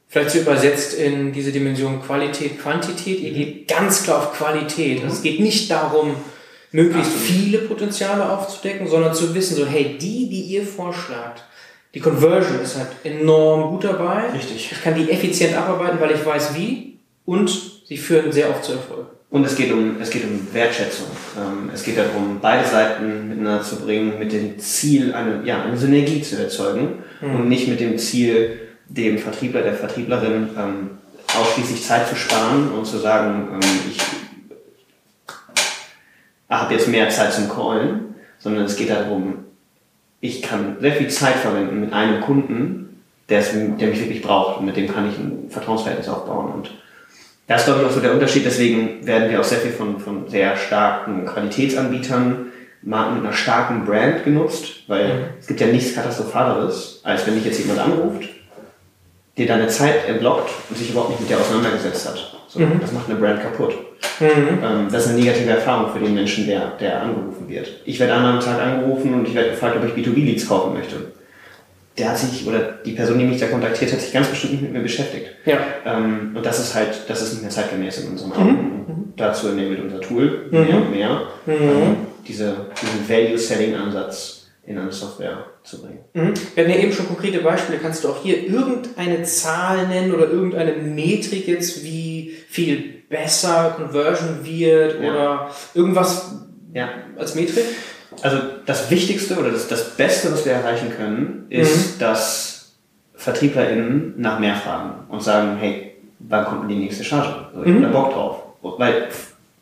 vielleicht 0.07 0.31
so 0.31 0.39
übersetzt 0.39 0.93
in 0.93 1.33
diese 1.33 1.51
Dimension 1.51 2.01
Qualität, 2.03 2.59
Quantität, 2.59 3.19
ihr 3.19 3.31
geht 3.31 3.67
ganz 3.67 4.03
klar 4.03 4.19
auf 4.19 4.33
Qualität. 4.33 5.03
Also 5.03 5.15
es 5.15 5.21
geht 5.23 5.39
nicht 5.39 5.69
darum, 5.71 6.15
möglichst 6.71 7.13
viele 7.13 7.59
Potenziale 7.59 8.29
aufzudecken, 8.29 8.87
sondern 8.87 9.13
zu 9.13 9.33
wissen, 9.33 9.55
so, 9.55 9.65
hey, 9.65 9.97
die, 9.99 10.29
die 10.29 10.41
ihr 10.41 10.63
vorschlagt, 10.65 11.43
die 11.93 11.99
Conversion 11.99 12.59
ist 12.61 12.77
halt 12.77 12.89
enorm 13.03 13.71
gut 13.71 13.85
dabei. 13.85 14.29
Richtig. 14.29 14.71
Ich 14.71 14.83
kann 14.83 14.93
die 14.93 15.09
effizient 15.09 15.55
abarbeiten, 15.57 15.99
weil 15.99 16.11
ich 16.11 16.25
weiß 16.25 16.53
wie 16.55 16.99
und 17.25 17.49
sie 17.85 17.97
führen 17.97 18.31
sehr 18.31 18.49
oft 18.49 18.63
zu 18.63 18.73
Erfolg. 18.73 19.07
Und 19.29 19.45
es 19.45 19.55
geht 19.55 19.71
um, 19.71 19.99
es 19.99 20.09
geht 20.09 20.23
um 20.23 20.47
Wertschätzung. 20.53 21.07
Ähm, 21.37 21.69
es 21.73 21.83
geht 21.83 21.97
darum, 21.97 22.39
beide 22.41 22.67
Seiten 22.67 23.29
miteinander 23.29 23.63
zu 23.63 23.77
bringen, 23.77 24.19
mit 24.19 24.31
dem 24.31 24.57
Ziel, 24.57 25.13
eine, 25.13 25.41
ja, 25.43 25.63
eine 25.63 25.77
Synergie 25.77 26.21
zu 26.21 26.41
erzeugen 26.41 27.03
mhm. 27.19 27.35
und 27.35 27.49
nicht 27.49 27.67
mit 27.67 27.79
dem 27.79 27.97
Ziel, 27.97 28.59
dem 28.87 29.17
Vertriebler, 29.17 29.63
der 29.63 29.73
Vertrieblerin 29.73 30.49
ähm, 30.57 30.89
ausschließlich 31.37 31.83
Zeit 31.83 32.07
zu 32.07 32.15
sparen 32.15 32.71
und 32.71 32.85
zu 32.85 32.99
sagen, 32.99 33.49
ähm, 33.53 33.79
ich 33.91 33.97
habe 36.49 36.73
jetzt 36.73 36.87
mehr 36.87 37.09
Zeit 37.09 37.33
zum 37.33 37.49
Callen, 37.49 38.15
sondern 38.39 38.65
es 38.65 38.75
geht 38.75 38.89
darum, 38.89 39.45
ich 40.19 40.41
kann 40.41 40.77
sehr 40.79 40.93
viel 40.93 41.09
Zeit 41.09 41.35
verwenden 41.35 41.79
mit 41.79 41.93
einem 41.93 42.21
Kunden, 42.21 43.03
der, 43.29 43.39
es, 43.39 43.51
der 43.51 43.87
mich 43.87 43.99
wirklich 43.99 44.21
braucht 44.21 44.59
und 44.59 44.65
mit 44.65 44.77
dem 44.77 44.91
kann 44.91 45.09
ich 45.09 45.17
ein 45.17 45.49
Vertrauensverhältnis 45.49 46.09
aufbauen. 46.09 46.53
Und 46.53 46.71
das 47.47 47.61
ist, 47.61 47.65
glaube 47.65 47.81
ich, 47.81 47.87
auch 47.87 47.91
so 47.91 47.99
der 47.99 48.13
Unterschied. 48.13 48.45
Deswegen 48.45 49.05
werden 49.05 49.29
wir 49.29 49.39
auch 49.39 49.45
sehr 49.45 49.59
viel 49.59 49.71
von, 49.71 49.99
von 49.99 50.29
sehr 50.29 50.55
starken 50.55 51.25
Qualitätsanbietern, 51.25 52.47
Marken 52.83 53.15
mit 53.15 53.25
einer 53.25 53.33
starken 53.33 53.85
Brand 53.85 54.23
genutzt, 54.23 54.83
weil 54.87 55.07
mhm. 55.07 55.23
es 55.39 55.47
gibt 55.47 55.59
ja 55.59 55.67
nichts 55.67 55.93
Katastrophaleres, 55.93 57.01
als 57.03 57.25
wenn 57.27 57.35
dich 57.35 57.45
jetzt 57.45 57.59
jemand 57.59 57.79
anruft, 57.79 58.29
dir 59.37 59.47
deine 59.47 59.67
Zeit 59.67 60.07
entlockt 60.07 60.49
und 60.69 60.77
sich 60.77 60.89
überhaupt 60.89 61.11
nicht 61.11 61.21
mit 61.21 61.29
dir 61.29 61.39
auseinandergesetzt 61.39 62.07
hat. 62.07 62.35
So, 62.47 62.59
mhm. 62.59 62.79
Das 62.81 62.91
macht 62.91 63.09
eine 63.09 63.19
Brand 63.19 63.41
kaputt. 63.41 63.75
Mhm. 64.19 64.59
Ähm, 64.63 64.87
das 64.91 65.05
ist 65.05 65.11
eine 65.11 65.19
negative 65.19 65.51
Erfahrung 65.51 65.91
für 65.93 65.99
den 65.99 66.13
Menschen, 66.13 66.47
der, 66.47 66.71
der 66.79 67.01
angerufen 67.01 67.47
wird. 67.47 67.67
Ich 67.85 67.99
werde 67.99 68.13
an 68.13 68.25
einem 68.25 68.39
Tag 68.39 68.59
angerufen 68.59 69.13
und 69.13 69.27
ich 69.27 69.35
werde 69.35 69.51
gefragt, 69.51 69.77
ob 69.77 69.85
ich 69.85 69.93
B2B-Leads 69.93 70.47
kaufen 70.47 70.73
möchte 70.73 70.95
der 71.97 72.09
hat 72.09 72.17
sich, 72.17 72.47
oder 72.47 72.59
die 72.85 72.91
Person, 72.91 73.17
die 73.17 73.25
mich 73.25 73.39
da 73.39 73.47
kontaktiert 73.47 73.91
hat, 73.91 73.99
sich 73.99 74.13
ganz 74.13 74.27
bestimmt 74.27 74.53
nicht 74.53 74.61
mit 74.63 74.73
mir 74.73 74.81
beschäftigt. 74.81 75.27
Ja. 75.45 75.57
Ähm, 75.85 76.31
und 76.35 76.45
das 76.45 76.59
ist 76.59 76.75
halt, 76.75 77.01
das 77.07 77.21
ist 77.21 77.33
nicht 77.33 77.41
mehr 77.41 77.51
zeitgemäß 77.51 77.99
in 77.99 78.11
unserem 78.11 78.33
Augen. 78.33 78.51
Mhm. 78.51 79.13
Dazu 79.15 79.47
enabled 79.47 79.81
unser 79.81 80.01
Tool 80.01 80.49
mhm. 80.51 80.59
mehr 80.59 80.75
und 80.75 80.91
mehr, 80.91 81.21
mhm. 81.45 81.53
ähm, 81.53 81.95
diese, 82.27 82.67
diesen 82.81 83.09
Value-Setting-Ansatz 83.09 84.47
in 84.65 84.77
eine 84.77 84.91
Software 84.91 85.45
zu 85.67 85.81
bringen. 85.81 85.99
Mhm. 86.13 86.33
Wir 86.55 86.63
hatten 86.63 86.73
ja 86.73 86.79
eben 86.79 86.93
schon 86.93 87.07
konkrete 87.07 87.39
Beispiele. 87.39 87.79
Kannst 87.79 88.03
du 88.03 88.09
auch 88.09 88.23
hier 88.23 88.47
irgendeine 88.47 89.23
Zahl 89.23 89.87
nennen 89.87 90.13
oder 90.13 90.29
irgendeine 90.29 90.73
Metrik 90.73 91.47
jetzt, 91.47 91.83
wie 91.83 92.35
viel 92.49 93.03
besser 93.09 93.75
Conversion 93.77 94.39
wird 94.43 95.01
ja. 95.01 95.09
oder 95.09 95.51
irgendwas 95.73 96.35
ja. 96.73 96.89
als 97.17 97.35
Metrik? 97.35 97.65
also 98.21 98.37
das 98.65 98.89
Wichtigste 98.89 99.37
oder 99.37 99.51
das, 99.51 99.67
das 99.67 99.95
Beste, 99.95 100.31
was 100.31 100.45
wir 100.45 100.53
erreichen 100.53 100.91
können, 100.95 101.45
ist, 101.49 101.95
mhm. 101.95 101.99
dass 101.99 102.75
VertrieblerInnen 103.15 104.15
nach 104.17 104.39
mehr 104.39 104.55
fragen 104.55 105.05
und 105.09 105.21
sagen, 105.21 105.57
hey, 105.59 105.95
wann 106.19 106.45
kommt 106.45 106.63
denn 106.63 106.69
die 106.69 106.83
nächste 106.83 107.03
Charge? 107.03 107.49
So, 107.53 107.63
ich 107.63 107.69
mhm. 107.69 107.81
da 107.81 107.89
Bock 107.89 108.13
drauf. 108.13 108.43
Weil 108.61 109.07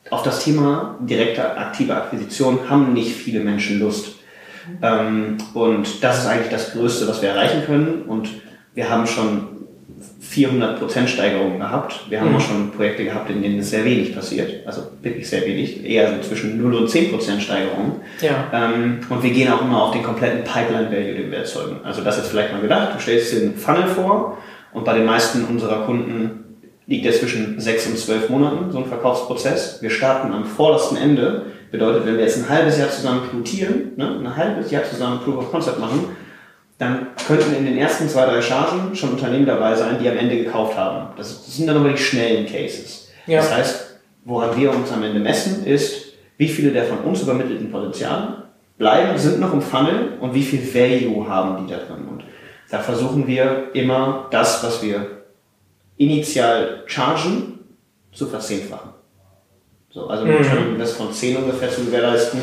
auf 0.09 0.23
das 0.23 0.43
Thema 0.43 0.97
direkte 1.01 1.57
aktive 1.57 1.95
Akquisition 1.95 2.69
haben 2.69 2.93
nicht 2.93 3.15
viele 3.15 3.39
Menschen 3.39 3.79
Lust. 3.79 4.14
Ähm, 4.82 5.38
und 5.53 6.03
das 6.03 6.20
ist 6.20 6.28
eigentlich 6.28 6.51
das 6.51 6.74
Größte, 6.74 7.07
was 7.07 7.22
wir 7.22 7.30
erreichen 7.30 7.63
können. 7.66 8.03
Und 8.07 8.30
wir 8.74 8.89
haben 8.89 9.07
schon 9.07 9.55
400% 10.22 11.07
Steigerung 11.07 11.59
gehabt. 11.59 12.01
Wir 12.09 12.20
haben 12.20 12.32
mhm. 12.32 12.36
auch 12.38 12.41
schon 12.41 12.72
Projekte 12.72 13.05
gehabt, 13.05 13.30
in 13.30 13.41
denen 13.41 13.59
es 13.59 13.70
sehr 13.70 13.86
wenig 13.86 14.13
passiert. 14.13 14.66
Also 14.66 14.82
wirklich 15.01 15.30
sehr 15.30 15.45
wenig. 15.45 15.86
Eher 15.86 16.13
so 16.16 16.28
zwischen 16.28 16.61
0 16.61 16.74
und 16.76 16.89
10% 16.89 17.39
Steigerung. 17.39 18.01
Ja. 18.22 18.49
Ähm, 18.53 18.99
und 19.09 19.24
wir 19.24 19.32
gehen 19.32 19.51
auch 19.51 19.61
immer 19.61 19.84
auf 19.84 19.91
den 19.91 20.03
kompletten 20.03 20.43
Pipeline-Value, 20.43 21.13
den 21.13 21.32
wir 21.32 21.39
erzeugen. 21.39 21.78
Also 21.84 22.01
das 22.01 22.18
jetzt 22.18 22.30
vielleicht 22.30 22.51
mal 22.51 22.61
gedacht. 22.61 22.95
Du 22.95 22.99
stellst 22.99 23.34
dir 23.34 23.41
einen 23.41 23.55
Funnel 23.55 23.88
vor 23.88 24.38
und 24.74 24.84
bei 24.84 24.93
den 24.93 25.05
meisten 25.05 25.45
unserer 25.45 25.86
Kunden 25.86 26.43
liegt 26.88 27.05
der 27.05 27.13
zwischen 27.13 27.59
6 27.59 27.88
und 27.88 27.97
12 27.97 28.30
Monaten, 28.30 28.72
so 28.72 28.80
ein 28.80 28.86
Verkaufsprozess. 28.86 29.82
Wir 29.82 29.89
starten 29.89 30.32
am 30.32 30.45
vordersten 30.45 30.97
Ende. 30.97 31.43
Bedeutet, 31.76 32.05
wenn 32.05 32.15
wir 32.15 32.23
jetzt 32.23 32.38
ein 32.38 32.47
halbes 32.47 32.78
Jahr 32.78 32.89
zusammen 32.89 33.28
pilotieren, 33.30 33.91
ne, 33.97 34.17
ein 34.19 34.36
halbes 34.36 34.71
Jahr 34.71 34.86
zusammen 34.86 35.19
Proof 35.19 35.39
of 35.39 35.51
Concept 35.51 35.78
machen, 35.78 36.15
dann 36.78 37.07
könnten 37.28 37.53
in 37.53 37.65
den 37.65 37.78
ersten 37.78 38.07
zwei, 38.07 38.26
drei 38.26 38.41
Chargen 38.41 38.95
schon 38.95 39.11
Unternehmen 39.11 39.45
dabei 39.45 39.76
sein, 39.76 39.97
die 40.01 40.07
am 40.07 40.17
Ende 40.17 40.38
gekauft 40.38 40.78
haben. 40.78 41.09
Das, 41.17 41.45
das 41.45 41.57
sind 41.57 41.67
dann 41.67 41.76
aber 41.76 41.89
die 41.89 41.97
schnellen 41.97 42.45
Cases. 42.45 43.09
Ja. 43.28 43.41
Das 43.41 43.53
heißt, 43.53 43.99
woran 44.23 44.57
wir 44.57 44.71
uns 44.71 44.89
am 44.89 45.03
Ende 45.03 45.19
messen, 45.19 45.65
ist, 45.65 46.13
wie 46.38 46.47
viele 46.47 46.71
der 46.71 46.86
von 46.86 46.99
uns 46.99 47.21
übermittelten 47.21 47.69
Potenziale 47.69 48.43
bleiben, 48.78 49.17
sind 49.17 49.41
noch 49.41 49.51
im 49.53 49.61
Funnel 49.61 50.13
und 50.21 50.34
wie 50.34 50.43
viel 50.43 50.61
Value 50.73 51.28
haben 51.28 51.65
die 51.65 51.73
da 51.73 51.80
drin. 51.80 52.07
Und 52.09 52.23
da 52.71 52.80
versuchen 52.80 53.28
wir 53.28 53.69
immer 53.73 54.28
das, 54.32 54.63
was 54.63 54.82
wir 54.82 55.23
initial 55.97 56.84
chargen, 56.86 57.59
zu 58.13 58.28
verzehnfachen. 58.28 58.94
So, 59.95 60.07
also 60.07 60.25
mhm. 60.25 60.31
Return 60.31 60.77
das 60.77 60.91
von 60.91 61.13
10 61.13 61.37
ungefähr 61.37 61.71
zu 61.71 61.85
gewährleisten. 61.85 62.41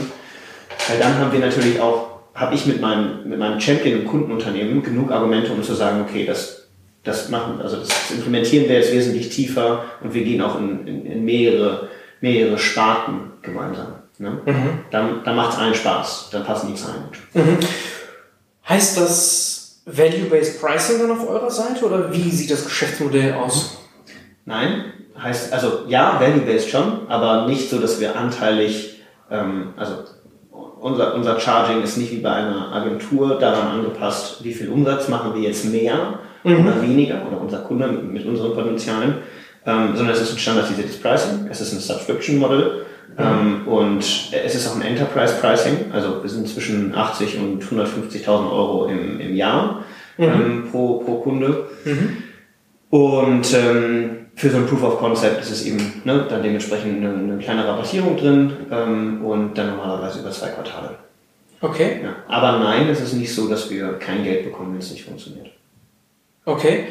Weil 0.88 0.98
dann 0.98 1.18
haben 1.18 1.32
wir 1.32 1.38
natürlich 1.38 1.78
auch 1.78 2.12
habe 2.34 2.54
ich 2.54 2.64
mit 2.64 2.80
meinem, 2.80 3.28
mit 3.28 3.38
meinem 3.38 3.60
Champion 3.60 4.00
und 4.00 4.06
Kundenunternehmen 4.06 4.82
genug 4.82 5.10
Argumente, 5.10 5.52
um 5.52 5.62
zu 5.62 5.74
sagen, 5.74 6.00
okay, 6.00 6.24
das, 6.24 6.66
das 7.04 7.28
machen, 7.28 7.60
also 7.60 7.76
das 7.76 8.10
implementieren 8.10 8.70
wir 8.70 8.76
jetzt 8.76 8.90
wesentlich 8.90 9.28
tiefer 9.28 9.84
und 10.02 10.14
wir 10.14 10.24
gehen 10.24 10.40
auch 10.40 10.58
in, 10.58 10.86
in, 10.86 11.04
in 11.04 11.24
mehrere, 11.26 11.90
mehrere 12.22 12.56
Sparten 12.56 13.32
gemeinsam. 13.42 13.96
Ne? 14.16 14.40
Mhm. 14.46 14.78
Dann, 14.90 15.22
dann 15.22 15.36
macht 15.36 15.52
es 15.52 15.58
allen 15.58 15.74
Spaß, 15.74 16.30
dann 16.32 16.44
passen 16.44 16.68
die 16.68 16.74
Zahlen 16.74 17.02
gut. 17.04 17.18
Mhm. 17.34 17.58
Heißt 18.66 18.96
das 18.96 19.82
Value-Based 19.84 20.58
Pricing 20.58 21.00
dann 21.00 21.10
auf 21.10 21.28
eurer 21.28 21.50
Seite 21.50 21.84
oder 21.84 22.10
wie 22.14 22.30
sieht 22.30 22.50
das 22.50 22.64
Geschäftsmodell 22.64 23.34
aus? 23.34 23.76
Nein, 24.46 24.92
heißt, 25.20 25.52
also 25.52 25.84
ja, 25.88 26.18
Value-Based 26.20 26.68
schon, 26.68 27.08
aber 27.08 27.46
nicht 27.46 27.68
so, 27.68 27.78
dass 27.78 28.00
wir 28.00 28.16
anteilig, 28.16 29.00
ähm, 29.30 29.74
also 29.76 29.94
unser, 30.80 31.14
unser 31.14 31.38
Charging 31.38 31.82
ist 31.82 31.96
nicht 31.96 32.12
wie 32.12 32.18
bei 32.18 32.32
einer 32.32 32.72
Agentur 32.72 33.38
daran 33.38 33.68
angepasst, 33.68 34.42
wie 34.42 34.52
viel 34.52 34.68
Umsatz 34.68 35.08
machen 35.08 35.34
wir 35.34 35.42
jetzt 35.42 35.64
mehr 35.64 36.18
mhm. 36.42 36.66
oder 36.66 36.82
weniger 36.82 37.22
oder 37.26 37.40
unser 37.40 37.58
Kunde 37.58 37.86
mit, 37.86 38.12
mit 38.12 38.26
unseren 38.26 38.54
Potenzialen, 38.54 39.18
ähm, 39.64 39.90
sondern 39.94 40.14
es 40.14 40.20
ist 40.20 40.32
ein 40.32 40.38
standardisiertes 40.38 41.00
Pricing, 41.00 41.46
es 41.50 41.60
ist 41.60 41.72
ein 41.72 41.78
Subscription 41.78 42.38
Model 42.38 42.84
mhm. 43.16 43.24
ähm, 43.24 43.68
und 43.68 44.04
es 44.32 44.54
ist 44.54 44.68
auch 44.68 44.76
ein 44.76 44.82
Enterprise 44.82 45.34
Pricing, 45.40 45.92
also 45.92 46.22
wir 46.22 46.30
sind 46.30 46.48
zwischen 46.48 46.94
80 46.94 47.38
und 47.38 47.64
150.000 47.64 48.28
Euro 48.28 48.86
im, 48.86 49.20
im 49.20 49.36
Jahr 49.36 49.84
mhm. 50.16 50.24
ähm, 50.24 50.68
pro, 50.70 50.98
pro 50.98 51.20
Kunde. 51.20 51.68
Mhm. 51.84 52.16
Und 52.90 53.54
ähm, 53.54 54.21
für 54.34 54.50
so 54.50 54.56
ein 54.56 54.66
Proof 54.66 54.82
of 54.82 54.98
Concept 54.98 55.40
ist 55.42 55.50
es 55.50 55.66
eben 55.66 56.02
ne, 56.04 56.26
dann 56.28 56.42
dementsprechend 56.42 57.04
eine, 57.04 57.14
eine 57.14 57.38
kleine 57.38 57.66
Rabattierung 57.66 58.16
drin 58.16 58.52
ähm, 58.70 59.24
und 59.24 59.56
dann 59.56 59.70
normalerweise 59.70 60.20
über 60.20 60.30
zwei 60.30 60.48
Quartale. 60.48 60.96
Okay. 61.60 62.00
Ja. 62.02 62.16
Aber 62.26 62.58
nein, 62.58 62.88
es 62.88 63.00
ist 63.00 63.12
nicht 63.12 63.32
so, 63.32 63.48
dass 63.48 63.70
wir 63.70 63.92
kein 63.94 64.24
Geld 64.24 64.44
bekommen, 64.44 64.72
wenn 64.72 64.80
es 64.80 64.90
nicht 64.90 65.04
funktioniert. 65.04 65.50
Okay. 66.44 66.86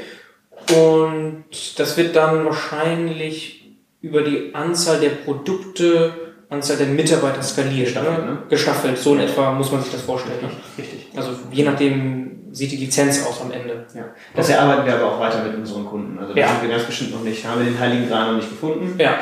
Und 0.70 1.46
das 1.78 1.98
wird 1.98 2.16
dann 2.16 2.46
wahrscheinlich 2.46 3.62
über 4.02 4.22
die 4.22 4.56
Anzahl 4.56 5.00
der 5.00 5.10
Produkte, 5.10 6.14
Anzahl 6.50 6.78
der 6.78 6.88
Mitarbeiter 6.88 7.42
skaliert. 7.42 7.88
Gestaffelt, 7.88 8.26
ne? 8.26 8.38
Gestaffelt. 8.50 8.98
So 8.98 9.14
in 9.16 9.22
etwa 9.22 9.52
muss 9.54 9.72
man 9.72 9.82
sich 9.82 9.92
das 9.92 10.02
vorstellen. 10.02 10.40
Ne? 10.42 10.50
Richtig. 10.78 11.08
Also 11.16 11.32
je 11.52 11.64
nachdem, 11.64 12.41
sieht 12.52 12.72
die 12.72 12.78
Lizenz 12.78 13.26
aus 13.26 13.42
am 13.42 13.52
Ende. 13.52 13.86
Ja. 13.94 14.06
Das 14.36 14.50
erarbeiten 14.50 14.86
wir 14.86 14.96
aber 14.96 15.14
auch 15.14 15.20
weiter 15.20 15.44
mit 15.44 15.56
unseren 15.56 15.86
Kunden. 15.86 16.20
Also 16.20 16.34
da 16.34 16.40
ja. 16.40 16.48
sind 16.48 16.62
wir 16.62 16.70
ganz 16.70 16.84
bestimmt 16.84 17.12
noch 17.12 17.24
nicht, 17.24 17.46
haben 17.46 17.60
wir 17.60 17.72
den 17.72 17.80
Heiligen 17.80 18.08
Gral 18.08 18.28
noch 18.28 18.36
nicht 18.38 18.50
gefunden. 18.50 18.96
Ja. 18.98 19.20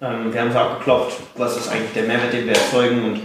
Ähm, 0.00 0.32
wir 0.32 0.40
haben 0.40 0.52
so 0.52 0.58
abgeklopft, 0.58 1.18
was 1.36 1.56
ist 1.56 1.70
eigentlich 1.70 1.92
der 1.94 2.04
Mehrwert, 2.04 2.32
den 2.32 2.46
wir 2.46 2.54
erzeugen 2.54 3.04
und 3.04 3.20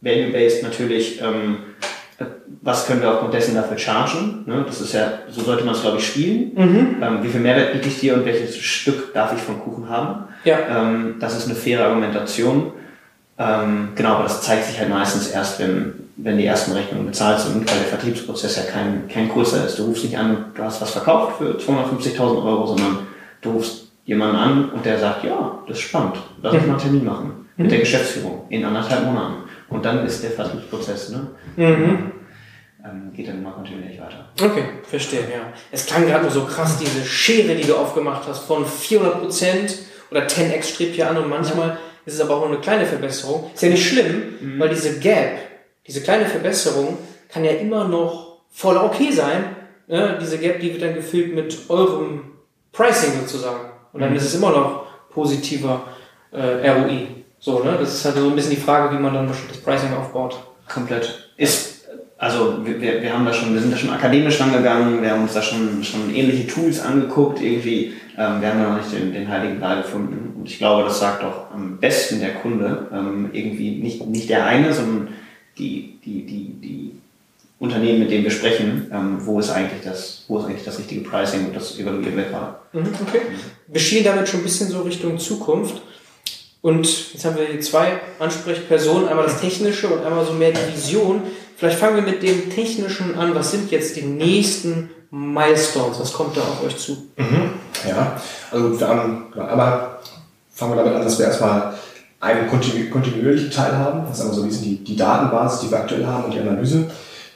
Value-Based 0.00 0.62
natürlich, 0.62 1.20
ähm, 1.20 1.58
was 2.62 2.86
können 2.86 3.00
wir 3.00 3.12
aufgrund 3.12 3.34
dessen 3.34 3.54
dafür 3.54 3.78
chargen. 3.78 4.44
Ne? 4.46 4.64
Das 4.66 4.80
ist 4.80 4.92
ja, 4.92 5.20
so 5.28 5.42
sollte 5.42 5.64
man 5.64 5.74
es 5.74 5.82
glaube 5.82 5.98
ich 5.98 6.06
spielen. 6.06 6.52
Mhm. 6.54 7.02
Ähm, 7.02 7.22
wie 7.22 7.28
viel 7.28 7.40
Mehrwert 7.40 7.72
biete 7.72 7.88
ich 7.88 8.00
dir 8.00 8.14
und 8.14 8.24
welches 8.24 8.56
Stück 8.56 9.14
darf 9.14 9.32
ich 9.32 9.40
vom 9.40 9.60
Kuchen 9.60 9.88
haben? 9.88 10.24
Ja. 10.44 10.58
Ähm, 10.70 11.16
das 11.20 11.36
ist 11.36 11.46
eine 11.46 11.54
faire 11.54 11.86
Argumentation. 11.86 12.72
Ähm, 13.38 13.90
genau, 13.94 14.14
aber 14.14 14.24
das 14.24 14.42
zeigt 14.42 14.64
sich 14.64 14.80
halt 14.80 14.90
meistens 14.90 15.28
erst, 15.28 15.60
wenn, 15.60 16.07
wenn 16.18 16.36
die 16.36 16.46
ersten 16.46 16.72
Rechnungen 16.72 17.06
bezahlt 17.06 17.40
sind, 17.40 17.70
weil 17.70 17.78
der 17.78 17.88
Vertriebsprozess 17.88 18.56
ja 18.56 18.62
kein, 18.64 19.08
kein 19.08 19.28
kurzer 19.28 19.64
ist. 19.64 19.78
Du 19.78 19.84
rufst 19.84 20.04
nicht 20.04 20.18
an, 20.18 20.46
du 20.54 20.62
hast 20.62 20.80
was 20.82 20.90
verkauft 20.90 21.38
für 21.38 21.56
250.000 21.56 22.44
Euro, 22.44 22.66
sondern 22.66 22.98
du 23.40 23.52
rufst 23.52 23.88
jemanden 24.04 24.36
an 24.36 24.70
und 24.70 24.84
der 24.84 24.98
sagt, 24.98 25.24
ja, 25.24 25.58
das 25.68 25.78
ist 25.78 25.84
spannend, 25.84 26.16
lass 26.42 26.54
uns 26.54 26.66
mal 26.66 26.72
einen 26.72 26.82
Termin 26.82 27.04
machen 27.04 27.48
mit 27.56 27.70
der 27.70 27.80
Geschäftsführung 27.80 28.44
in 28.48 28.64
anderthalb 28.64 29.04
Monaten. 29.04 29.44
Und 29.68 29.84
dann 29.84 30.04
ist 30.06 30.22
der 30.22 30.30
Vertriebsprozess, 30.30 31.10
ne? 31.10 31.26
Mhm. 31.56 32.12
Ähm, 32.84 33.12
geht 33.14 33.28
dann 33.28 33.38
immer 33.38 33.50
kontinuierlich 33.50 34.00
weiter. 34.00 34.28
Okay, 34.40 34.64
verstehe, 34.84 35.20
ja. 35.20 35.52
Es 35.72 35.84
klang 35.84 36.06
gerade 36.06 36.22
nur 36.22 36.30
so 36.30 36.44
krass, 36.44 36.78
diese 36.78 37.04
Schere, 37.04 37.54
die 37.54 37.66
du 37.66 37.74
aufgemacht 37.74 38.22
hast, 38.28 38.44
von 38.44 38.64
400 38.64 39.20
Prozent 39.20 39.76
oder 40.10 40.22
10x 40.22 40.74
strebt 40.74 40.94
hier 40.94 41.10
an 41.10 41.18
und 41.18 41.28
manchmal 41.28 41.68
ja. 41.68 41.78
ist 42.06 42.14
es 42.14 42.20
aber 42.20 42.36
auch 42.36 42.40
nur 42.40 42.50
eine 42.50 42.58
kleine 42.58 42.86
Verbesserung. 42.86 43.50
Ist 43.52 43.62
ja 43.62 43.68
nicht 43.68 43.86
schlimm, 43.86 44.22
mhm. 44.40 44.60
weil 44.60 44.68
diese 44.70 44.98
Gap, 45.00 45.47
diese 45.88 46.02
kleine 46.02 46.26
Verbesserung 46.26 46.98
kann 47.28 47.44
ja 47.44 47.52
immer 47.52 47.88
noch 47.88 48.42
voll 48.50 48.76
okay 48.76 49.10
sein. 49.10 49.56
Ne? 49.86 50.18
Diese 50.20 50.38
Gap, 50.38 50.60
die 50.60 50.72
wird 50.72 50.82
dann 50.82 50.94
gefüllt 50.94 51.34
mit 51.34 51.58
eurem 51.68 52.20
Pricing 52.72 53.12
sozusagen. 53.20 53.70
Und 53.92 54.00
dann 54.00 54.10
mhm. 54.10 54.16
ist 54.16 54.26
es 54.26 54.34
immer 54.34 54.50
noch 54.50 54.86
positiver 55.10 55.84
äh, 56.30 56.70
ROI. 56.70 57.08
So, 57.40 57.64
ne? 57.64 57.76
Das 57.80 57.94
ist 57.94 58.04
halt 58.04 58.16
so 58.16 58.28
ein 58.28 58.34
bisschen 58.34 58.50
die 58.50 58.60
Frage, 58.60 58.94
wie 58.94 59.00
man 59.00 59.14
dann 59.14 59.28
das 59.28 59.58
Pricing 59.58 59.94
aufbaut. 59.94 60.38
Komplett. 60.68 61.30
Ist 61.36 61.78
also 62.18 62.58
wir, 62.64 62.80
wir 62.80 63.12
haben 63.12 63.24
da 63.24 63.32
schon, 63.32 63.54
wir 63.54 63.60
sind 63.60 63.72
da 63.72 63.76
schon 63.76 63.90
akademisch 63.90 64.40
rangegangen, 64.40 65.00
wir 65.00 65.12
haben 65.12 65.22
uns 65.22 65.34
da 65.34 65.40
schon, 65.40 65.84
schon 65.84 66.12
ähnliche 66.12 66.48
Tools 66.48 66.80
angeguckt, 66.80 67.40
irgendwie, 67.40 67.92
ähm, 68.18 68.40
wir 68.40 68.48
haben 68.48 68.60
da 68.60 68.70
noch 68.70 68.76
nicht 68.78 68.92
den, 68.92 69.12
den 69.12 69.28
heiligen 69.28 69.60
Gral 69.60 69.82
gefunden. 69.82 70.34
Und 70.36 70.48
ich 70.48 70.58
glaube, 70.58 70.82
das 70.82 70.98
sagt 70.98 71.22
auch 71.22 71.52
am 71.54 71.78
besten 71.78 72.18
der 72.18 72.34
Kunde, 72.34 72.88
ähm, 72.92 73.30
irgendwie 73.32 73.80
nicht, 73.80 74.04
nicht 74.06 74.28
der 74.28 74.46
eine, 74.46 74.72
sondern 74.72 75.08
die, 75.58 75.98
die, 76.04 76.24
die, 76.24 76.54
die 76.60 76.92
Unternehmen, 77.58 78.00
mit 78.00 78.10
denen 78.10 78.24
wir 78.24 78.30
sprechen, 78.30 78.90
ähm, 78.92 79.18
wo 79.26 79.40
ist 79.40 79.50
eigentlich 79.50 79.82
das, 79.84 80.24
wo 80.28 80.38
ist 80.38 80.44
eigentlich 80.46 80.64
das 80.64 80.78
richtige 80.78 81.00
Pricing 81.08 81.46
und 81.46 81.56
das 81.56 81.78
evaluiert 81.78 82.16
wir 82.16 82.24
gerade. 82.24 82.54
Mhm, 82.72 82.88
okay. 83.06 83.20
Wir 83.66 83.80
schielen 83.80 84.04
damit 84.04 84.28
schon 84.28 84.40
ein 84.40 84.44
bisschen 84.44 84.68
so 84.68 84.82
Richtung 84.82 85.18
Zukunft. 85.18 85.82
Und 86.60 87.12
jetzt 87.12 87.24
haben 87.24 87.36
wir 87.36 87.46
hier 87.46 87.60
zwei 87.60 88.00
Ansprechpersonen, 88.18 89.08
einmal 89.08 89.24
das 89.24 89.40
Technische 89.40 89.88
und 89.88 90.04
einmal 90.04 90.24
so 90.24 90.32
mehr 90.32 90.52
die 90.52 90.72
Vision. 90.74 91.22
Vielleicht 91.56 91.78
fangen 91.78 91.96
wir 91.96 92.02
mit 92.02 92.22
dem 92.22 92.50
Technischen 92.50 93.16
an. 93.16 93.34
Was 93.34 93.50
sind 93.50 93.70
jetzt 93.70 93.96
die 93.96 94.02
nächsten 94.02 94.90
Milestones? 95.10 95.98
Was 95.98 96.12
kommt 96.12 96.36
da 96.36 96.40
auf 96.42 96.64
euch 96.64 96.76
zu? 96.76 97.08
Mhm. 97.16 97.50
Ja, 97.88 98.20
also 98.50 98.78
wir 98.78 98.88
haben, 98.88 99.32
einmal 99.34 99.98
fangen 100.52 100.72
wir 100.72 100.76
damit 100.76 100.94
an, 100.94 101.02
dass 101.02 101.18
wir 101.18 101.26
erstmal 101.26 101.74
einen 102.20 102.48
kontinu 102.48 102.90
kontinuierlichen 102.90 103.50
Teil 103.50 103.76
haben. 103.76 104.02
Das 104.08 104.18
ist 104.18 104.20
einmal 104.22 104.36
so 104.36 104.42
ein 104.42 104.48
bisschen 104.48 104.64
die, 104.64 104.84
die 104.84 104.96
Datenbasis, 104.96 105.60
die 105.60 105.70
wir 105.70 105.78
aktuell 105.78 106.06
haben 106.06 106.24
und 106.24 106.34
die 106.34 106.40
Analyse. 106.40 106.86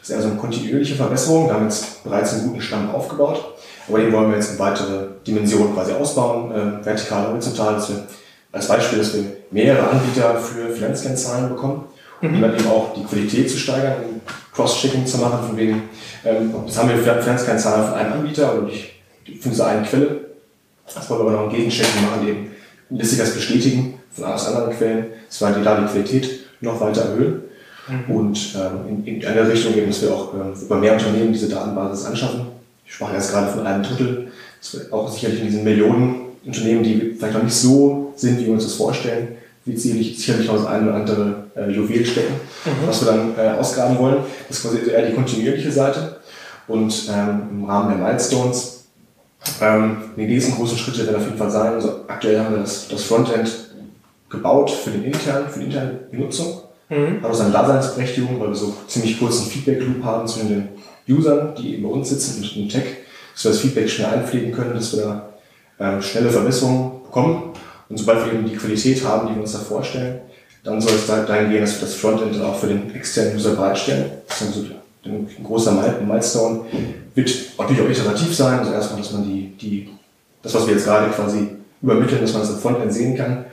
Das 0.01 0.09
ist 0.09 0.14
eher 0.16 0.22
so 0.22 0.28
eine 0.28 0.37
kontinuierliche 0.37 0.97
Verbesserung. 0.97 1.47
Wir 1.47 1.55
haben 1.55 1.64
jetzt 1.64 2.03
bereits 2.03 2.35
einen 2.35 2.49
guten 2.49 2.61
Stamm 2.61 2.93
aufgebaut. 2.93 3.55
Aber 3.89 3.99
den 3.99 4.12
wollen 4.12 4.30
wir 4.30 4.37
jetzt 4.37 4.53
in 4.53 4.59
weitere 4.59 5.07
Dimensionen 5.26 5.74
quasi 5.74 5.93
ausbauen, 5.93 6.53
äh, 6.53 6.85
vertikal, 6.85 7.28
horizontal, 7.28 7.74
dass 7.74 7.89
wir 7.91 8.07
als 8.53 8.68
Beispiel, 8.68 8.99
dass 8.99 9.14
wir 9.14 9.24
mehrere 9.51 9.89
Anbieter 9.89 10.37
für 10.37 10.68
Finanzkennzahlen 10.70 11.49
bekommen 11.49 11.85
mhm. 12.20 12.35
und 12.35 12.43
dann 12.43 12.57
eben 12.57 12.68
auch 12.68 12.95
die 12.95 13.05
Qualität 13.05 13.51
zu 13.51 13.57
steigern, 13.57 13.97
Cross-Checking 14.55 15.07
zu 15.07 15.18
machen, 15.18 15.47
von 15.47 15.57
wegen, 15.57 15.83
ähm, 16.24 16.55
jetzt 16.66 16.78
haben 16.78 16.89
wir 16.91 16.99
Finanzkennzahlen 16.99 17.89
von 17.89 17.95
einem 17.95 18.12
Anbieter 18.12 18.57
oder 18.57 18.68
ich, 18.68 19.03
von 19.41 19.51
dieser 19.51 19.66
einen 19.66 19.85
Quelle. 19.85 20.20
Das 20.93 21.09
wollen 21.09 21.20
wir 21.20 21.30
aber 21.30 21.33
noch 21.33 21.51
ein 21.51 21.57
Gegenchecking 21.57 22.03
machen, 22.03 22.28
eben 22.28 22.51
lässt 22.91 23.11
sich 23.11 23.18
das 23.18 23.35
bestätigen 23.35 23.91
von 24.13 24.25
aus 24.25 24.47
anderen 24.47 24.77
Quellen, 24.77 25.07
dass 25.29 25.41
wir 25.41 25.63
da 25.63 25.81
die 25.81 25.87
Qualität 25.87 26.41
noch 26.61 26.81
weiter 26.81 27.03
erhöhen. 27.03 27.43
Mhm. 27.89 28.15
Und 28.15 28.55
ähm, 28.55 29.05
in, 29.05 29.21
in 29.21 29.27
eine 29.27 29.49
Richtung 29.49 29.75
eben, 29.75 29.89
dass 29.89 30.03
wir 30.03 30.13
auch 30.13 30.35
ähm, 30.35 30.55
über 30.61 30.77
mehr 30.77 30.93
Unternehmen 30.93 31.33
diese 31.33 31.49
Datenbasis 31.49 32.07
anschaffen. 32.07 32.47
Ich 32.87 32.95
sprach 32.95 33.13
jetzt 33.13 33.33
gerade 33.33 33.49
von 33.49 33.67
einem 33.67 33.83
Drittel, 33.83 34.31
dass 34.61 34.75
wir 34.75 34.93
auch 34.93 35.11
sicherlich 35.11 35.41
in 35.41 35.47
diesen 35.47 35.65
Millionen 35.65 36.23
Unternehmen, 36.45 36.83
die 36.83 37.15
vielleicht 37.19 37.35
noch 37.35 37.43
nicht 37.43 37.55
so 37.55 38.13
sind, 38.17 38.39
wie 38.39 38.47
wir 38.47 38.53
uns 38.53 38.65
das 38.65 38.75
vorstellen, 38.75 39.29
wird 39.65 39.79
sicherlich, 39.79 40.19
sicherlich 40.19 40.47
noch 40.47 40.57
das 40.57 40.67
eine 40.67 40.89
oder 40.89 40.95
andere 40.97 41.45
äh, 41.57 41.71
Juwel 41.71 42.05
stecken, 42.05 42.35
mhm. 42.65 42.87
was 42.87 43.05
wir 43.05 43.13
dann 43.13 43.35
äh, 43.37 43.59
ausgraben 43.59 43.99
wollen. 43.99 44.19
Das 44.49 44.59
ist 44.59 44.63
quasi 44.63 44.91
eher 44.91 45.07
die 45.07 45.15
kontinuierliche 45.15 45.71
Seite. 45.71 46.17
Und 46.69 47.09
ähm, 47.13 47.43
im 47.51 47.65
Rahmen 47.65 47.97
der 47.97 48.07
Milestones, 48.07 48.85
ähm, 49.61 49.97
die 50.17 50.27
nächsten 50.27 50.55
großen 50.55 50.79
Schritte 50.79 51.07
werden 51.07 51.17
auf 51.17 51.25
jeden 51.25 51.39
Fall 51.39 51.51
sein. 51.51 51.75
Also 51.75 52.01
aktuell 52.07 52.39
haben 52.39 52.55
wir 52.55 52.63
das, 52.63 52.89
das 52.89 53.03
Frontend 53.05 53.72
gebaut 54.33 54.70
für 54.70 54.91
den 54.91 55.05
internen, 55.05 55.49
für 55.49 55.61
die 55.61 55.66
interne 55.66 56.01
Benutzung. 56.11 56.62
Mhm. 56.89 57.22
Hat 57.22 57.30
auch 57.30 57.35
seine 57.35 57.53
Daseinsberechtigung, 57.53 58.41
weil 58.41 58.49
wir 58.49 58.55
so 58.55 58.74
ziemlich 58.89 59.18
kurzen 59.18 59.49
Feedback-Loop 59.49 60.03
haben 60.03 60.26
zwischen 60.26 60.49
den 60.49 60.68
Usern, 61.09 61.55
die 61.57 61.74
eben 61.74 61.85
bei 61.85 61.91
uns 61.91 62.09
sitzen 62.09 62.43
und 62.43 62.57
im 62.57 62.68
Tech, 62.68 62.85
dass 63.35 63.45
wir 63.45 63.51
das 63.53 63.61
Feedback 63.61 63.89
schnell 63.89 64.09
einpflegen 64.09 64.53
können, 64.53 64.74
dass 64.74 64.97
wir 64.97 65.03
da 65.05 65.28
ähm, 65.78 66.03
schnelle 66.03 66.30
Verbesserungen 66.30 67.03
bekommen. 67.05 67.53
Und 67.89 67.99
sobald 67.99 68.24
wir 68.24 68.33
eben 68.33 68.49
die 68.49 68.57
Qualität 68.57 69.05
haben, 69.05 69.28
die 69.28 69.35
wir 69.35 69.43
uns 69.43 69.53
da 69.53 69.59
vorstellen, 69.59 70.20
dann 70.64 70.80
soll 70.80 70.95
es 70.95 71.07
dahin 71.07 71.51
gehen, 71.51 71.61
dass 71.61 71.74
wir 71.74 71.87
das 71.87 71.95
Frontend 71.95 72.35
dann 72.35 72.45
auch 72.45 72.59
für 72.59 72.68
den 72.68 72.95
externen 72.95 73.37
User 73.37 73.51
bereitstellen. 73.51 74.11
Das 74.28 74.41
ist 74.41 74.55
dann 74.55 74.64
so 74.64 74.64
ein 75.05 75.45
großer 75.45 75.72
Milestone. 76.07 76.61
Wird 77.14 77.30
natürlich 77.59 77.83
auch 77.83 77.91
iterativ 77.91 78.35
sein. 78.35 78.61
Also 78.61 78.72
erstmal, 78.72 79.01
dass 79.01 79.12
man 79.12 79.24
die, 79.24 79.57
die, 79.61 79.89
das, 80.41 80.55
was 80.55 80.66
wir 80.66 80.74
jetzt 80.74 80.85
gerade 80.85 81.11
quasi 81.11 81.49
übermitteln, 81.83 82.20
dass 82.20 82.33
man 82.33 82.43
das 82.43 82.51
im 82.53 82.59
Frontend 82.59 82.93
sehen 82.93 83.16
kann 83.16 83.45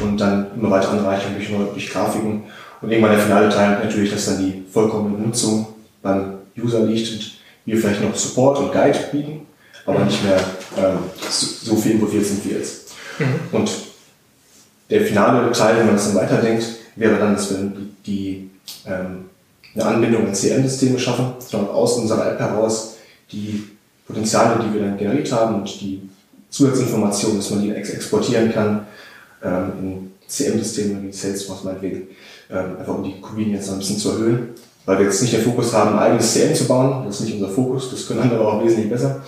und 0.00 0.18
dann 0.20 0.48
immer 0.56 0.70
weiter 0.70 0.90
anreichern 0.90 1.34
durch, 1.34 1.48
durch 1.48 1.90
Grafiken. 1.90 2.44
Und 2.80 2.90
irgendwann 2.90 3.12
der 3.12 3.20
finale 3.20 3.48
Teil 3.48 3.84
natürlich, 3.84 4.10
dass 4.10 4.26
dann 4.26 4.38
die 4.38 4.64
vollkommene 4.70 5.18
Nutzung 5.18 5.66
beim 6.02 6.34
User 6.58 6.80
liegt 6.84 7.12
und 7.12 7.32
wir 7.64 7.78
vielleicht 7.78 8.02
noch 8.02 8.14
Support 8.14 8.58
und 8.58 8.72
Guide 8.72 8.98
bieten 9.10 9.46
aber 9.86 10.04
nicht 10.04 10.24
mehr 10.24 10.40
ähm, 10.78 10.98
so, 11.30 11.76
viel 11.76 11.92
involviert 11.92 12.24
sind 12.24 12.44
wie 12.44 12.52
jetzt. 12.52 12.92
Mhm. 13.18 13.40
Und 13.52 13.70
der 14.90 15.02
finale 15.02 15.50
Teil, 15.52 15.78
wenn 15.78 15.86
man 15.86 15.96
das 15.96 16.06
dann 16.06 16.16
weiterdenkt, 16.16 16.64
wäre 16.96 17.18
dann, 17.18 17.34
dass 17.34 17.50
wir 17.50 17.58
die, 17.58 17.90
die 18.06 18.50
ähm, 18.86 19.26
eine 19.74 19.84
Anbindung 19.84 20.26
an 20.26 20.34
CM-Systeme 20.34 20.98
schaffen, 20.98 21.34
sondern 21.38 21.70
aus 21.70 21.98
unserer 21.98 22.32
App 22.32 22.38
heraus 22.38 22.96
die 23.32 23.64
Potenziale, 24.06 24.62
die 24.62 24.74
wir 24.74 24.82
dann 24.82 24.98
generiert 24.98 25.30
haben 25.32 25.56
und 25.56 25.80
die 25.80 26.08
Zusatzinformationen, 26.50 27.38
dass 27.38 27.50
man 27.50 27.62
die 27.62 27.72
exportieren 27.72 28.52
kann 28.52 28.86
ähm, 29.44 29.72
in 29.80 30.12
CM-Systeme 30.26 31.02
wie 31.02 31.12
Salesforce 31.12 31.64
meinetwegen, 31.64 32.08
ähm, 32.50 32.78
einfach 32.78 32.94
um 32.94 33.04
die 33.04 33.20
Convenience 33.20 33.70
ein 33.70 33.78
bisschen 33.78 33.98
zu 33.98 34.10
erhöhen. 34.10 34.50
Weil 34.86 34.98
wir 34.98 35.06
jetzt 35.06 35.22
nicht 35.22 35.32
den 35.32 35.42
Fokus 35.42 35.72
haben, 35.72 35.92
ein 35.92 35.98
eigenes 35.98 36.32
CM 36.32 36.54
zu 36.54 36.66
bauen, 36.66 37.06
das 37.06 37.20
ist 37.20 37.26
nicht 37.26 37.40
unser 37.40 37.48
Fokus, 37.48 37.90
das 37.90 38.06
können 38.06 38.20
andere 38.20 38.46
auch 38.46 38.62
wesentlich 38.62 38.90
besser 38.90 39.22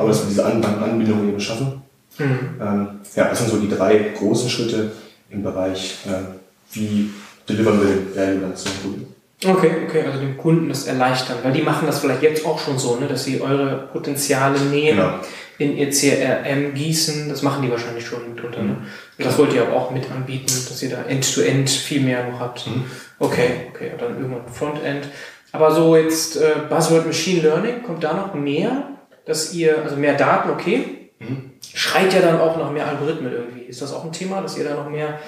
aber 0.00 0.08
dass 0.08 0.22
wir 0.22 0.28
diese 0.28 0.44
Anbindung 0.44 1.28
eben 1.28 1.40
schaffen. 1.40 1.82
Mhm. 2.18 2.38
Ähm, 2.60 2.88
ja, 3.14 3.28
das 3.28 3.38
sind 3.38 3.50
so 3.50 3.58
die 3.58 3.68
drei 3.68 4.12
großen 4.18 4.48
Schritte 4.48 4.92
im 5.30 5.42
Bereich, 5.42 5.98
äh, 6.06 6.34
wie 6.72 7.10
delivern 7.48 7.80
wir 7.80 7.88
den 7.88 8.16
Value 8.16 8.40
dann 8.40 8.56
zum 8.56 8.72
Kunden. 8.82 9.14
Okay, 9.44 9.70
okay, 9.86 10.04
also 10.04 10.20
dem 10.20 10.36
Kunden 10.36 10.68
das 10.68 10.86
erleichtern, 10.86 11.38
weil 11.42 11.52
die 11.52 11.62
machen 11.62 11.86
das 11.86 12.00
vielleicht 12.00 12.22
jetzt 12.22 12.44
auch 12.44 12.58
schon 12.58 12.78
so, 12.78 12.96
ne, 12.96 13.06
dass 13.06 13.24
sie 13.24 13.40
eure 13.40 13.88
Potenziale 13.90 14.60
nehmen, 14.60 14.98
genau. 14.98 15.14
In 15.60 15.76
ihr 15.76 15.90
CRM 15.90 16.74
gießen, 16.74 17.28
das 17.28 17.42
machen 17.42 17.62
die 17.62 17.70
wahrscheinlich 17.70 18.04
schon 18.04 18.34
mitunter. 18.34 18.62
Ne? 18.62 18.72
Mhm. 18.72 19.22
Das 19.22 19.38
wollt 19.38 19.52
ihr 19.52 19.62
aber 19.62 19.76
auch 19.76 19.90
mit 19.90 20.10
anbieten, 20.10 20.52
dass 20.68 20.82
ihr 20.82 20.90
da 20.90 21.02
End-to-End 21.02 21.68
-End 21.68 21.78
viel 21.78 22.00
mehr 22.00 22.28
noch 22.28 22.40
habt. 22.40 22.66
Mhm. 22.66 22.84
Okay, 23.18 23.68
okay, 23.68 23.90
und 23.92 24.02
dann 24.02 24.16
irgendwann 24.16 24.48
Frontend. 24.52 25.08
Aber 25.52 25.70
so 25.72 25.94
jetzt 25.96 26.36
äh, 26.36 26.54
Buzzword 26.68 27.06
Machine 27.06 27.42
Learning, 27.42 27.82
kommt 27.82 28.02
da 28.02 28.14
noch 28.14 28.34
mehr? 28.34 28.90
dass 29.30 29.54
ihr, 29.54 29.82
also 29.82 29.96
mehr 29.96 30.14
Daten, 30.14 30.50
okay, 30.50 31.10
mhm. 31.18 31.52
schreit 31.74 32.12
ja 32.12 32.20
dann 32.20 32.40
auch 32.40 32.56
nach 32.56 32.70
mehr 32.70 32.86
Algorithmen 32.86 33.32
irgendwie. 33.32 33.60
Ist 33.60 33.82
das 33.82 33.92
auch 33.92 34.04
ein 34.04 34.12
Thema, 34.12 34.42
dass 34.42 34.56
ihr 34.56 34.64
da 34.64 34.74
noch 34.74 34.90
mehr 34.90 35.20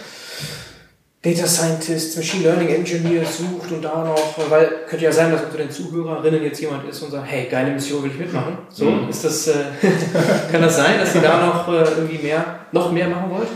Data 1.22 1.46
Scientists, 1.46 2.16
Machine 2.16 2.42
Learning 2.42 2.68
Engineers 2.68 3.38
sucht 3.38 3.70
und 3.70 3.82
da 3.82 4.04
noch, 4.04 4.36
weil 4.50 4.68
könnte 4.88 5.04
ja 5.04 5.12
sein, 5.12 5.30
dass 5.30 5.44
unter 5.44 5.58
den 5.58 5.70
Zuhörerinnen 5.70 6.42
jetzt 6.42 6.60
jemand 6.60 6.88
ist 6.88 7.00
und 7.00 7.12
sagt, 7.12 7.30
hey, 7.30 7.46
geile 7.48 7.70
Mission 7.70 8.02
will 8.02 8.10
ich 8.10 8.18
mitmachen. 8.18 8.58
So, 8.70 8.86
mhm. 8.86 9.08
ist 9.08 9.24
das, 9.24 9.46
äh, 9.46 9.52
kann 10.50 10.62
das 10.62 10.76
sein, 10.76 10.98
dass 10.98 11.14
ihr 11.14 11.20
da 11.20 11.46
noch 11.46 11.68
äh, 11.68 11.84
irgendwie 11.96 12.26
mehr, 12.26 12.66
noch 12.72 12.90
mehr 12.90 13.08
machen 13.08 13.30
wollt? 13.30 13.46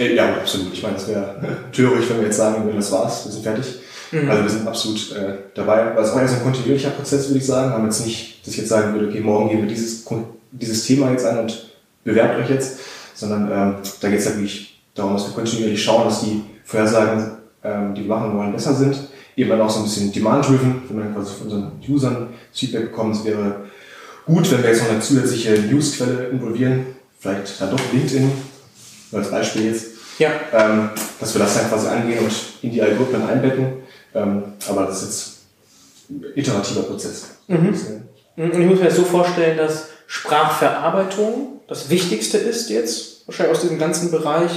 Äh, 0.00 0.16
ja, 0.16 0.34
absolut. 0.34 0.72
Ich 0.72 0.82
meine, 0.82 0.94
das 0.94 1.06
wäre 1.06 1.36
töricht, 1.70 2.10
wenn 2.10 2.16
wir 2.18 2.24
jetzt 2.24 2.38
sagen 2.38 2.64
würden, 2.64 2.78
das 2.78 2.90
war's, 2.90 3.24
wir 3.24 3.30
sind 3.30 3.44
fertig. 3.44 3.66
Mhm. 4.10 4.28
Also 4.28 4.42
wir 4.42 4.50
sind 4.50 4.66
absolut 4.66 5.12
äh, 5.12 5.34
dabei. 5.54 5.94
Also 5.94 6.10
es 6.10 6.14
war 6.16 6.22
jetzt 6.22 6.34
ein 6.34 6.42
kontinuierlicher 6.42 6.90
Prozess, 6.90 7.28
würde 7.28 7.38
ich 7.38 7.46
sagen. 7.46 7.70
Haben 7.70 7.84
jetzt 7.84 8.04
nicht, 8.04 8.44
dass 8.44 8.54
ich 8.54 8.58
jetzt 8.58 8.68
sagen 8.68 8.94
würde, 8.94 9.06
okay, 9.06 9.20
morgen 9.20 9.48
gehen 9.48 9.60
wir 9.60 9.68
dieses, 9.68 10.04
dieses 10.50 10.84
Thema 10.86 11.12
jetzt 11.12 11.24
an 11.24 11.38
und 11.38 11.66
bewerbt 12.02 12.40
euch 12.40 12.50
jetzt, 12.50 12.80
sondern 13.14 13.42
ähm, 13.52 13.76
da 14.00 14.08
geht 14.08 14.18
es 14.18 14.24
ja 14.24 14.32
wirklich 14.32 14.80
darum, 14.96 15.12
dass 15.12 15.28
wir 15.28 15.34
kontinuierlich 15.34 15.80
schauen, 15.80 16.04
dass 16.04 16.22
die 16.22 16.42
Vorhersagen, 16.72 17.32
ähm, 17.62 17.94
die 17.94 18.02
wir 18.02 18.16
machen 18.16 18.36
wollen, 18.36 18.52
besser 18.52 18.74
sind. 18.74 18.96
Eben 19.36 19.50
dann 19.50 19.60
auch 19.60 19.70
so 19.70 19.80
ein 19.80 19.84
bisschen 19.84 20.12
demand-driven, 20.12 20.82
wenn 20.88 20.98
wir 20.98 21.14
quasi 21.14 21.34
von 21.34 21.46
unseren 21.46 21.72
Usern 21.88 22.28
Feedback 22.52 22.90
bekommen. 22.90 23.12
Es 23.12 23.24
wäre 23.24 23.56
gut, 24.26 24.50
wenn 24.50 24.62
wir 24.62 24.70
jetzt 24.70 24.82
noch 24.82 24.90
eine 24.90 25.00
zusätzliche 25.00 25.52
Newsquelle 25.52 26.28
involvieren, 26.28 26.86
vielleicht 27.18 27.60
dann 27.60 27.70
doch 27.70 27.80
LinkedIn, 27.92 28.30
als 29.12 29.30
Beispiel 29.30 29.66
jetzt. 29.66 29.86
Ja. 30.18 30.30
Ähm, 30.52 30.90
dass 31.20 31.34
wir 31.34 31.40
das 31.40 31.54
dann 31.54 31.68
quasi 31.68 31.88
angehen 31.88 32.18
und 32.18 32.32
in 32.60 32.70
die 32.70 32.82
Algorithmen 32.82 33.26
einbetten 33.26 33.82
ähm, 34.14 34.42
aber 34.68 34.86
das 34.86 35.02
ist 35.02 35.08
jetzt 36.10 36.10
ein 36.10 36.24
iterativer 36.34 36.82
Prozess. 36.82 37.24
Mhm. 37.48 37.74
Und 38.36 38.60
ich 38.60 38.66
muss 38.66 38.78
mir 38.78 38.86
das 38.86 38.96
so 38.96 39.04
vorstellen, 39.04 39.56
dass 39.56 39.88
Sprachverarbeitung 40.06 41.60
das 41.68 41.88
Wichtigste 41.88 42.38
ist 42.38 42.68
jetzt, 42.70 43.26
wahrscheinlich 43.26 43.56
aus 43.56 43.62
diesem 43.62 43.78
ganzen 43.78 44.10
Bereich 44.10 44.52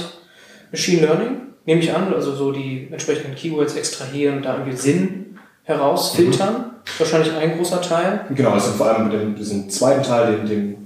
Machine 0.70 1.02
Learning. 1.02 1.40
Nehme 1.66 1.80
ich 1.80 1.94
an, 1.94 2.14
also 2.14 2.34
so 2.34 2.52
die 2.52 2.88
entsprechenden 2.90 3.34
Keywords 3.34 3.76
extrahieren, 3.76 4.42
da 4.42 4.54
irgendwie 4.54 4.76
Sinn 4.76 5.38
herausfiltern. 5.64 6.54
Mhm. 6.54 6.98
Wahrscheinlich 6.98 7.32
ein 7.34 7.56
großer 7.56 7.82
Teil. 7.82 8.24
Genau, 8.34 8.50
also 8.50 8.70
vor 8.70 8.86
allem 8.86 9.08
mit 9.08 9.12
dem, 9.12 9.34
diesem 9.34 9.68
zweiten 9.68 10.02
Teil, 10.02 10.36
dem, 10.36 10.48
dem 10.48 10.76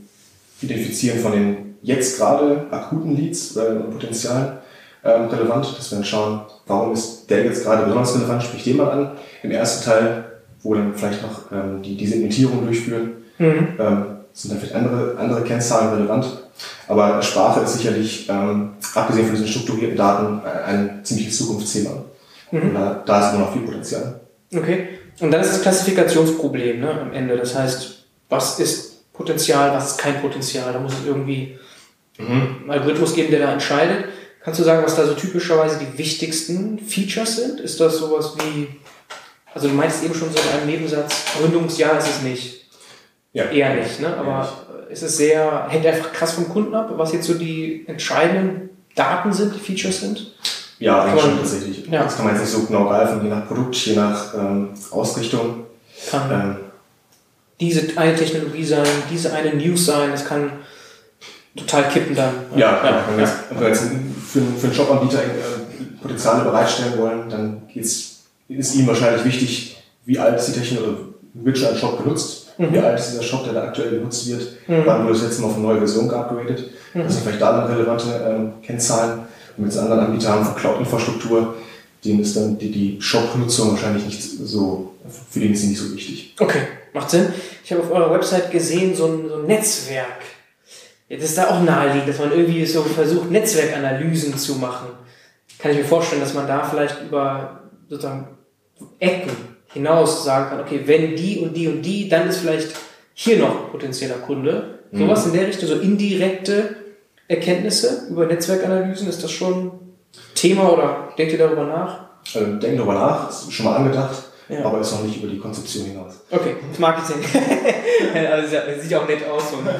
Identifizieren 0.62 1.20
von 1.20 1.32
den 1.32 1.76
jetzt 1.82 2.18
gerade 2.18 2.66
akuten 2.70 3.16
Leads 3.16 3.56
äh, 3.56 3.74
Potenzialen 3.76 4.58
ähm, 5.04 5.26
relevant, 5.28 5.66
dass 5.78 5.90
wir 5.90 5.96
dann 5.96 6.04
schauen, 6.04 6.40
warum 6.66 6.92
ist 6.92 7.30
der 7.30 7.44
jetzt 7.44 7.64
gerade 7.64 7.84
besonders 7.84 8.14
relevant, 8.16 8.42
sprich 8.42 8.64
den 8.64 8.76
mal 8.76 8.90
an. 8.90 9.12
Im 9.42 9.50
ersten 9.50 9.84
Teil, 9.84 10.24
wo 10.62 10.74
dann 10.74 10.94
vielleicht 10.94 11.22
noch 11.22 11.50
ähm, 11.52 11.82
die, 11.82 11.96
die 11.96 12.06
Segmentierung 12.06 12.66
durchführen, 12.66 13.12
mhm. 13.38 13.68
ähm, 13.78 14.04
sind 14.32 14.52
dann 14.52 14.60
vielleicht 14.60 14.74
andere, 14.74 15.16
andere 15.18 15.42
Kennzahlen 15.42 15.94
relevant. 15.94 16.26
Aber 16.88 17.22
Sprache 17.22 17.60
ist 17.60 17.74
sicherlich, 17.74 18.28
ähm, 18.28 18.72
abgesehen 18.94 19.26
von 19.26 19.36
diesen 19.36 19.48
strukturierten 19.48 19.96
Daten, 19.96 20.40
ein 20.44 21.00
ziemliches 21.04 21.38
Zukunftsthema. 21.38 22.04
Mhm. 22.50 22.74
Da, 22.74 23.02
da 23.06 23.28
ist 23.28 23.34
immer 23.34 23.44
noch 23.44 23.52
viel 23.52 23.62
Potenzial. 23.62 24.20
Okay. 24.54 24.88
Und 25.20 25.30
dann 25.30 25.40
ist 25.40 25.52
das 25.52 25.62
Klassifikationsproblem 25.62 26.80
ne, 26.80 27.00
am 27.00 27.12
Ende. 27.12 27.36
Das 27.36 27.54
heißt, 27.54 28.06
was 28.28 28.58
ist 28.58 29.12
Potenzial, 29.12 29.72
was 29.72 29.92
ist 29.92 29.98
kein 29.98 30.20
Potenzial? 30.20 30.72
Da 30.72 30.80
muss 30.80 30.94
es 30.94 31.06
irgendwie 31.06 31.58
mhm. 32.18 32.60
einen 32.62 32.70
Algorithmus 32.70 33.14
geben, 33.14 33.30
der 33.30 33.40
da 33.40 33.52
entscheidet. 33.52 34.06
Kannst 34.42 34.58
du 34.58 34.64
sagen, 34.64 34.82
was 34.82 34.96
da 34.96 35.04
so 35.04 35.14
typischerweise 35.14 35.78
die 35.78 35.98
wichtigsten 35.98 36.78
Features 36.78 37.36
sind? 37.36 37.60
Ist 37.60 37.78
das 37.78 37.98
sowas 37.98 38.34
wie, 38.38 38.68
also 39.52 39.68
du 39.68 39.74
meinst 39.74 40.02
eben 40.02 40.14
schon 40.14 40.30
so 40.32 40.38
in 40.38 40.58
einem 40.58 40.70
Nebensatz, 40.70 41.14
Gründungsjahr 41.38 41.98
ist 41.98 42.08
es 42.08 42.22
nicht. 42.22 42.66
Ja. 43.32 43.44
Eher 43.44 43.74
nicht, 43.74 44.00
ne? 44.00 44.16
Aber. 44.16 44.66
Ist 44.90 45.02
es 45.02 45.16
sehr, 45.16 45.66
hängt 45.68 45.86
einfach 45.86 46.12
krass 46.12 46.32
vom 46.32 46.48
Kunden 46.48 46.74
ab, 46.74 46.90
was 46.96 47.12
jetzt 47.12 47.26
so 47.26 47.34
die 47.34 47.84
entscheidenden 47.86 48.70
Daten 48.94 49.32
sind, 49.32 49.54
die 49.54 49.60
Features 49.60 50.00
sind? 50.00 50.34
Ja, 50.78 51.02
eigentlich 51.02 51.22
schon 51.22 51.36
tatsächlich. 51.38 51.86
Ja. 51.86 52.04
Das 52.04 52.16
kann 52.16 52.24
man 52.24 52.34
jetzt 52.34 52.42
nicht 52.42 52.52
so 52.52 52.66
genau 52.66 52.88
greifen, 52.88 53.22
je 53.22 53.28
nach 53.28 53.46
Produkt, 53.46 53.76
je 53.76 53.94
nach 53.94 54.34
ähm, 54.34 54.70
Ausrichtung. 54.90 55.66
Kann 56.10 56.30
ähm, 56.30 56.56
diese 57.60 57.96
eine 57.98 58.16
Technologie 58.16 58.64
sein, 58.64 58.86
diese 59.10 59.32
eine 59.32 59.54
News 59.54 59.86
sein, 59.86 60.10
es 60.12 60.24
kann 60.24 60.52
total 61.54 61.88
kippen 61.88 62.16
dann. 62.16 62.32
Ja, 62.56 62.82
ja. 62.82 63.04
Wenn, 63.08 63.18
wir 63.18 63.24
jetzt, 63.24 63.36
wenn 63.50 63.60
wir 63.60 63.68
jetzt 63.68 63.82
für, 63.82 64.40
für 64.40 64.66
einen 64.68 64.76
Jobanbieter 64.76 65.22
äh, 65.22 66.00
Potenziale 66.00 66.44
bereitstellen 66.44 66.98
wollen, 66.98 67.28
dann 67.28 67.62
geht's, 67.72 68.22
ist 68.48 68.74
ihm 68.74 68.86
wahrscheinlich 68.86 69.24
wichtig, 69.24 69.76
wie 70.06 70.18
alt 70.18 70.38
ist 70.38 70.46
die 70.46 70.58
Technologie, 70.58 71.12
wird 71.34 71.58
schon 71.58 71.68
ein 71.68 71.76
Shop 71.76 72.02
benutzt, 72.02 72.49
mhm. 72.60 72.74
wie 72.74 72.78
alt 72.78 72.98
ist 72.98 73.10
dieser 73.10 73.22
Shop, 73.22 73.44
der 73.44 73.54
da 73.54 73.64
aktuell 73.64 73.90
genutzt 73.90 74.28
wird, 74.28 74.42
mhm. 74.66 74.82
wann 74.84 75.04
wurde 75.04 75.14
das 75.14 75.22
letzte 75.22 75.42
Mal 75.42 75.48
auf 75.48 75.54
eine 75.56 75.64
neue 75.64 75.78
Version 75.78 76.08
geupgradet. 76.08 76.70
Mhm. 76.94 77.02
Das 77.02 77.14
sind 77.14 77.22
vielleicht 77.22 77.42
da 77.42 77.52
dann 77.52 77.72
relevante 77.72 78.08
ähm, 78.26 78.52
Kennzahlen. 78.62 79.20
Und 79.56 79.64
mit 79.64 79.76
anderen 79.76 80.00
Anbietern 80.00 80.32
haben 80.32 80.44
von 80.44 80.56
Cloud-Infrastruktur, 80.56 81.54
denen 82.04 82.20
ist 82.20 82.36
dann 82.36 82.58
die, 82.58 82.70
die 82.70 83.00
Shop-Nutzung 83.00 83.72
wahrscheinlich 83.72 84.04
nicht 84.04 84.22
so, 84.22 84.94
für 85.30 85.40
den 85.40 85.52
ist 85.52 85.62
sie 85.62 85.68
nicht 85.68 85.80
so 85.80 85.92
wichtig. 85.94 86.34
Okay, 86.38 86.62
macht 86.94 87.10
Sinn. 87.10 87.26
Ich 87.64 87.72
habe 87.72 87.82
auf 87.82 87.90
eurer 87.90 88.14
Website 88.14 88.50
gesehen, 88.50 88.94
so 88.94 89.06
ein, 89.06 89.28
so 89.28 89.36
ein 89.36 89.46
Netzwerk 89.46 90.20
Jetzt 91.10 91.24
ist 91.24 91.38
da 91.38 91.48
auch 91.48 91.60
naheliegend, 91.60 92.08
dass 92.08 92.20
man 92.20 92.30
irgendwie 92.30 92.64
so 92.64 92.84
versucht, 92.84 93.32
Netzwerkanalysen 93.32 94.38
zu 94.38 94.54
machen. 94.54 94.90
Kann 95.58 95.72
ich 95.72 95.78
mir 95.78 95.84
vorstellen, 95.84 96.20
dass 96.20 96.34
man 96.34 96.46
da 96.46 96.62
vielleicht 96.62 97.02
über 97.02 97.62
sozusagen 97.88 98.28
Ecken 99.00 99.32
hinaus 99.72 100.24
sagen 100.24 100.50
kann, 100.50 100.60
okay, 100.60 100.82
wenn 100.84 101.16
die 101.16 101.38
und 101.38 101.56
die 101.56 101.68
und 101.68 101.82
die, 101.82 102.08
dann 102.08 102.28
ist 102.28 102.38
vielleicht 102.38 102.74
hier 103.14 103.38
noch 103.38 103.70
potenzieller 103.70 104.16
Kunde. 104.16 104.80
Mhm. 104.90 104.98
Sowas 104.98 105.26
in 105.26 105.32
der 105.32 105.46
Richtung, 105.46 105.68
so 105.68 105.76
indirekte 105.76 106.76
Erkenntnisse 107.28 108.08
über 108.10 108.26
Netzwerkanalysen, 108.26 109.08
ist 109.08 109.22
das 109.22 109.30
schon 109.30 109.72
Thema 110.34 110.72
oder 110.72 111.08
denkt 111.16 111.32
ihr 111.32 111.38
darüber 111.38 111.64
nach? 111.64 112.10
Also, 112.34 112.46
denken 112.56 112.78
darüber 112.78 112.94
nach, 112.94 113.30
ist 113.30 113.52
schon 113.52 113.66
mal 113.66 113.76
angedacht. 113.76 114.29
Ja. 114.50 114.64
Aber 114.64 114.80
ist 114.80 114.92
noch 114.92 115.04
nicht 115.04 115.22
über 115.22 115.28
die 115.28 115.38
Konzeption 115.38 115.86
hinaus. 115.86 116.14
Okay, 116.30 116.56
Marketing. 116.78 117.22
also 118.30 118.56
sieht 118.80 118.94
auch 118.94 119.06
nett 119.06 119.28
aus, 119.28 119.50
so 119.50 119.56
ein 119.66 119.74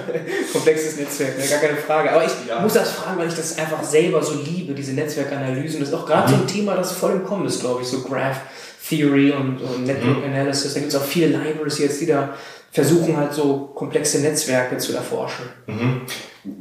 komplexes 0.53 0.99
Netzwerk, 0.99 1.39
ne? 1.39 1.45
gar 1.47 1.59
keine 1.59 1.77
Frage. 1.77 2.13
Aber 2.13 2.25
ich 2.25 2.33
ja. 2.49 2.61
muss 2.61 2.75
das 2.75 2.93
fragen, 2.93 3.19
weil 3.19 3.29
ich 3.29 3.35
das 3.35 3.59
einfach 3.59 3.83
selber 3.83 4.23
so 4.23 4.35
liebe, 4.35 4.73
diese 4.75 4.93
Netzwerkanalysen. 4.93 5.81
Das 5.81 5.89
ist 5.89 5.95
auch 5.95 6.07
gerade 6.07 6.33
mhm. 6.33 6.37
so 6.37 6.43
ein 6.43 6.47
Thema, 6.47 6.77
das 6.77 6.93
voll 6.93 7.13
im 7.13 7.25
Kommen 7.25 7.47
ist, 7.47 7.61
glaube 7.61 7.83
ich, 7.83 7.89
so 7.89 8.03
Graph 8.03 8.41
Theory 8.89 9.33
und, 9.33 9.61
und 9.61 9.85
Network 9.85 10.19
mhm. 10.19 10.25
Analysis. 10.25 10.75
Da 10.75 10.81
gibt 10.81 10.93
es 10.93 10.99
auch 10.99 11.05
viele 11.05 11.29
Libraries 11.29 11.79
jetzt, 11.79 12.01
die 12.01 12.07
da 12.07 12.35
versuchen 12.73 13.17
halt 13.17 13.33
so 13.33 13.71
komplexe 13.75 14.21
Netzwerke 14.21 14.79
zu 14.79 14.95
erforschen. 14.95 15.47
Mhm. 15.67 16.03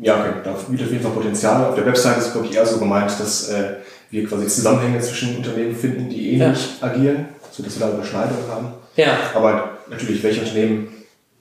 Ja, 0.01 0.19
okay, 0.19 0.33
da 0.43 0.51
bietet 0.67 0.87
auf 0.87 0.91
jeden 0.91 1.03
Fall 1.03 1.11
Potenzial. 1.11 1.65
Auf 1.65 1.75
der 1.75 1.85
Website 1.85 2.17
ist, 2.17 2.31
glaube 2.31 2.47
ich, 2.47 2.55
eher 2.55 2.65
so 2.65 2.79
gemeint, 2.79 3.11
dass 3.19 3.49
äh, 3.49 3.75
wir 4.09 4.27
quasi 4.27 4.47
Zusammenhänge 4.47 4.99
zwischen 4.99 5.37
Unternehmen 5.37 5.75
finden, 5.75 6.09
die 6.09 6.33
ähnlich 6.33 6.81
ja. 6.81 6.87
agieren 6.87 7.29
sodass 7.51 7.79
wir 7.79 7.87
da 7.87 7.93
Überschneidungen 7.93 8.47
haben. 8.49 8.73
Ja. 8.95 9.17
Aber 9.33 9.77
natürlich, 9.89 10.23
welche 10.23 10.41
Unternehmen 10.41 10.87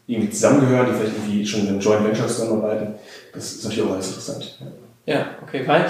irgendwie 0.07 0.31
zusammengehören, 0.31 0.87
die 0.87 0.93
vielleicht 0.93 1.17
irgendwie 1.17 1.47
schon 1.47 1.69
in 1.69 1.81
Joint 1.81 2.05
Venture 2.05 2.27
zusammenarbeiten, 2.27 2.95
das 3.35 3.53
ist 3.53 3.65
natürlich 3.65 3.89
auch 3.89 3.93
alles 3.93 4.09
interessant. 4.09 4.59
Ja, 5.07 5.15
ja 5.15 5.27
okay, 5.43 5.63
weil 5.67 5.87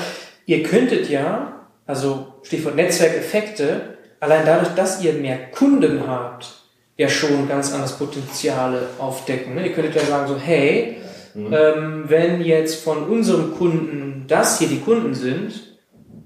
ihr 0.47 0.62
könntet 0.62 1.09
ja, 1.09 1.66
also 1.86 2.35
Stichwort 2.43 2.77
Netzwerkeffekte, 2.77 3.99
allein 4.20 4.45
dadurch, 4.45 4.74
dass 4.74 5.03
ihr 5.03 5.12
mehr 5.15 5.51
Kunden 5.51 6.07
habt, 6.07 6.59
ja 6.97 7.09
schon 7.09 7.49
ganz 7.49 7.73
anderes 7.73 7.93
Potenziale 7.93 8.89
aufdecken. 8.99 9.55
Ne? 9.55 9.69
Ihr 9.69 9.73
könntet 9.73 9.95
ja 9.95 10.03
sagen 10.03 10.27
so, 10.27 10.36
hey, 10.36 10.97
mhm. 11.35 11.53
ähm, 11.53 12.05
wenn 12.09 12.43
jetzt 12.43 12.82
von 12.82 13.05
unserem 13.05 13.57
Kunden 13.57 14.24
das 14.27 14.59
hier 14.59 14.69
die 14.69 14.81
Kunden 14.81 15.15
sind, 15.15 15.68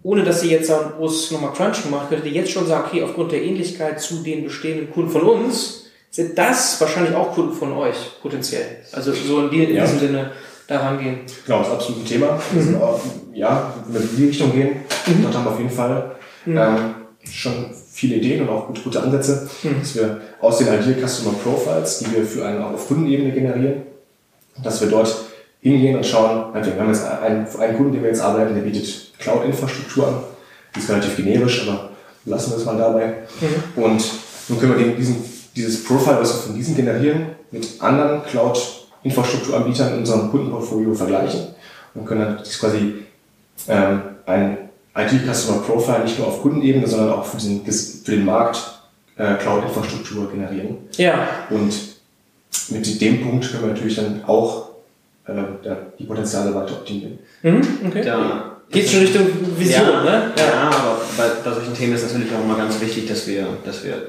ohne 0.02 0.24
dass 0.24 0.42
ihr 0.42 0.50
jetzt 0.50 0.68
sagen, 0.68 0.92
groß 0.96 1.30
nochmal 1.30 1.52
Crunch 1.52 1.88
macht, 1.90 2.08
könntet 2.08 2.26
ihr 2.26 2.32
jetzt 2.32 2.50
schon 2.50 2.66
sagen, 2.66 2.84
okay, 2.88 3.02
aufgrund 3.02 3.32
der 3.32 3.42
Ähnlichkeit 3.42 4.00
zu 4.00 4.22
den 4.22 4.44
bestehenden 4.44 4.90
Kunden 4.90 5.10
von 5.10 5.22
uns, 5.22 5.86
sind 6.10 6.36
das 6.36 6.80
wahrscheinlich 6.80 7.14
auch 7.14 7.32
Kunden 7.32 7.54
von 7.54 7.72
euch, 7.72 7.96
potenziell. 8.20 8.66
Also 8.92 9.12
so 9.12 9.40
in, 9.44 9.50
die, 9.50 9.64
in 9.64 9.74
ja. 9.74 9.84
diesem 9.84 9.98
Sinne 9.98 10.32
da 10.66 10.78
rangehen. 10.78 11.20
Genau, 11.46 11.58
das 11.58 11.68
ist 11.68 11.74
absolut 11.74 12.02
ein 12.02 12.06
Thema. 12.06 12.40
Mhm. 12.52 12.82
Auch, 12.82 13.00
ja, 13.32 13.74
wenn 13.88 14.02
wir 14.02 14.10
in 14.10 14.16
die 14.16 14.26
Richtung 14.26 14.52
gehen, 14.52 14.68
mhm. 15.06 15.22
dort 15.22 15.34
haben 15.34 15.44
wir 15.44 15.52
auf 15.52 15.58
jeden 15.58 15.70
Fall 15.70 16.16
mhm. 16.44 16.58
ähm, 16.58 16.94
schon 17.30 17.52
viele 17.90 18.16
Ideen 18.16 18.42
und 18.42 18.50
auch 18.50 18.66
gute, 18.66 18.82
gute 18.82 19.02
Ansätze, 19.02 19.48
mhm. 19.62 19.80
dass 19.80 19.94
wir 19.94 20.20
aus 20.40 20.58
den 20.58 20.66
Ideal 20.66 21.08
Customer 21.08 21.34
Profiles, 21.42 22.00
die 22.00 22.14
wir 22.14 22.24
für 22.24 22.44
einen 22.44 22.62
auch 22.62 22.72
auf 22.72 22.88
Kundenebene 22.88 23.32
generieren, 23.32 23.82
dass 24.62 24.80
wir 24.80 24.88
dort 24.88 25.14
hingehen 25.62 25.97
und 25.97 26.05
schauen, 26.05 26.52
wir 26.52 26.78
haben 26.78 26.89
jetzt 26.89 27.06
einen, 27.06 27.47
einen 27.47 27.76
Kunden, 27.76 27.93
den 27.93 28.02
wir 28.02 28.10
jetzt 28.10 28.20
arbeiten, 28.20 28.55
der 28.55 28.62
bietet 28.62 29.12
Cloud-Infrastruktur 29.18 30.09
an. 30.09 30.14
Die 30.74 30.80
ist 30.80 30.90
relativ 30.90 31.16
generisch, 31.16 31.68
aber 31.68 31.90
lassen 32.24 32.51
wir 32.51 32.59
es 32.59 32.64
mal 32.64 32.76
dabei. 32.76 33.14
Mhm. 33.40 33.82
Und 33.82 34.05
nun 34.48 34.59
können 34.59 34.76
wir 34.76 34.84
den, 34.84 34.97
diesen, 34.97 35.16
dieses 35.55 35.84
Profile, 35.84 36.20
was 36.20 36.34
wir 36.34 36.43
von 36.43 36.55
diesen 36.56 36.74
generieren, 36.74 37.26
mit 37.52 37.80
anderen 37.80 38.24
Cloud-Infrastrukturanbietern 38.24 39.93
in 39.93 39.98
unserem 40.01 40.30
Kundenportfolio 40.30 40.94
vergleichen 40.94 41.48
und 41.94 42.06
können 42.06 42.20
dann 42.20 42.43
quasi 42.43 42.94
ähm, 43.68 44.02
ein 44.26 44.59
IT-Customer 44.97 45.59
Profile 45.59 46.05
nicht 46.05 46.18
nur 46.18 46.28
auf 46.28 46.43
Kundenebene, 46.43 46.86
sondern 46.86 47.12
auch 47.12 47.24
für 47.24 47.36
den, 47.36 47.64
für 47.64 48.10
den 48.10 48.24
Markt 48.24 48.59
äh, 49.16 49.34
Cloud-Infrastruktur 49.34 50.28
generieren. 50.30 50.78
Ja. 50.97 51.28
Und 51.51 51.72
mit 52.68 53.01
dem 53.01 53.22
Punkt 53.22 53.51
können 53.51 53.62
wir 53.62 53.72
natürlich 53.72 53.97
dann 53.97 54.24
auch 54.26 54.71
äh, 55.26 55.76
die 55.98 56.04
Potenziale 56.04 56.54
weiter 56.54 56.72
optimieren. 56.72 57.18
Mhm, 57.42 57.62
okay. 57.86 58.02
Da 58.04 58.52
Geht 58.72 58.88
schon 58.88 59.00
Richtung 59.00 59.26
Vision, 59.58 59.86
ja, 59.86 60.02
ne? 60.02 60.32
Ja. 60.34 60.44
ja, 60.44 60.70
aber 60.70 61.00
bei, 61.18 61.24
bei 61.44 61.54
solchen 61.54 61.74
Themen 61.74 61.92
ist 61.92 62.10
natürlich 62.10 62.34
auch 62.34 62.42
immer 62.42 62.56
ganz 62.56 62.80
wichtig, 62.80 63.06
dass 63.06 63.26
wir, 63.26 63.46
dass 63.66 63.84
wir 63.84 64.06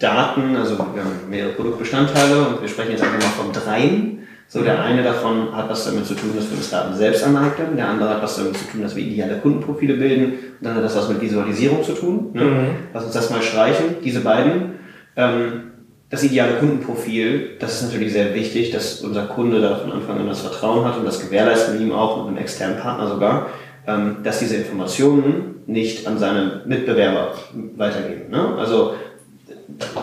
Daten, 0.00 0.56
also 0.56 0.76
wir 0.76 0.84
haben 0.84 1.30
mehrere 1.30 1.52
Produktbestandteile 1.52 2.48
und 2.48 2.60
wir 2.60 2.68
sprechen 2.68 2.90
jetzt 2.90 3.04
einfach 3.04 3.20
mal 3.20 3.44
von 3.44 3.52
dreien. 3.52 4.26
So, 4.48 4.62
der 4.62 4.82
eine 4.82 5.02
davon 5.02 5.54
hat 5.54 5.68
was 5.70 5.84
damit 5.84 6.06
zu 6.06 6.14
tun, 6.14 6.30
dass 6.36 6.50
wir 6.50 6.56
uns 6.56 6.70
Daten 6.70 6.96
selbst 6.96 7.22
aneignen, 7.22 7.76
der 7.76 7.88
andere 7.88 8.10
hat 8.10 8.22
was 8.22 8.36
damit 8.36 8.56
zu 8.56 8.64
tun, 8.64 8.82
dass 8.82 8.96
wir 8.96 9.04
ideale 9.04 9.38
Kundenprofile 9.38 9.94
bilden, 9.94 10.24
und 10.24 10.62
dann 10.62 10.74
hat 10.74 10.84
das 10.84 10.96
was 10.96 11.08
mit 11.08 11.20
Visualisierung 11.20 11.84
zu 11.84 11.92
tun. 11.92 12.30
Ne? 12.32 12.44
Mhm. 12.44 12.68
Lass 12.94 13.04
uns 13.04 13.14
das 13.14 13.30
mal 13.30 13.42
streichen, 13.42 13.96
diese 14.04 14.20
beiden. 14.20 14.74
Ähm, 15.16 15.72
das 16.08 16.22
ideale 16.22 16.54
Kundenprofil, 16.54 17.56
das 17.58 17.74
ist 17.74 17.88
natürlich 17.88 18.12
sehr 18.12 18.34
wichtig, 18.34 18.70
dass 18.70 19.00
unser 19.00 19.24
Kunde 19.26 19.60
da 19.60 19.76
von 19.76 19.90
Anfang 19.90 20.18
an 20.18 20.28
das 20.28 20.40
Vertrauen 20.40 20.84
hat 20.84 20.96
und 20.98 21.04
das 21.04 21.20
gewährleisten 21.20 21.78
wir 21.78 21.86
ihm 21.86 21.92
auch 21.92 22.18
mit 22.18 22.28
einem 22.28 22.36
externen 22.38 22.78
Partner 22.78 23.08
sogar, 23.08 23.50
ähm, 23.86 24.18
dass 24.22 24.38
diese 24.38 24.56
Informationen 24.56 25.56
nicht 25.66 26.06
an 26.06 26.18
seine 26.18 26.62
Mitbewerber 26.64 27.34
weitergehen. 27.76 28.30
Ne? 28.30 28.54
Also 28.56 28.94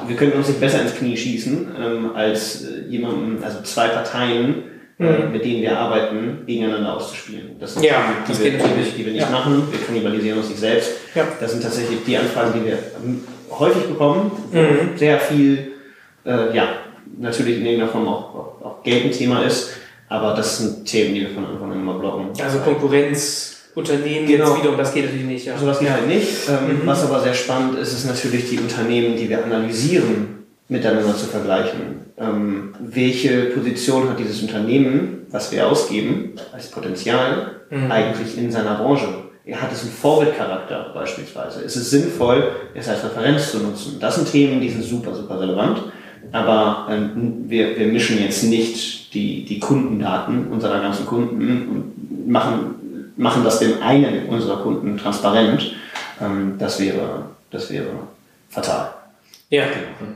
wir 0.07 0.15
könnten 0.17 0.37
uns 0.37 0.49
nicht 0.49 0.59
besser 0.59 0.81
ins 0.81 0.95
Knie 0.95 1.15
schießen, 1.15 1.67
ähm, 1.79 2.11
als 2.15 2.65
äh, 2.65 2.89
jemanden, 2.89 3.41
also 3.41 3.61
zwei 3.63 3.87
Parteien, 3.87 4.63
äh, 4.99 5.03
mhm. 5.03 5.31
mit 5.31 5.45
denen 5.45 5.61
wir 5.61 5.77
arbeiten, 5.77 6.39
gegeneinander 6.45 6.97
auszuspielen. 6.97 7.51
Das 7.61 7.75
sind 7.75 7.85
ja, 7.85 8.03
die, 8.27 8.33
die, 8.33 8.43
wir, 8.43 8.51
die, 8.51 8.57
wir, 8.57 8.83
die 8.97 9.05
wir 9.05 9.13
nicht 9.13 9.21
ja. 9.21 9.29
machen, 9.29 9.63
wir 9.71 9.79
kannibalisieren 9.79 10.37
uns 10.37 10.49
nicht 10.49 10.59
selbst. 10.59 10.91
Ja. 11.15 11.25
Das 11.39 11.51
sind 11.51 11.63
tatsächlich 11.63 11.99
die 12.05 12.17
Anfragen, 12.17 12.59
die 12.59 12.65
wir 12.65 12.77
häufig 13.57 13.83
bekommen, 13.83 14.31
mhm. 14.51 14.97
sehr 14.97 15.17
viel 15.19 15.72
äh, 16.25 16.55
ja, 16.55 16.67
natürlich 17.19 17.57
in 17.59 17.65
irgendeiner 17.65 17.91
Form 17.91 18.07
auch, 18.07 18.35
auch, 18.35 18.65
auch 18.65 18.83
Geld 18.83 19.05
ein 19.05 19.11
Thema 19.11 19.43
ist, 19.43 19.71
aber 20.09 20.33
das 20.33 20.57
sind 20.59 20.85
Themen, 20.85 21.15
die 21.15 21.21
wir 21.21 21.29
von 21.29 21.45
Anfang 21.45 21.71
an 21.71 21.79
immer 21.79 21.95
blocken. 21.99 22.27
Also 22.43 22.59
Konkurrenz 22.59 23.49
Unternehmen 23.75 24.27
Genau. 24.27 24.49
jetzt 24.49 24.59
wiederum, 24.61 24.77
das 24.77 24.93
geht 24.93 25.05
natürlich 25.05 25.25
nicht. 25.25 25.45
Ja. 25.47 25.57
Sowas 25.57 25.79
geht 25.79 25.89
halt 25.89 26.07
nicht. 26.07 26.29
Ähm, 26.47 26.81
Mhm. 26.83 26.85
Was 26.85 27.03
aber 27.09 27.19
sehr 27.21 27.33
spannend 27.33 27.79
ist, 27.79 27.91
ist 27.93 28.05
natürlich 28.05 28.47
die 28.49 28.59
Unternehmen, 28.59 29.15
die 29.17 29.27
wir 29.27 29.43
analysieren, 29.43 30.43
miteinander 30.69 31.15
zu 31.17 31.25
vergleichen. 31.25 32.01
Ähm, 32.17 32.75
welche 32.79 33.45
Position 33.45 34.07
hat 34.09 34.19
dieses 34.19 34.43
Unternehmen, 34.43 35.25
was 35.31 35.51
wir 35.51 35.67
ausgeben, 35.67 36.33
als 36.53 36.67
Potenzial, 36.69 37.61
Mhm. 37.71 37.91
eigentlich 37.91 38.37
in 38.37 38.51
seiner 38.51 38.75
Branche? 38.75 39.07
Hat 39.53 39.71
es 39.73 39.81
einen 39.81 39.91
Vorbildcharakter 39.91 40.91
beispielsweise? 40.93 41.61
Ist 41.63 41.75
es 41.75 41.89
sinnvoll, 41.89 42.51
es 42.75 42.87
als 42.87 43.03
Referenz 43.03 43.51
zu 43.51 43.57
nutzen? 43.57 43.97
Das 43.99 44.15
sind 44.15 44.31
Themen, 44.31 44.61
die 44.61 44.69
sind 44.69 44.83
super, 44.83 45.13
super 45.15 45.41
relevant. 45.41 45.79
Aber 46.31 46.87
ähm, 46.89 47.45
wir, 47.47 47.77
wir 47.77 47.87
mischen 47.87 48.19
jetzt 48.21 48.43
nicht 48.43 49.13
die, 49.13 49.45
die 49.45 49.59
Kundendaten 49.59 50.47
unserer 50.47 50.79
ganzen 50.79 51.05
Kunden 51.05 51.67
und 51.69 52.27
machen, 52.31 53.11
machen 53.17 53.43
das 53.43 53.59
dem 53.59 53.81
einen 53.81 54.25
unserer 54.27 54.57
Kunden 54.63 54.97
transparent. 54.97 55.73
Ähm, 56.21 56.55
das, 56.57 56.79
wäre, 56.79 57.25
das 57.51 57.69
wäre 57.71 57.87
fatal. 58.49 58.89
Ja, 59.49 59.65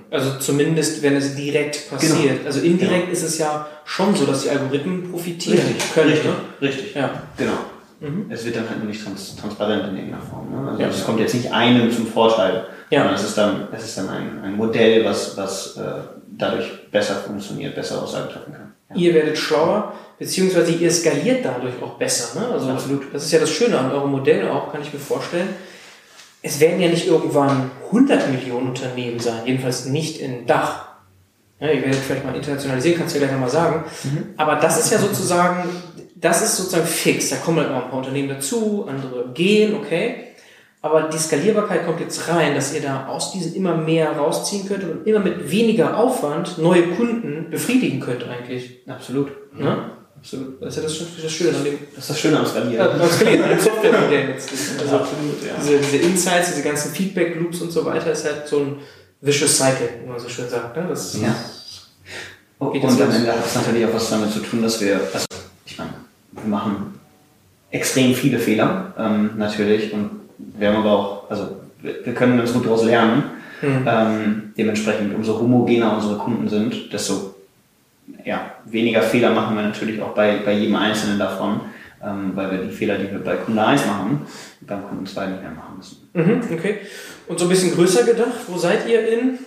also 0.09 0.39
zumindest, 0.39 1.03
wenn 1.03 1.15
es 1.15 1.35
direkt 1.35 1.91
passiert. 1.91 2.43
Also 2.45 2.59
indirekt 2.61 3.11
ist 3.11 3.21
es 3.21 3.37
ja 3.37 3.67
schon 3.85 4.15
so, 4.15 4.25
dass 4.25 4.41
die 4.43 4.49
Algorithmen 4.49 5.11
profitieren 5.11 5.59
können. 5.93 6.09
richtig, 6.09 6.25
Ne? 6.25 6.33
richtig. 6.67 6.95
Ja. 6.95 7.11
Genau. 7.37 7.51
Mhm. 7.99 8.25
Es 8.31 8.45
wird 8.45 8.55
dann 8.55 8.67
halt 8.67 8.79
nur 8.79 8.87
nicht 8.87 9.03
trans 9.03 9.35
transparent 9.35 9.89
in 9.89 9.95
irgendeiner 9.95 10.23
Form. 10.23 10.49
Ne? 10.49 10.69
Also 10.71 10.81
Ja. 10.81 10.87
es 10.89 11.03
kommt 11.05 11.19
jetzt 11.19 11.35
nicht 11.35 11.51
einem 11.51 11.91
zum 11.91 12.07
Vorteil, 12.07 12.65
Ja. 12.89 12.99
sondern 12.99 13.15
es 13.15 13.23
ist 13.23 13.37
dann, 13.37 13.67
es 13.71 13.83
ist 13.83 13.97
dann 13.97 14.09
ein, 14.09 14.41
ein 14.43 14.55
Modell, 14.55 15.03
was, 15.03 15.35
was 15.35 15.77
äh, 15.77 15.83
dadurch 16.37 16.89
besser 16.89 17.15
funktioniert, 17.15 17.75
besser 17.75 18.01
Aussagen 18.01 18.29
treffen 18.29 18.53
kann. 18.53 18.73
Ja. 18.89 18.95
Ihr 18.95 19.13
werdet 19.13 19.37
schlauer, 19.37 19.93
beziehungsweise 20.17 20.71
ihr 20.71 20.89
skaliert 20.91 21.43
dadurch 21.43 21.81
auch 21.81 21.95
besser. 21.95 22.39
Ne? 22.39 22.47
Also 22.47 22.69
Absolut. 22.69 23.13
Das 23.13 23.25
ist 23.25 23.31
ja 23.31 23.39
das 23.39 23.51
Schöne 23.51 23.77
an 23.77 23.91
eurem 23.91 24.11
Modell 24.11 24.47
auch, 24.49 24.71
kann 24.71 24.81
ich 24.81 24.93
mir 24.93 24.99
vorstellen. 24.99 25.49
Es 26.41 26.59
werden 26.59 26.79
ja 26.79 26.87
nicht 26.87 27.07
irgendwann 27.07 27.71
100 27.87 28.31
Millionen 28.31 28.69
Unternehmen 28.69 29.19
sein, 29.19 29.45
jedenfalls 29.45 29.85
nicht 29.85 30.21
in 30.21 30.45
Dach. 30.45 30.85
Ja, 31.59 31.71
ihr 31.71 31.81
werdet 31.81 31.99
vielleicht 31.99 32.23
mal 32.23 32.35
internationalisieren, 32.35 32.99
kannst 32.99 33.15
du 33.15 33.19
ja 33.19 33.25
gleich 33.25 33.33
nochmal 33.33 33.49
sagen. 33.49 33.83
Aber 34.37 34.55
das 34.55 34.79
ist 34.79 34.91
ja 34.91 34.99
sozusagen, 34.99 35.67
das 36.15 36.43
ist 36.43 36.55
sozusagen 36.55 36.85
fix. 36.85 37.29
Da 37.29 37.37
kommen 37.37 37.57
halt 37.57 37.71
noch 37.71 37.85
ein 37.85 37.89
paar 37.89 37.99
Unternehmen 37.99 38.29
dazu, 38.29 38.85
andere 38.87 39.29
gehen, 39.33 39.75
okay. 39.75 40.26
Aber 40.89 41.09
die 41.09 41.17
Skalierbarkeit 41.17 41.85
kommt 41.85 41.99
jetzt 41.99 42.29
rein, 42.29 42.55
dass 42.55 42.73
ihr 42.73 42.81
da 42.81 43.07
aus 43.07 43.33
diesen 43.33 43.55
immer 43.55 43.75
mehr 43.75 44.11
rausziehen 44.11 44.65
könnt 44.67 44.83
und 44.85 45.05
immer 45.05 45.19
mit 45.19 45.51
weniger 45.51 45.97
Aufwand 45.97 46.57
neue 46.57 46.83
Kunden 46.95 47.49
befriedigen 47.49 47.99
könnt 47.99 48.23
eigentlich. 48.23 48.79
Absolut. 48.87 49.27
Ne? 49.53 49.91
Absolut. 50.17 50.61
Das 50.61 50.77
ist 50.77 50.77
ja 50.77 50.83
das, 50.83 51.21
das 51.21 51.31
Schöne 51.31 51.57
an 51.57 51.63
dem 51.65 51.77
Das 51.93 52.03
ist 52.05 52.09
das 52.11 52.19
Schöne 52.19 52.39
am 52.39 52.45
Skalieren. 52.45 52.99
ja, 52.99 53.07
skalieren, 53.07 53.43
an 53.43 53.49
dem 53.49 53.59
Softwaremodell 53.59 54.27
letztlich. 54.27 54.59
Also 54.79 54.95
Absolut, 54.95 55.43
ja. 55.45 55.53
diese, 55.59 55.77
diese 55.77 55.97
Insights, 55.97 56.51
diese 56.51 56.63
ganzen 56.63 56.91
Feedback-Loops 56.93 57.61
und 57.61 57.71
so 57.71 57.83
weiter 57.85 58.11
ist 58.11 58.23
halt 58.25 58.47
so 58.47 58.59
ein 58.59 58.77
Vicious 59.19 59.57
Cycle, 59.57 59.89
wie 60.03 60.09
man 60.09 60.19
so 60.19 60.29
schön 60.29 60.47
sagt. 60.47 60.77
Ne? 60.77 60.85
Das 60.87 61.19
Ja. 61.19 61.35
Und 62.59 62.73
Geht 62.73 62.83
jetzt 62.83 63.01
am 63.01 63.07
los? 63.07 63.15
Ende 63.15 63.31
hat 63.31 63.45
es 63.45 63.55
natürlich 63.55 63.85
auch 63.85 63.93
was 63.93 64.09
damit 64.09 64.31
zu 64.31 64.39
tun, 64.39 64.61
dass 64.63 64.79
wir, 64.81 64.99
also 65.13 65.25
ich 65.65 65.77
meine, 65.77 65.93
wir 66.31 66.49
machen 66.49 66.99
extrem 67.69 68.15
viele 68.15 68.39
Fehler, 68.39 68.93
ähm, 68.97 69.31
natürlich, 69.37 69.93
und 69.93 70.09
wir 70.37 70.69
haben 70.69 70.77
aber 70.77 70.91
auch, 70.91 71.29
also 71.29 71.57
wir, 71.81 72.13
können 72.13 72.39
uns 72.39 72.53
gut 72.53 72.65
daraus 72.65 72.83
lernen. 72.83 73.23
Mhm. 73.61 73.87
Ähm, 73.87 74.53
dementsprechend, 74.57 75.15
umso 75.15 75.39
homogener 75.39 75.95
unsere 75.95 76.17
Kunden 76.17 76.47
sind, 76.47 76.93
desto 76.93 77.35
ja, 78.23 78.53
weniger 78.65 79.01
Fehler 79.01 79.31
machen 79.31 79.55
wir 79.55 79.63
natürlich 79.63 80.01
auch 80.01 80.13
bei, 80.13 80.37
bei 80.45 80.53
jedem 80.53 80.75
Einzelnen 80.75 81.19
davon, 81.19 81.61
ähm, 82.03 82.31
weil 82.35 82.51
wir 82.51 82.57
die 82.59 82.71
Fehler, 82.71 82.97
die 82.97 83.11
wir 83.11 83.19
bei 83.19 83.35
Kunde 83.37 83.65
1 83.65 83.85
machen, 83.85 84.27
beim 84.61 84.87
Kunden 84.87 85.05
2 85.05 85.25
nicht 85.27 85.41
mehr 85.41 85.51
machen 85.51 85.77
müssen. 85.77 86.09
Mhm, 86.13 86.57
okay. 86.57 86.79
Und 87.27 87.39
so 87.39 87.45
ein 87.45 87.49
bisschen 87.49 87.73
größer 87.73 88.03
gedacht, 88.03 88.45
wo 88.47 88.57
seid 88.57 88.87
ihr 88.87 89.07
in, 89.07 89.39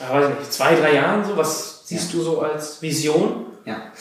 ja, 0.00 0.14
weiß 0.14 0.30
ich 0.30 0.38
nicht, 0.38 0.52
zwei, 0.52 0.74
drei 0.74 0.94
Jahren 0.94 1.24
so? 1.24 1.36
Was 1.36 1.86
siehst 1.86 2.12
du 2.14 2.20
so 2.20 2.40
als 2.40 2.80
Vision? 2.82 3.46
Ja. 3.64 3.92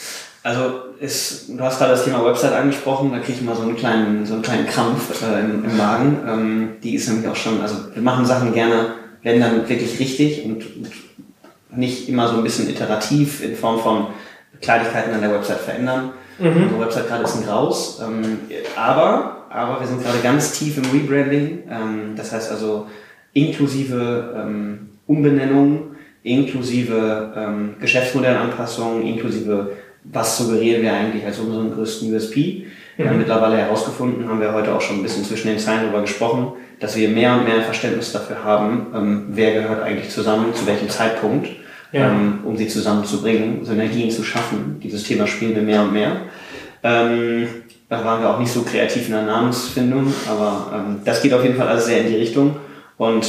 Also 0.44 0.87
ist, 1.00 1.50
du 1.50 1.60
hast 1.60 1.80
gerade 1.80 1.92
das 1.92 2.06
Thema 2.06 2.24
Website 2.26 2.54
angesprochen, 2.54 3.12
da 3.12 3.20
kriege 3.20 3.34
ich 3.34 3.42
immer 3.42 3.56
so 3.56 3.64
einen 3.64 3.76
kleinen, 3.76 4.26
so 4.26 4.34
einen 4.34 4.44
kleinen 4.44 4.68
Krampf 4.68 5.22
äh, 5.24 5.40
im, 5.40 5.64
im 5.64 5.78
Magen. 5.78 6.18
Ähm, 6.28 6.70
die 6.84 6.96
ist 6.96 7.08
nämlich 7.08 7.28
auch 7.28 7.36
schon, 7.36 7.62
also 7.62 7.76
wir 7.94 8.02
machen 8.02 8.26
Sachen 8.26 8.54
gerne, 8.54 8.94
werden 9.24 9.42
dann 9.42 9.70
wirklich 9.70 10.00
richtig 10.00 10.46
und, 10.46 10.64
und 10.76 10.92
nicht 11.72 12.10
immer 12.10 12.28
so 12.28 12.38
ein 12.38 12.44
bisschen 12.44 12.70
iterativ 12.70 13.44
in 13.44 13.56
Form 13.56 13.80
von 13.80 14.08
Kleinigkeiten 14.62 15.14
an 15.14 15.22
der 15.22 15.32
Website 15.32 15.60
verändern. 15.60 16.12
Unsere 16.40 16.80
Website 16.80 17.08
gerade 17.08 17.24
ist 17.24 17.36
ein 17.36 17.46
Graus. 17.46 18.00
Ähm, 18.02 18.40
aber, 18.76 19.48
aber 19.50 19.80
wir 19.80 19.88
sind 19.88 20.04
gerade 20.04 20.20
ganz 20.20 20.52
tief 20.58 20.78
im 20.78 20.86
Rebranding. 20.92 21.64
Ähm, 21.70 22.14
das 22.16 22.32
heißt 22.32 22.52
also 22.52 22.88
inklusive 23.34 24.36
ähm, 24.36 24.90
Umbenennung, 25.08 25.96
inklusive 26.24 27.34
ähm, 27.36 27.76
Geschäftsmodellanpassungen, 27.80 29.04
inklusive 29.04 29.72
was 30.12 30.38
suggerieren 30.38 30.82
wir 30.82 30.94
eigentlich 30.94 31.26
als 31.26 31.40
unseren 31.40 31.74
größten 31.74 32.14
USP. 32.14 32.66
Wir 32.96 33.10
haben 33.10 33.20
mittlerweile 33.20 33.58
herausgefunden, 33.58 34.28
haben 34.28 34.42
wir 34.42 34.54
heute 34.54 34.74
auch 34.74 34.82
schon 34.82 34.98
ein 34.98 35.04
bisschen 35.04 35.24
zwischen 35.24 35.50
den 35.50 35.60
Zeilen 35.60 35.84
darüber 35.84 36.02
gesprochen, 36.02 36.54
dass 36.80 36.96
wir 36.96 37.10
mehr 37.10 37.34
und 37.36 37.44
mehr 37.46 37.56
ein 37.56 37.64
Verständnis 37.64 38.12
dafür 38.12 38.44
haben, 38.44 38.88
ähm, 38.96 39.26
wer 39.30 39.54
gehört 39.54 39.84
eigentlich 39.84 40.10
zusammen, 40.10 40.54
zu 40.54 40.66
welchem 40.66 40.90
Zeitpunkt, 40.90 41.48
Ja. 41.92 42.10
ähm, 42.10 42.40
um 42.44 42.58
sie 42.58 42.68
zusammenzubringen, 42.68 43.64
Synergien 43.64 44.10
zu 44.10 44.24
schaffen. 44.24 44.80
Dieses 44.82 45.04
Thema 45.04 45.28
spielen 45.28 45.56
wir 45.56 45.62
mehr 45.62 45.84
und 45.84 45.94
mehr. 45.94 46.22
Ähm, 46.84 47.48
da 47.90 48.04
waren 48.04 48.22
wir 48.22 48.30
auch 48.30 48.40
nicht 48.40 48.52
so 48.52 48.64
kreativ 48.64 49.06
in 49.08 49.14
der 49.14 49.24
Namensfindung, 49.24 50.14
aber 50.28 50.72
ähm, 50.74 51.00
das 51.06 51.22
geht 51.22 51.34
auf 51.34 51.44
jeden 51.44 51.56
Fall 51.56 51.68
alles 51.68 51.86
sehr 51.86 52.02
in 52.02 52.08
die 52.08 52.18
Richtung. 52.18 52.58
Und 52.98 53.28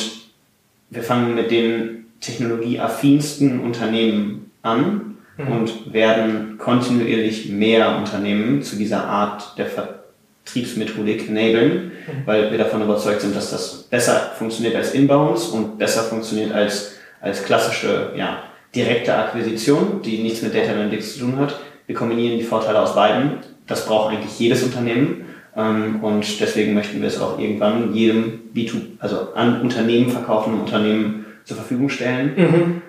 wir 0.91 1.03
fangen 1.03 1.35
mit 1.35 1.51
den 1.51 2.07
technologieaffinsten 2.21 3.61
Unternehmen 3.61 4.51
an 4.63 5.18
und 5.39 5.93
werden 5.93 6.59
kontinuierlich 6.59 7.49
mehr 7.51 7.97
Unternehmen 7.97 8.63
zu 8.63 8.77
dieser 8.77 9.05
Art 9.05 9.57
der 9.57 9.67
Vertriebsmethodik 9.67 11.29
enablen, 11.29 11.93
weil 12.25 12.51
wir 12.51 12.59
davon 12.59 12.83
überzeugt 12.83 13.21
sind, 13.21 13.37
dass 13.37 13.51
das 13.51 13.85
besser 13.85 14.33
funktioniert 14.37 14.75
als 14.75 14.95
Inbounds 14.95 15.47
und 15.49 15.79
besser 15.79 16.03
funktioniert 16.03 16.53
als, 16.53 16.97
als 17.21 17.45
klassische 17.45 18.13
ja, 18.17 18.43
direkte 18.75 19.15
Akquisition, 19.15 20.03
die 20.05 20.19
nichts 20.23 20.43
mit 20.43 20.55
Data 20.55 20.73
Analytics 20.73 21.15
zu 21.15 21.21
tun 21.21 21.39
hat. 21.39 21.59
Wir 21.87 21.95
kombinieren 21.95 22.39
die 22.39 22.45
Vorteile 22.45 22.81
aus 22.81 22.95
beiden. 22.95 23.39
Das 23.67 23.87
braucht 23.87 24.13
eigentlich 24.13 24.39
jedes 24.39 24.63
Unternehmen. 24.63 25.25
Ähm, 25.57 26.01
Und 26.03 26.41
deswegen 26.41 26.75
möchten 26.75 27.01
wir 27.01 27.09
es 27.09 27.21
auch 27.21 27.39
irgendwann 27.39 27.95
jedem 27.95 28.41
B2, 28.55 28.81
also 28.99 29.35
an 29.35 29.61
Unternehmen 29.61 30.11
verkaufenden 30.11 30.61
Unternehmen 30.61 31.27
zur 31.45 31.57
Verfügung 31.57 31.89
stellen. 31.89 32.83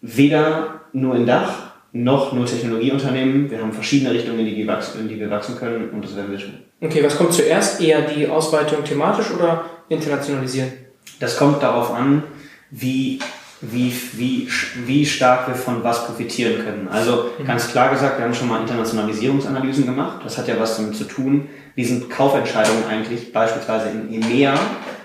Weder 0.00 0.80
nur 0.92 1.16
in 1.16 1.26
Dach, 1.26 1.71
noch 1.92 2.32
nur 2.32 2.46
Technologieunternehmen. 2.46 3.50
Wir 3.50 3.60
haben 3.60 3.72
verschiedene 3.72 4.12
Richtungen, 4.12 4.40
in 4.40 4.46
die 4.46 4.56
wir 4.56 4.66
wachsen, 4.66 5.02
in 5.02 5.08
die 5.08 5.20
wir 5.20 5.30
wachsen 5.30 5.56
können 5.56 5.90
und 5.90 6.04
das 6.04 6.16
werden 6.16 6.30
wir 6.30 6.38
tun. 6.38 6.54
Okay, 6.80 7.04
was 7.04 7.16
kommt 7.16 7.32
zuerst? 7.32 7.80
Eher 7.80 8.02
die 8.02 8.26
Ausweitung 8.26 8.82
thematisch 8.84 9.30
oder 9.30 9.66
internationalisieren? 9.88 10.72
Das 11.20 11.36
kommt 11.36 11.62
darauf 11.62 11.92
an, 11.92 12.24
wie, 12.70 13.20
wie, 13.60 13.94
wie, 14.14 14.48
wie 14.86 15.06
stark 15.06 15.46
wir 15.46 15.54
von 15.54 15.84
was 15.84 16.06
profitieren 16.06 16.64
können. 16.64 16.88
Also 16.90 17.30
ganz 17.46 17.70
klar 17.70 17.90
gesagt, 17.90 18.18
wir 18.18 18.24
haben 18.24 18.34
schon 18.34 18.48
mal 18.48 18.62
Internationalisierungsanalysen 18.62 19.84
gemacht. 19.84 20.22
Das 20.24 20.38
hat 20.38 20.48
ja 20.48 20.58
was 20.58 20.76
damit 20.76 20.96
zu 20.96 21.04
tun, 21.04 21.48
wie 21.74 21.84
sind 21.84 22.10
Kaufentscheidungen 22.10 22.84
eigentlich 22.88 23.32
beispielsweise 23.32 23.90
in 23.90 24.12
EMEA 24.12 24.54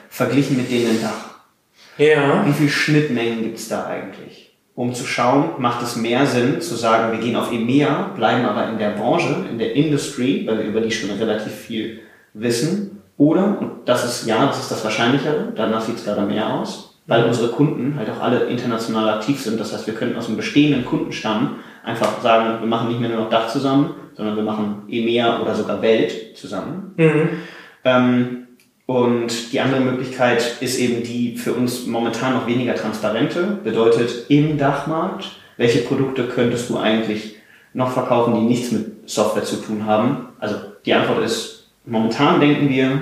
verglichen 0.10 0.58
mit 0.58 0.72
denen 0.72 0.92
in 0.92 1.02
Dach. 1.02 1.36
Ja. 1.98 2.46
Wie 2.46 2.54
viele 2.54 2.70
Schnittmengen 2.70 3.44
gibt 3.44 3.58
es 3.58 3.68
da 3.68 3.86
eigentlich? 3.86 4.47
Um 4.78 4.94
zu 4.94 5.08
schauen, 5.08 5.56
macht 5.58 5.82
es 5.82 5.96
mehr 5.96 6.28
Sinn 6.28 6.62
zu 6.62 6.76
sagen, 6.76 7.12
wir 7.12 7.20
gehen 7.20 7.36
auf 7.36 7.52
EMEA, 7.52 8.12
bleiben 8.16 8.46
aber 8.46 8.70
in 8.70 8.78
der 8.78 8.92
Branche, 8.92 9.36
in 9.50 9.58
der 9.58 9.74
Industry, 9.74 10.46
weil 10.46 10.60
wir 10.60 10.66
über 10.66 10.82
die 10.82 10.92
schon 10.92 11.10
relativ 11.18 11.52
viel 11.52 12.02
wissen. 12.36 13.02
Oder, 13.18 13.58
und 13.60 13.72
das 13.86 14.06
ist 14.06 14.28
ja, 14.28 14.46
das 14.46 14.60
ist 14.60 14.70
das 14.70 14.84
Wahrscheinlichere, 14.84 15.52
danach 15.56 15.82
sieht 15.82 15.96
es 15.96 16.06
gerade 16.06 16.22
mehr 16.22 16.54
aus, 16.54 16.96
weil 17.08 17.26
unsere 17.26 17.48
Kunden 17.48 17.96
halt 17.98 18.08
auch 18.12 18.22
alle 18.22 18.42
international 18.46 19.10
aktiv 19.10 19.42
sind. 19.42 19.60
Das 19.60 19.74
heißt, 19.74 19.88
wir 19.88 19.96
könnten 19.96 20.16
aus 20.16 20.28
dem 20.28 20.38
bestehenden 20.38 20.86
Kundenstamm 20.86 21.56
einfach 21.84 22.22
sagen, 22.22 22.60
wir 22.60 22.68
machen 22.68 22.90
nicht 22.90 23.00
mehr 23.00 23.10
nur 23.10 23.22
noch 23.22 23.30
Dach 23.32 23.48
zusammen, 23.48 23.96
sondern 24.16 24.36
wir 24.36 24.44
machen 24.44 24.84
EMEA 24.88 25.42
oder 25.42 25.56
sogar 25.56 25.82
Welt 25.82 26.38
zusammen. 26.38 26.94
Mhm. 26.98 27.30
Ähm, 27.84 28.47
und 28.88 29.52
die 29.52 29.60
andere 29.60 29.82
Möglichkeit 29.82 30.58
ist 30.62 30.80
eben 30.80 31.04
die 31.04 31.38
für 31.38 31.54
uns 31.54 31.86
momentan 31.86 32.34
noch 32.34 32.48
weniger 32.48 32.74
transparente, 32.74 33.60
bedeutet 33.64 34.26
im 34.30 34.58
Dachmarkt, 34.58 35.26
welche 35.58 35.80
Produkte 35.80 36.24
könntest 36.28 36.70
du 36.70 36.78
eigentlich 36.78 37.36
noch 37.74 37.92
verkaufen, 37.92 38.34
die 38.36 38.42
nichts 38.46 38.72
mit 38.72 39.10
Software 39.10 39.44
zu 39.44 39.58
tun 39.58 39.86
haben? 39.86 40.30
Also 40.40 40.56
die 40.86 40.94
Antwort 40.94 41.24
ist, 41.24 41.68
momentan 41.86 42.40
denken 42.40 42.70
wir, 42.70 43.02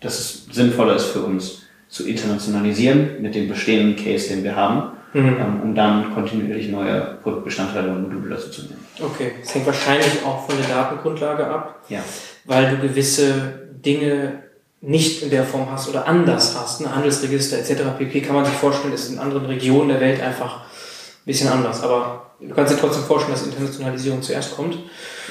dass 0.00 0.18
es 0.18 0.46
sinnvoller 0.50 0.96
ist 0.96 1.06
für 1.06 1.20
uns 1.20 1.62
zu 1.88 2.08
internationalisieren 2.08 3.22
mit 3.22 3.34
dem 3.36 3.48
bestehenden 3.48 3.94
Case, 4.02 4.28
den 4.28 4.42
wir 4.42 4.56
haben, 4.56 4.96
ähm, 5.14 5.60
um 5.62 5.74
dann 5.74 6.12
kontinuierlich 6.14 6.68
neue 6.68 7.18
Produktbestandteile 7.22 7.90
und 7.92 8.02
Module 8.12 8.30
dazu 8.34 8.50
zu 8.50 8.62
nehmen. 8.62 8.84
Okay, 9.00 9.32
das 9.40 9.54
hängt 9.54 9.66
wahrscheinlich 9.66 10.24
auch 10.26 10.48
von 10.48 10.56
der 10.58 10.66
Datengrundlage 10.66 11.46
ab, 11.46 11.84
Ja. 11.88 12.00
weil 12.44 12.70
du 12.70 12.88
gewisse 12.88 13.68
Dinge 13.84 14.42
nicht 14.82 15.22
in 15.22 15.30
der 15.30 15.44
Form 15.44 15.70
hast 15.70 15.88
oder 15.88 16.06
anders 16.06 16.56
hast, 16.58 16.80
ein 16.80 16.94
Handelsregister 16.94 17.58
etc. 17.58 17.82
pp. 17.96 18.20
kann 18.20 18.34
man 18.34 18.44
sich 18.44 18.54
vorstellen, 18.54 18.92
ist 18.92 19.10
in 19.10 19.18
anderen 19.18 19.46
Regionen 19.46 19.88
der 19.88 20.00
Welt 20.00 20.20
einfach 20.20 20.56
ein 20.56 21.24
bisschen 21.24 21.48
anders. 21.48 21.82
Aber 21.82 22.32
du 22.40 22.52
kannst 22.52 22.74
dir 22.74 22.78
trotzdem 22.78 23.04
vorstellen, 23.04 23.34
dass 23.34 23.46
Internationalisierung 23.46 24.22
zuerst 24.22 24.56
kommt. 24.56 24.76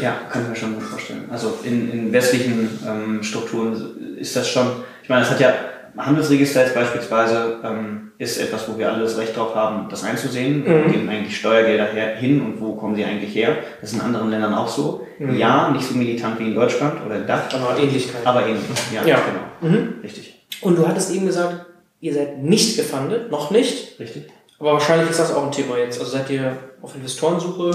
Ja, 0.02 0.16
kann 0.32 0.44
ich 0.44 0.50
mir 0.50 0.56
schon 0.56 0.74
gut 0.76 0.84
vorstellen. 0.84 1.26
Also 1.30 1.60
in, 1.64 1.92
in 1.92 2.14
westlichen 2.14 2.80
ähm, 2.88 3.24
Strukturen 3.24 4.18
ist 4.18 4.36
das 4.38 4.48
schon, 4.48 4.68
ich 5.04 5.10
meine, 5.10 5.24
es 5.24 5.30
hat 5.30 5.42
ja 5.42 5.54
Handelsregister 5.98 6.62
jetzt 6.62 6.74
beispielsweise 6.74 7.58
ähm, 7.64 8.12
ist 8.18 8.38
etwas, 8.38 8.70
wo 8.70 8.78
wir 8.78 8.92
alle 8.92 9.04
das 9.04 9.18
Recht 9.18 9.36
drauf 9.36 9.56
haben, 9.56 9.90
das 9.90 10.04
einzusehen. 10.04 10.60
Mhm. 10.60 10.86
Wo 10.86 10.92
gehen 10.92 11.10
eigentlich 11.10 11.38
Steuergelder 11.38 11.86
her, 11.86 12.16
hin 12.16 12.42
und 12.42 12.62
wo 12.62 12.74
kommen 12.74 12.96
sie 12.96 13.04
eigentlich 13.04 13.36
her? 13.36 13.58
Das 13.82 13.92
ist 13.92 13.98
in 13.98 14.02
anderen 14.02 14.30
Ländern 14.30 14.54
auch 14.54 14.68
so. 14.68 15.08
Mhm. 15.20 15.36
Ja, 15.38 15.72
nicht 15.72 15.86
so 15.86 15.96
militant 15.96 16.40
wie 16.40 16.50
in 16.50 16.56
Deutschland 16.56 16.96
oder 17.06 17.16
in 17.16 17.28
Dach. 17.28 17.42
Aber 17.54 17.78
Ähnlichkeit. 17.80 18.26
Aber 18.26 18.46
ähnlich, 18.46 18.64
ja, 18.94 19.02
ja. 19.06 19.16
genau. 19.16 19.41
Mhm. 19.62 19.96
Richtig. 20.04 20.46
Und 20.62 20.78
du 20.78 20.88
hattest 20.88 21.12
eben 21.12 21.26
gesagt, 21.26 21.66
ihr 22.00 22.14
seid 22.14 22.44
nicht 22.44 22.78
gefundet, 22.78 23.32
noch 23.32 23.52
nicht. 23.52 24.00
Richtig. 24.00 24.28
Aber 24.60 24.74
wahrscheinlich 24.74 25.10
ist 25.10 25.20
das 25.20 25.34
auch 25.34 25.46
ein 25.46 25.52
Thema 25.52 25.78
jetzt. 25.78 26.00
Also 26.00 26.12
seid 26.12 26.30
ihr 26.30 26.56
auf 26.82 26.96
Investorensuche? 26.96 27.72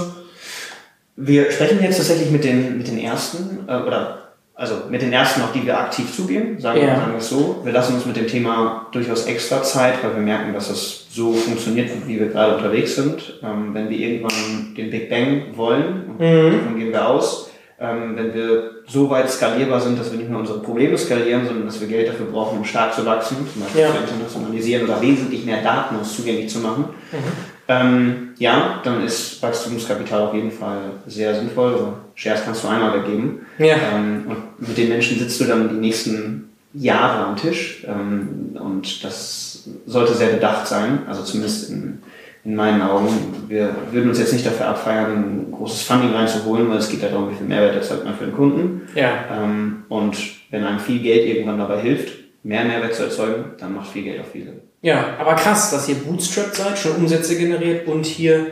Wir 1.15 1.51
sprechen 1.51 1.81
jetzt 1.81 1.97
tatsächlich 1.97 2.29
mit 2.29 2.43
den, 2.43 2.77
mit 2.77 2.87
den 2.87 2.99
ersten, 2.99 3.67
äh, 3.67 3.81
oder 3.81 4.27
also 4.53 4.75
mit 4.89 5.03
den 5.03 5.13
ersten, 5.13 5.41
auf 5.41 5.51
die 5.51 5.65
wir 5.65 5.79
aktiv 5.79 6.11
zugehen, 6.15 6.59
sagen, 6.59 6.81
ja. 6.81 6.95
sagen 6.95 7.11
wir 7.11 7.19
es 7.19 7.29
so. 7.29 7.61
Wir 7.63 7.73
lassen 7.73 7.93
uns 7.93 8.05
mit 8.05 8.15
dem 8.15 8.27
Thema 8.27 8.87
durchaus 8.91 9.25
extra 9.25 9.61
Zeit, 9.61 10.03
weil 10.03 10.15
wir 10.15 10.21
merken, 10.21 10.53
dass 10.53 10.69
es 10.69 11.07
so 11.11 11.33
funktioniert, 11.33 11.91
wie 12.07 12.19
wir 12.19 12.29
gerade 12.29 12.55
unterwegs 12.55 12.95
sind. 12.95 13.39
Ähm, 13.43 13.73
wenn 13.73 13.89
wir 13.89 13.97
irgendwann 13.97 14.73
den 14.75 14.89
Big 14.89 15.09
Bang 15.09 15.55
wollen, 15.55 16.15
mhm. 16.17 16.53
davon 16.53 16.79
gehen 16.79 16.91
wir 16.91 17.07
aus, 17.07 17.46
ähm, 17.79 18.15
wenn 18.15 18.33
wir 18.33 18.71
so 18.87 19.09
weit 19.09 19.29
skalierbar 19.29 19.79
sind, 19.79 19.99
dass 19.99 20.11
wir 20.11 20.17
nicht 20.17 20.29
nur 20.29 20.39
unsere 20.39 20.59
Probleme 20.59 20.97
skalieren, 20.97 21.45
sondern 21.45 21.65
dass 21.65 21.79
wir 21.79 21.87
Geld 21.87 22.09
dafür 22.09 22.25
brauchen, 22.25 22.59
um 22.59 22.65
stark 22.65 22.93
zu 22.93 23.05
wachsen, 23.05 23.37
zum 23.51 23.61
Beispiel 23.61 23.81
ja. 23.81 23.91
zu 23.91 23.97
internationalisieren 23.97 24.85
oder 24.85 25.01
wesentlich 25.01 25.45
mehr 25.45 25.61
Daten 25.61 25.95
uns 25.95 26.15
zugänglich 26.15 26.49
zu 26.49 26.59
machen, 26.59 26.85
mhm 27.11 27.57
ähm, 27.69 28.29
ja, 28.37 28.79
dann 28.83 29.03
ist 29.03 29.41
Wachstumskapital 29.41 30.21
auf 30.21 30.33
jeden 30.33 30.51
Fall 30.51 30.91
sehr 31.05 31.35
sinnvoll. 31.35 31.73
Also 31.73 31.93
Shares 32.15 32.43
kannst 32.45 32.63
du 32.63 32.69
einmal 32.69 32.93
weggeben. 32.93 33.45
Ja. 33.57 33.75
Ähm, 33.93 34.25
und 34.27 34.67
mit 34.67 34.77
den 34.77 34.89
Menschen 34.89 35.19
sitzt 35.19 35.39
du 35.41 35.45
dann 35.45 35.69
die 35.69 35.75
nächsten 35.75 36.49
Jahre 36.73 37.25
am 37.25 37.35
Tisch. 37.35 37.83
Ähm, 37.85 38.57
und 38.57 39.03
das 39.03 39.67
sollte 39.85 40.13
sehr 40.13 40.29
bedacht 40.29 40.65
sein. 40.67 40.99
Also 41.07 41.23
zumindest 41.23 41.69
in, 41.69 42.01
in 42.47 42.55
meinen 42.55 42.81
Augen. 42.81 43.09
Wir 43.49 43.75
würden 43.91 44.07
uns 44.07 44.19
jetzt 44.19 44.31
nicht 44.31 44.45
dafür 44.45 44.67
abfeiern, 44.67 45.11
ein 45.11 45.51
großes 45.51 45.81
Funding 45.81 46.13
reinzuholen, 46.13 46.69
weil 46.69 46.77
es 46.77 46.89
geht 46.89 47.01
ja 47.01 47.09
darum, 47.09 47.29
wie 47.29 47.35
viel 47.35 47.45
Mehrwert 47.45 47.75
erzeugt 47.75 48.05
man 48.05 48.15
für 48.15 48.23
den 48.23 48.35
Kunden. 48.35 48.87
Ja. 48.95 49.25
Ähm, 49.29 49.83
und 49.89 50.15
wenn 50.49 50.63
einem 50.63 50.79
viel 50.79 50.99
Geld 50.99 51.27
irgendwann 51.27 51.59
dabei 51.59 51.81
hilft, 51.81 52.13
mehr 52.43 52.63
Mehrwert 52.63 52.95
zu 52.95 53.03
erzeugen, 53.03 53.51
dann 53.59 53.75
macht 53.75 53.89
viel 53.89 54.03
Geld 54.03 54.21
auch 54.21 54.25
viel 54.25 54.45
Sinn. 54.45 54.61
Ja, 54.81 55.17
aber 55.19 55.35
krass, 55.35 55.71
dass 55.71 55.89
ihr 55.89 55.95
bootstrapped 55.95 56.55
seid, 56.55 56.79
schon 56.79 56.93
Umsätze 56.93 57.37
generiert 57.37 57.85
und 57.85 58.05
hier 58.05 58.47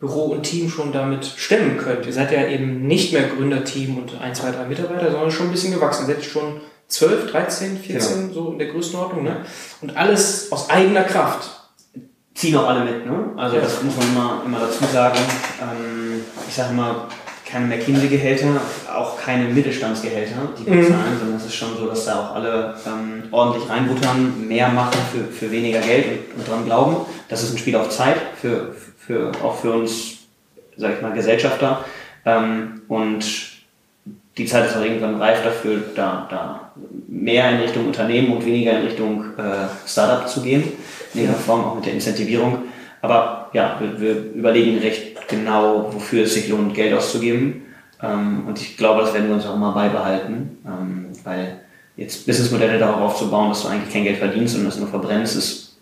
Büro 0.00 0.22
und 0.22 0.44
Team 0.44 0.70
schon 0.70 0.92
damit 0.92 1.26
stemmen 1.26 1.76
könnt. 1.76 2.06
Ihr 2.06 2.14
seid 2.14 2.32
ja 2.32 2.46
eben 2.46 2.86
nicht 2.86 3.12
mehr 3.12 3.24
Gründerteam 3.24 3.98
und 3.98 4.18
ein, 4.22 4.34
zwei, 4.34 4.52
drei 4.52 4.64
Mitarbeiter, 4.64 5.10
sondern 5.10 5.30
schon 5.30 5.48
ein 5.48 5.52
bisschen 5.52 5.74
gewachsen. 5.74 6.06
Seid 6.06 6.24
schon 6.24 6.62
12, 6.88 7.30
13, 7.30 7.76
14, 7.76 8.20
genau. 8.20 8.32
so 8.32 8.52
in 8.52 8.58
der 8.58 8.68
Größenordnung, 8.68 9.22
ne? 9.22 9.44
Und 9.82 9.94
alles 9.98 10.50
aus 10.50 10.70
eigener 10.70 11.02
Kraft. 11.02 11.63
Ziehen 12.34 12.56
auch 12.56 12.68
alle 12.68 12.84
mit, 12.84 13.06
ne? 13.06 13.30
Also 13.36 13.58
das 13.58 13.82
muss 13.82 13.96
man 13.96 14.08
immer, 14.08 14.42
immer 14.44 14.58
dazu 14.60 14.84
sagen. 14.92 15.18
Ähm, 15.62 16.22
ich 16.48 16.54
sage 16.54 16.72
immer, 16.72 17.08
keine 17.54 17.66
McKinsey-Gehälter, 17.66 18.60
auch 18.92 19.16
keine 19.16 19.44
Mittelstandsgehälter, 19.44 20.34
die 20.58 20.66
wir 20.66 20.74
mhm. 20.74 20.88
zahlen, 20.88 21.18
sondern 21.18 21.36
es 21.36 21.46
ist 21.46 21.54
schon 21.54 21.76
so, 21.78 21.86
dass 21.86 22.04
da 22.06 22.20
auch 22.20 22.34
alle 22.34 22.74
ähm, 22.84 23.24
ordentlich 23.30 23.68
reinbuttern, 23.70 24.48
mehr 24.48 24.68
machen 24.68 24.98
für, 25.12 25.24
für 25.32 25.52
weniger 25.52 25.80
Geld 25.80 26.06
und, 26.06 26.38
und 26.40 26.48
dran 26.48 26.64
glauben. 26.64 27.06
Das 27.28 27.44
ist 27.44 27.52
ein 27.52 27.58
Spiel 27.58 27.76
auf 27.76 27.90
Zeit, 27.90 28.16
für, 28.40 28.74
für, 28.98 29.30
auch 29.42 29.56
für 29.56 29.70
uns, 29.70 30.16
sag 30.76 30.96
ich 30.96 31.02
mal, 31.02 31.12
Gesellschafter. 31.12 31.84
Ähm, 32.24 32.82
und 32.88 33.24
die 34.36 34.46
Zeit 34.46 34.66
ist 34.66 34.76
auch 34.76 34.82
irgendwann 34.82 35.20
reif 35.20 35.44
dafür, 35.44 35.80
da, 35.94 36.26
da 36.28 36.72
mehr 37.06 37.50
in 37.50 37.60
Richtung 37.60 37.86
Unternehmen 37.86 38.32
und 38.32 38.44
weniger 38.44 38.72
in 38.78 38.86
Richtung 38.86 39.24
äh, 39.38 39.68
Startup 39.86 40.28
zu 40.28 40.42
gehen, 40.42 40.64
irgendeiner 41.14 41.42
Form 41.42 41.64
auch 41.64 41.74
mit 41.76 41.86
der 41.86 41.94
Incentivierung. 41.94 42.58
Aber 43.00 43.50
ja, 43.52 43.78
wir, 43.80 44.00
wir 44.00 44.32
überlegen 44.34 44.78
recht 44.78 45.28
genau, 45.28 45.90
wofür 45.92 46.24
es 46.24 46.34
sich 46.34 46.48
lohnt, 46.48 46.74
Geld 46.74 46.94
auszugeben. 46.94 47.62
Ähm, 48.02 48.44
und 48.46 48.60
ich 48.60 48.76
glaube, 48.76 49.02
das 49.02 49.14
werden 49.14 49.28
wir 49.28 49.34
uns 49.34 49.46
auch 49.46 49.56
immer 49.56 49.72
beibehalten, 49.72 50.58
ähm, 50.66 51.06
weil 51.22 51.60
jetzt 51.96 52.26
Businessmodelle 52.26 52.78
darauf 52.78 53.00
aufzubauen, 53.00 53.50
dass 53.50 53.62
du 53.62 53.68
eigentlich 53.68 53.92
kein 53.92 54.04
Geld 54.04 54.18
verdienst 54.18 54.56
und 54.56 54.64
das 54.64 54.78
nur 54.78 54.88
verbrennst, 54.88 55.36
ist, 55.36 55.76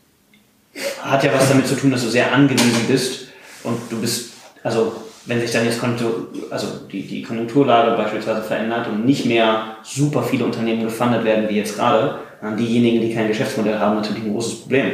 hat 1.00 1.22
ja 1.24 1.32
was 1.32 1.48
damit 1.48 1.66
zu 1.66 1.76
tun, 1.76 1.90
dass 1.90 2.02
du 2.02 2.08
sehr 2.08 2.32
angewiesen 2.32 2.86
bist 2.88 3.28
und 3.64 3.78
du 3.90 4.00
bist, 4.00 4.32
also 4.62 4.92
wenn 5.26 5.40
sich 5.40 5.52
dann 5.52 5.64
jetzt 5.64 5.80
Konjunktur, 5.80 6.28
also 6.50 6.66
die, 6.90 7.06
die 7.06 7.22
Konjunkturlage 7.22 7.96
beispielsweise 7.96 8.42
verändert 8.42 8.88
und 8.88 9.06
nicht 9.06 9.26
mehr 9.26 9.76
super 9.82 10.22
viele 10.22 10.44
Unternehmen 10.44 10.82
gefundet 10.82 11.24
werden 11.24 11.48
wie 11.48 11.56
jetzt 11.56 11.76
gerade, 11.76 12.18
dann 12.40 12.56
diejenigen, 12.56 13.00
die 13.00 13.14
kein 13.14 13.28
Geschäftsmodell 13.28 13.78
haben, 13.78 13.96
natürlich 13.96 14.24
ein 14.24 14.32
großes 14.32 14.62
Problem 14.62 14.86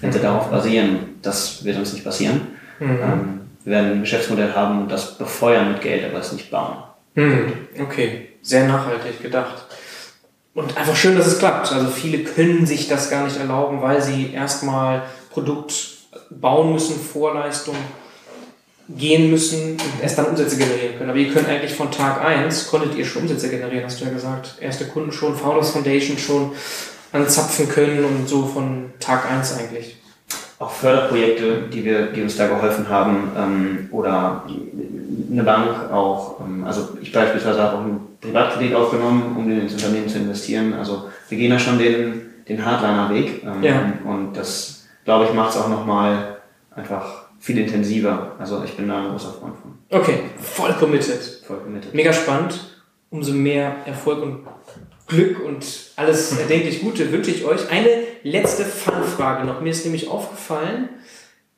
wenn 0.00 0.12
sie 0.12 0.20
darauf 0.20 0.50
basieren, 0.50 1.16
das 1.22 1.64
wird 1.64 1.76
uns 1.78 1.92
nicht 1.92 2.04
passieren. 2.04 2.40
Mhm. 2.78 2.98
Ähm, 3.02 3.40
wir 3.64 3.72
werden 3.74 3.92
ein 3.92 4.00
Geschäftsmodell 4.00 4.54
haben 4.54 4.82
und 4.82 4.90
das 4.90 5.18
befeuern 5.18 5.72
mit 5.72 5.82
Geld, 5.82 6.04
aber 6.04 6.18
es 6.18 6.32
nicht 6.32 6.50
bauen. 6.50 6.78
Mhm. 7.14 7.52
Okay, 7.80 8.28
sehr 8.42 8.66
nachhaltig 8.66 9.22
gedacht. 9.22 9.66
Und 10.54 10.76
einfach 10.76 10.96
schön, 10.96 11.16
dass 11.16 11.26
es 11.26 11.38
klappt. 11.38 11.72
Also 11.72 11.88
viele 11.88 12.24
können 12.24 12.66
sich 12.66 12.88
das 12.88 13.10
gar 13.10 13.24
nicht 13.24 13.38
erlauben, 13.38 13.82
weil 13.82 14.02
sie 14.02 14.32
erstmal 14.32 15.02
Produkt 15.30 15.74
bauen 16.30 16.72
müssen, 16.72 16.98
Vorleistung 16.98 17.76
gehen 18.88 19.30
müssen 19.30 19.72
und 19.72 20.02
erst 20.02 20.18
dann 20.18 20.26
Umsätze 20.26 20.56
generieren 20.56 20.98
können. 20.98 21.10
Aber 21.10 21.18
ihr 21.18 21.32
könnt 21.32 21.48
eigentlich 21.48 21.74
von 21.74 21.92
Tag 21.92 22.24
1, 22.24 22.68
konntet 22.68 22.96
ihr 22.96 23.04
schon 23.04 23.22
Umsätze 23.22 23.48
generieren, 23.48 23.84
hast 23.84 24.00
du 24.00 24.04
ja 24.04 24.10
gesagt. 24.10 24.56
Erste 24.60 24.86
Kunden 24.86 25.12
schon, 25.12 25.36
Founders 25.36 25.70
Foundation 25.70 26.18
schon, 26.18 26.52
anzapfen 27.12 27.68
können 27.68 28.04
und 28.04 28.28
so 28.28 28.46
von 28.46 28.92
Tag 29.00 29.30
eins 29.30 29.58
eigentlich. 29.58 29.96
Auch 30.58 30.70
Förderprojekte, 30.70 31.68
die 31.72 31.84
wir, 31.84 32.06
die 32.08 32.22
uns 32.22 32.36
da 32.36 32.46
geholfen 32.46 32.88
haben, 32.88 33.32
ähm, 33.36 33.88
oder 33.90 34.44
eine 35.30 35.42
Bank 35.42 35.90
auch, 35.90 36.40
ähm, 36.40 36.64
also 36.64 36.90
ich 37.00 37.12
beispielsweise 37.12 37.62
habe 37.62 37.76
auch 37.76 37.80
einen 37.80 38.00
Privatkredit 38.20 38.74
aufgenommen, 38.74 39.34
um 39.36 39.50
ins 39.50 39.72
Unternehmen 39.72 40.08
zu 40.08 40.18
investieren. 40.18 40.74
Also 40.74 41.08
wir 41.28 41.38
gehen 41.38 41.50
da 41.50 41.58
schon 41.58 41.78
den, 41.78 42.22
den 42.48 42.64
Hardliner-Weg 42.64 43.42
ähm, 43.44 43.62
ja. 43.62 43.92
und 44.04 44.34
das, 44.34 44.86
glaube 45.04 45.24
ich, 45.24 45.32
macht 45.32 45.50
es 45.50 45.56
auch 45.56 45.68
nochmal 45.68 46.36
einfach 46.74 47.30
viel 47.38 47.58
intensiver. 47.58 48.32
Also 48.38 48.62
ich 48.64 48.76
bin 48.76 48.88
da 48.88 48.98
ein 48.98 49.10
großer 49.10 49.32
Freund 49.32 49.54
von. 49.60 49.98
Okay, 49.98 50.20
voll 50.38 50.72
committed. 50.74 51.42
Voll 51.46 51.58
committed. 51.58 51.94
Mega 51.94 52.12
spannend. 52.12 52.76
Umso 53.08 53.32
mehr 53.32 53.74
Erfolg 53.86 54.22
und 54.22 54.44
Glück 55.10 55.40
und 55.44 55.66
alles 55.96 56.38
erdenklich 56.38 56.80
Gute 56.80 57.10
wünsche 57.12 57.32
ich 57.32 57.44
euch. 57.44 57.68
Eine 57.68 57.88
letzte 58.22 58.64
Fangfrage 58.64 59.44
noch. 59.44 59.60
Mir 59.60 59.70
ist 59.70 59.84
nämlich 59.84 60.08
aufgefallen, 60.08 60.88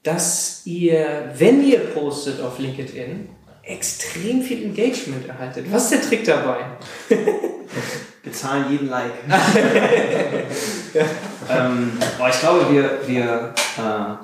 dass 0.02 0.62
ihr, 0.64 1.32
wenn 1.36 1.62
ihr 1.62 1.78
postet 1.78 2.40
auf 2.40 2.58
LinkedIn, 2.58 3.28
extrem 3.62 4.42
viel 4.42 4.64
Engagement 4.64 5.28
erhaltet. 5.28 5.66
Was 5.70 5.84
ist 5.84 5.92
der 5.92 6.08
Trick 6.08 6.24
dabei? 6.24 6.56
Bezahlen 8.24 8.64
jeden 8.70 8.88
Like. 8.88 9.12
ja. 10.94 11.02
ähm, 11.50 11.92
aber 12.18 12.28
ich 12.30 12.40
glaube, 12.40 12.72
wir, 12.72 13.00
wir 13.06 13.54
äh, 13.76 14.14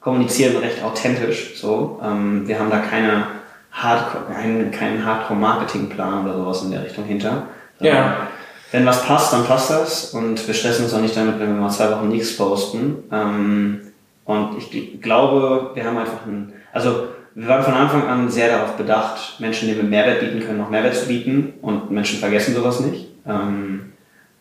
kommunizieren 0.00 0.56
recht 0.58 0.82
authentisch. 0.82 1.58
So. 1.60 2.00
Ähm, 2.02 2.46
wir 2.46 2.58
haben 2.58 2.70
da 2.70 2.78
keine 2.78 3.26
Hardcore, 3.72 4.32
keinen, 4.32 4.70
keinen 4.70 5.04
Hardcore-Marketing-Plan 5.04 6.24
oder 6.24 6.38
sowas 6.38 6.62
in 6.62 6.70
der 6.70 6.84
Richtung 6.84 7.04
hinter. 7.04 7.48
Ja 7.80 8.28
wenn 8.72 8.86
was 8.86 9.04
passt, 9.04 9.32
dann 9.32 9.44
passt 9.44 9.70
das 9.70 10.12
und 10.12 10.44
wir 10.46 10.54
stressen 10.54 10.84
uns 10.84 10.94
auch 10.94 11.00
nicht 11.00 11.16
damit, 11.16 11.38
wenn 11.38 11.54
wir 11.54 11.60
mal 11.60 11.70
zwei 11.70 11.90
Wochen 11.90 12.08
nichts 12.08 12.36
posten. 12.36 13.04
Ähm, 13.12 13.80
und 14.24 14.58
ich 14.58 15.00
glaube, 15.00 15.70
wir 15.74 15.84
haben 15.84 15.96
einfach 15.98 16.26
ein, 16.26 16.52
also 16.72 17.08
wir 17.34 17.48
waren 17.48 17.62
von 17.62 17.74
Anfang 17.74 18.08
an 18.08 18.28
sehr 18.28 18.48
darauf 18.48 18.76
bedacht, 18.76 19.38
Menschen, 19.38 19.68
denen 19.68 19.82
wir 19.82 19.88
Mehrwert 19.88 20.20
bieten 20.20 20.40
können, 20.40 20.58
noch 20.58 20.70
Mehrwert 20.70 20.96
zu 20.96 21.06
bieten 21.06 21.54
und 21.62 21.90
Menschen 21.90 22.18
vergessen 22.18 22.54
sowas 22.54 22.80
nicht. 22.80 23.06
Ähm, 23.26 23.92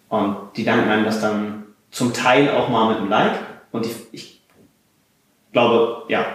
und 0.09 0.37
die 0.55 0.63
danken 0.63 0.89
einem 0.89 1.05
das 1.05 1.21
dann 1.21 1.63
zum 1.91 2.13
Teil 2.13 2.49
auch 2.49 2.69
mal 2.69 2.89
mit 2.89 2.97
einem 2.97 3.09
Like 3.09 3.39
und 3.71 3.85
ich, 3.85 3.93
ich 4.11 4.41
glaube, 5.51 6.03
ja, 6.07 6.25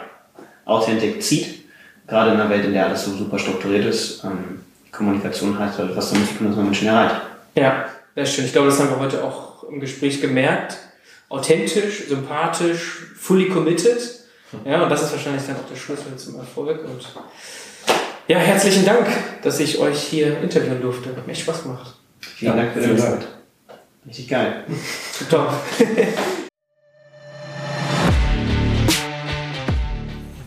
Authentik 0.65 1.23
zieht, 1.23 1.65
gerade 2.07 2.31
in 2.31 2.41
einer 2.41 2.51
Welt, 2.51 2.65
in 2.65 2.73
der 2.73 2.87
alles 2.87 3.05
so 3.05 3.12
super 3.12 3.39
strukturiert 3.39 3.87
ist. 3.87 4.23
Ähm, 4.25 4.61
Kommunikation 4.93 5.59
heißt 5.59 5.79
halt 5.79 5.97
was 5.97 6.12
damit 6.12 6.29
zu 6.29 6.35
tun, 6.35 6.49
dass 6.49 6.57
man 6.57 6.67
Menschen 6.67 6.89
erreicht. 6.89 7.17
Ja, 7.55 7.87
das 8.15 8.33
stimmt. 8.33 8.49
Ich 8.49 8.53
glaube, 8.53 8.69
das 8.69 8.79
haben 8.79 8.91
wir 8.91 8.99
heute 8.99 9.25
auch 9.25 9.65
im 9.65 9.81
Gespräch 9.81 10.21
gemerkt. 10.21 10.79
Authentisch, 11.29 12.09
sympathisch, 12.09 13.07
fully 13.17 13.49
committed. 13.49 13.99
Ja, 14.65 14.83
und 14.83 14.89
das 14.91 15.03
ist 15.03 15.13
wahrscheinlich 15.13 15.47
dann 15.47 15.57
auch 15.57 15.69
der 15.69 15.77
Schlüssel 15.77 16.17
zum 16.17 16.39
Erfolg. 16.39 16.85
Und 16.85 17.07
ja, 18.27 18.39
herzlichen 18.39 18.85
Dank, 18.85 19.07
dass 19.43 19.61
ich 19.61 19.79
euch 19.79 20.01
hier 20.01 20.41
interviewen 20.41 20.81
durfte. 20.81 21.11
Hat 21.11 21.27
mir 21.27 21.33
echt 21.33 21.43
Spaß 21.43 21.63
gemacht. 21.63 21.95
Vielen 22.21 22.57
ja, 22.57 22.63
Dank 22.63 22.73
für 22.73 22.81
die 22.81 22.97
Zeit. 22.97 23.27
Richtig 24.07 24.29
geil. 24.29 24.65
Top. 25.31 25.53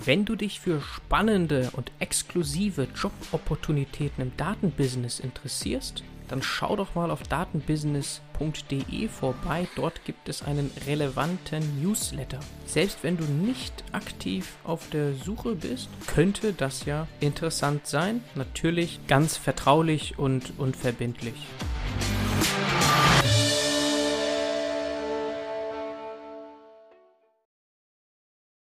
Wenn 0.06 0.26
du 0.26 0.36
dich 0.36 0.60
für 0.60 0.82
spannende 0.82 1.70
und 1.74 1.92
exklusive 2.00 2.88
Jobopportunitäten 2.94 4.22
im 4.22 4.36
Datenbusiness 4.36 5.22
interessierst, 5.22 6.04
dann 6.34 6.42
schau 6.42 6.76
doch 6.76 6.96
mal 6.96 7.12
auf 7.12 7.22
datenbusiness.de 7.22 9.08
vorbei. 9.08 9.68
Dort 9.76 10.04
gibt 10.04 10.28
es 10.30 10.42
einen 10.42 10.72
relevanten 10.88 11.80
Newsletter. 11.80 12.40
Selbst 12.66 13.04
wenn 13.04 13.18
du 13.18 13.24
nicht 13.26 13.84
aktiv 13.92 14.56
auf 14.64 14.90
der 14.90 15.14
Suche 15.14 15.54
bist, 15.54 15.90
könnte 16.08 16.54
das 16.54 16.86
ja 16.86 17.08
interessant 17.20 17.86
sein. 17.86 18.24
Natürlich 18.34 19.00
ganz 19.06 19.38
vertraulich 19.38 20.18
und 20.18 20.54
unverbindlich. 20.58 21.36